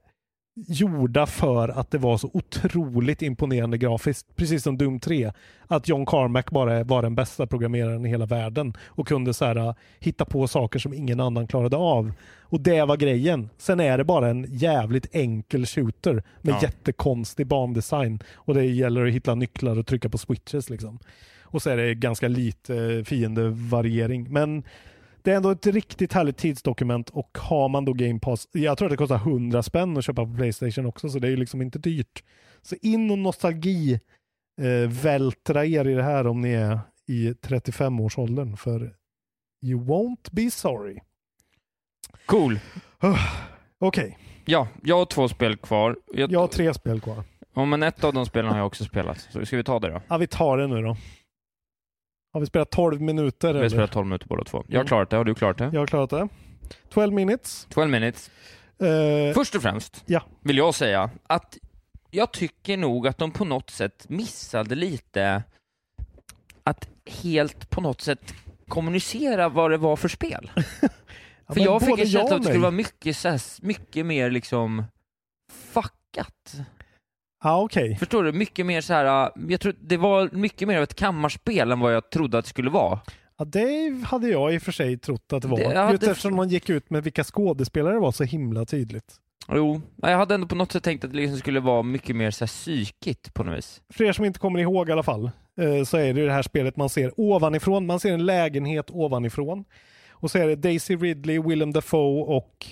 gjorda 0.66 1.26
för 1.26 1.68
att 1.68 1.90
det 1.90 1.98
var 1.98 2.18
så 2.18 2.30
otroligt 2.34 3.22
imponerande 3.22 3.78
grafiskt. 3.78 4.36
Precis 4.36 4.62
som 4.62 4.78
Doom 4.78 5.00
3. 5.00 5.32
Att 5.66 5.88
John 5.88 6.06
Carmack 6.06 6.50
bara 6.50 6.84
var 6.84 7.02
den 7.02 7.14
bästa 7.14 7.46
programmeraren 7.46 8.06
i 8.06 8.08
hela 8.08 8.26
världen 8.26 8.74
och 8.86 9.08
kunde 9.08 9.34
så 9.34 9.44
här, 9.44 9.74
hitta 10.00 10.24
på 10.24 10.48
saker 10.48 10.78
som 10.78 10.94
ingen 10.94 11.20
annan 11.20 11.46
klarade 11.46 11.76
av. 11.76 12.12
Och 12.40 12.60
det 12.60 12.84
var 12.84 12.96
grejen. 12.96 13.48
Sen 13.58 13.80
är 13.80 13.98
det 13.98 14.04
bara 14.04 14.28
en 14.28 14.46
jävligt 14.48 15.14
enkel 15.14 15.66
shooter 15.66 16.22
med 16.42 16.54
Ja. 16.54 16.58
jättekonstig 16.62 17.46
bandesign. 17.46 18.18
Och 18.34 18.54
det 18.54 18.64
gäller 18.64 19.06
att 19.06 19.12
hitta 19.12 19.34
nycklar 19.34 19.78
och 19.78 19.86
trycka 19.86 20.08
på 20.08 20.18
switches 20.18 20.70
liksom. 20.70 20.98
Och 21.42 21.62
så 21.62 21.70
är 21.70 21.76
det 21.76 21.94
ganska 21.94 22.28
lite 22.28 23.04
fiendevariering. 23.06 24.26
Men 24.32 24.62
det 25.22 25.32
är 25.32 25.36
ändå 25.36 25.50
ett 25.50 25.66
riktigt 25.66 26.12
härligt 26.12 26.36
tidsdokument 26.36 27.10
och 27.10 27.38
har 27.38 27.68
man 27.68 27.84
då 27.84 27.92
Game 27.92 28.18
Pass, 28.18 28.48
jag 28.52 28.78
tror 28.78 28.86
att 28.86 28.90
det 28.90 28.96
kostar 28.96 29.16
100 29.16 29.62
spänn 29.62 29.96
att 29.96 30.04
köpa 30.04 30.24
på 30.24 30.34
Playstation 30.34 30.86
också 30.86 31.08
så 31.08 31.18
det 31.18 31.26
är 31.26 31.30
ju 31.30 31.36
liksom 31.36 31.62
inte 31.62 31.78
dyrt. 31.78 32.24
Så 32.62 32.76
in 32.82 33.10
och 33.10 33.18
nostalgi 33.18 34.00
eh, 34.60 34.88
vältra 34.88 35.66
er 35.66 35.88
i 35.88 35.94
det 35.94 36.02
här 36.02 36.26
om 36.26 36.40
ni 36.40 36.52
är 36.52 36.80
i 37.06 37.32
35-årsåldern 37.32 38.56
för 38.56 38.94
you 39.62 39.84
won't 39.84 40.28
be 40.30 40.50
sorry. 40.50 40.98
Cool. 42.26 42.60
Okej, 43.80 44.18
Ja, 44.50 44.68
jag 44.82 44.98
har 44.98 45.04
två 45.04 45.28
spel 45.28 45.56
kvar. 45.56 45.96
Jag, 46.14 46.32
jag 46.32 46.40
har 46.40 46.46
tre 46.46 46.74
spel 46.74 47.00
kvar. 47.00 47.24
Ja, 47.54 47.64
men 47.64 47.82
ett 47.82 48.04
av 48.04 48.12
de 48.12 48.26
spelen 48.26 48.50
har 48.50 48.58
jag 48.58 48.66
också 48.66 48.84
spelat. 48.84 49.28
Så 49.32 49.46
ska 49.46 49.56
vi 49.56 49.64
ta 49.64 49.78
det 49.78 49.88
då? 49.88 50.00
Ja, 50.08 50.16
vi 50.16 50.26
tar 50.26 50.58
det 50.58 50.66
nu 50.66 50.82
då. 50.82 50.96
Har 52.32 52.40
vi 52.40 52.46
spelat 52.46 52.70
12 52.70 53.00
minuter? 53.00 53.48
Vi 53.48 53.52
har 53.54 53.58
eller? 53.58 53.68
spelat 53.68 53.92
12 53.92 54.06
minuter 54.06 54.26
båda 54.28 54.44
två. 54.44 54.64
Jag 54.68 54.74
har 54.78 54.80
Mm. 54.80 54.86
klarat 54.88 55.10
det. 55.10 55.16
Har 55.16 55.24
du 55.24 55.34
klarat 55.34 55.58
det? 55.58 55.70
Jag 55.72 55.80
har 55.80 55.86
klarat 55.86 56.10
det. 56.10 56.28
12 56.90 57.12
minutes. 57.12 57.66
12 57.70 57.90
minutes. 57.90 58.30
Eh, 58.78 59.34
Först 59.34 59.54
och 59.54 59.62
främst 59.62 60.02
Ja. 60.06 60.22
vill 60.40 60.56
jag 60.56 60.74
säga 60.74 61.10
att 61.26 61.58
jag 62.10 62.32
tycker 62.32 62.76
nog 62.76 63.08
att 63.08 63.18
de 63.18 63.30
på 63.30 63.44
något 63.44 63.70
sätt 63.70 64.06
missade 64.08 64.74
lite 64.74 65.42
att 66.64 66.88
helt 67.22 67.70
på 67.70 67.80
något 67.80 68.00
sätt 68.00 68.34
kommunicera 68.68 69.48
vad 69.48 69.70
det 69.70 69.76
var 69.76 69.96
för 69.96 70.08
spel. 70.08 70.50
ja, 71.46 71.54
För 71.54 71.60
jag 71.60 71.80
fick 71.82 71.98
en 71.98 72.06
känsla 72.06 72.36
att 72.36 72.42
det 72.42 72.48
skulle 72.48 72.58
vara 72.62 72.70
mycket, 72.70 73.16
så 73.16 73.28
här, 73.28 73.40
mycket 73.66 74.06
mer 74.06 74.30
liksom 74.30 74.84
fuckat. 75.52 76.56
Ja, 77.42 77.62
okej. 77.62 77.96
Förstår 77.96 78.24
du? 78.24 78.32
Mycket 78.32 78.66
mer 78.66 78.80
så 78.80 78.92
här. 78.94 79.30
jag 79.48 79.60
tror 79.60 79.74
det 79.80 79.96
var 79.96 80.28
mycket 80.32 80.68
mer 80.68 80.76
av 80.76 80.82
ett 80.82 80.94
kammarspel 80.94 81.72
än 81.72 81.80
vad 81.80 81.94
jag 81.94 82.10
trodde 82.10 82.38
att 82.38 82.44
det 82.44 82.48
skulle 82.48 82.70
vara. 82.70 83.00
Ja, 83.38 83.44
det 83.44 84.04
hade 84.06 84.28
jag 84.28 84.54
i 84.54 84.58
och 84.58 84.62
för 84.62 84.72
sig 84.72 84.98
trott 84.98 85.32
att 85.32 85.42
det 85.42 85.48
var. 85.48 85.58
Det- 85.58 85.64
ja, 85.64 85.90
Just 85.90 86.00
det- 86.04 86.10
eftersom 86.10 86.36
man 86.36 86.48
gick 86.48 86.70
ut 86.70 86.90
med 86.90 87.04
vilka 87.04 87.24
skådespelare 87.24 87.94
det 87.94 88.00
var 88.00 88.12
så 88.12 88.24
himla 88.24 88.64
tydligt. 88.64 89.14
Jo, 89.52 89.80
jag 89.96 90.16
hade 90.18 90.34
ändå 90.34 90.46
på 90.46 90.54
något 90.54 90.72
sätt 90.72 90.82
tänkt 90.82 91.04
att 91.04 91.10
det 91.10 91.16
liksom 91.16 91.38
skulle 91.38 91.60
vara 91.60 91.82
mycket 91.82 92.16
mer 92.16 92.30
så 92.30 92.44
här 92.44 92.46
psykigt 92.48 93.34
på 93.34 93.44
något 93.44 93.58
vis. 93.58 93.82
För 93.90 94.04
er 94.04 94.12
som 94.12 94.24
inte 94.24 94.38
kommer 94.38 94.60
ihåg 94.60 94.88
i 94.88 94.92
alla 94.92 95.02
fall, 95.02 95.30
eh, 95.60 95.84
så 95.84 95.96
är 95.96 96.14
det 96.14 96.20
ju 96.20 96.26
det 96.26 96.32
här 96.32 96.42
spelet 96.42 96.76
man 96.76 96.88
ser 96.88 97.20
ovanifrån. 97.20 97.86
Man 97.86 98.00
ser 98.00 98.12
en 98.12 98.26
lägenhet 98.26 98.90
ovanifrån. 98.90 99.64
Och 100.10 100.30
så 100.30 100.38
är 100.38 100.46
det 100.48 100.56
Daisy 100.56 100.96
Ridley, 100.96 101.40
Willem 101.40 101.72
Dafoe 101.72 102.22
och 102.36 102.66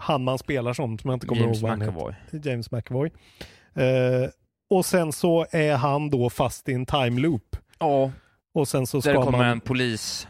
han 0.00 0.24
man 0.24 0.38
spelar 0.38 0.72
som, 0.72 0.98
som 0.98 1.10
jag 1.10 1.16
inte 1.16 1.26
kommer 1.26 1.42
James 1.42 1.56
ihåg 1.56 1.62
vad 1.62 1.70
han 1.70 1.80
heter. 1.80 1.92
McAvoy. 1.92 2.14
James 2.50 2.70
McAvoy. 2.70 3.10
Eh, 3.74 4.30
och 4.70 4.86
sen 4.86 5.12
så 5.12 5.46
är 5.50 5.76
han 5.76 6.10
då 6.10 6.30
fast 6.30 6.68
i 6.68 6.72
en 6.72 6.86
time 6.86 7.20
loop. 7.20 7.56
Ja, 7.78 8.12
Och 8.54 8.68
sen 8.68 8.86
så 8.86 9.00
där 9.00 9.12
ska 9.14 9.22
kommer 9.24 9.38
man... 9.38 9.46
en 9.46 9.60
polis 9.60 10.28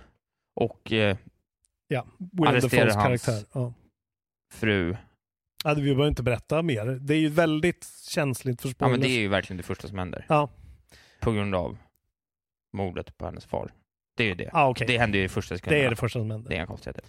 och 0.57 0.93
eh, 0.93 1.17
Ja, 1.89 2.07
Willem 2.19 2.55
arrestera 2.55 2.85
Dafoes 2.85 2.97
hans- 3.05 3.25
karaktär. 3.27 3.49
Ja. 3.55 3.73
fru. 4.53 4.97
Ja, 5.65 5.75
vi 5.75 5.83
behöver 5.83 6.09
inte 6.09 6.23
berätta 6.23 6.63
mer. 6.63 6.87
Det 6.87 7.15
är 7.15 7.19
ju 7.19 7.29
väldigt 7.29 7.87
känsligt 8.09 8.61
för 8.63 8.69
Ja 8.69 8.73
spoilers. 8.73 8.91
men 8.93 9.01
det 9.01 9.09
är 9.17 9.19
ju 9.21 9.29
verkligen 9.29 9.57
det 9.57 9.63
första 9.63 9.89
som 9.89 9.99
händer. 9.99 10.25
Ja. 10.29 10.49
På 11.21 11.33
grund 11.33 11.55
av 11.55 11.77
mordet 12.73 13.19
på 13.19 13.25
hennes 13.27 13.45
far. 13.45 13.73
Det 14.17 14.25
är 14.25 14.29
ju 14.29 14.35
det. 14.35 14.51
Ja, 14.53 14.69
okej. 14.69 14.87
Det 14.87 14.99
händer 14.99 15.19
ju 15.19 15.25
i 15.25 15.29
första 15.29 15.57
sekunderna. 15.57 15.81
Det 15.81 15.87
är 15.87 15.91
det 15.91 15.97
första 15.97 16.19
som 16.19 16.31
händer. 16.31 16.49
Det 16.49 16.55
är 16.55 16.57
inga 16.57 16.67
konstigheter. 16.67 17.05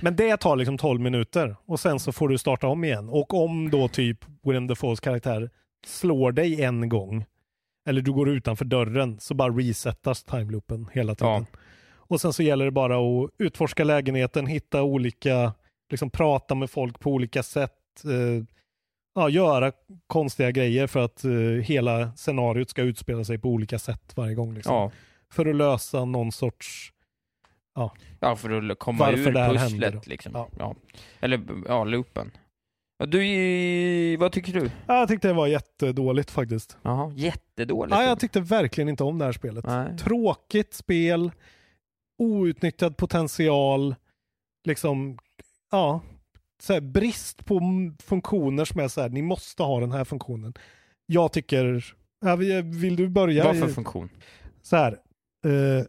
Men 0.00 0.16
det 0.16 0.36
tar 0.36 0.56
liksom 0.56 0.78
12 0.78 1.00
minuter 1.00 1.56
och 1.66 1.80
sen 1.80 2.00
så 2.00 2.12
får 2.12 2.28
du 2.28 2.38
starta 2.38 2.66
om 2.68 2.84
igen. 2.84 3.08
Och 3.08 3.34
om 3.34 3.70
då 3.70 3.88
typ 3.88 4.18
Willem 4.42 4.66
Dafoes 4.66 5.00
karaktär 5.00 5.50
slår 5.86 6.32
dig 6.32 6.62
en 6.62 6.88
gång 6.88 7.24
eller 7.88 8.02
du 8.02 8.12
går 8.12 8.28
utanför 8.28 8.64
dörren 8.64 9.20
så 9.20 9.34
bara 9.34 9.52
resetas 9.52 10.24
timeloopen 10.24 10.88
hela 10.92 11.14
tiden. 11.14 11.46
Och 11.94 12.20
sen 12.20 12.32
så 12.32 12.42
gäller 12.42 12.64
det 12.64 12.70
bara 12.70 12.96
att 12.96 13.30
utforska 13.38 13.84
lägenheten, 13.84 14.46
hitta 14.46 14.82
olika, 14.82 15.52
liksom 15.90 16.10
prata 16.10 16.54
med 16.54 16.70
folk 16.70 17.00
på 17.00 17.10
olika 17.10 17.42
sätt. 17.42 18.04
Eh, 18.04 18.44
ja, 19.14 19.28
göra 19.28 19.72
konstiga 20.06 20.50
grejer 20.50 20.86
för 20.86 21.04
att 21.04 21.24
eh, 21.24 21.30
hela 21.62 22.12
scenariot 22.12 22.70
ska 22.70 22.82
utspela 22.82 23.24
sig 23.24 23.38
på 23.38 23.48
olika 23.48 23.78
sätt 23.78 24.12
varje 24.16 24.34
gång. 24.34 24.54
Liksom. 24.54 24.74
Ja. 24.74 24.90
För 25.32 25.46
att 25.46 25.56
lösa 25.56 26.04
någon 26.04 26.32
sorts 26.32 26.92
ja, 27.74 27.94
för 28.36 28.70
att 28.70 28.78
komma 28.78 28.98
Varför 29.04 29.18
ur 29.18 29.32
det 29.32 29.40
här 29.40 29.50
pusslet 29.50 29.70
händer 29.70 30.00
liksom. 30.04 30.32
Ja. 30.34 30.48
Ja. 30.58 30.74
Eller, 31.20 31.40
ja, 31.68 31.84
loopen. 31.84 32.30
Ja, 32.98 33.06
du, 33.06 34.16
vad 34.16 34.32
tycker 34.32 34.52
du? 34.52 34.70
Ja, 34.86 34.98
jag 34.98 35.08
tyckte 35.08 35.28
det 35.28 35.34
var 35.34 35.46
jättedåligt 35.46 36.30
faktiskt. 36.30 36.76
Jaha, 36.82 37.12
jättedåligt. 37.16 37.96
Ja, 37.96 38.04
jag 38.04 38.20
tyckte 38.20 38.40
verkligen 38.40 38.88
inte 38.88 39.04
om 39.04 39.18
det 39.18 39.24
här 39.24 39.32
spelet. 39.32 39.66
Nej. 39.66 39.98
Tråkigt 39.98 40.74
spel, 40.74 41.30
outnyttjad 42.18 42.96
potential, 42.96 43.94
liksom, 44.68 45.18
ja, 45.70 46.00
så 46.62 46.72
här, 46.72 46.80
brist 46.80 47.44
på 47.44 47.60
funktioner 48.02 48.64
som 48.64 48.80
är 48.80 48.88
så 48.88 49.00
här, 49.00 49.08
ni 49.08 49.22
måste 49.22 49.62
ha 49.62 49.80
den 49.80 49.92
här 49.92 50.04
funktionen. 50.04 50.54
Jag 51.06 51.32
tycker, 51.32 51.94
ja, 52.20 52.36
vi- 52.36 52.62
vill 52.62 52.96
du 52.96 53.08
börja? 53.08 53.44
Vad 53.44 53.58
för 53.58 53.68
i- 53.68 53.72
funktion? 53.72 54.08
så 54.62 54.76
här, 54.76 54.92
eh, 55.44 55.84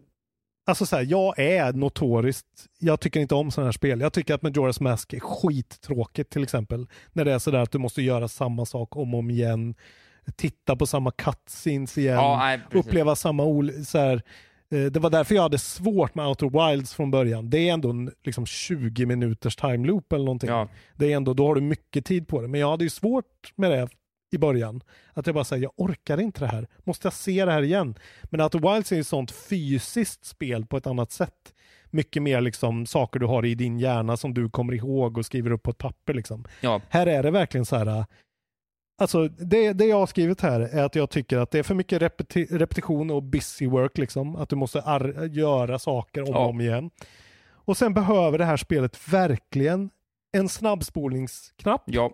alltså 0.65 0.85
så 0.85 0.95
här, 0.95 1.03
jag 1.09 1.39
är 1.39 1.73
notoriskt, 1.73 2.47
jag 2.79 2.99
tycker 2.99 3.19
inte 3.19 3.35
om 3.35 3.51
sådana 3.51 3.67
här 3.67 3.71
spel. 3.71 4.01
Jag 4.01 4.13
tycker 4.13 4.33
att 4.33 4.41
Majora's 4.41 4.83
Mask 4.83 5.13
är 5.13 5.19
skittråkigt 5.19 6.29
till 6.29 6.43
exempel. 6.43 6.87
När 7.13 7.25
det 7.25 7.33
är 7.33 7.39
sådär 7.39 7.59
att 7.59 7.71
du 7.71 7.77
måste 7.77 8.01
göra 8.01 8.27
samma 8.27 8.65
sak 8.65 8.95
om 8.95 9.13
och 9.13 9.19
om 9.19 9.29
igen. 9.29 9.75
Titta 10.35 10.75
på 10.75 10.85
samma 10.85 11.11
cutscenes 11.11 11.97
igen. 11.97 12.15
Ja, 12.15 12.37
nej, 12.37 12.59
uppleva 12.73 13.15
samma 13.15 13.43
ol- 13.43 13.85
så 13.85 13.97
här, 13.97 14.21
eh, 14.71 14.85
Det 14.91 14.99
var 14.99 15.09
därför 15.09 15.35
jag 15.35 15.41
hade 15.41 15.57
svårt 15.57 16.15
med 16.15 16.27
Outer 16.27 16.69
Wilds 16.69 16.93
från 16.93 17.11
början. 17.11 17.49
Det 17.49 17.69
är 17.69 17.73
ändå 17.73 17.89
en 17.89 18.11
liksom 18.23 18.45
20 18.45 19.05
minuters 19.05 19.55
time 19.55 19.87
loop 19.87 20.13
eller 20.13 20.25
någonting. 20.25 20.49
Ja, 20.49 20.67
Det 20.95 21.11
är 21.13 21.15
ändå, 21.15 21.33
då 21.33 21.47
har 21.47 21.55
du 21.55 21.61
mycket 21.61 22.05
tid 22.05 22.27
på 22.27 22.41
det. 22.41 22.47
Men 22.47 22.59
jag 22.59 22.69
hade 22.71 22.83
ju 22.83 22.89
svårt 22.89 23.53
med 23.55 23.71
det 23.71 23.87
i 24.33 24.37
början. 24.37 24.81
Att 25.13 25.25
jag 25.27 25.33
bara 25.35 25.43
säger, 25.43 25.63
jag 25.63 25.71
orkar 25.75 26.19
inte 26.19 26.39
det 26.39 26.47
här. 26.47 26.67
Måste 26.83 27.05
jag 27.05 27.13
se 27.13 27.45
det 27.45 27.51
här 27.51 27.61
igen? 27.61 27.95
Men 28.23 28.41
Outer 28.41 28.73
Wilds 28.73 28.91
är 28.91 28.99
ett 28.99 29.07
sånt 29.07 29.31
fysiskt 29.31 30.25
spel 30.25 30.65
på 30.65 30.77
ett 30.77 30.87
annat 30.87 31.11
sätt. 31.11 31.53
Mycket 31.89 32.21
mer 32.23 32.41
liksom 32.41 32.85
saker 32.85 33.19
du 33.19 33.25
har 33.25 33.45
i 33.45 33.55
din 33.55 33.79
hjärna 33.79 34.17
som 34.17 34.33
du 34.33 34.49
kommer 34.49 34.73
ihåg 34.73 35.17
och 35.17 35.25
skriver 35.25 35.51
upp 35.51 35.63
på 35.63 35.71
ett 35.71 35.77
papper. 35.77 36.13
Liksom. 36.13 36.45
ja, 36.61 36.81
Här 36.89 37.07
är 37.07 37.23
det 37.23 37.31
verkligen 37.31 37.65
så 37.65 37.75
här. 37.75 37.85
äh, 37.87 38.05
Alltså 38.97 39.27
det, 39.27 39.73
det 39.73 39.85
jag 39.85 39.99
har 39.99 40.07
skrivit 40.07 40.41
här 40.41 40.59
är 40.59 40.83
att 40.83 40.95
jag 40.95 41.09
tycker 41.09 41.37
att 41.37 41.51
det 41.51 41.59
är 41.59 41.63
för 41.63 41.75
mycket 41.75 42.01
repeti- 42.01 42.57
repetition 42.57 43.11
och 43.11 43.23
busy 43.23 43.67
work. 43.67 43.97
Liksom. 43.97 44.35
Att 44.35 44.49
du 44.49 44.55
måste 44.55 44.83
göra 45.31 45.79
saker 45.79 46.21
om 46.21 46.29
och 46.29 46.35
Ja. 46.35 46.45
om 46.45 46.61
igen. 46.61 46.89
Och 47.65 47.77
sen 47.77 47.93
behöver 47.93 48.37
det 48.37 48.45
här 48.45 48.57
spelet 48.57 49.07
verkligen 49.13 49.89
en 50.37 50.49
snabbspolningsknapp 50.49 51.83
ja, 51.85 52.11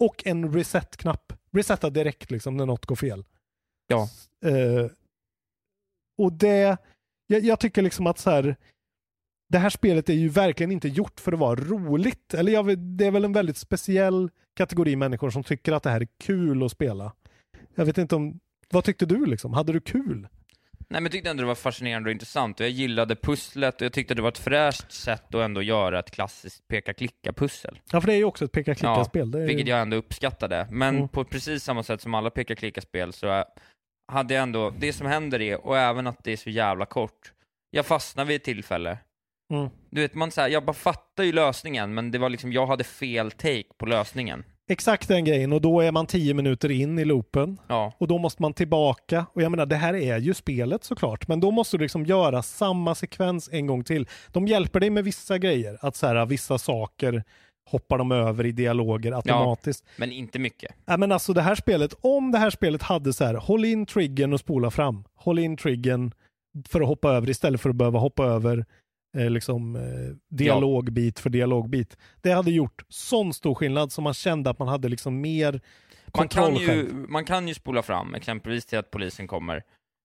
och 0.00 0.26
en 0.26 0.52
reset-knapp. 0.52 1.32
Resetta 1.52 1.90
direkt 1.90 2.30
liksom 2.30 2.56
när 2.56 2.66
något 2.66 2.86
går 2.86 2.96
fel. 2.96 3.24
ja. 3.86 4.08
Eh, 4.44 4.90
och 6.18 6.32
det, 6.32 6.76
jag, 7.26 7.44
jag 7.44 7.60
tycker 7.60 7.82
liksom 7.82 8.06
att 8.06 8.18
så 8.18 8.30
här, 8.30 8.56
det 9.48 9.58
här 9.58 9.70
spelet 9.70 10.08
är 10.08 10.14
ju 10.14 10.28
verkligen 10.28 10.72
inte 10.72 10.88
gjort 10.88 11.20
för 11.20 11.32
att 11.32 11.38
vara 11.38 11.60
roligt. 11.60 12.34
Eller 12.34 12.52
jag, 12.52 12.78
det 12.78 13.06
är 13.06 13.10
väl 13.10 13.24
en 13.24 13.32
väldigt 13.32 13.56
speciell 13.56 14.30
kategori 14.54 14.96
människor 14.96 15.30
som 15.30 15.44
tycker 15.44 15.72
att 15.72 15.82
det 15.82 15.90
här 15.90 16.00
är 16.00 16.08
kul 16.18 16.62
att 16.62 16.72
spela. 16.72 17.12
Jag 17.74 17.84
vet 17.84 17.98
inte 17.98 18.16
om, 18.16 18.40
vad 18.70 18.84
tyckte 18.84 19.06
du 19.06 19.26
liksom? 19.26 19.52
Hade 19.52 19.72
du 19.72 19.80
kul? 19.80 20.28
Nej 20.88 21.00
men 21.00 21.02
jag 21.04 21.12
tyckte 21.12 21.30
ändå 21.30 21.40
det 21.42 21.46
var 21.46 21.54
fascinerande 21.54 22.08
och 22.08 22.12
intressant 22.12 22.60
och 22.60 22.66
jag 22.66 22.70
gillade 22.72 23.16
pusslet 23.16 23.74
och 23.80 23.84
jag 23.84 23.92
tyckte 23.92 24.14
det 24.14 24.22
var 24.22 24.28
ett 24.28 24.38
fräscht 24.38 24.92
sätt 24.92 25.34
att 25.34 25.40
ändå 25.40 25.62
göra 25.62 25.98
ett 25.98 26.10
klassiskt 26.10 26.68
peka-klicka-pussel. 26.68 27.80
Ja, 27.92 28.00
för 28.00 28.06
det 28.08 28.14
är 28.14 28.16
ju 28.18 28.24
också 28.24 28.44
ett 28.44 28.52
peka-klicka-spel. 28.52 29.32
Ju- 29.34 29.46
vilket 29.46 29.68
jag 29.68 29.80
ändå 29.80 29.96
uppskattade. 29.96 30.66
Men 30.70 30.96
Mm. 30.96 31.08
på 31.08 31.24
precis 31.24 31.64
samma 31.64 31.82
sätt 31.82 32.00
som 32.00 32.14
alla 32.14 32.30
peka-klicka-spel 32.30 33.12
så 33.12 33.44
hade 34.12 34.34
jag 34.34 34.42
ändå, 34.42 34.70
det 34.78 34.92
som 34.92 35.06
händer 35.06 35.40
är, 35.40 35.66
och 35.66 35.78
även 35.78 36.06
att 36.06 36.24
det 36.24 36.32
är 36.32 36.36
så 36.36 36.50
jävla 36.50 36.86
kort, 36.86 37.32
jag 37.70 37.86
fastnade 37.86 38.28
vid 38.28 38.36
ett 38.36 38.44
tillfälle. 38.44 38.98
Mm. 39.54 39.70
Du 39.90 40.00
vet, 40.00 40.14
man 40.14 40.30
säger, 40.30 40.48
jag 40.48 40.64
bara 40.64 40.72
fattar 40.72 41.24
ju 41.24 41.32
lösningen, 41.32 41.94
men 41.94 42.10
det 42.10 42.18
var 42.18 42.28
liksom, 42.28 42.52
jag 42.52 42.66
hade 42.66 42.84
fel 42.84 43.30
take 43.30 43.64
på 43.78 43.86
lösningen. 43.86 44.44
Exakt 44.72 45.08
den 45.08 45.24
grejen 45.24 45.52
och 45.52 45.60
då 45.60 45.80
är 45.80 45.92
man 45.92 46.06
tio 46.06 46.34
minuter 46.34 46.70
in 46.70 46.98
i 46.98 47.04
loopen 47.04 47.58
Ja, 47.68 47.92
och 47.98 48.08
då 48.08 48.18
måste 48.18 48.42
man 48.42 48.54
tillbaka. 48.54 49.26
Och 49.32 49.42
jag 49.42 49.50
menar, 49.50 49.66
det 49.66 49.76
här 49.76 49.94
är 49.94 50.18
ju 50.18 50.34
spelet 50.34 50.84
såklart, 50.84 51.28
men 51.28 51.40
då 51.40 51.50
måste 51.50 51.76
du 51.76 51.82
liksom 51.82 52.06
göra 52.06 52.42
samma 52.42 52.94
sekvens 52.94 53.48
en 53.52 53.66
gång 53.66 53.84
till. 53.84 54.08
De 54.32 54.46
hjälper 54.46 54.80
dig 54.80 54.90
med 54.90 55.04
vissa 55.04 55.38
grejer, 55.38 55.78
att 55.80 55.96
så 55.96 56.06
här, 56.06 56.26
vissa 56.26 56.58
saker 56.58 57.24
hoppar 57.70 57.98
de 57.98 58.12
över 58.12 58.46
i 58.46 58.52
dialoger 58.52 59.12
automatiskt. 59.12 59.84
men 59.96 60.12
inte 60.12 60.38
mycket. 60.38 60.74
Ja, 60.84 60.96
men 60.96 61.12
alltså 61.12 61.32
det 61.32 61.42
här 61.42 61.54
spelet, 61.54 61.94
om 62.00 62.30
det 62.32 62.38
här 62.38 62.50
spelet 62.50 62.82
hade 62.82 63.12
så 63.12 63.24
här, 63.24 63.34
håll 63.34 63.64
in 63.64 63.86
triggern 63.86 64.32
och 64.32 64.40
spola 64.40 64.70
fram. 64.70 65.04
Håll 65.14 65.38
in 65.38 65.56
triggern 65.56 66.12
för 66.68 66.80
att 66.80 66.86
hoppa 66.86 67.10
över 67.10 67.30
istället 67.30 67.60
för 67.60 67.70
att 67.70 67.76
behöva 67.76 67.98
hoppa 67.98 68.24
över 68.24 68.64
eh, 69.16 69.30
liksom, 69.30 69.76
eh, 69.76 69.82
dialogbit 70.30 71.18
för 71.20 71.30
dialogbit. 71.30 71.96
Det 72.20 72.30
hade 72.32 72.50
gjort 72.50 72.84
sån 72.88 73.34
stor 73.34 73.54
skillnad 73.54 73.92
som 73.92 74.04
man 74.04 74.14
kände 74.14 74.50
att 74.50 74.58
man 74.58 74.68
hade 74.68 74.88
liksom 74.88 75.20
mer 75.20 75.60
Man 76.18 76.28
kan, 76.28 76.56
ju, 76.56 76.88
man 77.08 77.24
kan 77.24 77.48
ju 77.48 77.54
spola 77.54 77.82
fram, 77.82 78.14
exempelvis 78.14 78.66
till 78.66 78.78
att 78.78 78.90
polisen 78.90 79.26
kommer. 79.26 79.62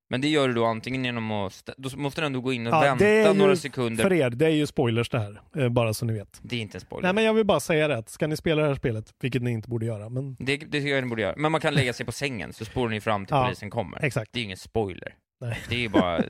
Men 0.10 0.22
det 0.22 0.28
gör 0.28 0.47
du 0.47 0.53
då 0.53 0.66
antingen 0.66 1.05
genom 1.05 1.32
att, 1.32 1.70
då 1.78 1.89
måste 1.97 2.22
du 2.22 2.26
ändå 2.26 2.41
gå 2.41 2.53
in 2.53 2.68
och 2.68 2.74
Ja, 2.74 2.95
vänta 2.99 3.34
några 3.34 3.55
sekunder. 3.55 4.03
För 4.03 4.14
er, 4.14 4.30
det 4.30 4.45
är 4.45 4.49
ju 4.49 4.68
spoilers 4.68 5.10
det 5.10 5.20
här, 5.20 5.41
eh, 5.58 5.70
bara 5.70 5.93
så 5.93 6.05
ni 6.05 6.14
vet. 6.14 6.39
Det 6.43 6.55
är 6.55 6.60
inte 6.60 6.78
en 6.78 6.82
spoiler. 6.82 7.08
Nej 7.08 7.14
men 7.14 7.24
jag 7.24 7.34
vill 7.34 7.45
bara 7.45 7.60
säga 7.60 7.88
det, 7.88 7.97
att 7.97 8.10
ska 8.10 8.28
ni 8.28 8.38
spela 8.38 8.62
det 8.62 8.68
här 8.68 8.76
spelet, 8.76 9.14
vilket 9.22 9.41
ni 9.41 9.51
inte 9.51 9.70
borde 9.70 9.86
göra, 9.86 10.10
men 10.10 10.36
Det, 10.39 10.58
det 10.58 10.66
tycker 10.66 10.88
jag 10.95 11.03
ni 11.03 11.10
borde 11.10 11.22
göra. 11.22 11.34
Men 11.38 11.51
man 11.51 11.62
kan 11.62 11.74
lägga 11.74 11.93
sig 11.93 12.05
på 12.05 12.12
sängen, 12.12 12.53
så 12.53 12.66
spolar 12.66 12.89
ni 12.89 13.01
fram 13.01 13.26
till 13.26 13.36
Ja, 13.36 13.43
polisen 13.45 13.70
kommer. 13.70 14.05
exakt. 14.05 14.34
Det 14.34 14.38
är 14.38 14.41
ju 14.41 14.45
ingen 14.45 14.58
spoiler. 14.58 15.14
Nej. 15.40 15.58
Det 15.70 15.76
är 15.76 15.80
ju 15.80 15.90
bara, 15.90 16.24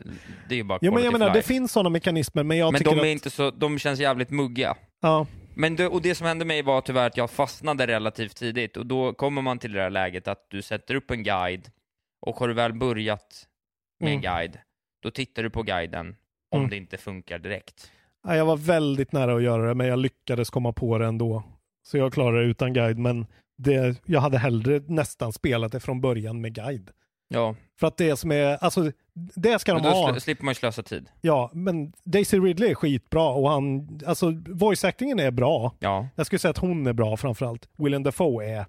det 0.49 0.55
är 0.59 0.63
bara 0.63 0.79
Jo 0.81 0.93
men 0.93 1.03
jag 1.03 1.13
menar, 1.13 1.33
det 1.33 1.41
finns 1.43 1.71
sådana 1.71 1.89
mekanismer, 1.89 2.43
men 2.43 2.57
jag 2.57 2.71
Men 2.71 2.79
tycker 2.79 2.91
de 2.95 2.99
är 2.99 3.03
att... 3.03 3.07
inte 3.07 3.29
så, 3.29 3.51
de 3.51 3.79
känns 3.79 3.99
jävligt 3.99 4.29
muggiga. 4.29 4.75
Ja, 5.01 5.27
Men 5.55 5.75
det, 5.75 5.87
och 5.87 6.01
det 6.01 6.15
som 6.15 6.27
hände 6.27 6.45
mig 6.45 6.61
var 6.61 6.81
tyvärr 6.81 7.07
att 7.07 7.17
jag 7.17 7.31
fastnade 7.31 7.87
relativt 7.87 8.35
tidigt 8.35 8.77
och 8.77 8.85
då 8.85 9.13
kommer 9.13 9.41
man 9.41 9.59
till 9.59 9.71
det 9.71 9.79
där 9.79 9.89
läget 9.89 10.27
att 10.27 10.45
du 10.49 10.61
sätter 10.61 10.95
upp 10.95 11.11
en 11.11 11.23
guide 11.23 11.69
och 12.21 12.35
har 12.35 12.47
du 12.47 12.53
väl 12.53 12.73
börjat 12.73 13.47
med 13.99 14.07
en 14.07 14.13
Mm. 14.13 14.21
guide, 14.21 14.57
då 15.03 15.11
tittar 15.11 15.43
du 15.43 15.49
på 15.49 15.63
guiden 15.63 16.15
om 16.51 16.59
Mm. 16.59 16.69
det 16.69 16.77
inte 16.77 16.97
funkar 16.97 17.39
direkt. 17.39 17.91
Ja, 18.27 18.35
jag 18.35 18.45
var 18.45 18.57
väldigt 18.57 19.11
nära 19.11 19.35
att 19.35 19.43
göra 19.43 19.67
det, 19.67 19.73
men 19.75 19.87
jag 19.87 19.99
lyckades 19.99 20.49
komma 20.49 20.73
på 20.73 20.97
det 20.97 21.05
ändå. 21.05 21.43
Så 21.87 21.97
jag 21.97 22.13
klarade 22.13 22.41
det 22.43 22.47
utan 22.49 22.73
guide, 22.73 22.97
men 22.97 23.25
det, 23.57 24.01
jag 24.05 24.21
hade 24.21 24.37
hellre 24.37 24.81
nästan 24.87 25.33
spelat 25.33 25.71
det 25.71 25.79
från 25.79 26.01
början 26.01 26.41
med 26.41 26.53
guide. 26.53 26.89
Ja, 27.27 27.55
För 27.79 27.87
att 27.87 27.97
det 27.97 28.17
som 28.17 28.31
är, 28.31 28.63
alltså 28.63 28.91
det 29.13 29.59
ska 29.59 29.73
men 29.73 29.83
de 29.83 29.89
då 29.89 29.95
ha. 29.95 30.11
sl- 30.11 30.19
slipper 30.19 30.45
man 30.45 30.51
ju 30.51 30.55
slösa 30.55 30.83
tid. 30.83 31.09
Ja, 31.21 31.49
men 31.53 31.93
Daisy 32.03 32.39
Ridley 32.39 32.69
är 32.69 32.75
skitbra 32.75 33.29
och 33.29 33.49
han, 33.49 33.99
alltså 34.05 34.33
voice 34.47 34.83
actingen 34.83 35.19
är 35.19 35.31
bra. 35.31 35.75
Ja, 35.79 36.07
Jag 36.15 36.25
skulle 36.25 36.39
säga 36.39 36.49
att 36.49 36.57
hon 36.57 36.87
är 36.87 36.93
bra 36.93 37.17
framförallt. 37.17 37.69
Willem 37.77 38.03
Dafoe 38.03 38.45
är, 38.45 38.65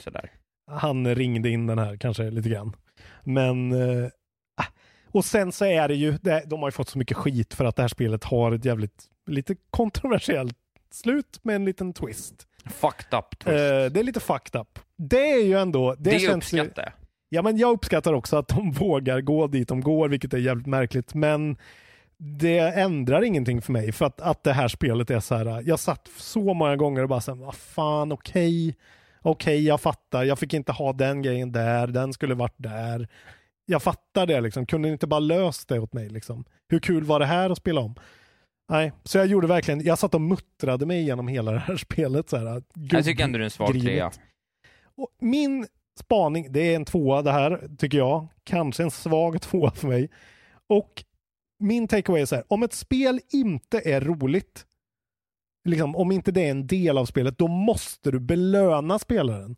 sådär. 0.00 0.30
han 0.70 1.14
ringde 1.14 1.50
in 1.50 1.66
den 1.66 1.78
här 1.78 1.96
kanske 1.96 2.30
lite 2.30 2.48
grann. 2.48 2.76
Men, 3.24 3.72
eh, 3.72 4.08
ah. 4.56 4.64
och 5.10 5.24
sen 5.24 5.52
så 5.52 5.64
är 5.64 5.88
det 5.88 5.94
ju, 5.94 6.12
det, 6.22 6.42
de 6.46 6.60
har 6.60 6.68
ju 6.68 6.72
fått 6.72 6.88
så 6.88 6.98
mycket 6.98 7.16
skit 7.16 7.54
för 7.54 7.64
att 7.64 7.76
det 7.76 7.82
här 7.82 7.88
spelet 7.88 8.24
har 8.24 8.52
ett 8.52 8.64
jävligt, 8.64 9.04
lite 9.26 9.56
kontroversiellt 9.70 10.56
slut 10.92 11.40
med 11.42 11.56
en 11.56 11.64
liten 11.64 11.92
twist. 11.92 12.46
Fucked 12.66 13.18
up 13.18 13.38
twist. 13.38 13.48
Eh, 13.48 13.84
det 13.92 14.00
är 14.00 14.02
lite 14.02 14.20
fucked 14.20 14.60
up. 14.60 14.78
Det 14.96 15.30
är 15.30 15.44
ju 15.44 15.58
ändå, 15.58 15.94
det, 15.94 16.10
det 16.10 16.18
känns 16.18 16.52
uppskattar 16.54 16.82
jag. 16.82 16.92
Ja, 17.28 17.42
men 17.42 17.56
jag 17.56 17.72
uppskattar 17.72 18.12
också 18.12 18.36
att 18.36 18.48
de 18.48 18.70
vågar 18.78 19.20
gå 19.20 19.46
dit 19.46 19.68
de 19.68 19.80
går, 19.80 20.08
vilket 20.08 20.34
är 20.34 20.38
jävligt 20.38 20.66
märkligt. 20.66 21.14
Men 21.14 21.56
det 22.16 22.58
ändrar 22.58 23.22
ingenting 23.24 23.62
för 23.62 23.72
mig 23.72 23.92
för 23.92 24.06
att, 24.06 24.20
att 24.20 24.44
det 24.44 24.52
här 24.52 24.68
spelet 24.68 25.10
är 25.10 25.20
så 25.20 25.34
här. 25.34 25.62
Jag 25.66 25.78
satt 25.78 26.08
så 26.16 26.54
många 26.54 26.76
gånger 26.76 27.02
och 27.02 27.08
bara 27.08 27.20
så 27.20 27.34
här, 27.34 27.44
vad 27.44 27.54
fan, 27.54 28.12
okej, 28.12 28.76
okej, 29.22 29.64
jag 29.66 29.80
fattar. 29.80 30.24
Jag 30.24 30.38
fick 30.38 30.54
inte 30.54 30.72
ha 30.72 30.92
den 30.92 31.22
grejen 31.22 31.52
där, 31.52 31.86
den 31.86 32.12
skulle 32.12 32.34
varit 32.34 32.54
där. 32.56 33.08
Jag 33.66 33.82
fattar 33.82 34.26
det 34.26 34.40
liksom. 34.40 34.66
Kunde 34.66 34.88
ni 34.88 34.92
inte 34.92 35.06
bara 35.06 35.20
löst 35.20 35.68
det 35.68 35.78
åt 35.78 35.92
mig 35.92 36.08
liksom? 36.08 36.44
Hur 36.68 36.78
kul 36.78 37.04
var 37.04 37.20
det 37.20 37.26
här 37.26 37.50
att 37.50 37.58
spela 37.58 37.80
om? 37.80 37.94
Nej, 38.70 38.92
så 39.04 39.18
jag 39.18 39.26
gjorde 39.26 39.46
verkligen, 39.46 39.84
jag 39.84 39.98
satt 39.98 40.14
och 40.14 40.20
muttrade 40.20 40.86
mig 40.86 41.00
igenom 41.00 41.28
hela 41.28 41.52
det 41.52 41.58
här 41.58 41.76
spelet. 41.90 42.28
Så 42.28 42.36
här, 42.36 42.62
Jag 42.74 43.04
tycker 43.04 43.24
ändå 43.24 43.38
det 43.38 43.42
är 43.42 43.44
en 43.44 43.50
svag 43.50 43.80
trea. 43.82 44.10
Min 45.20 45.66
spaning, 45.98 46.52
det 46.52 46.60
är 46.60 46.76
en 46.76 46.84
tvåa 46.84 47.22
det 47.22 47.32
här, 47.32 47.68
tycker 47.78 47.98
jag. 47.98 48.28
Kanske 48.44 48.82
en 48.82 48.90
svag 48.90 49.40
tvåa 49.42 49.70
för 49.70 49.88
mig. 49.88 50.10
Och 50.68 51.04
min 51.58 51.88
takeaway 51.88 52.22
är 52.22 52.26
så 52.26 52.34
här, 52.34 52.44
om 52.48 52.62
ett 52.62 52.72
spel 52.72 53.20
inte 53.32 53.80
är 53.84 54.00
roligt, 54.00 54.66
liksom, 55.68 55.96
om 55.96 56.12
inte 56.12 56.32
det 56.32 56.46
är 56.46 56.50
en 56.50 56.66
del 56.66 56.98
av 56.98 57.06
spelet, 57.06 57.38
då 57.38 57.48
måste 57.48 58.10
du 58.10 58.20
belöna 58.20 58.98
spelaren. 58.98 59.56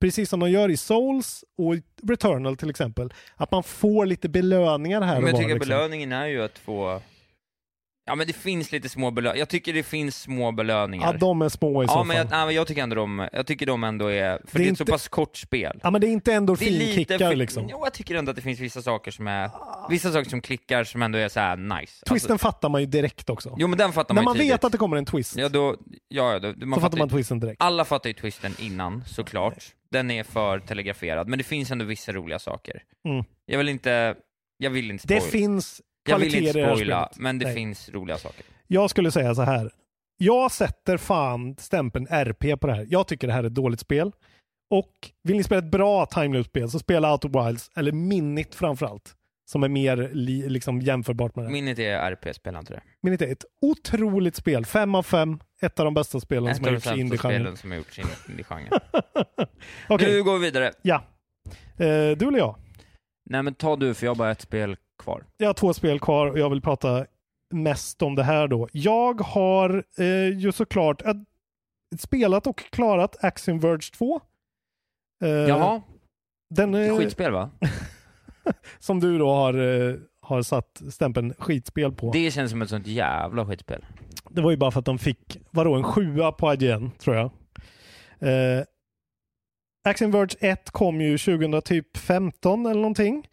Precis 0.00 0.28
som 0.30 0.40
de 0.40 0.50
gör 0.50 0.68
i 0.68 0.76
Souls 0.76 1.44
och 1.58 1.74
Returnal 2.08 2.56
till 2.56 2.70
exempel. 2.70 3.12
Att 3.36 3.50
man 3.50 3.62
får 3.62 4.06
lite 4.06 4.28
belöningar 4.28 5.00
här 5.00 5.14
Men 5.14 5.22
och 5.24 5.28
jag 5.28 5.32
var. 5.32 5.40
tycker 5.40 5.54
Liksom. 5.54 5.68
belöningen 5.68 6.12
är 6.12 6.26
ju 6.26 6.42
att 6.42 6.58
få... 6.58 7.00
Ja 8.08 8.14
men 8.14 8.26
det 8.26 8.32
finns 8.32 8.72
lite 8.72 8.88
små 8.88 9.10
belöningar. 9.10 9.38
Jag 9.38 9.48
tycker 9.48 9.72
det 9.72 9.82
finns 9.82 10.16
små 10.22 10.52
belöningar. 10.52 11.12
Ja, 11.12 11.18
de 11.18 11.42
är 11.42 11.48
små 11.48 11.82
i 11.82 11.86
så 11.86 11.90
Ja, 11.92 11.96
fall. 11.96 12.06
men 12.06 12.16
jag, 12.16 12.28
men 12.30 12.54
jag 12.54 12.66
tycker 12.66 12.82
ändå 12.82 12.96
de, 12.96 13.28
jag 13.32 13.46
tycker 13.46 13.66
de 13.66 13.84
ändå 13.84 14.06
är, 14.12 14.40
för 14.46 14.58
Det 14.58 14.64
det 14.64 14.64
är 14.64 14.68
är 14.68 14.72
ett 14.72 14.78
så 14.78 14.82
inte- 14.82 14.92
pass 14.92 15.08
kort 15.08 15.36
spel. 15.36 15.80
Ja, 15.82 15.90
men 15.90 16.00
det 16.00 16.06
är 16.06 16.08
inte 16.10 16.30
Det 16.30 16.34
är 16.34 16.36
endorfinkickar 16.36 17.18
för- 17.18 17.36
liksom. 17.36 17.66
Jo, 17.70 17.80
jag 17.84 17.92
tycker 17.94 18.14
ändå 18.14 18.30
att 18.30 18.36
det 18.36 18.42
finns 18.42 18.60
vissa 18.60 18.82
saker 18.82 19.10
som 19.10 19.26
är, 19.26 19.50
vissa 19.90 20.12
saker 20.12 20.30
som 20.30 20.40
klickar 20.40 20.84
som 20.84 21.02
ändå 21.02 21.18
är 21.18 21.28
så 21.28 21.40
här 21.40 21.56
nice. 21.56 22.04
Twisten 22.06 22.32
Alltså, 22.32 22.38
fattar 22.38 22.68
man 22.68 22.80
ju 22.80 22.86
direkt 22.86 23.30
också. 23.30 23.54
jo 23.58 23.66
men 23.68 23.78
den 23.78 23.92
fattar 23.92 24.14
När 24.14 24.22
man 24.22 24.24
man 24.24 24.34
ju 24.36 24.38
tidigt. 24.40 24.54
vet 24.54 24.64
att 24.64 24.72
det 24.72 24.78
kommer 24.78 24.96
en 24.96 25.04
twist, 25.04 25.36
Ja, 25.36 25.48
då, 25.48 25.76
ja, 26.08 26.32
ja, 26.32 26.38
då, 26.38 26.48
man 26.48 26.56
så 26.58 26.66
fattar 26.66 26.80
fattar 26.80 26.98
man 26.98 27.08
ju, 27.08 27.14
twisten 27.16 27.40
direkt. 27.40 27.62
alla 27.62 27.84
fattar 27.84 28.08
ju 28.10 28.14
twisten 28.14 28.54
innan, 28.58 29.04
såklart. 29.06 29.64
Den 29.90 30.10
är 30.10 30.24
för 30.24 30.58
telegraferad, 30.58 31.28
men 31.28 31.38
det 31.38 31.44
finns 31.44 31.70
ändå 31.70 31.84
vissa 31.84 32.12
roliga 32.12 32.38
saker. 32.38 32.82
Mm. 33.08 33.24
Jag 33.46 33.58
vill 33.58 33.68
inte, 33.68 34.14
jag 34.58 34.70
vill 34.70 34.90
inte 34.90 35.06
Det 35.06 35.20
spoila. 35.20 35.30
finns 35.32 35.82
jag 36.06 36.18
vill 36.18 36.34
inte 36.34 36.52
spoila, 36.52 37.10
men 37.16 37.38
det 37.38 37.44
Nej. 37.44 37.54
finns 37.54 37.88
roliga 37.88 38.16
saker. 38.18 38.44
Jag 38.66 38.90
skulle 38.90 39.10
säga 39.10 39.34
så 39.34 39.42
här. 39.42 39.70
Jag 40.18 40.52
sätter 40.52 40.96
fan 40.96 41.56
stämpeln 41.58 42.06
RP 42.10 42.60
på 42.60 42.66
det 42.66 42.74
här. 42.74 42.86
Jag 42.90 43.06
tycker 43.08 43.26
det 43.26 43.32
här 43.32 43.42
är 43.42 43.46
ett 43.46 43.54
dåligt 43.54 43.80
spel. 43.80 44.12
Och 44.70 44.92
vill 45.22 45.36
ni 45.36 45.42
spela 45.42 45.58
ett 45.58 45.70
bra 45.70 46.06
time 46.06 46.44
spel 46.44 46.70
så 46.70 46.78
spela 46.78 47.12
Out 47.12 47.24
of 47.24 47.46
Wilds, 47.46 47.70
eller 47.76 47.92
Minit 47.92 48.54
framförallt. 48.54 49.14
Som 49.50 49.62
är 49.62 49.68
mer 49.68 50.10
li, 50.12 50.48
liksom 50.48 50.80
jämförbart 50.80 51.36
med 51.36 51.44
det. 51.44 51.50
Minnet 51.50 51.78
är 51.78 52.10
RP, 52.10 52.34
spela 52.34 52.58
inte 52.58 52.72
det. 52.72 52.82
Minit 53.02 53.22
är 53.22 53.32
ett 53.32 53.44
otroligt 53.60 54.36
spel. 54.36 54.64
Fem 54.66 54.94
av 54.94 55.02
fem. 55.02 55.38
Ett 55.62 55.78
av 55.80 55.84
de 55.84 55.94
bästa 55.94 56.20
spelen 56.20 56.48
Ett 56.48 56.56
som 56.56 56.64
har 56.64 56.72
gjorts 56.72 56.86
i 56.86 57.00
indie-genren. 57.00 57.56
som 57.56 57.70
har 57.70 57.78
gjorts 57.78 57.98
i 57.98 58.02
indie-genren. 58.28 58.80
Okej, 59.88 60.12
Nu 60.12 60.22
går 60.22 60.38
vi 60.38 60.44
vidare. 60.44 60.72
ja. 60.82 61.04
Eh, 61.78 62.16
du 62.16 62.28
eller 62.28 62.38
jag? 62.38 62.56
Nej 63.30 63.42
men 63.42 63.54
ta 63.54 63.76
du, 63.76 63.94
för 63.94 64.06
jag 64.06 64.10
har 64.10 64.16
bara 64.16 64.30
ett 64.30 64.40
spel 64.40 64.76
kvar. 64.98 65.24
Jag 65.36 65.48
har 65.48 65.54
två 65.54 65.74
spel 65.74 66.00
kvar 66.00 66.26
och 66.26 66.38
jag 66.38 66.50
vill 66.50 66.60
prata 66.60 67.06
mest 67.50 68.02
om 68.02 68.14
det 68.14 68.22
här 68.22 68.48
då. 68.48 68.68
Jag 68.72 69.20
har 69.20 69.84
eh, 69.98 70.38
ju 70.38 70.52
såklart 70.52 71.06
eh, 71.06 71.14
spelat 71.98 72.46
och 72.46 72.58
klarat 72.70 73.24
Axiom 73.24 73.60
Verge 73.60 73.92
2. 73.92 74.20
Eh, 75.22 75.28
Jaha, 75.28 75.82
Den, 76.54 76.74
eh, 76.74 76.96
skitspel 76.96 77.32
va? 77.32 77.50
som 78.78 79.00
du 79.00 79.18
då 79.18 79.30
har, 79.30 79.54
eh, 79.54 79.94
har 80.20 80.42
satt 80.42 80.82
stämpeln 80.90 81.34
skitspel 81.38 81.92
på. 81.92 82.12
Det... 82.12 82.24
Det 82.24 82.30
känns 82.30 82.50
som 82.50 82.62
ett 82.62 82.70
sånt 82.70 82.86
jävla 82.86 83.46
skitspel. 83.46 83.84
var 84.30 84.50
ju 84.50 84.56
bara 84.56 84.70
för 84.70 84.78
att 84.78 84.86
de 84.86 84.98
fick, 84.98 85.38
vadå, 85.50 85.74
en 85.74 85.84
sjua 85.84 86.32
på 86.32 86.54
IGN 86.54 86.90
tror 86.98 87.16
jag. 87.16 87.30
Eh, 88.18 88.64
Axiom 89.84 90.10
Verge 90.10 90.36
1 90.40 90.70
kom 90.70 91.00
ju 91.00 91.18
2015 91.18 92.66
eller 92.66 92.80
någonting. 92.80 93.28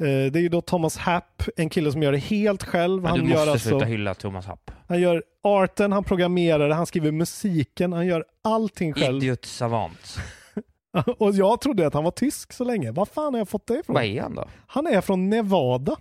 Eh, 0.00 0.32
det 0.32 0.38
är 0.38 0.40
ju 0.40 0.48
då 0.48 0.60
Thomas 0.60 0.96
Happ, 0.96 1.42
en 1.56 1.70
kille 1.70 1.92
som 1.92 2.02
gör 2.02 2.12
det 2.12 2.18
helt 2.18 2.62
själv. 2.62 3.02
Men 3.02 3.10
Han 3.10 3.20
du 3.20 3.30
gör 3.30 3.36
måste 3.36 3.50
alltså... 3.50 3.68
sluta 3.68 3.84
hylla 3.84 4.14
Thomas 4.14 4.46
Happ. 4.46 4.70
Han 4.88 5.00
gör 5.00 5.22
arten, 5.42 5.92
han 5.92 6.04
programmerar 6.04 6.68
det, 6.68 6.74
han 6.74 6.86
skriver 6.86 7.12
musiken, 7.12 7.92
han 7.92 8.06
gör 8.06 8.24
allting 8.42 8.94
själv. 8.94 9.16
Idiot 9.16 9.44
savant. 9.44 10.16
Och 11.18 11.34
jag 11.34 11.60
trodde 11.60 11.86
att 11.86 11.94
han 11.94 12.04
var 12.04 12.10
tysk 12.10 12.52
så 12.52 12.64
länge. 12.64 12.90
Var 12.90 13.04
fan 13.06 13.34
har 13.34 13.38
jag 13.40 13.48
fått 13.48 13.66
det 13.66 13.74
ifrån? 13.74 13.94
Vad 13.94 14.04
är 14.04 14.22
han 14.22 14.34
då? 14.34 14.48
Han 14.66 14.86
är 14.86 15.00
från 15.00 15.30
Nevada. 15.30 15.96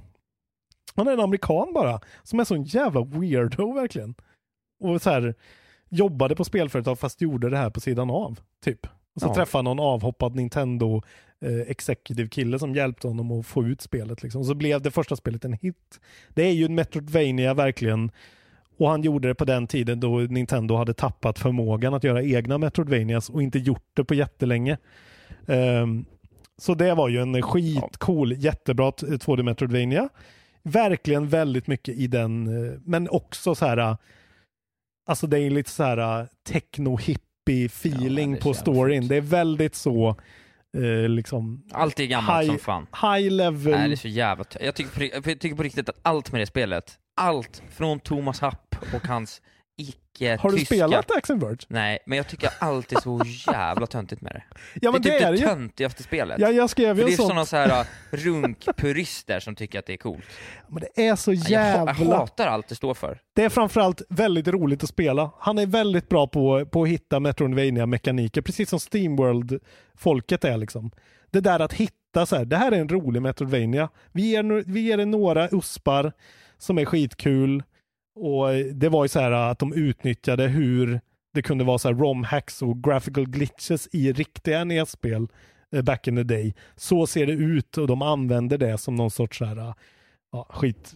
Han 0.95 1.07
är 1.07 1.11
en 1.11 1.19
amerikan 1.19 1.73
bara, 1.73 1.99
som 2.23 2.39
är 2.39 2.43
sån 2.43 2.63
jävla 2.63 3.03
weirdo 3.03 3.73
verkligen. 3.73 4.15
Och 4.79 5.01
så 5.01 5.09
här, 5.09 5.35
jobbade 5.89 6.35
på 6.35 6.43
spelföretag 6.43 6.99
fast 6.99 7.21
gjorde 7.21 7.49
det 7.49 7.57
här 7.57 7.69
på 7.69 7.79
sidan 7.79 8.09
av, 8.09 8.39
typ. 8.63 8.87
Och 9.17 9.21
så 9.21 9.27
Ja. 9.27 9.35
träffade 9.35 9.57
han 9.69 9.77
någon 9.77 9.79
avhoppad 9.93 10.35
Nintendo 10.35 11.01
eh, 11.41 11.59
executive 11.59 12.29
kille 12.29 12.59
som 12.59 12.75
hjälpte 12.75 13.07
honom 13.07 13.31
att 13.31 13.45
få 13.45 13.65
ut 13.65 13.81
spelet. 13.81 14.23
Liksom. 14.23 14.41
Och 14.41 14.47
så 14.47 14.55
blev 14.55 14.81
det 14.81 14.91
första 14.91 15.15
spelet 15.15 15.45
en 15.45 15.53
hit. 15.53 15.99
Det 16.29 16.43
är 16.43 16.51
ju 16.51 16.65
en 16.65 16.75
Metroidvania 16.75 17.53
verkligen. 17.53 18.11
Och 18.77 18.89
han 18.89 19.01
gjorde 19.03 19.27
det 19.27 19.35
på 19.35 19.45
den 19.45 19.67
tiden 19.67 19.99
då 19.99 20.17
Nintendo 20.19 20.75
hade 20.75 20.93
tappat 20.93 21.39
förmågan 21.39 21.93
att 21.93 22.03
göra 22.03 22.23
egna 22.23 22.57
Metroidvanias 22.57 23.29
och 23.29 23.43
inte 23.43 23.59
gjort 23.59 23.85
det 23.93 24.03
på 24.03 24.13
jättelänge. 24.13 24.77
Ehm, 25.47 26.05
så 26.57 26.73
det 26.73 26.93
var 26.93 27.09
ju 27.09 27.21
en 27.21 27.41
skitcool, 27.41 28.33
jättebra 28.33 28.91
t- 28.91 29.05
2D 29.05 29.43
Metroidvania. 29.43 30.09
Verkligen 30.63 31.27
väldigt 31.27 31.67
mycket 31.67 31.95
i 31.95 32.07
den, 32.07 32.47
eh, 32.67 32.73
men 32.85 33.09
också 33.09 33.55
så 33.55 33.65
här, 33.65 33.77
eh, 33.77 33.95
alltså 35.05 35.27
det 35.27 35.39
är 35.39 35.49
lite 35.49 35.69
så 35.69 35.83
här 35.83 36.19
eh, 36.21 36.25
techno-hippie 37.47 37.65
feeling 37.65 38.35
så 38.35 38.41
på 38.41 38.53
storyn. 38.53 39.01
fint. 39.01 39.09
Det 39.09 39.15
är 39.15 39.21
väldigt 39.21 39.75
så, 39.75 40.15
eh, 40.77 41.09
liksom, 41.09 41.63
Allt 41.71 41.99
är 41.99 42.05
gammalt 42.05 42.43
High- 42.43 42.47
som 42.47 42.59
fan. 42.59 42.87
high 43.01 43.31
level. 43.31 43.73
Nej, 43.79 43.87
det 43.87 43.93
är 43.93 43.95
så 43.95 44.07
jävla 44.07 44.45
jag 44.61 44.75
tycker, 44.75 45.09
jag 45.13 45.23
tycker 45.39 45.55
på 45.55 45.63
riktigt 45.63 45.89
att 45.89 45.99
allt 46.01 46.31
med 46.31 46.41
det 46.41 46.45
spelet, 46.45 46.93
allt 47.15 47.63
från 47.69 47.99
Thomas 47.99 48.39
Happ 48.39 48.75
och 48.93 49.07
hans 49.07 49.41
icke 49.77 50.37
Har 50.41 50.51
du 50.51 50.65
spelat 50.65 51.11
Action 51.11 51.39
Verge? 51.39 51.57
Nej, 51.67 51.99
men 52.05 52.17
jag 52.17 52.27
tycker 52.27 52.49
allt 52.59 52.91
är 52.91 53.01
så 53.01 53.21
jävla 53.53 53.87
töntigt 53.87 54.21
med 54.21 54.31
det. 54.31 54.43
Ja 54.81 54.91
men 54.91 55.01
det 55.01 55.09
det 55.09 55.17
är 55.17 55.27
är 55.27 55.31
typ 55.31 55.39
det 55.41 55.45
det 55.47 55.53
töntigaste 55.55 56.03
spelet. 56.03 56.39
Ja, 56.39 56.51
jag 56.51 56.69
skrev 56.69 56.97
ju 56.97 57.03
det 57.03 57.09
en 57.09 57.13
är 57.13 57.17
sån. 57.17 57.27
sådana 57.27 57.45
så 57.45 57.55
här 57.55 57.79
äh, 57.79 57.85
runkpurister 58.11 59.39
som 59.39 59.55
tycker 59.55 59.79
att 59.79 59.85
det 59.85 59.93
är 59.93 59.97
coolt. 59.97 60.23
Men 60.67 60.83
det 60.95 61.07
är 61.07 61.15
så 61.15 61.33
jävla... 61.33 61.95
jag 61.99 62.05
hatar 62.05 62.47
allt 62.47 62.67
det 62.67 62.75
står 62.75 62.93
för. 62.93 63.19
Det 63.35 63.43
är 63.43 63.49
framförallt 63.49 64.01
väldigt 64.09 64.47
roligt 64.47 64.83
att 64.83 64.89
spela. 64.89 65.31
Han 65.39 65.57
är 65.57 65.65
väldigt 65.65 66.09
bra 66.09 66.27
på, 66.27 66.65
på 66.65 66.83
att 66.83 66.89
hitta 66.89 67.19
Metroidvania-mekaniker, 67.19 68.41
precis 68.41 68.69
som 68.69 68.79
Steamworld-folket 68.79 70.43
är. 70.45 70.57
liksom. 70.57 70.91
Det 71.31 71.39
där 71.39 71.59
att 71.59 71.73
hitta 71.73 72.25
så 72.25 72.35
här, 72.35 72.45
det 72.45 72.57
här 72.57 72.71
är 72.71 72.77
en 72.79 72.89
rolig 72.89 73.21
Metroidvania. 73.21 73.89
Vi 74.11 74.21
ger, 74.31 74.63
vi 74.71 74.79
ger 74.79 74.97
det 74.97 75.05
några 75.05 75.49
uspar 75.51 76.11
som 76.57 76.77
är 76.77 76.85
skitkul. 76.85 77.63
Och 78.19 78.47
det 78.73 78.89
var 78.89 79.05
ju 79.05 79.09
så 79.09 79.19
här 79.19 79.31
att 79.31 79.59
de 79.59 79.73
utnyttjade 79.73 80.47
hur 80.47 80.99
det 81.33 81.41
kunde 81.41 81.63
vara 81.63 81.77
så 81.77 81.87
här 81.87 81.95
ROM-hacks 81.95 82.63
och 82.63 82.83
graphical 82.83 83.27
glitches 83.27 83.89
i 83.91 84.11
riktiga 84.11 84.63
NES-spel 84.63 85.27
eh, 85.71 85.81
back 85.81 86.07
in 86.07 86.15
the 86.15 86.23
day. 86.23 86.55
Så 86.75 87.07
ser 87.07 87.25
det 87.25 87.33
ut 87.33 87.77
och 87.77 87.87
de 87.87 88.01
använder 88.01 88.57
det 88.57 88.77
som 88.77 88.95
någon 88.95 89.11
sorts 89.11 89.37
så 89.37 89.45
här, 89.45 89.57
eh, 89.57 89.73
ja, 90.31 90.47
skit. 90.49 90.93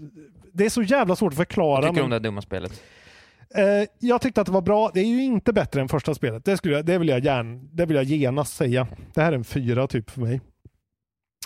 Det 0.53 0.65
är 0.65 0.69
så 0.69 0.83
jävla 0.83 1.15
svårt 1.15 1.33
att 1.33 1.37
förklara. 1.37 1.81
Vad 1.81 1.89
tycker 1.89 1.95
du 1.95 2.03
om 2.03 2.09
det 2.09 2.15
här 2.15 2.19
dumma 2.19 2.41
spelet? 2.41 2.81
Eh, 3.55 3.89
jag 3.99 4.21
tyckte 4.21 4.41
att 4.41 4.47
det 4.47 4.53
var 4.53 4.61
bra. 4.61 4.91
Det 4.93 4.99
är 4.99 5.05
ju 5.05 5.23
inte 5.23 5.53
bättre 5.53 5.81
än 5.81 5.89
första 5.89 6.15
spelet. 6.15 6.45
Det, 6.45 6.57
skulle 6.57 6.75
jag, 6.75 6.85
det, 6.85 6.97
vill, 6.97 7.07
jag 7.07 7.25
gärna, 7.25 7.61
det 7.71 7.85
vill 7.85 7.95
jag 7.95 8.05
genast 8.05 8.55
säga. 8.55 8.87
Det 9.13 9.21
här 9.21 9.31
är 9.31 9.35
en 9.35 9.43
fyra 9.43 9.87
typ 9.87 10.09
för 10.09 10.21
mig. 10.21 10.41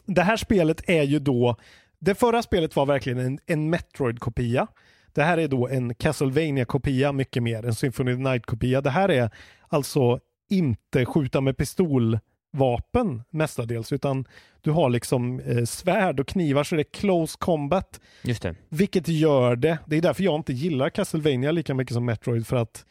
Det 0.05 0.21
här 0.21 0.37
spelet 0.37 0.89
är 0.89 1.03
ju 1.03 1.19
då... 1.19 1.55
Det 1.99 2.15
förra 2.15 2.41
spelet 2.41 2.75
var 2.75 2.85
verkligen 2.85 3.19
en, 3.19 3.39
en 3.45 3.69
Metroid-kopia. 3.69 4.67
Det 5.15 5.23
här 5.23 5.37
är 5.37 5.47
då 5.47 5.67
en 5.67 5.95
Castlevania-kopia 5.95 7.11
mycket 7.11 7.43
mer. 7.43 7.65
En 7.65 7.75
Symphony 7.75 8.11
of 8.11 8.17
the 8.17 8.23
Night-kopia. 8.23 8.81
Det 8.81 8.89
här 8.89 9.11
är 9.11 9.29
alltså 9.67 10.19
inte 10.49 11.05
skjuta 11.05 11.41
med 11.41 11.57
pistolvapen 11.57 13.23
mestadels, 13.29 13.91
utan 13.91 14.25
du 14.61 14.71
har 14.71 14.89
liksom 14.89 15.39
eh, 15.39 15.63
svärd 15.63 16.19
och 16.19 16.27
knivar 16.27 16.63
så 16.63 16.75
det 16.75 16.81
är 16.81 16.99
close 16.99 17.37
combat. 17.39 17.99
Just 18.23 18.41
det. 18.41 18.55
Vilket 18.69 19.07
gör 19.07 19.55
det, 19.55 19.77
det 19.85 19.95
är 19.95 20.01
därför 20.01 20.23
jag 20.23 20.35
inte 20.35 20.53
gillar 20.53 20.89
Castlevania 20.89 21.51
lika 21.51 21.73
mycket 21.73 21.93
som 21.93 22.05
Metroid 22.05 22.47
för 22.47 22.55
att 22.55 22.85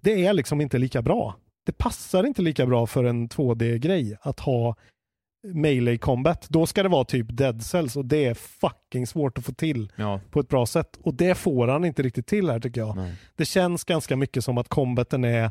det 0.00 0.26
är 0.26 0.32
liksom 0.32 0.60
inte 0.60 0.78
lika 0.78 1.02
bra. 1.02 1.36
Det 1.66 1.72
passar 1.72 2.24
inte 2.26 2.42
lika 2.42 2.66
bra 2.66 2.86
för 2.86 3.04
en 3.04 3.28
2D-grej 3.28 4.16
att 4.20 4.40
ha 4.40 4.76
melee 5.42 5.98
combat. 5.98 6.46
Då 6.48 6.66
ska 6.66 6.82
det 6.82 6.88
vara 6.88 7.04
typ 7.04 7.26
dead 7.30 7.62
cells 7.62 7.96
och 7.96 8.04
det 8.04 8.24
är 8.24 8.34
fucking 8.34 9.06
svårt 9.06 9.38
att 9.38 9.44
få 9.44 9.52
till 9.52 9.92
Ja. 9.96 10.20
på 10.30 10.40
ett 10.40 10.48
bra 10.48 10.66
sätt. 10.66 10.98
Och 11.02 11.14
det 11.14 11.34
får 11.34 11.68
han 11.68 11.84
inte 11.84 12.02
riktigt 12.02 12.26
till 12.26 12.50
här 12.50 12.60
tycker 12.60 12.80
jag. 12.80 12.96
Nej. 12.96 13.12
Det 13.36 13.44
känns 13.44 13.84
ganska 13.84 14.16
mycket 14.16 14.44
som 14.44 14.58
att 14.58 14.68
combaten 14.68 15.24
är 15.24 15.50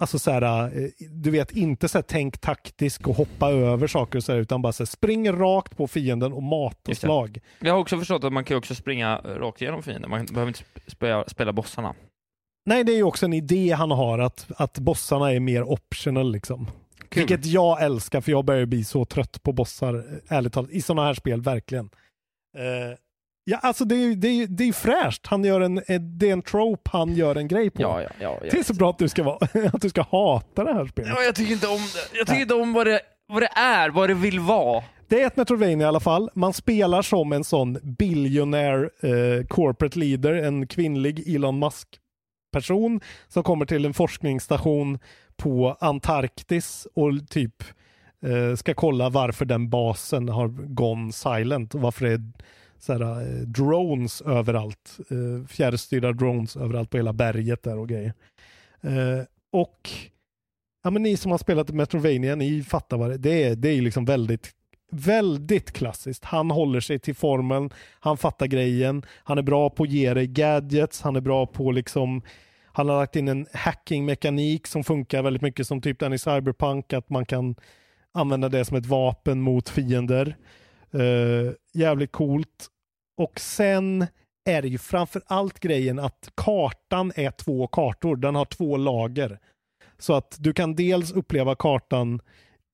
Alltså 0.00 0.18
så 0.18 0.30
här, 0.30 0.42
eh, 0.78 0.88
du 1.10 1.30
vet 1.30 1.52
inte 1.52 1.88
så 1.88 1.98
här, 1.98 2.02
tänk 2.08 2.38
taktisk 2.38 3.08
och 3.08 3.16
hoppa 3.16 3.50
över 3.50 3.86
saker 3.86 4.18
och 4.18 4.24
så 4.24 4.32
här, 4.32 4.38
utan 4.38 4.62
bara 4.62 4.72
så 4.72 4.82
här, 4.82 4.86
spring 4.86 5.32
rakt 5.32 5.76
på 5.76 5.86
fienden 5.86 6.32
och 6.32 6.42
mata 6.42 6.94
slag. 6.94 7.38
Jag 7.60 7.72
har 7.72 7.80
också 7.80 7.98
förstått 7.98 8.24
att 8.24 8.32
man 8.32 8.44
kan 8.44 8.56
också 8.56 8.74
springa 8.74 9.16
rakt 9.16 9.62
igenom 9.62 9.82
fienden. 9.82 10.10
Man 10.10 10.26
behöver 10.26 10.48
inte 10.48 10.60
spela, 10.86 11.24
spela 11.28 11.52
bossarna. 11.52 11.94
Nej, 12.66 12.84
det 12.84 12.92
är 12.92 12.96
ju 12.96 13.02
också 13.02 13.26
en 13.26 13.32
idé 13.32 13.72
han 13.72 13.90
har 13.90 14.18
att, 14.18 14.46
att 14.56 14.78
bossarna 14.78 15.32
är 15.32 15.40
mer 15.40 15.70
optional 15.70 16.32
liksom. 16.32 16.70
Kul. 17.08 17.20
Vilket 17.20 17.46
jag 17.46 17.82
älskar 17.82 18.20
för 18.20 18.32
jag 18.32 18.44
börjar 18.44 18.66
bli 18.66 18.84
så 18.84 19.04
trött 19.04 19.42
på 19.42 19.52
bossar, 19.52 20.04
ärligt 20.28 20.52
talat, 20.52 20.70
i 20.70 20.82
sådana 20.82 21.06
här 21.06 21.14
spel, 21.14 21.42
verkligen. 21.42 21.90
Eh, 22.58 22.98
ja, 23.44 23.58
alltså 23.58 23.84
det 23.84 23.94
är 23.94 23.98
ju 23.98 24.14
det 24.14 24.28
är, 24.28 24.46
det 24.46 24.64
är 24.64 24.72
fräscht. 24.72 25.26
Han 25.26 25.44
gör 25.44 25.60
en, 25.60 25.78
eh, 25.78 26.00
det 26.00 26.28
är 26.28 26.32
en 26.32 26.42
trope 26.42 26.90
han 26.92 27.14
gör 27.14 27.36
en 27.36 27.48
grej 27.48 27.70
på. 27.70 27.82
Ja, 27.82 28.02
ja, 28.02 28.08
ja. 28.20 28.38
Det 28.40 28.58
är 28.58 28.62
så 28.62 28.74
bra 28.74 28.90
att 28.90 28.98
du 28.98 29.08
ska, 29.08 29.22
vara, 29.22 29.38
att 29.72 29.82
du 29.82 29.88
ska 29.88 30.02
hata 30.02 30.64
det 30.64 30.74
här 30.74 30.86
spelet. 30.86 31.12
Ja, 31.16 31.22
jag 31.22 31.34
tycker 31.34 31.52
inte 31.52 31.68
om 31.68 31.76
det. 31.94 32.18
Jag 32.18 32.26
tycker 32.26 32.42
inte 32.42 32.54
om 32.54 32.72
vad 32.72 32.86
det, 32.86 33.00
vad 33.26 33.42
det 33.42 33.50
är, 33.56 33.90
vad 33.90 34.10
det 34.10 34.14
vill 34.14 34.40
vara. 34.40 34.84
Det 35.08 35.22
är 35.22 35.26
ett 35.26 35.36
Metroidvania 35.36 35.86
i 35.86 35.88
alla 35.88 36.00
fall. 36.00 36.30
Man 36.34 36.52
spelar 36.52 37.02
som 37.02 37.32
en 37.32 37.44
sån 37.44 37.78
billionaire 37.82 38.90
eh, 39.02 39.46
corporate 39.46 39.98
leader, 39.98 40.32
en 40.32 40.66
kvinnlig 40.66 41.34
Elon 41.34 41.58
Musk-person 41.58 43.00
som 43.28 43.42
kommer 43.42 43.66
till 43.66 43.84
en 43.84 43.94
forskningsstation 43.94 44.98
på 45.38 45.76
Antarktis 45.80 46.86
och 46.94 47.28
typ 47.28 47.64
eh, 48.22 48.56
ska 48.56 48.74
kolla 48.74 49.08
varför 49.08 49.44
den 49.44 49.70
basen 49.70 50.28
har 50.28 50.48
gone 50.48 51.12
silent 51.12 51.74
och 51.74 51.80
varför 51.80 52.06
det 52.06 52.12
är 52.12 52.22
såhär, 52.78 53.00
eh, 53.00 53.40
drones 53.42 54.20
överallt. 54.20 54.98
Eh, 55.10 55.46
fjärrstyrda 55.48 56.12
drones 56.12 56.56
överallt 56.56 56.90
på 56.90 56.96
hela 56.96 57.12
berget 57.12 57.62
där 57.62 57.78
och 57.78 57.88
grejer. 57.88 58.12
Eh, 58.80 59.24
och 59.52 59.90
ja, 60.84 60.90
men 60.90 61.02
ni 61.02 61.16
som 61.16 61.30
har 61.30 61.38
spelat 61.38 61.70
Metrovania, 61.70 62.34
ni 62.34 62.62
fattar 62.62 62.96
vad 62.96 63.10
det, 63.10 63.16
det 63.16 63.42
är. 63.44 63.56
Det 63.56 63.68
är 63.68 63.74
ju 63.74 63.82
liksom 63.82 64.04
väldigt 64.04 64.54
Väldigt 64.90 65.72
klassiskt. 65.72 66.24
Han 66.24 66.50
håller 66.50 66.80
sig 66.80 66.98
till 66.98 67.14
formeln, 67.14 67.70
han 68.00 68.16
fattar 68.16 68.46
grejen, 68.46 69.02
han 69.24 69.38
är 69.38 69.42
bra 69.42 69.70
på 69.70 69.82
att 69.82 69.90
ge 69.90 70.14
dig 70.14 70.26
gadgets, 70.26 71.02
han 71.02 71.16
är 71.16 71.20
bra 71.20 71.46
på 71.46 71.72
liksom 71.72 72.22
han 72.78 72.88
har 72.88 72.96
lagt 72.96 73.16
in 73.16 73.28
en 73.28 73.46
hacking-mekanik 73.52 74.66
som 74.66 74.84
funkar 74.84 75.22
väldigt 75.22 75.42
mycket 75.42 75.66
som 75.66 75.80
typ 75.80 75.98
den 75.98 76.12
i 76.12 76.18
Cyberpunk, 76.18 76.92
att 76.92 77.10
man 77.10 77.26
kan 77.26 77.54
använda 78.12 78.48
det 78.48 78.64
som 78.64 78.76
ett 78.76 78.86
vapen 78.86 79.40
mot 79.40 79.68
fiender. 79.68 80.36
Eh, 80.90 81.52
jävligt 81.74 82.12
coolt. 82.12 82.66
Och 83.16 83.40
sen 83.40 84.06
är 84.48 84.62
det 84.62 84.68
ju 84.68 84.78
framför 84.78 85.22
allt 85.26 85.60
grejen 85.60 85.98
att 85.98 86.30
kartan 86.34 87.12
är 87.16 87.30
två 87.30 87.66
kartor. 87.66 88.16
Den 88.16 88.34
har 88.34 88.44
två 88.44 88.76
lager. 88.76 89.38
Så 89.98 90.14
att 90.14 90.36
du 90.38 90.52
kan 90.52 90.74
dels 90.74 91.12
uppleva 91.12 91.54
kartan 91.54 92.20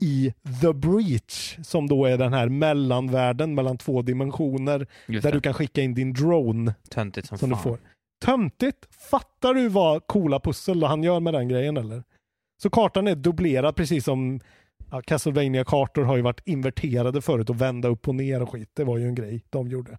i 0.03 0.35
The 0.61 0.73
Breach 0.73 1.59
som 1.63 1.89
då 1.89 2.05
är 2.05 2.19
den 2.19 2.33
här 2.33 2.49
mellanvärlden 2.49 3.55
mellan 3.55 3.79
två 3.79 4.03
dimensioner 4.03 4.87
där 5.07 5.33
du 5.33 5.41
kan 5.41 5.55
skicka 5.55 5.83
in 5.83 5.95
din 5.95 6.13
drone 6.13 6.75
Töntigt 6.89 7.29
som, 7.29 7.39
som 7.39 7.51
fan. 7.51 7.59
du 7.59 7.63
får. 7.63 7.94
Töntigt. 8.25 8.95
Fattar 9.11 9.55
du 9.55 9.69
vad 9.69 10.07
coola 10.07 10.41
pussel 10.41 10.83
han 10.83 11.03
gör 11.03 11.21
med 11.21 11.35
den 11.35 11.49
grejen 11.49 11.77
eller? 11.77 12.03
Så 12.63 12.71
kartan 12.71 13.09
är 13.09 13.15
dubblerad 13.15 13.77
precis 13.77 14.05
som 14.05 14.41
ja, 14.91 15.01
castlevania 15.01 15.65
kartor 15.65 16.03
har 16.03 16.17
ju 16.17 16.23
varit 16.23 16.43
inverterade 16.45 17.23
förut 17.23 17.51
och 17.51 17.61
vända 17.61 17.89
upp 17.89 18.09
och 18.09 18.15
ner 18.15 18.43
och 18.43 18.51
skit. 18.51 18.71
Det 18.75 18.85
var 18.85 18.99
ju 18.99 19.07
en 19.07 19.15
grej 19.15 19.45
de 19.51 19.69
gjorde. 19.69 19.99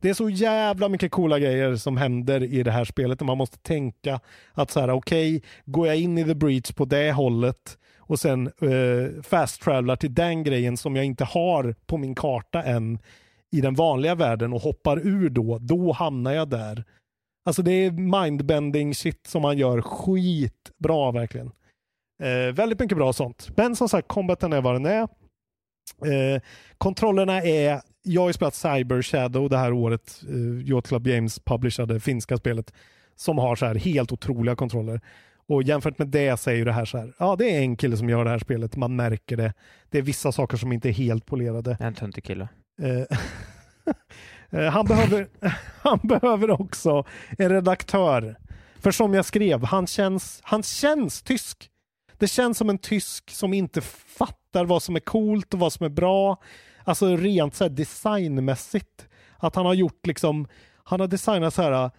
Det 0.00 0.10
är 0.10 0.14
så 0.14 0.30
jävla 0.30 0.88
mycket 0.88 1.10
coola 1.10 1.38
grejer 1.38 1.76
som 1.76 1.96
händer 1.96 2.42
i 2.42 2.62
det 2.62 2.70
här 2.70 2.84
spelet. 2.84 3.20
Man 3.20 3.38
måste 3.38 3.58
tänka 3.58 4.20
att 4.52 4.70
så 4.70 4.80
här, 4.80 4.90
okej, 4.90 5.42
går 5.64 5.86
jag 5.86 5.96
in 5.96 6.18
i 6.18 6.24
the 6.24 6.34
breach 6.34 6.72
på 6.72 6.84
det 6.84 7.12
hållet 7.12 7.78
och 7.98 8.18
sen 8.18 8.46
eh, 8.46 9.22
fast 9.22 9.62
travelar 9.62 9.96
till 9.96 10.14
den 10.14 10.44
grejen 10.44 10.76
som 10.76 10.96
jag 10.96 11.04
inte 11.04 11.24
har 11.24 11.74
på 11.86 11.98
min 11.98 12.14
karta 12.14 12.62
än 12.62 12.98
i 13.52 13.60
den 13.60 13.74
vanliga 13.74 14.14
världen 14.14 14.52
och 14.52 14.60
hoppar 14.60 15.06
ur 15.06 15.30
då, 15.30 15.58
då 15.58 15.92
hamnar 15.92 16.32
jag 16.32 16.48
där. 16.48 16.84
Alltså 17.44 17.62
det 17.62 17.72
är 17.72 17.90
mindbending 17.90 18.94
shit 18.94 19.26
som 19.26 19.42
man 19.42 19.58
gör 19.58 19.80
skitbra 19.80 21.12
verkligen. 21.12 21.50
Eh, 22.22 22.54
väldigt 22.54 22.80
mycket 22.80 22.98
bra 22.98 23.12
sånt. 23.12 23.50
Men 23.56 23.76
som 23.76 23.88
sagt, 23.88 24.08
combaten 24.08 24.52
är 24.52 24.60
vad 24.60 24.74
den 24.74 24.86
är. 24.86 25.08
Eh, 26.04 26.42
kontrollerna 26.78 27.42
är, 27.42 27.80
jag 28.02 28.20
har 28.20 28.28
ju 28.28 28.32
spelat 28.32 28.54
Cyber 28.54 29.02
Shadow 29.02 29.50
det 29.50 29.56
här 29.58 29.72
året, 29.72 30.22
eh, 30.28 30.68
Yacht 30.70 30.88
Club 30.88 31.04
Games 31.06 31.38
publicerade 31.38 32.00
finska 32.00 32.36
spelet, 32.36 32.72
som 33.16 33.38
har 33.38 33.56
så 33.56 33.66
här 33.66 33.74
helt 33.74 34.12
otroliga 34.12 34.56
kontroller. 34.56 35.00
Och 35.46 35.62
jämfört 35.62 35.98
med 35.98 36.08
det 36.08 36.40
så 36.40 36.50
är 36.50 36.54
ju 36.54 36.64
det 36.64 36.72
här 36.72 36.84
så 36.84 36.98
här, 36.98 37.12
ja 37.18 37.36
det 37.36 37.56
är 37.56 37.60
en 37.60 37.76
kille 37.76 37.96
som 37.96 38.08
gör 38.08 38.24
det 38.24 38.30
här 38.30 38.38
spelet, 38.38 38.76
man 38.76 38.96
märker 38.96 39.36
det. 39.36 39.52
Det 39.90 39.98
är 39.98 40.02
vissa 40.02 40.32
saker 40.32 40.56
som 40.56 40.72
inte 40.72 40.88
är 40.88 40.92
helt 40.92 41.26
polerade. 41.26 41.76
En 41.80 41.94
töntig 41.94 42.24
kille. 42.24 42.48
Eh, 42.82 43.18
Eh, 44.54 44.70
han, 44.70 44.86
behöver, 44.86 45.28
han 45.82 45.98
behöver 46.02 46.60
också 46.60 47.04
en 47.38 47.48
redaktör. 47.48 48.36
För 48.78 48.90
som 48.90 49.14
jag 49.14 49.24
skrev, 49.24 49.64
han 49.64 49.86
känns, 49.86 50.40
han 50.42 50.62
känns 50.62 51.22
tysk. 51.22 51.70
Det 52.18 52.28
känns 52.28 52.58
som 52.58 52.70
en 52.70 52.78
tysk 52.78 53.30
som 53.30 53.54
inte 53.54 53.80
fattar 53.80 54.64
vad 54.64 54.82
som 54.82 54.96
är 54.96 55.00
coolt 55.00 55.54
och 55.54 55.60
vad 55.60 55.72
som 55.72 55.86
är 55.86 55.90
bra. 55.90 56.36
Alltså 56.84 57.16
rent 57.16 57.54
så 57.54 57.64
här 57.64 57.70
designmässigt. 57.70 59.08
Att 59.36 59.56
han 59.56 59.66
har 59.66 59.74
gjort 59.74 60.06
liksom, 60.06 60.48
han 60.84 61.00
har 61.00 61.06
designat 61.06 61.54
så 61.54 61.62
här 61.62 61.90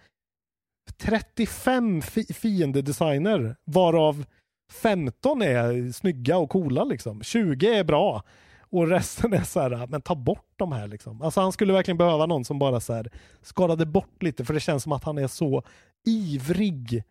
35 0.98 2.02
fi 2.02 2.24
fiendedesigner 2.34 3.56
varav 3.64 4.24
15 4.72 5.42
är 5.42 5.92
snygga 5.92 6.38
och 6.38 6.50
coola 6.50 6.84
liksom. 6.84 7.22
20 7.22 7.78
är 7.78 7.84
bra. 7.84 8.22
Och 8.70 8.88
resten 8.88 9.32
är 9.32 9.42
så 9.42 9.60
här, 9.60 9.86
men 9.86 10.02
ta 10.02 10.14
bort 10.14 10.52
de 10.56 10.72
här 10.72 10.88
liksom. 10.88 11.22
Alltså 11.22 11.40
han 11.40 11.52
skulle 11.52 11.72
verkligen 11.72 11.98
behöva 11.98 12.26
någon 12.26 12.44
som 12.44 12.58
bara 12.58 12.80
så 12.80 12.92
här 12.92 13.10
skalade 13.42 13.86
bort 13.86 14.22
lite 14.22 14.44
för 14.44 14.54
det 14.54 14.60
känns 14.60 14.82
som 14.82 14.92
att 14.92 15.04
han 15.04 15.18
är 15.18 15.26
så 15.26 15.62
ivrig 16.06 17.04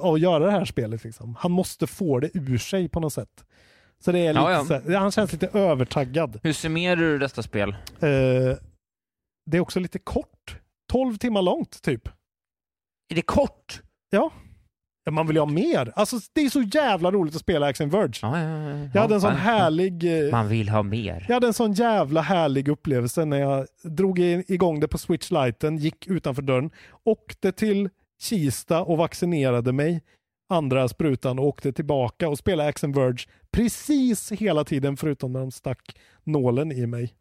av 0.00 0.14
att 0.14 0.20
göra 0.20 0.44
det 0.44 0.50
här 0.50 0.64
spelet 0.64 1.04
liksom. 1.04 1.36
Han 1.38 1.52
måste 1.52 1.86
få 1.86 2.20
det 2.20 2.30
ur 2.34 2.58
sig 2.58 2.88
på 2.88 3.00
något 3.00 3.12
sätt. 3.12 3.44
Så 3.98 4.12
det 4.12 4.18
är 4.18 4.32
lite 4.32 4.44
Ja, 4.44 4.52
ja. 4.52 4.64
Så 4.64 4.74
här, 4.74 4.96
han 4.96 5.10
känns 5.12 5.32
lite 5.32 5.46
övertaggad. 5.46 6.40
Hur 6.42 6.52
summerar 6.52 6.96
du 6.96 7.18
detta 7.18 7.42
spel? 7.42 7.70
Eh, 7.70 8.56
det 9.46 9.56
är 9.56 9.60
också 9.60 9.80
lite 9.80 9.98
kort. 9.98 10.56
12 10.92 11.16
timmar 11.16 11.42
långt 11.42 11.82
typ. 11.82 12.08
Är 13.08 13.14
det 13.14 13.22
kort? 13.22 13.82
Ja. 14.10 14.30
Man 15.10 15.26
vill 15.26 15.36
ju 15.36 15.40
ha 15.40 15.46
mer. 15.46 15.92
Alltså 15.96 16.16
det 16.32 16.40
är 16.40 16.48
så 16.50 16.62
jävla 16.62 17.10
roligt 17.10 17.34
att 17.34 17.40
spela 17.40 17.66
Action 17.66 17.88
Verge. 17.90 18.12
Ja, 18.22 18.40
ja, 18.42 18.70
ja. 18.70 18.88
Jag 18.94 19.00
hade 19.00 19.14
en 19.14 19.20
sån 19.20 19.34
härlig... 19.36 20.24
eh, 20.26 20.30
Man 20.30 20.48
vill 20.48 20.68
ha 20.68 20.82
mer. 20.82 21.24
Jag 21.28 21.34
hade 21.34 21.46
en 21.46 21.52
sån 21.52 21.72
jävla 21.72 22.20
härlig 22.20 22.68
upplevelse 22.68 23.24
när 23.24 23.38
jag 23.40 23.66
drog 23.82 24.18
igång 24.18 24.80
det 24.80 24.88
på 24.88 24.98
Switch 24.98 25.30
Liten, 25.30 25.76
gick 25.78 26.06
utanför 26.06 26.42
dörren, 26.42 26.70
åkte 27.04 27.52
till 27.52 27.88
Kista 28.20 28.82
och 28.82 28.98
vaccinerade 28.98 29.72
mig, 29.72 30.02
andra 30.50 30.88
sprutan 30.88 31.38
och 31.38 31.46
åkte 31.46 31.72
tillbaka 31.72 32.28
och 32.28 32.38
spelade 32.38 32.68
Action 32.68 32.92
Verge 32.92 33.26
precis 33.52 34.32
hela 34.32 34.64
tiden 34.64 34.96
förutom 34.96 35.32
när 35.32 35.40
de 35.40 35.50
stack 35.50 35.96
nålen 36.24 36.72
i 36.72 36.86
mig. 36.86 37.14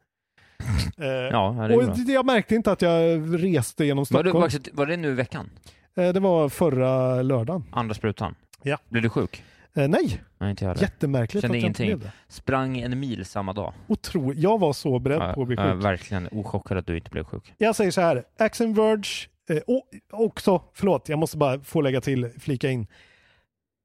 Eh, 0.97 1.05
Ja, 1.31 1.55
det 1.67 1.73
är 1.73 1.77
och 1.89 1.97
det- 1.97 2.11
jag 2.13 2.25
märkte 2.25 2.55
inte 2.55 2.71
att 2.71 2.81
jag 2.81 3.21
reste 3.43 3.85
genom 3.85 4.05
Var 4.09 4.23
det, 4.23 4.29
Stockholm. 4.29 4.41
var, 4.73 4.77
var 4.77 4.85
det 4.85 4.97
nu 4.97 5.07
i 5.09 5.13
veckan? 5.13 5.49
Eh, 5.95 6.13
det 6.13 6.19
var 6.19 6.49
förra 6.49 7.21
lördagen. 7.21 7.63
Andra 7.71 7.93
sprutan? 7.93 8.35
Ja. 8.63 8.77
Blev 8.89 9.03
du 9.03 9.09
sjuk? 9.09 9.43
Eh, 9.73 9.87
nej, 9.87 10.21
Nej, 10.37 10.49
inte 10.49 10.65
jag 10.65 10.77
jättemärkligt 10.77 11.41
Kände 11.41 11.57
att 11.57 11.61
jag 11.61 11.69
inte 11.69 11.83
ingenting. 11.83 11.99
blev 11.99 12.11
det. 12.27 12.33
Sprang 12.33 12.77
en 12.79 12.99
mil 12.99 13.25
samma 13.25 13.53
dag. 13.53 13.73
Otro... 13.87 14.33
Jag 14.33 14.59
var 14.59 14.73
så 14.73 14.99
beredd 14.99 15.21
Ja, 15.21 15.33
på 15.33 15.41
att 15.41 15.47
bli 15.47 15.57
sjuk. 15.57 15.83
verkligen 15.83 16.27
ochockad 16.31 16.77
att 16.77 16.87
du 16.87 16.97
inte 16.97 17.09
blev 17.09 17.23
sjuk. 17.23 17.53
Jag 17.57 17.75
säger 17.75 17.91
så 17.91 18.01
här, 18.01 18.23
Action 18.39 18.73
Verge, 18.73 19.27
eh, 19.49 19.57
och 19.67 19.87
också, 20.11 20.61
förlåt, 20.73 21.09
jag 21.09 21.19
måste 21.19 21.37
bara 21.37 21.59
få 21.59 21.81
lägga 21.81 22.01
till, 22.01 22.29
flika 22.39 22.69
in. 22.69 22.87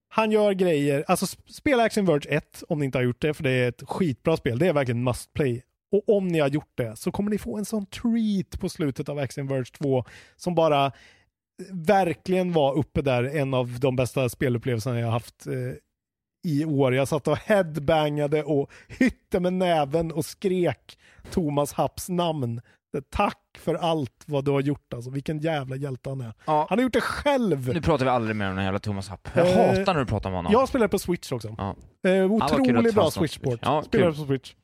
Han 0.09 0.31
gör 0.31 0.53
grejer, 0.53 1.05
alltså 1.09 1.27
sp- 1.27 1.53
spela 1.53 1.83
Action 1.83 2.05
Verge 2.05 2.29
1 2.37 2.63
om 2.69 2.79
ni 2.79 2.85
inte 2.85 2.99
har 2.99 3.03
gjort 3.05 3.21
det, 3.23 3.35
för 3.35 3.43
det 3.43 3.51
är 3.51 3.69
ett 3.69 3.83
skitbra 3.89 4.37
spel. 4.37 4.59
Det 4.59 4.67
är 4.67 4.73
verkligen 4.73 5.05
must 5.05 5.33
play. 5.33 5.63
Och 5.93 6.17
om 6.17 6.29
ni 6.29 6.39
har 6.39 6.49
gjort 6.49 6.73
det 6.75 6.97
så 6.97 7.13
kommer 7.13 7.31
ni 7.31 7.39
få 7.39 7.57
en 7.59 7.65
sån 7.65 7.87
treat 7.87 8.61
på 8.61 8.69
slutet 8.69 9.09
av 9.09 9.19
Action 9.19 9.47
Verge 9.47 9.65
2 9.65 10.05
som 10.37 10.55
bara 10.55 10.93
verkligen 11.73 12.53
var 12.53 12.75
uppe 12.79 13.03
där, 13.03 13.25
en 13.25 13.55
av 13.55 13.79
de 13.81 13.97
bästa 13.97 14.29
spelupplevelserna 14.29 14.99
jag 15.01 15.07
har 15.07 15.13
haft 15.13 15.47
eh, 15.47 15.53
i 16.49 16.65
år. 16.65 16.95
Jag 16.95 17.09
satt 17.09 17.29
och 17.29 17.37
headbangade 17.39 18.43
och 18.43 18.71
hytte 18.89 19.41
med 19.41 19.53
näven 19.53 20.13
och 20.13 20.25
skrek 20.25 20.99
Thomas 21.31 21.73
Happs 21.73 22.09
namn. 22.09 22.61
Tack 23.11 23.39
för 23.59 23.75
allt 23.75 24.25
vad 24.27 24.45
du 24.45 24.51
har 24.51 24.61
gjort 24.61 24.95
alltså. 24.95 25.11
Vilken 25.11 25.39
jävla 25.39 25.77
hjälte 25.77 26.09
han 26.09 26.21
är. 26.21 26.33
Ja. 26.45 26.67
Han 26.69 26.79
har 26.79 26.83
gjort 26.83 26.93
det 26.93 27.01
själv. 27.01 27.69
Nu 27.75 27.83
pratar 27.83 28.05
vi 28.05 28.11
aldrig 28.11 28.37
mer 28.37 28.51
om 28.51 28.57
den 28.57 28.65
jävla 28.65 28.79
Thomas 28.79 29.09
Happ. 29.09 29.29
Jag 29.35 29.47
Eh, 29.49 29.79
hatar 29.79 29.95
när 29.95 30.01
du 30.01 30.07
pratar 30.07 30.31
om 30.31 30.37
honom. 30.37 30.53
Jag 30.53 30.69
spelar 30.69 30.89
på 30.89 30.99
Switch 30.99 31.33
också. 31.33 31.55
Ja. 31.59 31.77
Eh, 32.11 32.33
otroligt 32.33 32.95
bra 32.95 33.11
Switchport. 33.11 33.49
Switch. 33.53 33.63
Ja, 33.63 33.83
spelar 33.83 34.13
på 34.13 34.25
Switch. 34.25 34.55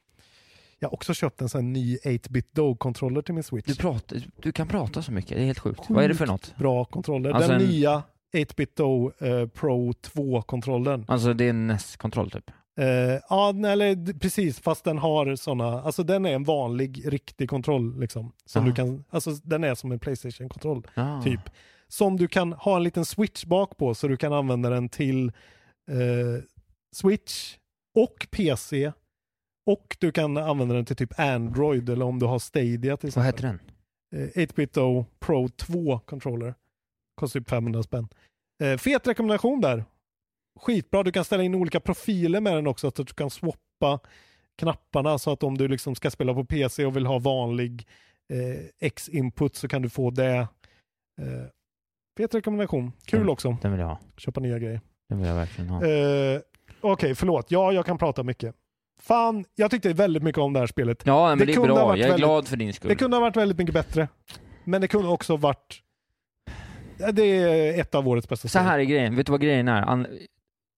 Jag 0.83 0.89
har 0.89 0.95
också 0.95 1.15
köpt 1.15 1.41
en 1.43 1.49
sån 1.49 1.61
här 1.65 1.69
ny 1.73 1.97
8-bit 1.97 2.53
Dog-kontroller 2.55 3.23
till 3.23 3.35
min 3.35 3.43
Switch. 3.43 3.67
Du, 3.67 3.75
pratar, 3.77 4.19
du 4.43 4.53
kan 4.53 4.69
prata 4.69 5.03
så 5.03 5.13
mycket, 5.13 5.37
det 5.37 5.43
är 5.43 5.47
helt 5.47 5.59
sjukt. 5.59 5.81
Vad 5.89 6.05
är 6.05 6.09
det 6.09 6.15
för 6.15 6.27
något? 6.27 6.55
Bra 6.57 6.85
kontroller. 6.85 7.31
Alltså 7.31 7.53
Den 7.53 7.61
en- 7.61 7.67
nya 7.69 8.03
8-bit 8.37 8.77
Do 8.77 9.13
eh, 9.19 9.47
Pro 9.49 9.93
2-kontrollen. 9.93 11.05
Alltså 11.09 11.35
det 11.35 11.45
är 11.45 11.51
en 11.51 11.67
NES-kontroll 11.67 12.31
typ? 12.31 12.51
Eh, 12.79 12.87
ja, 13.31 13.53
nej, 13.55 13.73
eller 13.73 13.95
d- 13.95 14.13
precis, 14.21 14.61
fast 14.61 14.85
den 14.85 14.99
har 14.99 15.37
såna, 15.37 15.83
alltså 15.83 16.03
den 16.03 16.27
är 16.27 16.35
en 16.35 16.45
vanlig 16.45 17.13
riktig 17.13 17.51
kontroll 17.51 18.01
liksom. 18.01 18.33
Som 18.45 18.65
du 18.65 18.73
kan, 18.75 19.05
alltså 19.11 19.31
den 19.43 19.65
är 19.65 19.75
som 19.75 19.93
en 19.93 19.99
Playstation-kontroll 19.99 20.87
Ja. 20.95 21.23
typ. 21.25 21.41
Som 21.89 22.17
du 22.17 22.29
kan 22.29 22.53
ha 22.53 22.77
en 22.77 22.83
liten 22.83 23.05
switch 23.05 23.45
bak 23.45 23.77
på 23.77 23.95
så 23.95 24.09
du 24.09 24.17
kan 24.17 24.33
använda 24.33 24.71
den 24.71 24.89
till 24.89 25.27
eh, 25.91 26.43
Switch 26.95 27.57
och 27.95 28.27
PC. 28.31 28.93
Och 29.67 29.97
du 30.01 30.13
kan 30.13 30.37
använda 30.37 30.75
den 30.75 30.85
till 30.85 30.97
typ 30.97 31.21
Android 31.21 31.89
eller 31.91 32.05
om 32.05 32.19
du 32.19 32.27
har 32.27 32.39
Stadia 32.39 32.97
till 32.97 33.11
Vad 33.15 33.27
exempel. 33.27 33.51
heter 33.51 33.59
den? 34.13 34.31
Eh, 34.35 34.47
8-bit 34.49 34.73
Pro 35.21 35.49
2 35.49 35.99
controller. 35.99 36.55
Kostar 37.15 37.41
typ 37.41 37.49
500 37.49 37.83
spänn. 37.83 38.09
Eh, 38.63 38.77
fet 38.79 39.07
rekommendation 39.07 39.61
där. 39.61 39.85
Skitbra, 40.61 41.03
du 41.03 41.13
kan 41.13 41.25
ställa 41.25 41.43
in 41.43 41.55
olika 41.55 41.81
profiler 41.81 42.41
med 42.41 42.55
den 42.57 42.67
också, 42.67 42.91
så 42.91 43.03
att 43.03 43.09
du 43.09 43.15
kan 43.15 43.31
swappa 43.31 44.01
knapparna 44.59 45.19
så 45.19 45.33
att 45.33 45.43
om 45.43 45.59
du 45.59 45.69
liksom 45.69 45.95
ska 45.95 46.11
spela 46.11 46.35
på 46.35 46.45
PC 46.45 46.85
och 46.87 46.97
vill 46.97 47.07
ha 47.07 47.19
vanlig 47.19 47.87
eh, 48.33 48.65
X-input 48.81 49.57
så 49.57 49.69
kan 49.69 49.83
du 49.83 49.89
få 49.91 50.11
det. 50.11 50.37
Eh, 51.21 51.47
fet 52.19 52.35
rekommendation. 52.35 52.93
Kul 53.05 53.21
Mm. 53.21 53.31
också, 53.31 53.57
Den 53.63 53.71
vill 53.71 53.81
jag 53.81 53.87
ha. 53.89 53.99
köpa 54.17 54.41
nya 54.41 54.59
grejer. 54.59 54.81
Den 55.09 55.19
vill 55.19 55.29
jag 55.29 55.35
verkligen 55.35 55.71
ha. 55.71 55.87
Eh, 55.87 56.41
Okej, 56.81 57.15
förlåt. 57.15 57.51
Ja, 57.51 57.73
jag 57.73 57.87
kan 57.87 57.99
prata 57.99 58.23
mycket. 58.23 58.55
Fan, 59.03 59.45
jag 59.55 59.71
tyckte 59.71 59.93
väldigt 59.93 60.23
mycket 60.23 60.39
om 60.39 60.53
det 60.53 60.61
här 60.61 60.67
spelet. 60.67 61.03
Ja, 61.07 61.29
men 61.29 61.39
det 61.39 61.45
det, 61.45 61.53
är 61.53 61.55
kunde 61.55 61.73
ha 61.73 61.87
bra. 61.87 61.97
Jag 61.97 62.05
är 62.05 62.11
väldigt- 62.11 62.25
glad 62.25 62.49
för 62.49 62.57
din 62.57 62.73
skull. 62.73 62.89
Det 62.89 62.95
kunde 62.95 63.17
ha 63.17 63.21
varit 63.21 63.37
väldigt 63.37 63.59
mycket 63.59 63.75
bättre. 63.75 64.09
Men 64.65 64.81
det 64.81 64.89
kunde 64.89 65.09
också 65.09 65.37
varit... 65.37 65.83
Det 67.13 67.23
är 67.23 67.81
ett 67.81 67.95
av 67.95 68.09
årets 68.09 68.29
bästa 68.29 68.49
Så 68.49 68.59
här 68.59 68.79
är 68.79 68.83
grejen, 68.83 69.17
vet 69.17 69.27
du 69.27 69.33
vad 69.33 69.41
grejen 69.41 69.69
är? 69.69 70.07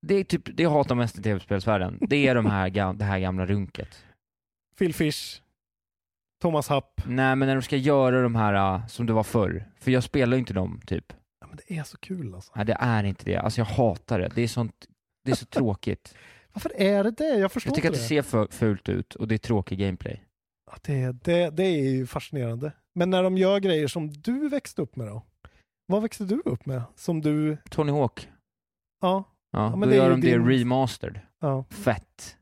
Det 0.06 0.14
är 0.14 0.24
typ, 0.24 0.56
det 0.56 0.62
jag 0.62 0.70
hatar 0.70 0.94
mest 0.94 1.18
i 1.18 1.22
tv-spelsvärlden, 1.22 1.98
det 2.00 2.28
är 2.28 2.34
de 2.34 2.46
här, 2.46 2.94
det 2.94 3.04
här 3.04 3.18
gamla 3.18 3.46
runket. 3.46 4.04
Phil 4.78 4.94
Fish, 4.94 5.40
Thomas 6.42 6.68
Happ. 6.68 7.00
Nej 7.06 7.36
men 7.36 7.48
när 7.48 7.54
de 7.54 7.62
ska 7.62 7.76
göra 7.76 8.22
de 8.22 8.34
här 8.34 8.74
uh, 8.74 8.86
som 8.86 9.06
det 9.06 9.12
var 9.12 9.22
förr, 9.22 9.64
för 9.80 9.90
jag 9.90 10.04
spelar 10.04 10.36
ju 10.36 10.38
inte 10.38 10.54
dem 10.54 10.80
typ. 10.86 11.12
Ja, 11.40 11.46
men 11.46 11.58
det 11.66 11.78
är 11.78 11.82
så 11.82 11.96
kul 11.96 12.34
alltså. 12.34 12.52
Nej 12.56 12.64
det 12.64 12.76
är 12.80 13.04
inte 13.04 13.24
det, 13.24 13.36
alltså 13.36 13.60
jag 13.60 13.66
hatar 13.66 14.18
det. 14.18 14.32
Det 14.34 14.42
är 14.42 14.48
sånt, 14.48 14.86
det 15.24 15.30
är 15.30 15.36
så 15.36 15.46
tråkigt. 15.46 16.14
Varför 16.54 16.72
är 16.76 17.04
det 17.04 17.10
det? 17.10 17.24
Jag 17.38 17.52
förstår 17.52 17.70
Jag 17.70 17.74
tycker 17.74 17.88
att 17.88 17.94
inte 17.94 18.14
det 18.14 18.22
ser 18.22 18.46
fult 18.58 18.88
ut 18.88 19.14
och 19.14 19.28
det 19.28 19.34
är 19.34 19.38
tråkig 19.38 19.78
gameplay. 19.78 20.24
Ja, 20.70 20.76
det, 20.82 21.12
det, 21.24 21.50
det 21.50 21.62
är 21.64 21.90
ju 21.90 22.06
fascinerande. 22.06 22.72
Men 22.94 23.10
när 23.10 23.22
de 23.22 23.36
gör 23.38 23.60
grejer 23.60 23.88
som 23.88 24.10
du 24.12 24.48
växte 24.48 24.82
upp 24.82 24.96
med 24.96 25.06
då? 25.06 25.22
Vad 25.86 26.02
växte 26.02 26.24
du 26.24 26.42
upp 26.44 26.66
med? 26.66 26.82
Som 26.96 27.20
du... 27.20 27.56
Tony 27.70 27.92
Hawk, 27.92 28.28
Ja, 29.00 29.24
ja, 29.52 29.70
men 29.70 29.80
då 29.80 29.86
det 29.86 29.96
gör 29.96 30.10
de 30.10 30.20
det 30.20 30.26
din- 30.30 30.48
remastered. 30.48 31.20
ja. 31.40 31.64
Fett. 31.70 32.36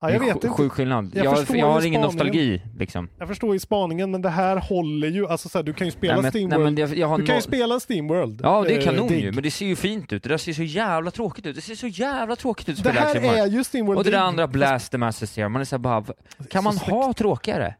Ja 0.00 0.10
jag 0.10 0.20
Det 0.20 0.26
vet 0.26 0.34
inte. 0.34 0.48
Sjuk 0.48 0.72
skillnad. 0.72 1.10
Jag 1.14 1.24
Jag, 1.24 1.56
jag, 1.56 1.66
har 1.66 1.86
ingen 1.86 2.00
nostalgi 2.00 2.62
liksom. 2.78 3.08
Jag 3.18 3.28
förstår 3.28 3.52
ju 3.52 3.60
spaningen, 3.60 4.10
men 4.10 4.22
det 4.22 4.28
här 4.28 4.56
håller 4.56 5.08
ju. 5.08 5.26
Alltså 5.26 5.48
så 5.48 5.58
här, 5.58 5.62
du 5.62 5.72
kan 5.72 5.86
ju 5.86 5.90
spela 5.90 6.14
Nej, 6.14 6.22
men, 6.22 6.30
Steam 6.30 6.74
nej, 6.74 6.98
jag, 6.98 7.20
Du 7.20 7.26
kan 7.26 7.36
ju 7.36 7.42
spela 7.42 7.80
Steam 7.88 8.08
World. 8.08 8.40
Ja, 8.42 8.62
det 8.62 8.74
är 8.74 8.78
eh, 8.78 8.84
kanon 8.84 9.08
digg. 9.08 9.20
ju, 9.20 9.32
men 9.32 9.42
det 9.42 9.50
ser 9.50 9.66
ju 9.66 9.76
fint 9.76 10.12
ut. 10.12 10.22
Det 10.22 10.28
där 10.28 10.36
ser 10.36 10.52
så 10.52 10.62
jävla 10.62 11.10
tråkigt 11.10 11.46
ut. 11.46 11.54
Det 11.56 11.60
ser 11.60 11.74
så 11.74 11.86
jävla 11.86 12.36
tråkigt 12.36 12.68
ut 12.68 12.78
att 12.78 12.84
Det 12.84 12.90
spela 12.90 13.06
här 13.06 13.16
Action 13.16 13.34
är 13.34 13.46
ju 13.46 13.64
Steam 13.72 13.86
World 13.86 13.98
Och 13.98 14.04
det 14.04 14.10
där 14.10 14.18
andra 14.18 14.48
Blast 14.48 14.92
the 14.92 14.98
Masses 14.98 15.32
Zero, 15.32 15.48
man 15.48 15.60
är 15.60 15.64
såhär 15.64 15.78
bara, 15.78 16.04
kan 16.50 16.64
man 16.64 16.72
så 16.72 16.84
ha 16.84 17.12
tråkigare? 17.12 17.74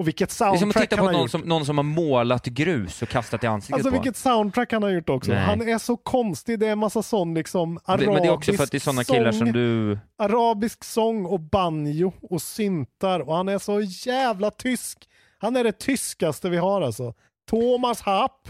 Och 0.00 0.08
vilket 0.08 0.38
Det 0.38 0.44
är 0.44 0.48
som 0.48 0.54
att 0.54 0.58
soundtrack 0.58 0.82
titta 0.82 0.96
han 0.96 1.04
på 1.04 1.06
har 1.06 1.12
någon 1.12 1.22
gjort. 1.22 1.30
som, 1.30 1.40
någon 1.40 1.66
som 1.66 1.78
har 1.78 1.82
målat 1.82 2.46
grus 2.46 3.02
och 3.02 3.08
kastat 3.08 3.44
i 3.44 3.46
ansiktet 3.46 3.74
Alltså 3.74 3.90
på 3.90 3.96
vilket 3.96 4.16
soundtrack 4.16 4.72
han 4.72 4.82
har 4.82 4.90
gjort 4.90 5.08
också. 5.08 5.32
Nej. 5.32 5.40
Han 5.40 5.68
är 5.68 5.78
så 5.78 5.96
konstig. 5.96 6.58
Det 6.58 6.66
är 6.66 6.72
en 6.72 6.78
massa 6.78 7.02
sån 7.02 7.34
liksom 7.34 7.78
arabisk 7.84 8.06
det, 8.06 8.12
Men 8.12 8.22
det 8.22 8.28
är 8.28 8.32
också 8.32 8.52
för 8.52 8.64
att 8.64 8.70
det 8.70 8.76
är 8.76 8.80
sådana 8.80 9.04
killar 9.04 9.32
som 9.32 9.52
du... 9.52 9.98
Arabisk 10.18 10.84
sång 10.84 11.26
och 11.26 11.40
banjo 11.40 12.12
och 12.22 12.42
syntar 12.42 13.20
och 13.20 13.36
han 13.36 13.48
är 13.48 13.58
så 13.58 13.80
jävla 13.80 14.50
tysk. 14.50 14.98
Han 15.38 15.56
är 15.56 15.64
det 15.64 15.72
tyskaste 15.72 16.48
vi 16.48 16.56
har 16.56 16.82
alltså. 16.82 17.14
Thomas 17.50 18.00
Happ. 18.00 18.48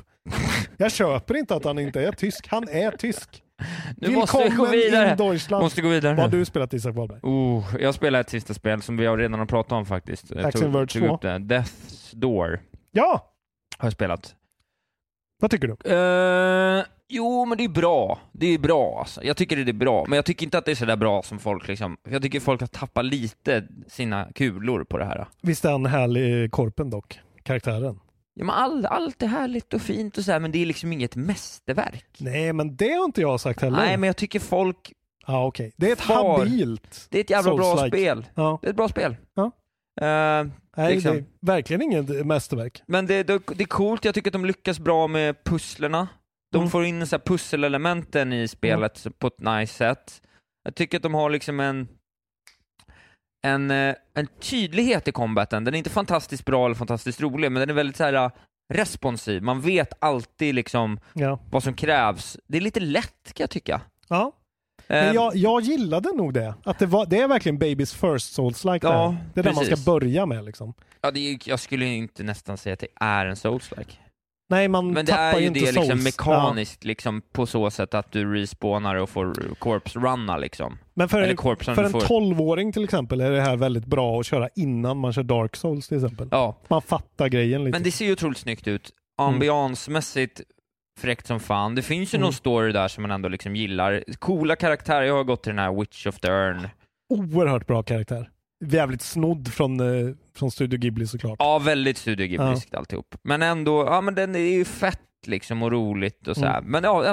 Jag 0.77 0.93
köper 0.93 1.37
inte 1.37 1.55
att 1.55 1.65
han 1.65 1.79
inte 1.79 2.01
är 2.03 2.13
tysk. 2.13 2.47
Han 2.49 2.69
är 2.69 2.91
tysk. 2.91 3.43
Nu 3.97 4.11
måste 4.11 4.45
vi 4.45 4.57
gå 4.57 4.67
vidare! 4.67 5.11
in 5.11 5.17
Deutschland. 5.17 5.63
Måste 5.63 5.83
gå 5.83 5.89
vidare 5.89 6.15
Vad 6.15 6.25
har 6.25 6.31
nu. 6.33 6.39
du 6.39 6.45
spelat 6.45 6.75
Isak 6.75 6.95
Wahlberg? 6.97 7.21
Oh, 7.23 7.65
jag 7.81 7.95
spelar 7.95 8.21
ett 8.21 8.31
sista 8.31 8.55
spel 8.55 8.83
som 8.83 8.97
vi 8.97 9.07
redan 9.07 9.39
har 9.39 9.47
pratat 9.47 9.73
om 9.73 9.87
faktiskt. 9.87 10.31
Jag 10.31 10.45
Action 10.45 10.73
Verge 10.73 10.87
tog 10.87 11.03
2. 11.09 11.15
upp 11.15 11.21
det. 11.23 11.29
Death's 11.39 12.15
Door 12.17 12.61
Ja, 12.93 13.33
har 13.79 13.87
jag 13.87 13.93
spelat. 13.93 14.35
vad 15.41 15.51
tycker 15.51 15.69
du? 15.69 15.91
Eh, 15.95 16.85
jo, 17.09 17.45
men 17.45 17.59
det 17.59 17.65
är 17.65 17.69
bra. 17.69 18.19
Det 18.33 18.47
är 18.47 18.59
bra 18.59 18.99
alltså. 18.99 19.25
Jag 19.25 19.37
tycker 19.37 19.57
det 19.57 19.71
är 19.71 19.73
bra, 19.73 20.05
men 20.09 20.17
jag 20.17 20.25
tycker 20.25 20.45
inte 20.45 20.59
att 20.59 20.65
det 20.65 20.71
är 20.71 20.75
sådär 20.75 20.97
bra 20.97 21.23
som 21.23 21.39
folk 21.39 21.69
liksom... 21.69 21.97
Jag 22.11 22.23
tycker 22.23 22.41
folk 22.41 22.61
har 22.61 22.69
tappat 22.69 23.05
lite 23.05 23.65
sina 23.89 24.29
kulor 24.35 24.85
på 24.85 24.99
det 24.99 25.05
här. 25.05 25.27
Visst 25.43 25.65
är 25.65 25.71
han 25.71 25.87
härlig 25.87 26.51
korpen 26.51 26.91
dock? 26.91 27.21
karaktären. 27.43 28.01
Ja, 28.35 28.45
men 28.45 28.51
all, 28.55 28.87
allt 28.87 29.23
är 29.23 29.27
härligt 29.27 29.75
och 29.75 29.83
fint 29.83 30.19
och 30.19 30.25
så 30.25 30.33
här, 30.33 30.41
men 30.41 30.53
det 30.53 30.59
är 30.63 30.67
liksom 30.67 30.93
inget 30.93 31.17
mästerverk. 31.17 32.07
Nej, 32.19 32.53
men 32.53 32.77
det 32.77 32.93
har 32.93 33.05
inte 33.05 33.21
jag 33.21 33.41
sagt 33.41 33.61
heller. 33.61 33.77
Nej, 33.77 33.97
men 33.97 34.07
jag 34.07 34.17
tycker 34.17 34.41
folk, 34.41 34.93
Ja, 35.27 35.47
okej. 35.47 35.73
Det 35.77 35.89
är 35.89 35.93
ett 35.93 36.01
Far. 36.01 36.39
habilt. 36.39 37.07
det 37.11 37.19
är 37.19 37.21
ett 37.21 37.31
jävla 37.31 37.55
bra 37.57 37.87
spel. 37.89 38.27
Ja. 38.35 38.59
Det 38.63 38.67
är 38.69 38.71
ett 38.71 38.77
bra 38.77 38.89
spel. 38.89 39.17
Ja. 39.35 39.45
Eh, 40.01 40.47
Nej, 40.77 40.95
Liksom. 40.95 41.13
det 41.15 41.19
är 41.21 41.25
verkligen 41.47 41.83
inget 41.83 42.27
mästerverk. 42.27 42.83
men 42.87 43.07
det, 43.07 43.23
det, 43.23 43.41
det 43.55 43.63
är 43.65 43.67
coolt, 43.67 44.05
jag 44.05 44.15
tycker 44.15 44.29
att 44.31 44.33
de 44.33 44.45
lyckas 44.45 44.79
bra 44.79 45.07
med 45.07 45.45
pusslerna. 45.45 46.09
De 46.53 46.59
Mm. 46.59 46.71
får 46.71 46.85
in 46.85 47.07
så 47.07 47.19
pusselelementen 47.19 48.33
i 48.33 48.49
spelet 48.49 49.07
på 49.19 49.27
ett 49.27 49.41
nice 49.41 49.75
sätt. 49.75 50.23
Jag 50.65 50.75
tycker 50.75 50.97
att 50.97 51.03
de 51.03 51.15
har 51.15 51.31
liksom 51.31 51.61
en 51.61 51.89
en, 53.43 53.71
eh, 53.71 53.95
en 54.15 54.27
tydlighet 54.41 55.09
i 55.09 55.13
combaten. 55.13 55.65
Den 55.65 55.75
är 55.75 55.79
inte 55.79 55.91
fantastiskt 55.91 56.45
bra 56.45 56.65
eller 56.67 56.75
fantastiskt 56.75 57.21
rolig, 57.21 57.53
men 57.53 57.61
den 57.61 57.71
är 57.71 57.75
väldigt 57.75 57.97
så 57.97 58.05
här 58.05 58.13
eh, 58.13 58.31
responsiv. 58.75 59.43
Man 59.43 59.61
vet 59.61 59.93
alltid 59.99 60.55
liksom 60.55 61.01
Ja. 61.13 61.39
vad 61.51 61.63
som 61.63 61.75
krävs. 61.75 62.37
Det 62.47 62.57
är 62.57 62.61
lite 62.61 62.81
lätt 62.81 63.33
kan 63.35 63.43
jag 63.45 63.51
tycka. 63.51 63.81
ja. 64.09 64.33
Men 64.87 65.15
jag, 65.15 65.37
jag 65.37 65.61
gillade 65.63 66.13
nog 66.13 66.35
det. 66.35 66.55
Att 66.65 66.79
det, 66.79 66.87
var, 66.87 67.07
det 67.07 67.19
är 67.21 67.29
verkligen 67.29 67.59
Babies 67.59 67.95
first 67.95 68.39
souls-like 68.39 68.81
Ja. 68.83 69.17
Det 69.35 69.41
är 69.41 69.45
där 69.45 69.53
man 69.53 69.65
ska 69.65 69.77
börja 69.77 70.27
med 70.27 70.45
liksom. 70.45 70.75
ja, 71.01 71.11
det 71.11 71.21
är, 71.21 71.39
jag 71.45 71.61
skulle 71.61 71.87
inte 71.87 72.23
nästan 72.23 72.59
säga 72.59 72.73
att 72.73 72.79
det 72.81 72.87
är 73.01 73.27
en 73.27 73.35
souls-like. 73.37 73.93
Nej, 74.51 74.69
man 74.69 74.93
Men 74.93 75.07
det 75.07 75.13
tappar 75.13 75.23
är 75.37 75.41
ju 75.41 75.47
inte 75.47 75.61
det 75.61 75.67
liksom 75.73 75.85
souls. 75.89 76.05
mekaniskt 76.05 76.85
liksom 76.85 77.23
på 77.33 77.47
så 77.47 77.71
sätt 77.71 77.95
att 77.95 78.13
du 78.13 78.35
respawnar 78.35 78.95
och 78.97 79.11
får 79.11 79.55
corpse-runna 79.59 80.37
liksom. 80.37 80.73
Ja. 80.81 80.87
Men 80.95 81.09
för, 81.09 81.23
en- 81.23 81.37
för 81.77 81.85
en 81.85 81.91
får. 81.91 82.01
12-åring 82.01 82.73
till 82.73 82.85
exempel 82.85 83.21
är 83.21 83.31
det 83.31 83.41
här 83.41 83.57
väldigt 83.57 83.85
bra 83.87 84.21
att 84.21 84.27
köra 84.27 84.49
innan 84.57 84.97
man 84.99 85.13
kör 85.13 85.23
Dark 85.23 85.57
Souls 85.57 85.89
till 85.89 85.97
exempel. 86.05 86.29
Ja, 86.31 86.57
Man 86.69 86.83
fattar 86.83 87.29
grejen 87.29 87.65
lite. 87.65 87.77
men 87.77 87.83
det 87.83 87.91
ser 87.91 88.05
ju 88.07 88.13
otroligt 88.13 88.39
snyggt 88.39 88.69
ut. 88.69 88.91
Mm. 89.21 89.35
Ambiansmässigt 89.35 90.41
fräckt 91.01 91.27
som 91.27 91.41
fan. 91.41 91.75
Det 91.75 91.83
finns 91.83 92.15
ju 92.15 92.17
Mm. 92.17 92.25
någon 92.25 92.33
story 92.33 92.73
där 92.73 92.89
som 92.89 93.03
man 93.03 93.11
ändå 93.11 93.29
liksom 93.29 93.57
gillar. 93.57 94.05
Coola 94.19 94.57
karaktärer. 94.57 95.03
Jag 95.03 95.15
har 95.17 95.25
gått 95.25 95.43
till 95.43 95.51
den 95.51 95.59
här 95.59 95.81
Witch 95.81 96.07
of 96.07 96.21
the 96.21 96.29
Earn. 96.29 96.69
Oerhört 97.09 97.67
bra 97.67 97.83
karaktär. 97.83 98.31
Jävligt 98.65 99.03
snodd 99.03 99.49
från, 99.49 99.81
eh, 99.81 100.15
från 100.37 100.51
Studio 100.51 100.79
Ghibli 100.79 101.07
såklart. 101.07 101.37
Ja, 101.39 101.59
väldigt 101.59 101.99
studiogibliskt 101.99 102.75
alltihop. 102.75 103.15
Men 103.23 103.43
ändå, 103.43 103.85
ja 103.87 104.01
men 104.01 104.15
den 104.15 104.35
är 104.35 104.39
ju 104.39 104.65
fett 104.65 105.01
liksom 105.27 105.63
och 105.63 105.73
roligt 105.73 106.29
och 106.29 106.37
så. 106.37 106.45
Mm. 106.45 106.65
Men 106.65 106.85
ja, 106.85 107.05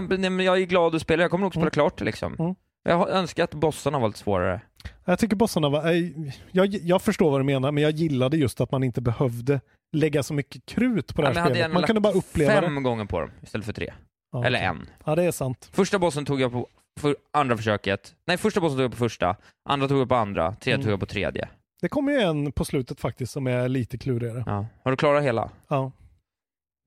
jag 0.43 0.61
är 0.61 0.65
glad 0.65 0.95
att 0.95 1.01
spela. 1.01 1.21
Jag 1.23 1.31
kommer 1.31 1.41
nog 1.45 1.53
spela 1.53 1.61
Mm. 1.63 1.71
klart 1.71 2.01
liksom. 2.01 2.35
Mm. 2.39 2.55
Jag 2.83 2.97
har 2.97 3.07
önskat 3.07 3.53
att 3.53 3.59
bossarna 3.59 3.99
var 3.99 4.07
lite 4.07 4.19
svårare. 4.19 4.61
Jag 5.05 5.19
tycker 5.19 5.35
bossarna 5.35 5.69
var... 5.69 5.91
eh, 5.91 6.03
Jag, 6.51 6.67
jag 6.67 7.01
förstår 7.01 7.31
vad 7.31 7.39
du 7.39 7.43
menar, 7.43 7.71
men 7.71 7.83
jag 7.83 7.91
gillade 7.91 8.37
just 8.37 8.61
att 8.61 8.71
man 8.71 8.83
inte 8.83 9.01
behövde 9.01 9.61
lägga 9.93 10.23
så 10.23 10.33
mycket 10.33 10.65
krut 10.65 11.15
på 11.15 11.21
det 11.21 11.27
Ja, 11.27 11.33
här 11.33 11.41
hade 11.41 11.55
spelet. 11.55 11.73
Man 11.73 11.83
kunde 11.83 12.01
bara 12.01 12.13
uppleva 12.13 12.51
Fem 12.61 12.75
det. 12.75 12.81
gånger 12.81 13.05
på 13.05 13.19
dem 13.19 13.31
istället 13.43 13.65
för 13.65 13.73
tre. 13.73 13.93
Ja, 14.31 14.45
Eller 14.45 14.57
okej. 14.59 14.67
en. 14.67 14.89
Ja, 15.05 15.15
det 15.15 15.23
är 15.23 15.31
sant. 15.31 15.69
Första 15.73 15.99
bossen 15.99 16.25
tog 16.25 16.41
jag 16.41 16.51
på 16.51 16.67
för 16.97 17.15
andra 17.33 17.57
försöket. 17.57 18.15
Nej, 18.25 18.37
första 18.37 18.61
bossen 18.61 18.77
tog 18.77 18.83
jag 18.83 18.91
på 18.91 18.97
första. 18.97 19.35
Andra 19.69 19.87
tog 19.87 19.99
jag 19.99 20.09
på 20.09 20.15
andra. 20.15 20.51
Tredje 20.55 20.73
Mm. 20.75 20.83
tog 20.83 20.91
jag 20.93 20.99
på 20.99 21.05
tredje. 21.05 21.49
Det 21.81 21.89
kommer 21.89 22.11
ju 22.11 22.19
en 22.19 22.51
på 22.51 22.65
slutet 22.65 22.99
faktiskt 22.99 23.31
som 23.31 23.47
är 23.47 23.69
lite 23.69 23.97
klurigare. 23.97 24.43
Ja. 24.45 24.65
Har 24.83 24.91
du 24.91 24.97
klarat 24.97 25.23
hela? 25.23 25.49
Ja. 25.67 25.91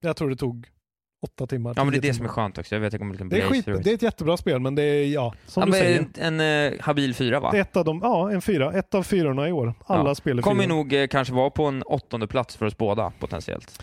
Jag 0.03 0.17
tror 0.17 0.31
det 0.31 0.37
tog 0.37 0.67
åtta 1.27 1.47
timmar. 1.47 1.75
Ja, 1.77 1.85
men 1.85 1.93
det 1.93 1.99
är 1.99 2.03
det 2.03 2.15
som 2.15 2.25
är 2.25 2.29
timmar. 2.29 2.35
skönt 2.35 2.59
också. 2.59 2.75
Jag 2.75 2.81
vet 2.81 2.93
inte 2.93 3.03
om 3.05 3.17
det 3.17 3.25
Det 3.37 3.43
är, 3.43 3.47
skit, 3.49 3.65
det 3.67 3.91
är 3.91 3.95
ett 3.95 4.03
jättebra 4.03 4.37
spel, 4.37 4.61
men 4.61 4.75
det 4.75 4.83
är, 4.83 5.07
ja, 5.07 5.35
som 5.47 5.61
ja, 5.61 5.67
du 5.67 5.73
säger. 5.73 6.07
en, 6.19 6.39
en 6.41 6.73
eh, 6.73 6.81
habil 6.81 7.15
fyra 7.15 7.41
va? 7.41 7.51
Det 7.51 7.57
är 7.57 7.63
ett 7.63 7.77
av 7.77 7.85
dem, 7.85 8.01
ja, 8.03 8.31
en 8.33 8.43
fyra. 8.43 8.73
Ett 8.73 8.95
av 8.95 9.03
fyrorna 9.03 9.49
i 9.49 9.53
år. 9.53 9.75
Alla 9.87 10.11
Ja. 10.11 10.15
spel 10.15 10.39
är 10.39 10.43
Kommer 10.43 10.67
nog 10.67 10.93
eh, 10.93 11.07
kanske 11.07 11.35
vara 11.35 11.51
på 11.51 11.65
en 11.65 11.83
åttonde 11.83 12.27
plats 12.27 12.57
för 12.57 12.67
oss 12.67 12.77
båda 12.77 13.13
potentiellt. 13.19 13.83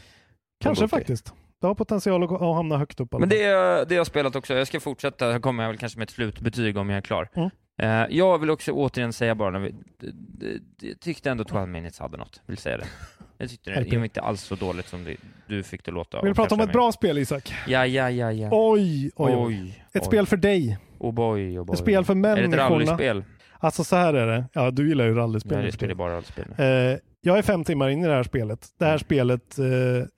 Kanske 0.64 0.88
faktiskt. 0.88 1.34
Det 1.62 1.68
har 1.68 1.76
potential 1.76 2.24
att, 2.24 2.32
att 2.32 2.56
hamna 2.56 2.78
högt 2.78 3.00
upp. 3.00 3.12
Men 3.20 3.30
det, 3.30 3.44
är- 3.44 3.86
det 3.86 3.96
har 3.96 4.00
jag 4.00 4.08
spelat 4.08 4.36
också. 4.36 4.54
Jag 4.54 4.68
ska 4.68 4.80
fortsätta. 4.80 5.32
Här 5.32 5.40
kommer 5.40 5.64
jag 5.64 5.70
väl 5.70 5.78
kanske 5.78 6.00
med 6.00 6.04
ett 6.06 6.10
slutbetyg 6.12 6.78
om 6.78 6.90
jag 6.90 6.98
är 6.98 7.02
klar. 7.02 7.30
Mm. 7.34 7.50
Eh, 7.82 8.06
jag 8.18 8.38
vill 8.40 8.50
också 8.50 8.72
återigen 8.72 9.14
säga 9.14 9.36
bara, 9.36 9.50
när 9.52 9.60
vi, 9.60 9.70
d- 9.72 9.78
d- 10.00 10.48
d- 10.80 10.88
jag 10.88 11.00
tyckte 11.00 11.30
ändå 11.32 11.44
12 11.44 11.68
minutes 11.70 12.00
hade 12.00 12.18
något. 12.18 12.42
Vill 12.46 12.58
säga 12.58 12.78
det. 12.78 12.86
Jag 13.40 13.50
tyckte 13.50 13.72
det, 13.72 13.84
det 13.90 13.98
var 13.98 14.04
inte 14.04 14.22
alls 14.22 14.42
så 14.42 14.56
dåligt 14.56 14.88
som 14.88 15.04
det, 15.04 15.16
du 15.48 15.64
fick 15.64 15.86
det 15.86 15.92
låta. 15.92 16.22
Vill 16.22 16.30
du 16.32 16.36
prata 16.36 16.56
om 16.56 16.62
ett 16.62 16.72
bra 16.72 16.92
spel 16.92 17.18
Isak? 17.18 17.54
Ja, 17.68 17.86
ja, 17.86 18.10
ja, 18.12 18.32
ja. 18.32 18.50
Oj, 18.52 19.12
oj, 19.16 19.34
oj. 19.36 19.84
Ett 19.94 20.02
oj. 20.02 20.06
spel 20.08 20.26
för 20.28 20.38
dig. 20.38 20.78
Oh 21.00 21.14
boy, 21.14 21.60
oh 21.60 21.66
boy. 21.66 21.74
Ett 21.74 21.80
spel 21.80 22.06
för 22.06 22.14
Är 22.14 22.22
det 22.22 22.30
ett 22.32 22.50
människorna. 22.50 22.70
rallyspel? 22.70 23.24
Alltså 23.60 23.84
så 23.84 23.96
här 23.96 24.14
är 24.14 24.28
det. 24.28 24.46
Ja, 24.54 24.72
du 24.72 24.88
gillar 24.90 25.06
ju 25.06 25.14
rallyspel. 25.14 25.58
Ja, 25.60 25.66
det 25.66 25.72
spelar 25.72 25.96
bara 25.96 26.14
rallyspel. 26.14 26.46
Eh, 26.58 26.98
jag 27.28 27.38
är 27.38 27.42
fem 27.42 27.64
timmar 27.64 27.90
in 27.90 28.04
i 28.04 28.08
det 28.08 28.14
här 28.14 28.24
spelet. 28.24 28.68
Det 28.78 28.86
här 28.86 28.98
spelet 28.98 29.60
eh, 29.60 29.66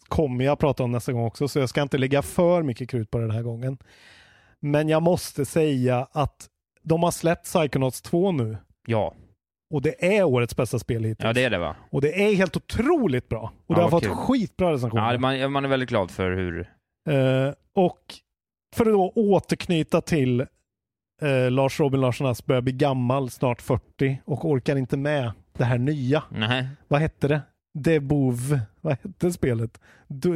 kommer 0.07 0.45
jag 0.45 0.60
prata 0.60 0.84
om 0.84 0.91
nästa 0.91 1.11
gång 1.14 1.26
också, 1.26 1.48
så 1.48 1.60
jag 1.60 1.69
ska 1.69 1.81
inte 1.81 1.98
lägga 1.98 2.22
för 2.22 2.64
mycket 2.64 2.90
krut 2.90 3.11
på 3.11 3.18
det 3.18 3.23
den 3.23 3.36
här 3.36 3.44
gången. 3.44 3.77
Men 4.60 4.90
jag 4.90 5.02
måste 5.03 5.45
säga 5.45 6.07
att 6.11 6.48
de 6.84 7.03
har 7.03 7.11
släppt 7.11 7.44
Psychonauts 7.44 8.02
2 8.02 8.31
nu 8.31 8.57
Ja. 8.88 9.14
och 9.73 9.81
det 9.81 10.18
är 10.18 10.23
årets 10.23 10.56
bästa 10.56 10.80
spel 10.80 11.03
hittills. 11.03 11.26
ja, 11.26 11.34
det 11.34 11.44
är 11.44 11.49
det 11.49 11.57
va? 11.57 11.76
Och 11.91 12.02
det 12.02 12.23
är 12.23 12.36
helt 12.36 12.57
otroligt 12.57 13.30
bra. 13.30 13.41
Och 13.68 13.73
Ja, 13.73 13.76
det 13.76 13.81
har 13.81 13.90
fått 13.90 14.03
kul. 14.03 14.11
skitbra 14.15 14.73
recensioner. 14.73 15.11
Ja, 15.14 15.19
man, 15.19 15.52
man 15.52 15.65
är 15.65 15.69
väldigt 15.69 15.90
glad 15.90 16.11
för 16.11 16.31
hur... 16.31 16.60
Eh, 17.10 17.53
och 17.76 17.99
för 18.76 18.86
att 18.86 18.91
då 18.94 19.11
återknyta 19.15 20.02
till 20.02 20.45
eh, 21.22 21.52
Lars 21.52 21.80
Robin 21.80 22.02
Larsson 22.02 22.28
Asp 22.28 22.46
börjar 22.46 22.62
bli 22.62 22.74
gammal, 22.74 23.30
snart 23.30 23.62
40 23.62 24.22
och 24.26 24.46
orkar 24.46 24.76
inte 24.76 24.98
med 24.98 25.32
det 25.58 25.64
här 25.64 25.78
nya. 25.78 26.24
Nej. 26.30 26.68
Vad 26.88 27.02
hette 27.02 27.28
det? 27.28 27.41
Debov. 27.74 28.60
Vad 28.82 28.98
hette 29.04 29.32
spelet? 29.32 29.80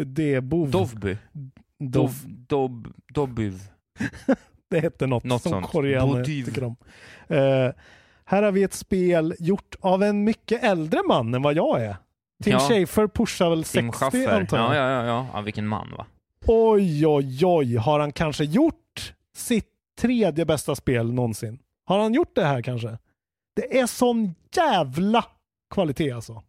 Debov. 0.05 0.69
Dovby. 0.72 1.18
Dov. 1.80 2.11
Dob... 2.26 2.88
Dobuv. 3.14 3.60
Det 4.69 4.80
hette 4.80 5.07
något, 5.07 5.23
Något 5.23 5.41
som 5.41 5.64
koreaner 5.64 6.23
tycker 6.23 6.64
om. 6.64 6.76
Eh, 7.27 7.69
här 8.26 8.43
har 8.43 8.51
vi 8.51 8.64
ett 8.64 8.73
spel 8.73 9.35
gjort 9.39 9.76
av 9.80 10.03
en 10.03 10.23
mycket 10.23 10.64
äldre 10.64 10.99
man 11.07 11.34
än 11.34 11.41
vad 11.41 11.53
jag 11.53 11.84
är. 11.84 11.95
Tim 12.43 12.53
Ja. 12.53 12.60
Schafer 12.60 13.07
pushar 13.07 13.49
väl 13.49 13.64
Tim 13.64 13.91
60 13.91 13.99
Schaffer. 13.99 14.39
antar 14.39 14.57
jag. 14.57 14.76
Ja, 14.76 14.76
ja, 14.76 14.89
ja, 14.89 15.05
ja. 15.05 15.27
ja. 15.34 15.41
Vilken 15.41 15.68
man 15.68 15.91
va? 15.97 16.05
Oj, 16.45 17.07
oj, 17.07 17.45
oj. 17.45 17.76
Har 17.76 17.99
han 17.99 18.11
kanske 18.11 18.43
gjort 18.43 19.14
sitt 19.35 19.72
tredje 20.01 20.45
bästa 20.45 20.75
spel 20.75 21.13
någonsin? 21.13 21.59
Har 21.85 21.99
han 21.99 22.13
gjort 22.13 22.35
det 22.35 22.45
här 22.45 22.61
kanske? 22.61 22.97
Det 23.55 23.79
är 23.79 23.87
sån 23.87 24.35
jävla 24.55 25.25
kvalitet 25.73 26.11
alltså. 26.11 26.43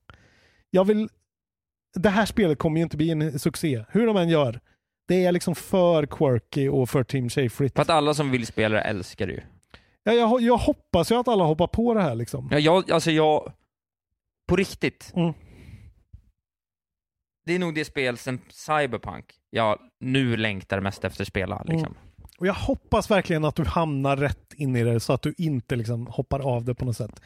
Jag 0.70 0.84
vill... 0.84 1.08
Det 1.94 2.08
här 2.08 2.26
spelet 2.26 2.58
kommer 2.58 2.76
ju 2.76 2.82
inte 2.82 2.96
bli 2.96 3.10
en 3.10 3.38
succé, 3.38 3.84
hur 3.88 4.06
de 4.06 4.16
än 4.16 4.28
gör. 4.28 4.60
Det 5.08 5.24
är 5.24 5.32
liksom 5.32 5.54
för 5.54 6.06
quirky 6.06 6.68
och 6.68 6.90
för 6.90 7.04
Tim 7.04 7.28
Schaferigt. 7.28 7.74
För 7.74 7.82
att 7.82 7.90
alla 7.90 8.14
som 8.14 8.30
vill 8.30 8.46
spela 8.46 8.74
det 8.74 8.80
älskar 8.80 9.26
det 9.26 9.32
ju. 9.32 9.40
Ja, 10.02 10.12
jag, 10.12 10.40
jag 10.40 10.56
hoppas 10.56 11.10
ju 11.10 11.14
att 11.14 11.28
alla 11.28 11.44
hoppar 11.44 11.66
på 11.66 11.94
det 11.94 12.02
här 12.02 12.14
liksom. 12.14 12.48
Ja, 12.50 12.58
jag, 12.58 12.90
alltså 12.90 13.10
jag... 13.10 13.52
På 14.48 14.56
riktigt. 14.56 15.12
Mm. 15.16 15.32
Det 17.46 17.54
är 17.54 17.58
nog 17.58 17.74
det 17.74 17.84
spel 17.84 18.18
sen 18.18 18.40
Cyberpunk 18.48 19.24
jag 19.50 19.78
nu 20.00 20.36
längtar 20.36 20.80
mest 20.80 21.04
efter 21.04 21.22
att 21.22 21.28
spela 21.28 21.62
liksom. 21.66 21.94
Och 22.38 22.46
jag 22.46 22.54
hoppas 22.54 23.10
verkligen 23.10 23.44
att 23.44 23.54
du 23.54 23.64
hamnar 23.64 24.16
rätt 24.16 24.54
in 24.56 24.76
i 24.76 24.84
det 24.84 25.00
så 25.00 25.12
att 25.12 25.22
du 25.22 25.34
inte 25.38 25.76
liksom 25.76 26.06
hoppar 26.06 26.40
av 26.40 26.64
det 26.64 26.74
på 26.74 26.84
något 26.84 26.96
sätt. 26.96 27.20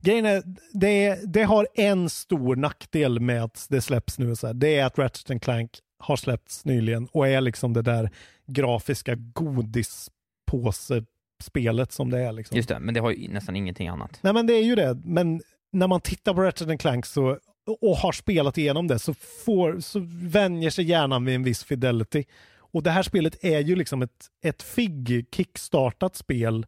Grejen 0.00 0.26
är, 0.26 0.42
det, 0.72 1.18
det 1.32 1.42
har 1.42 1.68
en 1.74 2.10
stor 2.10 2.56
nackdel 2.56 3.20
med 3.20 3.44
att 3.44 3.66
det 3.70 3.80
släpps 3.80 4.18
nu. 4.18 4.36
Så 4.36 4.46
här. 4.46 4.54
Det 4.54 4.78
är 4.78 4.84
att 4.84 4.98
Ratchet 4.98 5.42
Clank 5.42 5.70
har 5.98 6.16
släppts 6.16 6.64
nyligen 6.64 7.08
och 7.12 7.28
är 7.28 7.40
liksom 7.40 7.72
det 7.72 7.82
där 7.82 8.10
grafiska 8.46 9.14
godispåsespelet 9.14 11.92
som 11.92 12.10
det 12.10 12.20
är. 12.20 12.32
Liksom. 12.32 12.56
Just 12.56 12.68
det, 12.68 12.78
men 12.78 12.94
det 12.94 13.00
har 13.00 13.10
ju 13.10 13.28
nästan 13.28 13.56
ingenting 13.56 13.88
annat. 13.88 14.18
Nej 14.20 14.32
men 14.32 14.46
det 14.46 14.54
är 14.54 14.64
ju 14.64 14.74
det. 14.74 15.00
Men 15.04 15.42
när 15.72 15.86
man 15.86 16.00
tittar 16.00 16.34
på 16.34 16.42
Ratchet 16.42 16.80
Clank 16.80 17.06
så, 17.06 17.38
och 17.80 17.96
har 17.96 18.12
spelat 18.12 18.58
igenom 18.58 18.88
det 18.88 18.98
så, 18.98 19.14
får, 19.14 19.80
så 19.80 20.00
vänjer 20.22 20.70
sig 20.70 20.84
hjärnan 20.84 21.24
vid 21.24 21.34
en 21.34 21.42
viss 21.42 21.64
fidelity. 21.64 22.24
Och 22.74 22.82
det 22.82 22.90
här 22.90 23.02
spelet 23.02 23.44
är 23.44 23.60
ju 23.60 23.76
liksom 23.76 24.02
ett, 24.02 24.26
ett 24.44 24.62
FIG 24.62 25.26
kickstartat 25.32 26.16
spel 26.16 26.66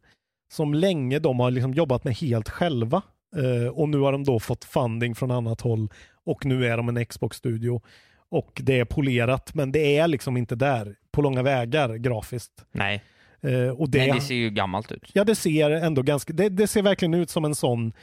som 0.53 0.73
länge 0.73 1.19
de 1.19 1.39
har 1.39 1.51
liksom 1.51 1.73
jobbat 1.73 2.03
med 2.03 2.15
helt 2.17 2.49
själva. 2.49 3.01
Eh, 3.35 3.67
och 3.67 3.89
nu 3.89 3.99
har 3.99 4.11
de 4.11 4.23
då 4.23 4.39
fått 4.39 4.65
funding 4.65 5.15
från 5.15 5.31
annat 5.31 5.61
håll 5.61 5.89
och 6.25 6.45
nu 6.45 6.65
är 6.65 6.77
de 6.77 6.89
en 6.89 7.05
Xbox-studio. 7.05 7.81
Och 8.29 8.61
det 8.63 8.79
är 8.79 8.85
polerat 8.85 9.53
men 9.53 9.71
det 9.71 9.97
är 9.97 10.07
liksom 10.07 10.37
inte 10.37 10.55
där 10.55 10.95
på 11.11 11.21
långa 11.21 11.43
vägar 11.43 11.95
grafiskt. 11.95 12.65
Nej, 12.71 13.03
Eh, 13.41 13.69
och 13.69 13.89
det, 13.89 14.07
men 14.07 14.15
det 14.15 14.21
ser 14.21 14.35
ju 14.35 14.49
gammalt 14.49 14.91
ut. 14.91 15.11
Ja, 15.13 15.23
det 15.23 15.35
ser 15.35 15.71
ändå 15.71 16.01
ganska... 16.01 16.33
Det, 16.33 16.49
det 16.49 16.67
ser 16.67 16.81
verkligen 16.81 17.13
ut 17.13 17.29
som 17.29 17.45
en 17.45 17.55
sån... 17.55 17.93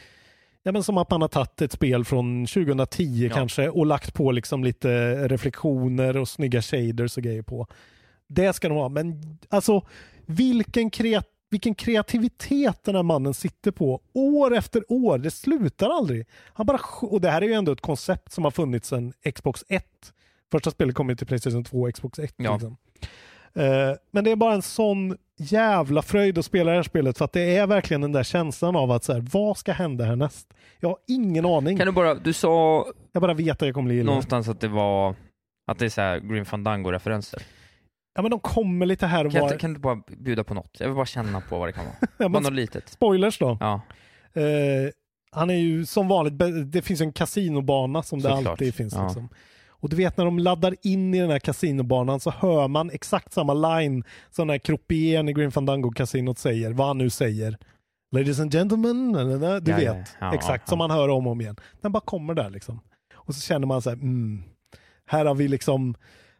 Ja, 0.62 0.72
men 0.72 0.82
som 0.82 0.98
att 0.98 1.10
man 1.10 1.20
har 1.20 1.28
tagit 1.28 1.62
ett 1.62 1.72
spel 1.72 2.04
från 2.04 2.46
2010 2.46 3.26
Ja. 3.30 3.36
kanske 3.36 3.68
och 3.68 3.86
lagt 3.86 4.14
på 4.14 4.32
liksom 4.32 4.64
lite 4.64 5.14
reflektioner 5.28 6.16
och 6.16 6.28
snygga 6.28 6.62
shaders 6.62 7.16
och 7.16 7.22
grejer 7.22 7.42
på. 7.42 7.66
Det 8.28 8.52
ska 8.52 8.68
de 8.68 8.74
ha, 8.78 8.88
men 8.88 9.38
alltså 9.48 9.86
vilken 10.26 10.90
kreat, 10.90 11.26
vilken 11.50 11.74
kreativitet 11.74 12.84
den 12.84 12.94
här 12.94 13.02
mannen 13.02 13.34
sitter 13.34 13.70
på 13.70 14.00
år 14.12 14.56
efter 14.56 14.82
år. 14.88 15.18
Det 15.18 15.30
slutar 15.30 15.90
aldrig. 15.90 16.26
Han 16.54 16.66
bara, 16.66 16.78
och 17.00 17.20
det 17.20 17.30
här 17.30 17.42
är 17.42 17.46
ju 17.46 17.52
ändå 17.52 17.72
ett 17.72 17.80
koncept 17.80 18.32
som 18.32 18.44
har 18.44 18.50
funnits 18.50 18.88
sedan 18.88 19.12
Xbox 19.34 19.64
1. 19.68 19.84
Första 20.52 20.70
spelet 20.70 20.94
kom 20.94 21.08
ju 21.08 21.16
till 21.16 21.26
Playstation 21.26 21.64
2 21.64 21.80
och 21.82 21.94
Xbox 21.94 22.18
1. 22.18 22.34
Ja. 22.36 22.52
Liksom. 22.52 22.76
Eh, 23.54 23.92
men 24.10 24.24
det 24.24 24.30
är 24.30 24.36
bara 24.36 24.54
en 24.54 24.62
sån 24.62 25.16
jävla 25.36 26.02
fröjd 26.02 26.38
att 26.38 26.44
spela 26.44 26.70
det 26.70 26.76
här 26.76 26.82
spelet 26.82 27.18
för 27.18 27.24
att 27.24 27.32
det 27.32 27.56
är 27.56 27.66
verkligen 27.66 28.00
den 28.00 28.12
där 28.12 28.22
känslan 28.22 28.76
av 28.76 28.90
att 28.90 29.04
så 29.04 29.12
här, 29.12 29.24
vad 29.32 29.58
ska 29.58 29.72
hända 29.72 30.04
härnäst? 30.04 30.54
Jag 30.80 30.88
har 30.88 30.98
ingen 31.08 31.46
aning. 31.46 31.78
Kan 31.78 31.86
du 31.86 31.92
bara, 31.92 32.14
du 32.14 32.32
sa 32.32 32.86
Jag 33.12 33.22
bara 33.22 33.34
vet 33.34 33.62
att 33.62 33.66
jag 33.66 33.74
kommer 33.74 33.88
bli 33.88 33.98
illa. 33.98 34.06
någonstans 34.06 34.48
att 34.48 34.60
det 34.60 34.68
var, 34.68 35.14
att 35.66 35.78
det 35.78 35.84
är 35.84 35.88
så 35.88 36.00
här 36.00 36.18
Grim 36.18 36.44
Fandango-referenser. 36.44 37.42
Ja 38.14 38.22
men 38.22 38.30
de 38.30 38.40
kommer 38.40 38.86
lite 38.86 39.06
här 39.06 39.24
och 39.26 39.32
Kan, 39.32 39.40
var. 39.40 39.48
inte- 39.48 39.58
kan 39.60 39.74
du 39.74 39.80
bara 39.80 40.02
bjuda 40.18 40.44
på 40.44 40.54
något? 40.54 40.76
Jag 40.80 40.86
vill 40.86 40.96
bara 40.96 41.06
känna 41.06 41.40
på 41.40 41.58
vad 41.58 41.68
det 41.68 41.72
kan 41.72 41.84
vara. 41.84 41.94
Ja, 42.18 42.28
Bara 42.28 42.40
något 42.42 42.52
litet. 42.52 42.88
spoilers 42.88 43.38
då. 43.38 43.56
Ja, 43.60 43.80
Eh, 44.36 44.90
han 45.30 45.50
är 45.50 45.54
ju 45.54 45.86
som 45.86 46.08
vanligt, 46.08 46.34
det 46.72 46.82
finns 46.82 47.00
en 47.00 47.12
kasinobana 47.12 48.02
som 48.02 48.18
det 48.18 48.28
Såklart. 48.28 48.46
alltid 48.46 48.74
finns. 48.74 48.94
Ja. 48.94 49.04
Liksom. 49.04 49.28
Och 49.68 49.88
du 49.88 49.96
vet 49.96 50.16
när 50.16 50.24
de 50.24 50.38
laddar 50.38 50.74
in 50.82 51.14
i 51.14 51.18
den 51.20 51.30
här 51.30 51.38
kasinobanan 51.38 52.20
så 52.20 52.30
hör 52.30 52.68
man 52.68 52.90
exakt 52.90 53.32
samma 53.32 53.54
line 53.54 54.04
som 54.30 54.46
när 54.46 54.58
croupieren 54.58 55.28
i 55.28 55.32
Grim 55.32 55.50
Fandango-kasinot 55.50 56.38
säger, 56.38 56.72
vad 56.72 56.86
han 56.86 56.98
nu 56.98 57.10
säger. 57.10 57.58
Ladies 58.12 58.40
and 58.40 58.52
gentlemen, 58.52 59.12
du 59.12 59.70
Ja, 59.70 59.76
vet. 59.76 60.16
ja, 60.20 60.34
exakt, 60.34 60.68
som 60.68 60.78
man 60.78 60.90
hör 60.90 61.08
om 61.08 61.26
och 61.26 61.32
om 61.32 61.40
igen. 61.40 61.56
Den 61.80 61.92
bara 61.92 62.00
kommer 62.00 62.34
där 62.34 62.50
liksom. 62.50 62.80
Och 63.14 63.34
så 63.34 63.40
känner 63.40 63.66
man 63.66 63.82
så 63.82 63.90
här, 63.90 63.96
mm, 63.96 64.42
här 65.06 65.24
har 65.26 65.34
vi 65.34 65.48
liksom, 65.48 65.94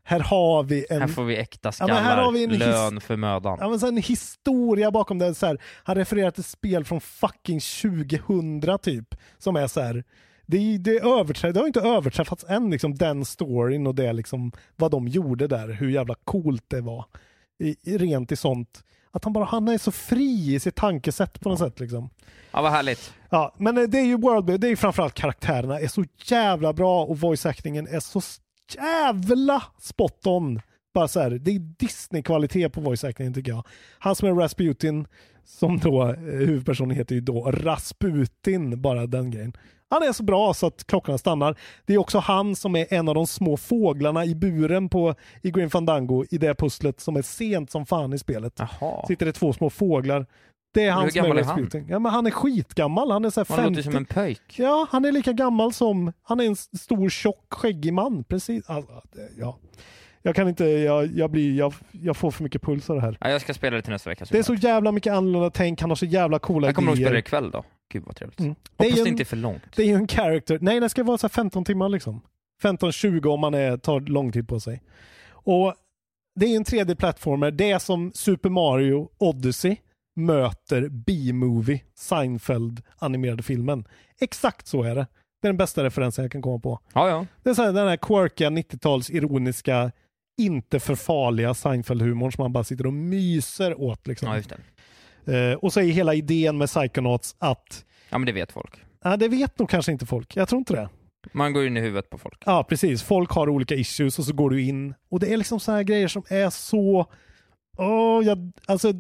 här 0.07 0.21
har 0.21 0.63
vi 0.63 0.87
en 0.91 1.01
här 1.01 1.09
får 1.09 1.25
vi 1.25 1.37
äkta 1.37 1.67
Ja, 1.69 1.73
skallar, 1.73 1.95
men 1.95 2.05
här 2.05 2.17
har 2.17 2.33
vi 2.33 2.45
en 2.45 2.59
lön 2.59 3.01
för 3.01 3.17
mödan. 3.17 3.59
Ja, 3.61 3.69
men 3.69 3.81
så 3.81 3.87
en 3.87 3.97
historia 3.97 4.91
bakom 4.91 5.19
det. 5.19 5.35
Så 5.35 5.47
här, 5.47 5.59
han 5.85 5.97
refererar 5.97 6.31
till 6.31 6.45
spel 6.45 6.85
från 6.85 7.01
fucking 7.01 7.61
2000 7.61 8.79
typ. 8.83 9.15
Som 9.39 9.57
är 9.57 9.67
så 9.67 9.81
här. 9.81 10.05
Det, 10.47 10.79
det, 10.79 11.01
överträ- 11.01 11.53
det 11.53 11.61
har 11.61 11.67
inte 11.67 11.81
överträffats 11.81 12.45
än, 12.49 12.71
liksom, 12.71 12.95
den 12.95 13.25
storyn 13.25 13.87
och 13.87 13.95
det 13.95 14.13
liksom, 14.13 14.53
vad 14.77 14.91
de 14.91 15.09
gjorde 15.09 15.47
där. 15.47 15.69
Hur 15.69 15.91
jävla 15.91 16.15
coolt 16.25 16.65
det 16.69 16.81
var. 16.81 17.05
I, 17.59 17.99
rent 17.99 18.33
i 18.33 18.37
sånt. 18.37 18.85
Att 19.11 19.25
han 19.25 19.33
bara, 19.33 19.45
han 19.45 19.69
är 19.69 19.79
så 19.79 19.93
fri 19.93 20.55
i 20.55 20.61
sitt 20.61 20.75
tankesätt 20.75 21.41
på 21.41 21.49
något 21.49 21.59
sätt. 21.59 21.81
Liksom. 21.81 22.11
Ja, 22.51 22.63
vad 22.63 22.73
härligt. 22.73 23.13
Ja, 23.31 23.55
men 23.59 23.79
eh, 23.79 23.85
det 23.85 23.99
är 23.99 24.05
ju 24.05 24.17
Worldbuild, 24.17 24.61
det 24.61 24.67
är 24.67 24.71
ju 24.71 24.77
framförallt 24.77 25.15
karaktärerna 25.15 25.81
är 25.81 25.89
så 25.89 26.05
jävla 26.25 26.73
bra 26.73 27.05
och 27.05 27.19
voice 27.19 27.47
actingen 27.47 27.87
är 27.87 28.01
så 28.01 28.21
jävla 28.77 29.63
spot 29.79 30.27
on. 30.27 30.61
Bara 30.95 31.09
så 31.09 31.21
här, 31.21 31.31
det 31.31 31.51
är 31.51 31.59
Disney-kvalitet 31.59 32.69
på 32.69 32.81
voice 32.81 33.05
actingen 33.05 33.35
tycker 33.35 33.53
jag. 33.53 33.67
Han 33.99 34.15
som 34.15 34.29
är 34.29 34.33
Rasputin, 34.33 35.07
som 35.45 35.79
då 35.79 36.03
eh, 36.03 36.15
huvudpersonen 36.19 36.97
heter 36.97 37.15
ju 37.15 37.21
då 37.21 37.51
Rasputin, 37.51 38.83
bara 38.83 39.07
den 39.07 39.31
grejen. 39.31 39.53
Han 39.91 40.03
är 40.03 40.13
så 40.13 40.23
bra 40.23 40.55
så 40.55 40.67
att 40.67 40.87
klockorna 40.87 41.19
stannar. 41.19 41.57
Det 41.87 41.95
är 41.95 41.99
också 41.99 42.19
han 42.19 42.57
som 42.57 42.77
är 42.77 42.95
en 42.95 43.09
av 43.09 43.15
de 43.15 43.27
små 43.27 43.57
fåglarna 43.57 44.25
i 44.25 44.35
buren 44.35 44.89
på, 44.89 45.15
i 45.43 45.51
Grim 45.51 45.71
Fandango 45.71 46.25
i 46.31 46.39
det 46.39 46.55
pusslet 46.55 47.01
som 47.01 47.17
är 47.17 47.23
sent 47.23 47.71
som 47.71 47.87
fan 47.87 48.13
i 48.13 48.19
spelet. 48.19 48.53
Jaha. 48.57 49.07
Sitter 49.07 49.27
det 49.27 49.33
två 49.33 49.53
små 49.53 49.71
fåglar. 49.71 50.27
Det 50.75 50.85
är 50.85 50.91
han 50.91 51.05
Hur 51.05 51.11
gammal 51.11 51.39
är 51.39 51.45
han? 51.45 51.71
Ja, 51.89 51.99
men 51.99 52.13
han 52.13 52.27
är 52.27 52.31
skitgammal. 52.31 53.11
Han 53.11 53.25
är 53.25 53.31
så 53.31 53.41
här 53.41 53.47
Han 53.49 53.57
50. 53.57 53.71
låter 53.71 53.83
som 53.83 53.97
en 53.97 54.05
pöjk. 54.05 54.59
Ja, 54.59 54.87
han 54.91 55.05
är 55.05 55.13
lika 55.13 55.33
gammal 55.33 55.73
som... 55.73 56.13
Han 56.23 56.41
är 56.41 56.45
en 56.45 56.57
stor, 56.57 57.09
tjock, 57.09 57.47
skäggig 57.49 57.93
man. 57.93 58.25
Precis. 58.25 58.71
Alltså, 58.71 59.03
ja. 59.39 59.59
Jag 60.23 60.37
kan 60.37 60.49
inte... 60.49 60.65
Jag, 60.65 61.07
jag, 61.07 61.31
blir, 61.31 61.59
jag, 61.59 61.75
jag 61.91 62.17
får 62.17 62.31
för 62.31 62.45
mycket 62.45 62.63
puls 62.63 62.91
av 62.91 62.97
det 62.97 63.03
här. 63.03 63.17
Ja, 63.21 63.31
jag 63.31 63.41
ska 63.41 63.55
spela 63.55 63.77
det 63.77 63.83
till 63.83 63.93
nästa 63.93 64.11
vecka. 64.11 64.25
Det 64.31 64.39
är 64.39 64.43
så 64.43 64.55
jävla 64.55 64.93
mycket 64.93 65.13
annorlunda 65.13 65.51
tänk. 65.51 65.81
Han 65.81 65.91
har 65.91 65.97
så 65.97 66.07
jävla 66.07 66.39
coola 66.39 66.69
jag 66.69 66.75
kommer 66.75 66.87
nog 66.87 66.97
idéer. 66.97 67.07
spela 67.07 67.15
det 67.15 67.19
ikväll 67.19 67.51
då. 67.51 67.65
Gud 67.93 68.03
vad 68.07 68.17
trevligt. 68.17 68.41
Mm. 68.41 68.55
Det 68.77 68.85
är 68.85 68.91
Hoppas 68.91 69.05
det 69.05 69.09
inte 69.09 69.23
är 69.23 69.25
för 69.25 69.37
långt. 69.37 69.63
Det 69.77 69.83
är 69.83 69.87
ju 69.87 69.95
en 69.95 70.09
character. 70.09 70.59
Nej, 70.61 70.81
det 70.81 70.89
ska 70.89 71.05
vara 71.05 71.19
så 71.19 71.27
här 71.27 71.33
15 71.33 71.65
timmar 71.65 71.89
liksom. 71.89 72.21
15-20 72.63 73.27
om 73.27 73.41
man 73.41 73.55
är, 73.55 73.77
tar 73.77 74.01
lång 74.01 74.33
tid 74.33 74.49
på 74.49 74.61
sig. 74.61 74.83
Och 75.31 75.75
det 76.35 76.47
är 76.47 76.57
en 76.57 76.65
3D-plattformer. 76.65 77.51
Det 77.51 77.71
är 77.71 77.79
som 77.79 78.13
Super 78.15 78.51
Mario 78.51 79.09
Odyssey 79.19 79.77
möter 80.15 80.89
B-movie, 80.89 81.81
Seinfeld 81.95 82.83
animerade 82.99 83.43
filmen. 83.43 83.85
Exakt 84.21 84.67
så 84.67 84.83
är 84.83 84.95
det. 84.95 85.07
Det 85.43 85.49
är 85.49 85.53
den 85.53 85.57
bästa 85.57 85.85
referensen 85.85 86.25
jag 86.25 86.33
kan 86.33 86.43
komma 86.43 86.59
på. 86.59 86.81
Ja, 86.95 87.09
ja. 87.09 87.27
Det 87.43 87.51
är 87.51 87.55
så 87.55 87.63
här, 87.63 87.73
den 87.73 87.89
här 87.89 87.97
quirkiga 87.97 88.51
90-tals 88.51 89.11
ironiska, 89.11 89.93
inte 90.39 90.81
för 90.81 90.95
farliga 90.95 91.53
Seinfeld-humorn 91.53 92.31
som 92.31 92.43
man 92.43 92.53
bara 92.53 92.65
sitter 92.65 92.87
och 92.87 92.93
myser 92.93 93.81
åt. 93.81 94.07
Liksom. 94.07 94.29
Ja, 94.29 94.37
just 94.37 94.53
det. 95.25 95.51
Eh, 95.51 95.55
och 95.57 95.73
så 95.73 95.81
är 95.81 95.85
hela 95.85 96.15
idén 96.15 96.59
med 96.59 96.69
Psychonauts 96.69 97.37
att, 97.39 97.85
Ja, 98.11 98.19
men 98.19 98.27
det 98.27 98.33
vet 98.33 98.53
folk. 98.53 98.75
ja, 99.05 99.17
det 99.17 99.29
vet 99.29 99.59
nog 99.59 99.71
kanske 99.71 99.93
inte 99.93 100.07
folk. 100.07 100.37
Jag 100.37 100.49
tror 100.49 100.59
inte 100.59 100.75
det. 100.75 100.89
Man 101.33 101.53
går 101.53 101.67
in 101.67 101.77
i 101.77 101.81
huvudet 101.81 102.11
på 102.11 102.19
folk. 102.19 102.43
Ja, 102.47 102.65
precis. 102.65 103.03
Folk 103.03 103.31
har 103.31 103.49
olika 103.49 103.75
issues 103.75 104.19
och 104.19 104.25
så 104.25 104.33
går 104.33 104.51
du 104.51 104.63
in. 104.63 104.95
Och 105.09 105.21
det 105.21 105.33
är 105.33 105.37
liksom 105.37 105.61
så 105.61 105.73
här 105.73 105.83
grejer 105.83 106.09
som 106.09 106.23
är 106.29 106.51
så... 106.51 107.07
Åh, 107.77 108.25
jag, 108.25 108.53
alltså, 108.67 108.93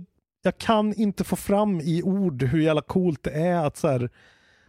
jag 0.44 0.58
kan 0.58 0.94
inte 0.94 1.24
få 1.24 1.36
fram 1.36 1.80
i 1.80 2.02
ord 2.02 2.42
hur 2.42 2.60
jävla 2.60 2.82
coolt 2.82 3.22
det 3.22 3.30
är 3.30 3.66
att 3.66 3.76
så 3.76 3.88
här... 3.88 4.10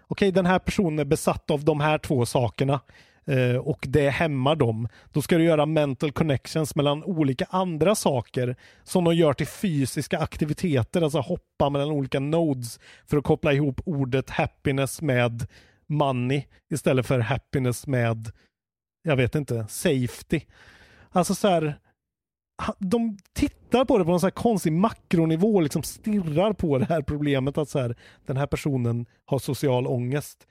Okej, 0.07 0.31
den 0.31 0.45
här 0.45 0.59
personen 0.59 0.99
är 0.99 1.05
besatt 1.05 1.51
av 1.51 1.63
de 1.65 1.79
här 1.79 1.97
två 1.97 2.25
sakerna 2.25 2.79
eh, 3.25 3.55
och 3.55 3.85
det 3.87 4.09
hämmar 4.09 4.55
dem. 4.55 4.87
Då 5.13 5.21
ska 5.21 5.37
du 5.37 5.43
göra 5.43 5.65
mental 5.65 6.11
connections 6.11 6.75
mellan 6.75 7.03
olika 7.03 7.45
andra 7.49 7.95
saker 7.95 8.55
som 8.83 9.03
de 9.03 9.15
gör 9.15 9.33
till 9.33 9.47
fysiska 9.47 10.19
aktiviteter, 10.19 11.01
alltså 11.01 11.19
hoppa 11.19 11.69
mellan 11.69 11.91
olika 11.91 12.19
nodes 12.19 12.79
för 13.05 13.17
att 13.17 13.23
koppla 13.23 13.53
ihop 13.53 13.81
ordet 13.85 14.29
happiness 14.29 15.01
med 15.01 15.47
money 15.87 16.43
istället 16.69 17.05
för 17.05 17.19
happiness 17.19 17.87
med, 17.87 18.31
jag 19.03 19.15
vet 19.15 19.35
inte, 19.35 19.65
safety. 19.69 20.41
Alltså 21.11 21.35
så 21.35 21.47
här, 21.47 21.79
de 22.79 23.17
tittar 23.33 23.85
på 23.85 23.97
det 23.97 24.05
på 24.05 24.11
en 24.11 24.19
så 24.19 24.31
konstig 24.31 24.73
makronivå 24.73 25.61
liksom 25.61 25.83
stirrar 25.83 26.53
på 26.53 26.77
det 26.77 26.85
här 26.85 27.01
problemet 27.01 27.57
att 27.57 27.69
så 27.69 27.79
här, 27.79 27.95
den 28.25 28.37
här 28.37 28.47
personen 28.47 29.05
har 29.25 29.39
social 29.39 29.87
ångest. 29.87 30.47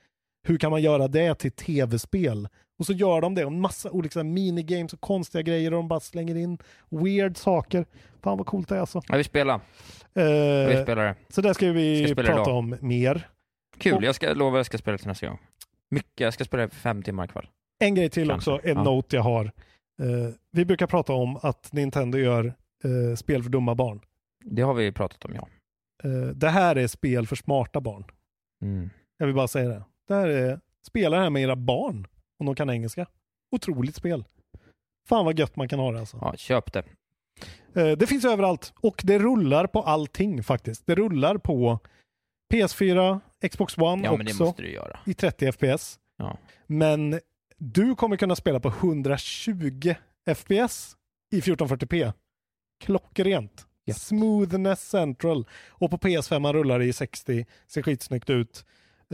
Hur 0.46 0.58
kan 0.58 0.70
man 0.70 0.82
göra 0.82 1.08
det 1.08 1.34
till 1.34 1.52
tv-spel? 1.52 2.48
Och 2.78 2.86
så 2.86 2.92
gör 2.92 3.20
de 3.20 3.34
det, 3.34 3.44
och 3.44 3.52
en 3.52 3.60
massa 3.60 3.90
olika 3.90 4.22
minigames 4.24 4.92
och 4.92 5.00
konstiga 5.00 5.42
grejer 5.42 5.70
och 5.72 5.76
de 5.76 5.88
bara 5.88 6.00
slänger 6.00 6.34
in 6.36 6.58
weird 6.90 7.36
saker. 7.36 7.86
Fan 8.22 8.38
vad 8.38 8.46
coolt 8.46 8.68
det 8.68 8.76
är 8.76 8.80
alltså. 8.80 9.02
Ja, 9.08 9.16
vi 9.16 9.24
spelar. 9.24 9.60
Vi 10.14 10.72
Eh, 10.74 10.82
spelar 10.82 11.04
det. 11.04 11.14
så 11.28 11.40
där 11.40 11.52
ska 11.52 11.72
vi 11.72 12.04
Ska 12.06 12.12
spela 12.14 12.28
prata 12.28 12.42
idag. 12.50 12.58
om 12.58 12.76
mer. 12.80 13.28
Kul, 13.78 13.94
och- 13.94 14.02
jag 14.04 14.14
ska 14.14 14.32
lova 14.32 14.50
att 14.50 14.58
jag 14.58 14.66
ska 14.66 14.78
spela 14.78 14.98
till 14.98 15.06
nästa 15.08 15.26
gång. 15.26 15.38
Mycket, 15.90 16.20
jag 16.20 16.34
ska 16.34 16.44
spela 16.44 16.62
det 16.62 16.68
för 16.68 16.76
fem 16.76 17.02
timmar 17.02 17.24
ikväll. 17.24 17.46
En 17.84 17.94
grej 17.94 18.10
till 18.10 18.28
Kanske, 18.28 18.50
också, 18.50 18.68
en 18.68 18.76
ja. 18.76 18.82
note 18.82 19.16
jag 19.16 19.22
har. 19.22 19.50
Eh, 20.02 20.34
vi 20.50 20.64
brukar 20.64 20.86
prata 20.86 21.12
om 21.12 21.38
att 21.42 21.72
Nintendo 21.72 22.18
gör 22.18 22.54
eh, 22.84 23.16
spel 23.16 23.42
för 23.42 23.50
dumma 23.50 23.74
barn. 23.74 24.00
Det 24.44 24.62
har 24.62 24.74
vi 24.74 24.92
pratat 24.92 25.24
om, 25.24 25.34
ja. 25.34 25.48
Eh, 26.04 26.26
det 26.26 26.48
här 26.48 26.76
är 26.76 26.86
spel 26.86 27.26
för 27.26 27.36
smarta 27.36 27.80
barn. 27.80 28.04
Mm. 28.62 28.90
Jag 29.18 29.26
vill 29.26 29.34
bara 29.34 29.48
säga 29.48 29.68
det. 29.68 29.84
Det 30.08 30.14
här 30.14 30.28
är, 30.28 30.60
spela 30.86 31.16
det 31.16 31.22
här 31.22 31.30
med 31.30 31.42
era 31.42 31.56
barn, 31.56 32.06
om 32.38 32.46
de 32.46 32.54
kan 32.54 32.70
engelska. 32.70 33.06
Otroligt 33.50 33.96
spel. 33.96 34.24
Fan 35.08 35.24
vad 35.24 35.38
gött 35.38 35.56
man 35.56 35.68
kan 35.68 35.78
ha 35.78 35.92
det 35.92 36.00
alltså. 36.00 36.18
Ja, 36.20 36.34
köp 36.36 36.72
det. 36.72 36.84
Eh, 37.74 37.92
det 37.92 38.06
finns 38.06 38.24
överallt 38.24 38.72
och 38.80 39.02
det 39.04 39.18
rullar 39.18 39.66
på 39.66 39.82
allting 39.82 40.42
faktiskt. 40.42 40.86
Det 40.86 40.94
rullar 40.94 41.38
på 41.38 41.78
PS4, 42.54 43.20
Xbox 43.50 43.78
One 43.78 44.04
Ja, 44.04 44.12
också 44.12 44.54
i 45.06 45.14
30 45.14 45.52
FPS. 45.52 45.98
Ja. 46.16 46.38
Men 46.66 47.20
du 47.64 47.94
kommer 47.94 48.16
kunna 48.16 48.36
spela 48.36 48.60
på 48.60 48.68
120 48.68 49.94
FPS 50.34 50.96
i 51.32 51.40
1440p. 51.40 52.12
Klockrent. 52.84 53.66
Gött. 53.86 53.98
Smoothness 53.98 54.88
central. 54.88 55.46
Och 55.68 55.90
på 55.90 55.98
PS5 55.98 56.52
rullar 56.52 56.78
det 56.78 56.84
i 56.84 56.92
60. 56.92 57.46
Ser 57.66 57.82
skitsnyggt 57.82 58.30
ut. 58.30 58.64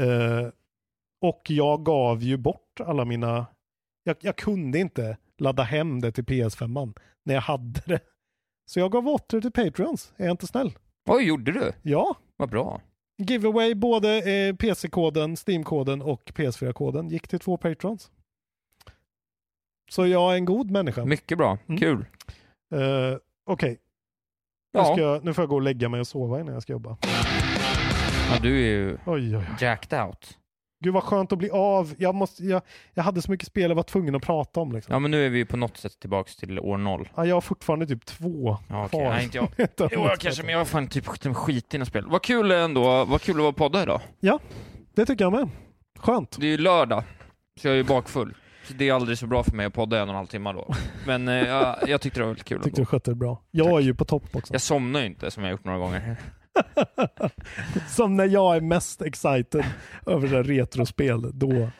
Eh, 0.00 0.48
och 1.20 1.42
jag 1.48 1.84
gav 1.84 2.22
ju 2.22 2.36
bort 2.36 2.80
alla 2.80 3.04
mina... 3.04 3.46
Jag, 4.04 4.16
jag 4.20 4.36
kunde 4.36 4.78
inte 4.78 5.16
ladda 5.38 5.62
hem 5.62 6.00
det 6.00 6.12
till 6.12 6.24
PS5 6.24 6.98
när 7.24 7.34
jag 7.34 7.42
hade 7.42 7.80
det. 7.86 8.00
Så 8.66 8.80
jag 8.80 8.92
gav 8.92 9.02
bort 9.02 9.30
det 9.30 9.40
till 9.40 9.52
Patreons. 9.52 10.12
Är 10.16 10.24
jag 10.24 10.32
inte 10.32 10.46
snäll? 10.46 10.78
Oj, 11.08 11.24
gjorde 11.24 11.52
du? 11.52 11.72
Ja. 11.82 12.16
Vad 12.36 12.50
bra. 12.50 12.80
Giveaway, 13.18 13.74
både 13.74 14.32
eh, 14.32 14.56
PC-koden, 14.56 15.36
Steam-koden 15.36 16.02
och 16.02 16.22
PS4-koden 16.24 17.08
gick 17.08 17.28
till 17.28 17.38
två 17.38 17.56
patrons. 17.56 18.10
Så 19.90 20.06
jag 20.06 20.32
är 20.32 20.36
en 20.36 20.44
god 20.44 20.70
människa. 20.70 21.04
Mycket 21.04 21.38
bra. 21.38 21.58
Mm. 21.68 21.80
Kul. 21.80 22.04
Eh, 22.74 23.16
Okej, 23.46 23.70
nu, 24.74 24.80
Ja. 24.80 24.94
jag- 24.98 25.24
nu 25.24 25.34
får 25.34 25.42
jag 25.42 25.48
gå 25.48 25.54
och 25.54 25.62
lägga 25.62 25.88
mig 25.88 26.00
och 26.00 26.06
sova 26.06 26.40
innan 26.40 26.54
jag 26.54 26.62
ska 26.62 26.72
jobba. 26.72 26.96
ja, 28.30 28.38
du 28.42 28.56
är 28.56 28.68
ju 28.70 28.92
Oj, 28.92 29.00
oj, 29.06 29.36
oj. 29.36 29.44
jacked 29.60 30.00
out. 30.06 30.36
Gud 30.84 30.94
vad 30.94 31.02
skönt 31.02 31.32
att 31.32 31.38
bli 31.38 31.50
av. 31.50 31.94
Jag, 31.98 32.14
måste, 32.14 32.44
jag, 32.44 32.62
jag 32.94 33.02
hade 33.02 33.22
så 33.22 33.30
mycket 33.30 33.46
spel 33.46 33.70
jag 33.70 33.74
var 33.76 33.82
tvungen 33.82 34.14
att 34.14 34.22
prata 34.22 34.60
om. 34.60 34.72
Liksom. 34.72 34.92
Ja 34.92 34.98
men 34.98 35.10
nu 35.10 35.26
är 35.26 35.30
vi 35.30 35.44
på 35.44 35.56
något 35.56 35.76
sätt 35.76 36.00
tillbaks 36.00 36.36
till 36.36 36.60
år 36.60 36.78
noll. 36.78 37.08
Ja, 37.16 37.26
jag 37.26 37.36
har 37.36 37.40
fortfarande 37.40 37.86
typ 37.86 38.04
två 38.04 38.56
Ja, 38.68 38.88
kvar. 38.88 39.00
Nej, 39.04 39.24
inte 39.24 39.36
jag. 39.36 39.48
Jo, 39.78 39.88
jag 39.90 40.18
kanske, 40.18 40.42
men 40.42 40.52
jag 40.52 40.58
har 40.58 40.64
fan 40.64 40.88
typ 40.88 41.06
skit 41.06 41.74
i 41.74 41.78
några 41.78 41.86
spel. 41.86 42.04
Vad 42.08 42.22
kul 42.22 42.50
ändå, 42.50 43.04
vad 43.04 43.20
kul 43.22 43.34
att 43.36 43.42
vara 43.42 43.52
podda 43.52 43.82
idag. 43.82 44.00
Det 44.94 45.06
tycker 45.06 45.24
jag 45.24 45.32
med. 45.32 45.48
Skönt. 45.98 46.36
Det 46.40 46.46
är 46.46 46.50
ju 46.50 46.58
lördag, 46.58 47.04
så 47.60 47.68
jag 47.68 47.72
är 47.72 47.76
ju 47.76 47.84
bakfull. 47.84 48.34
Så 48.64 48.72
det 48.74 48.88
är 48.88 48.92
aldrig 48.92 49.18
så 49.18 49.26
bra 49.26 49.42
för 49.42 49.52
mig 49.56 49.66
att 49.66 49.72
podda 49.74 49.96
en 49.96 50.02
och 50.02 50.08
en 50.08 50.14
halv 50.14 50.26
timme 50.26 50.52
då. 50.52 50.74
Men 51.06 51.28
eh, 51.28 51.34
jag, 51.34 51.76
jag 51.86 52.00
tyckte 52.00 52.20
det 52.20 52.24
var 52.24 52.30
väldigt 52.30 52.44
kul 52.48 52.58
Tyckte 52.62 52.68
ändå. 52.80 52.80
du 52.82 52.86
skötte 52.86 53.10
det 53.10 53.14
bra. 53.14 53.42
Jag 53.50 53.66
Tack. 53.66 53.74
är 53.76 53.80
ju 53.80 53.94
på 53.94 54.04
topp 54.04 54.36
också. 54.36 54.54
Jag 54.54 54.60
somnar 54.62 55.00
ju 55.00 55.06
inte 55.06 55.30
som 55.30 55.42
jag 55.42 55.50
gjort 55.50 55.64
några 55.64 55.78
gånger. 55.78 56.16
Som 57.88 58.16
när 58.16 58.24
jag 58.26 58.56
är 58.56 58.60
mest 58.60 59.02
excited 59.02 59.64
över 60.06 60.28
det 60.28 60.36
här 60.36 60.42
retrospel. 60.44 61.38
Då, 61.38 61.52
Äh, 61.52 61.70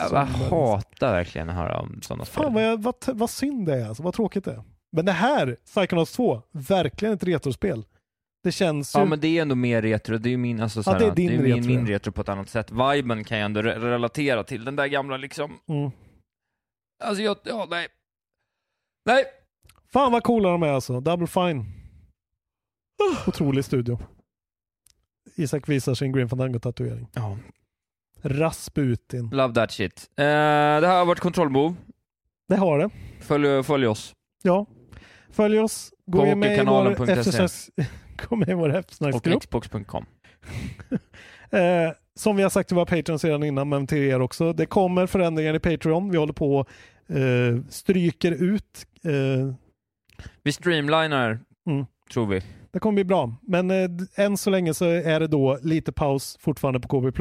jag 0.00 0.10
jag. 0.12 0.24
hatar 0.26 1.12
verkligen 1.12 1.48
att 1.48 1.54
höra 1.56 1.78
om 1.80 2.00
sådana 2.02 2.24
spel. 2.24 2.42
Fan 2.44 2.54
vad, 2.54 2.64
jag, 2.64 2.82
vad, 2.82 2.94
vad 3.06 3.30
synd 3.30 3.66
det 3.66 3.74
är, 3.80 3.88
alltså, 3.88 4.02
vad 4.02 4.14
tråkigt 4.14 4.44
det 4.44 4.50
är. 4.52 4.62
Men 4.92 5.04
det 5.04 5.12
här, 5.12 5.56
Psychonauts 5.66 6.12
2, 6.12 6.42
verkligen 6.52 7.14
ett 7.14 7.24
retrospel. 7.24 7.84
Det 8.42 8.52
känns 8.52 8.96
ju... 8.96 8.98
Ja 8.98 9.04
men 9.04 9.20
det 9.20 9.38
är 9.38 9.42
ändå 9.42 9.54
mer 9.54 9.82
retro, 9.82 10.18
det 10.18 10.28
är 10.28 10.30
ju 10.30 10.36
min, 10.36 10.60
alltså, 10.60 10.78
Ja, 10.78 10.82
såhär, 10.82 10.98
det 10.98 11.06
är 11.06 11.14
din 11.14 11.26
det 11.26 11.34
är 11.34 11.38
min, 11.38 11.54
retro, 11.54 11.66
min 11.66 11.86
retro 11.86 12.12
på 12.12 12.20
ett 12.20 12.28
annat 12.28 12.48
sätt. 12.48 12.70
Viben 12.70 13.24
kan 13.24 13.38
jag 13.38 13.44
ändå 13.44 13.62
re- 13.62 13.78
relatera 13.80 14.44
till, 14.44 14.64
den 14.64 14.76
där 14.76 14.86
gamla 14.86 15.16
liksom, 15.16 15.58
mm. 15.68 15.90
alltså 17.04 17.22
jag, 17.22 17.36
ja 17.44 17.66
nej. 17.70 17.88
Nej! 19.04 19.24
Fan 19.92 20.12
vad 20.12 20.22
coola 20.22 20.48
de 20.48 20.62
är 20.62 20.72
alltså. 20.72 21.00
Double 21.00 21.26
Fine. 21.26 21.64
Otrolig 23.26 23.64
studio. 23.64 23.98
Isak 25.36 25.68
visar 25.68 25.94
sin 25.94 26.12
Green 26.12 26.28
Fandango-tatuering. 26.28 27.06
Ja. 27.12 27.38
Rasputin. 28.22 29.30
Love 29.32 29.54
that 29.54 29.70
shit. 29.70 30.10
Eh, 30.16 30.24
det 30.24 30.86
här 30.86 30.98
har 30.98 31.04
varit 31.04 31.20
Kontrollbov. 31.20 31.76
Det 32.48 32.56
har 32.56 32.78
det. 32.78 32.90
Följ, 33.20 33.62
följ 33.62 33.86
oss. 33.86 34.14
Ja. 34.42 34.66
Följ 35.30 35.58
oss. 35.58 35.92
Gå 36.06 36.34
med 36.34 36.58
i 36.58 36.64
vår 36.64 36.90
hockeykanalen.se. 36.90 37.84
Gå 38.28 38.36
med 38.36 38.48
i 38.48 38.54
vår 38.54 38.68
Och 38.70 38.76
eftersnacksgrupp. 38.76 39.42
xbox.com. 39.42 40.06
Eh, 41.50 41.92
som 42.14 42.36
vi 42.36 42.42
har 42.42 42.50
sagt 42.50 42.68
till 42.68 42.74
våra 42.74 42.86
patrons 42.86 43.24
redan 43.24 43.42
innan, 43.44 43.68
men 43.68 43.86
till 43.86 43.98
er 43.98 44.20
också. 44.20 44.52
Det 44.52 44.66
kommer 44.66 45.06
förändringar 45.06 45.54
i 45.54 45.58
Patreon. 45.58 46.10
Vi 46.10 46.16
håller 46.18 46.32
på 46.32 46.66
eh, 47.08 47.64
stryker 47.68 48.32
ut. 48.32 48.86
Eh, 49.04 49.54
Vi 50.42 50.52
streamlinar, 50.52 51.38
Mm. 51.66 51.86
tror 52.12 52.26
vi. 52.26 52.42
det 52.70 52.78
kommer 52.78 52.94
bli 52.94 53.04
bra. 53.04 53.34
Men 53.42 53.70
eh, 53.70 53.88
än 54.14 54.36
så 54.36 54.50
länge 54.50 54.74
så 54.74 54.84
är 54.84 55.20
det 55.20 55.26
då 55.26 55.58
lite 55.62 55.92
paus 55.92 56.36
fortfarande 56.40 56.80
på 56.80 56.88
KB+. 56.88 57.18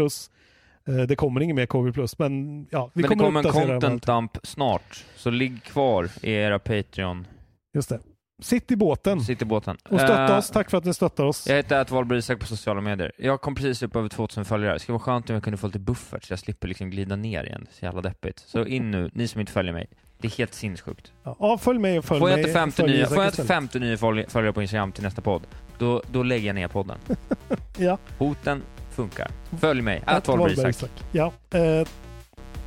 Eh, 0.88 0.96
det 1.08 1.16
kommer 1.16 1.42
inget 1.42 1.56
mer 1.56 1.66
KB+, 1.66 2.20
men 2.20 2.68
ja, 2.72 2.90
vi 2.94 3.02
Men 3.02 3.02
det 3.02 3.08
kommer 3.08 3.24
kommer 3.24 3.40
en 3.40 3.46
uppdatera 3.46 3.64
överallt. 3.64 3.84
content 3.84 4.06
dump 4.06 4.38
snart, 4.48 5.06
så 5.16 5.30
ligg 5.30 5.64
kvar 5.64 6.10
i 6.22 6.32
era 6.34 6.60
Patreon. 6.60 7.28
Just 7.74 7.90
det. 7.90 8.00
Sitt 8.42 8.72
i 8.72 8.76
båten 8.76 9.22
Sitt 9.22 9.42
i 9.42 9.46
båten. 9.46 9.78
och 9.90 10.00
stötta 10.00 10.32
Eh, 10.32 10.38
oss. 10.38 10.50
Tack 10.50 10.70
för 10.70 10.78
att 10.78 10.86
ni 10.86 10.94
stöttar 10.94 11.24
oss. 11.24 11.48
Jag 11.48 11.56
heter 11.56 11.86
Valborg 11.90 12.20
Isak 12.20 12.40
på 12.40 12.46
sociala 12.46 12.82
medier. 12.82 13.12
Jag 13.18 13.42
kom 13.42 13.56
precis 13.56 13.84
upp 13.84 13.96
över 13.96 14.10
2000 14.10 14.46
följare. 14.46 14.74
Det 14.74 14.80
skulle 14.80 14.94
vara 14.94 15.04
skönt 15.04 15.30
om 15.30 15.34
jag 15.34 15.44
kunde 15.44 15.58
få 15.58 15.68
lite 15.68 15.80
buffert 15.80 16.24
så 16.24 16.32
jag 16.34 16.40
slipper 16.40 16.68
liksom 16.68 16.90
glida 16.90 17.16
ner 17.16 17.44
igen. 17.44 17.68
Så 17.72 17.86
jävla 17.86 18.02
deppigt. 18.02 18.40
Så 18.48 18.66
in 18.66 18.92
nu, 18.92 19.10
ni 19.14 19.28
som 19.28 19.42
inte 19.42 19.52
följer 19.54 19.74
mig. 19.74 19.88
Det 20.18 20.28
är 20.28 20.32
helt 20.32 20.54
sinnessjukt. 20.54 21.12
Ja, 21.24 21.58
följ 21.62 21.80
med 21.80 21.98
och 22.00 22.06
följ 22.06 22.20
Får 22.20 22.30
jag 22.30 22.36
mig. 22.38 22.44
inte 22.44 22.54
50 22.60 22.76
Följ 22.82 22.94
nya, 22.94 23.08
får 23.08 23.18
jag 23.18 23.26
inte 23.26 23.32
istället. 23.32 23.48
50 23.48 23.80
nya 23.80 23.96
följ- 23.96 24.30
följare 24.30 24.54
på 24.54 24.62
Instagram 24.62 24.92
till 24.92 25.04
nästa 25.04 25.22
podd, 25.22 25.42
då, 25.78 26.02
då 26.12 26.24
lägger 26.24 26.48
jag 26.48 26.56
ner 26.56 26.68
podden. 26.68 26.98
Ja. 27.78 27.98
Hoten 28.18 28.64
funkar. 28.92 29.32
Följ 29.60 29.82
mig, 29.82 30.04
Att 30.06 30.18
att 30.30 30.38
Wahlberg. 30.38 30.74
Ja. 31.12 31.32
Eh, 31.54 31.88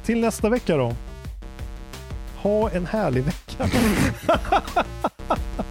till 0.04 0.20
nästa 0.20 0.48
vecka 0.48 0.76
då. 0.76 0.94
Ha 2.36 2.70
en 2.70 2.86
härlig 2.86 3.24
vecka. 3.24 3.68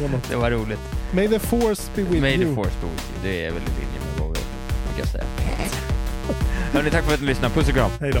Nej, 0.00 0.08
det 0.30 0.36
var 0.36 0.50
roligt. 0.50 0.80
May 1.12 1.28
the 1.28 1.38
force 1.38 1.82
be 1.96 2.02
with 2.02 2.20
May 2.20 2.34
you. 2.34 2.48
the 2.48 2.54
force 2.54 2.76
be 2.80 2.86
with 2.86 3.04
you. 3.12 3.22
Det 3.22 3.46
är 3.46 3.50
väl 3.50 3.62
i 3.62 3.66
linje 3.80 4.00
med 4.06 4.20
vad 4.26 4.28
vi 4.36 4.40
brukar 4.88 5.10
säga. 5.10 5.24
Hörni, 6.72 6.90
tack 6.90 7.04
för 7.04 7.14
att 7.14 7.20
ni 7.20 7.26
lyssnade. 7.26 7.54
Puss 7.54 7.68
och 7.68 7.74
kram. 7.74 7.90
Hej 8.00 8.12
då. 8.12 8.20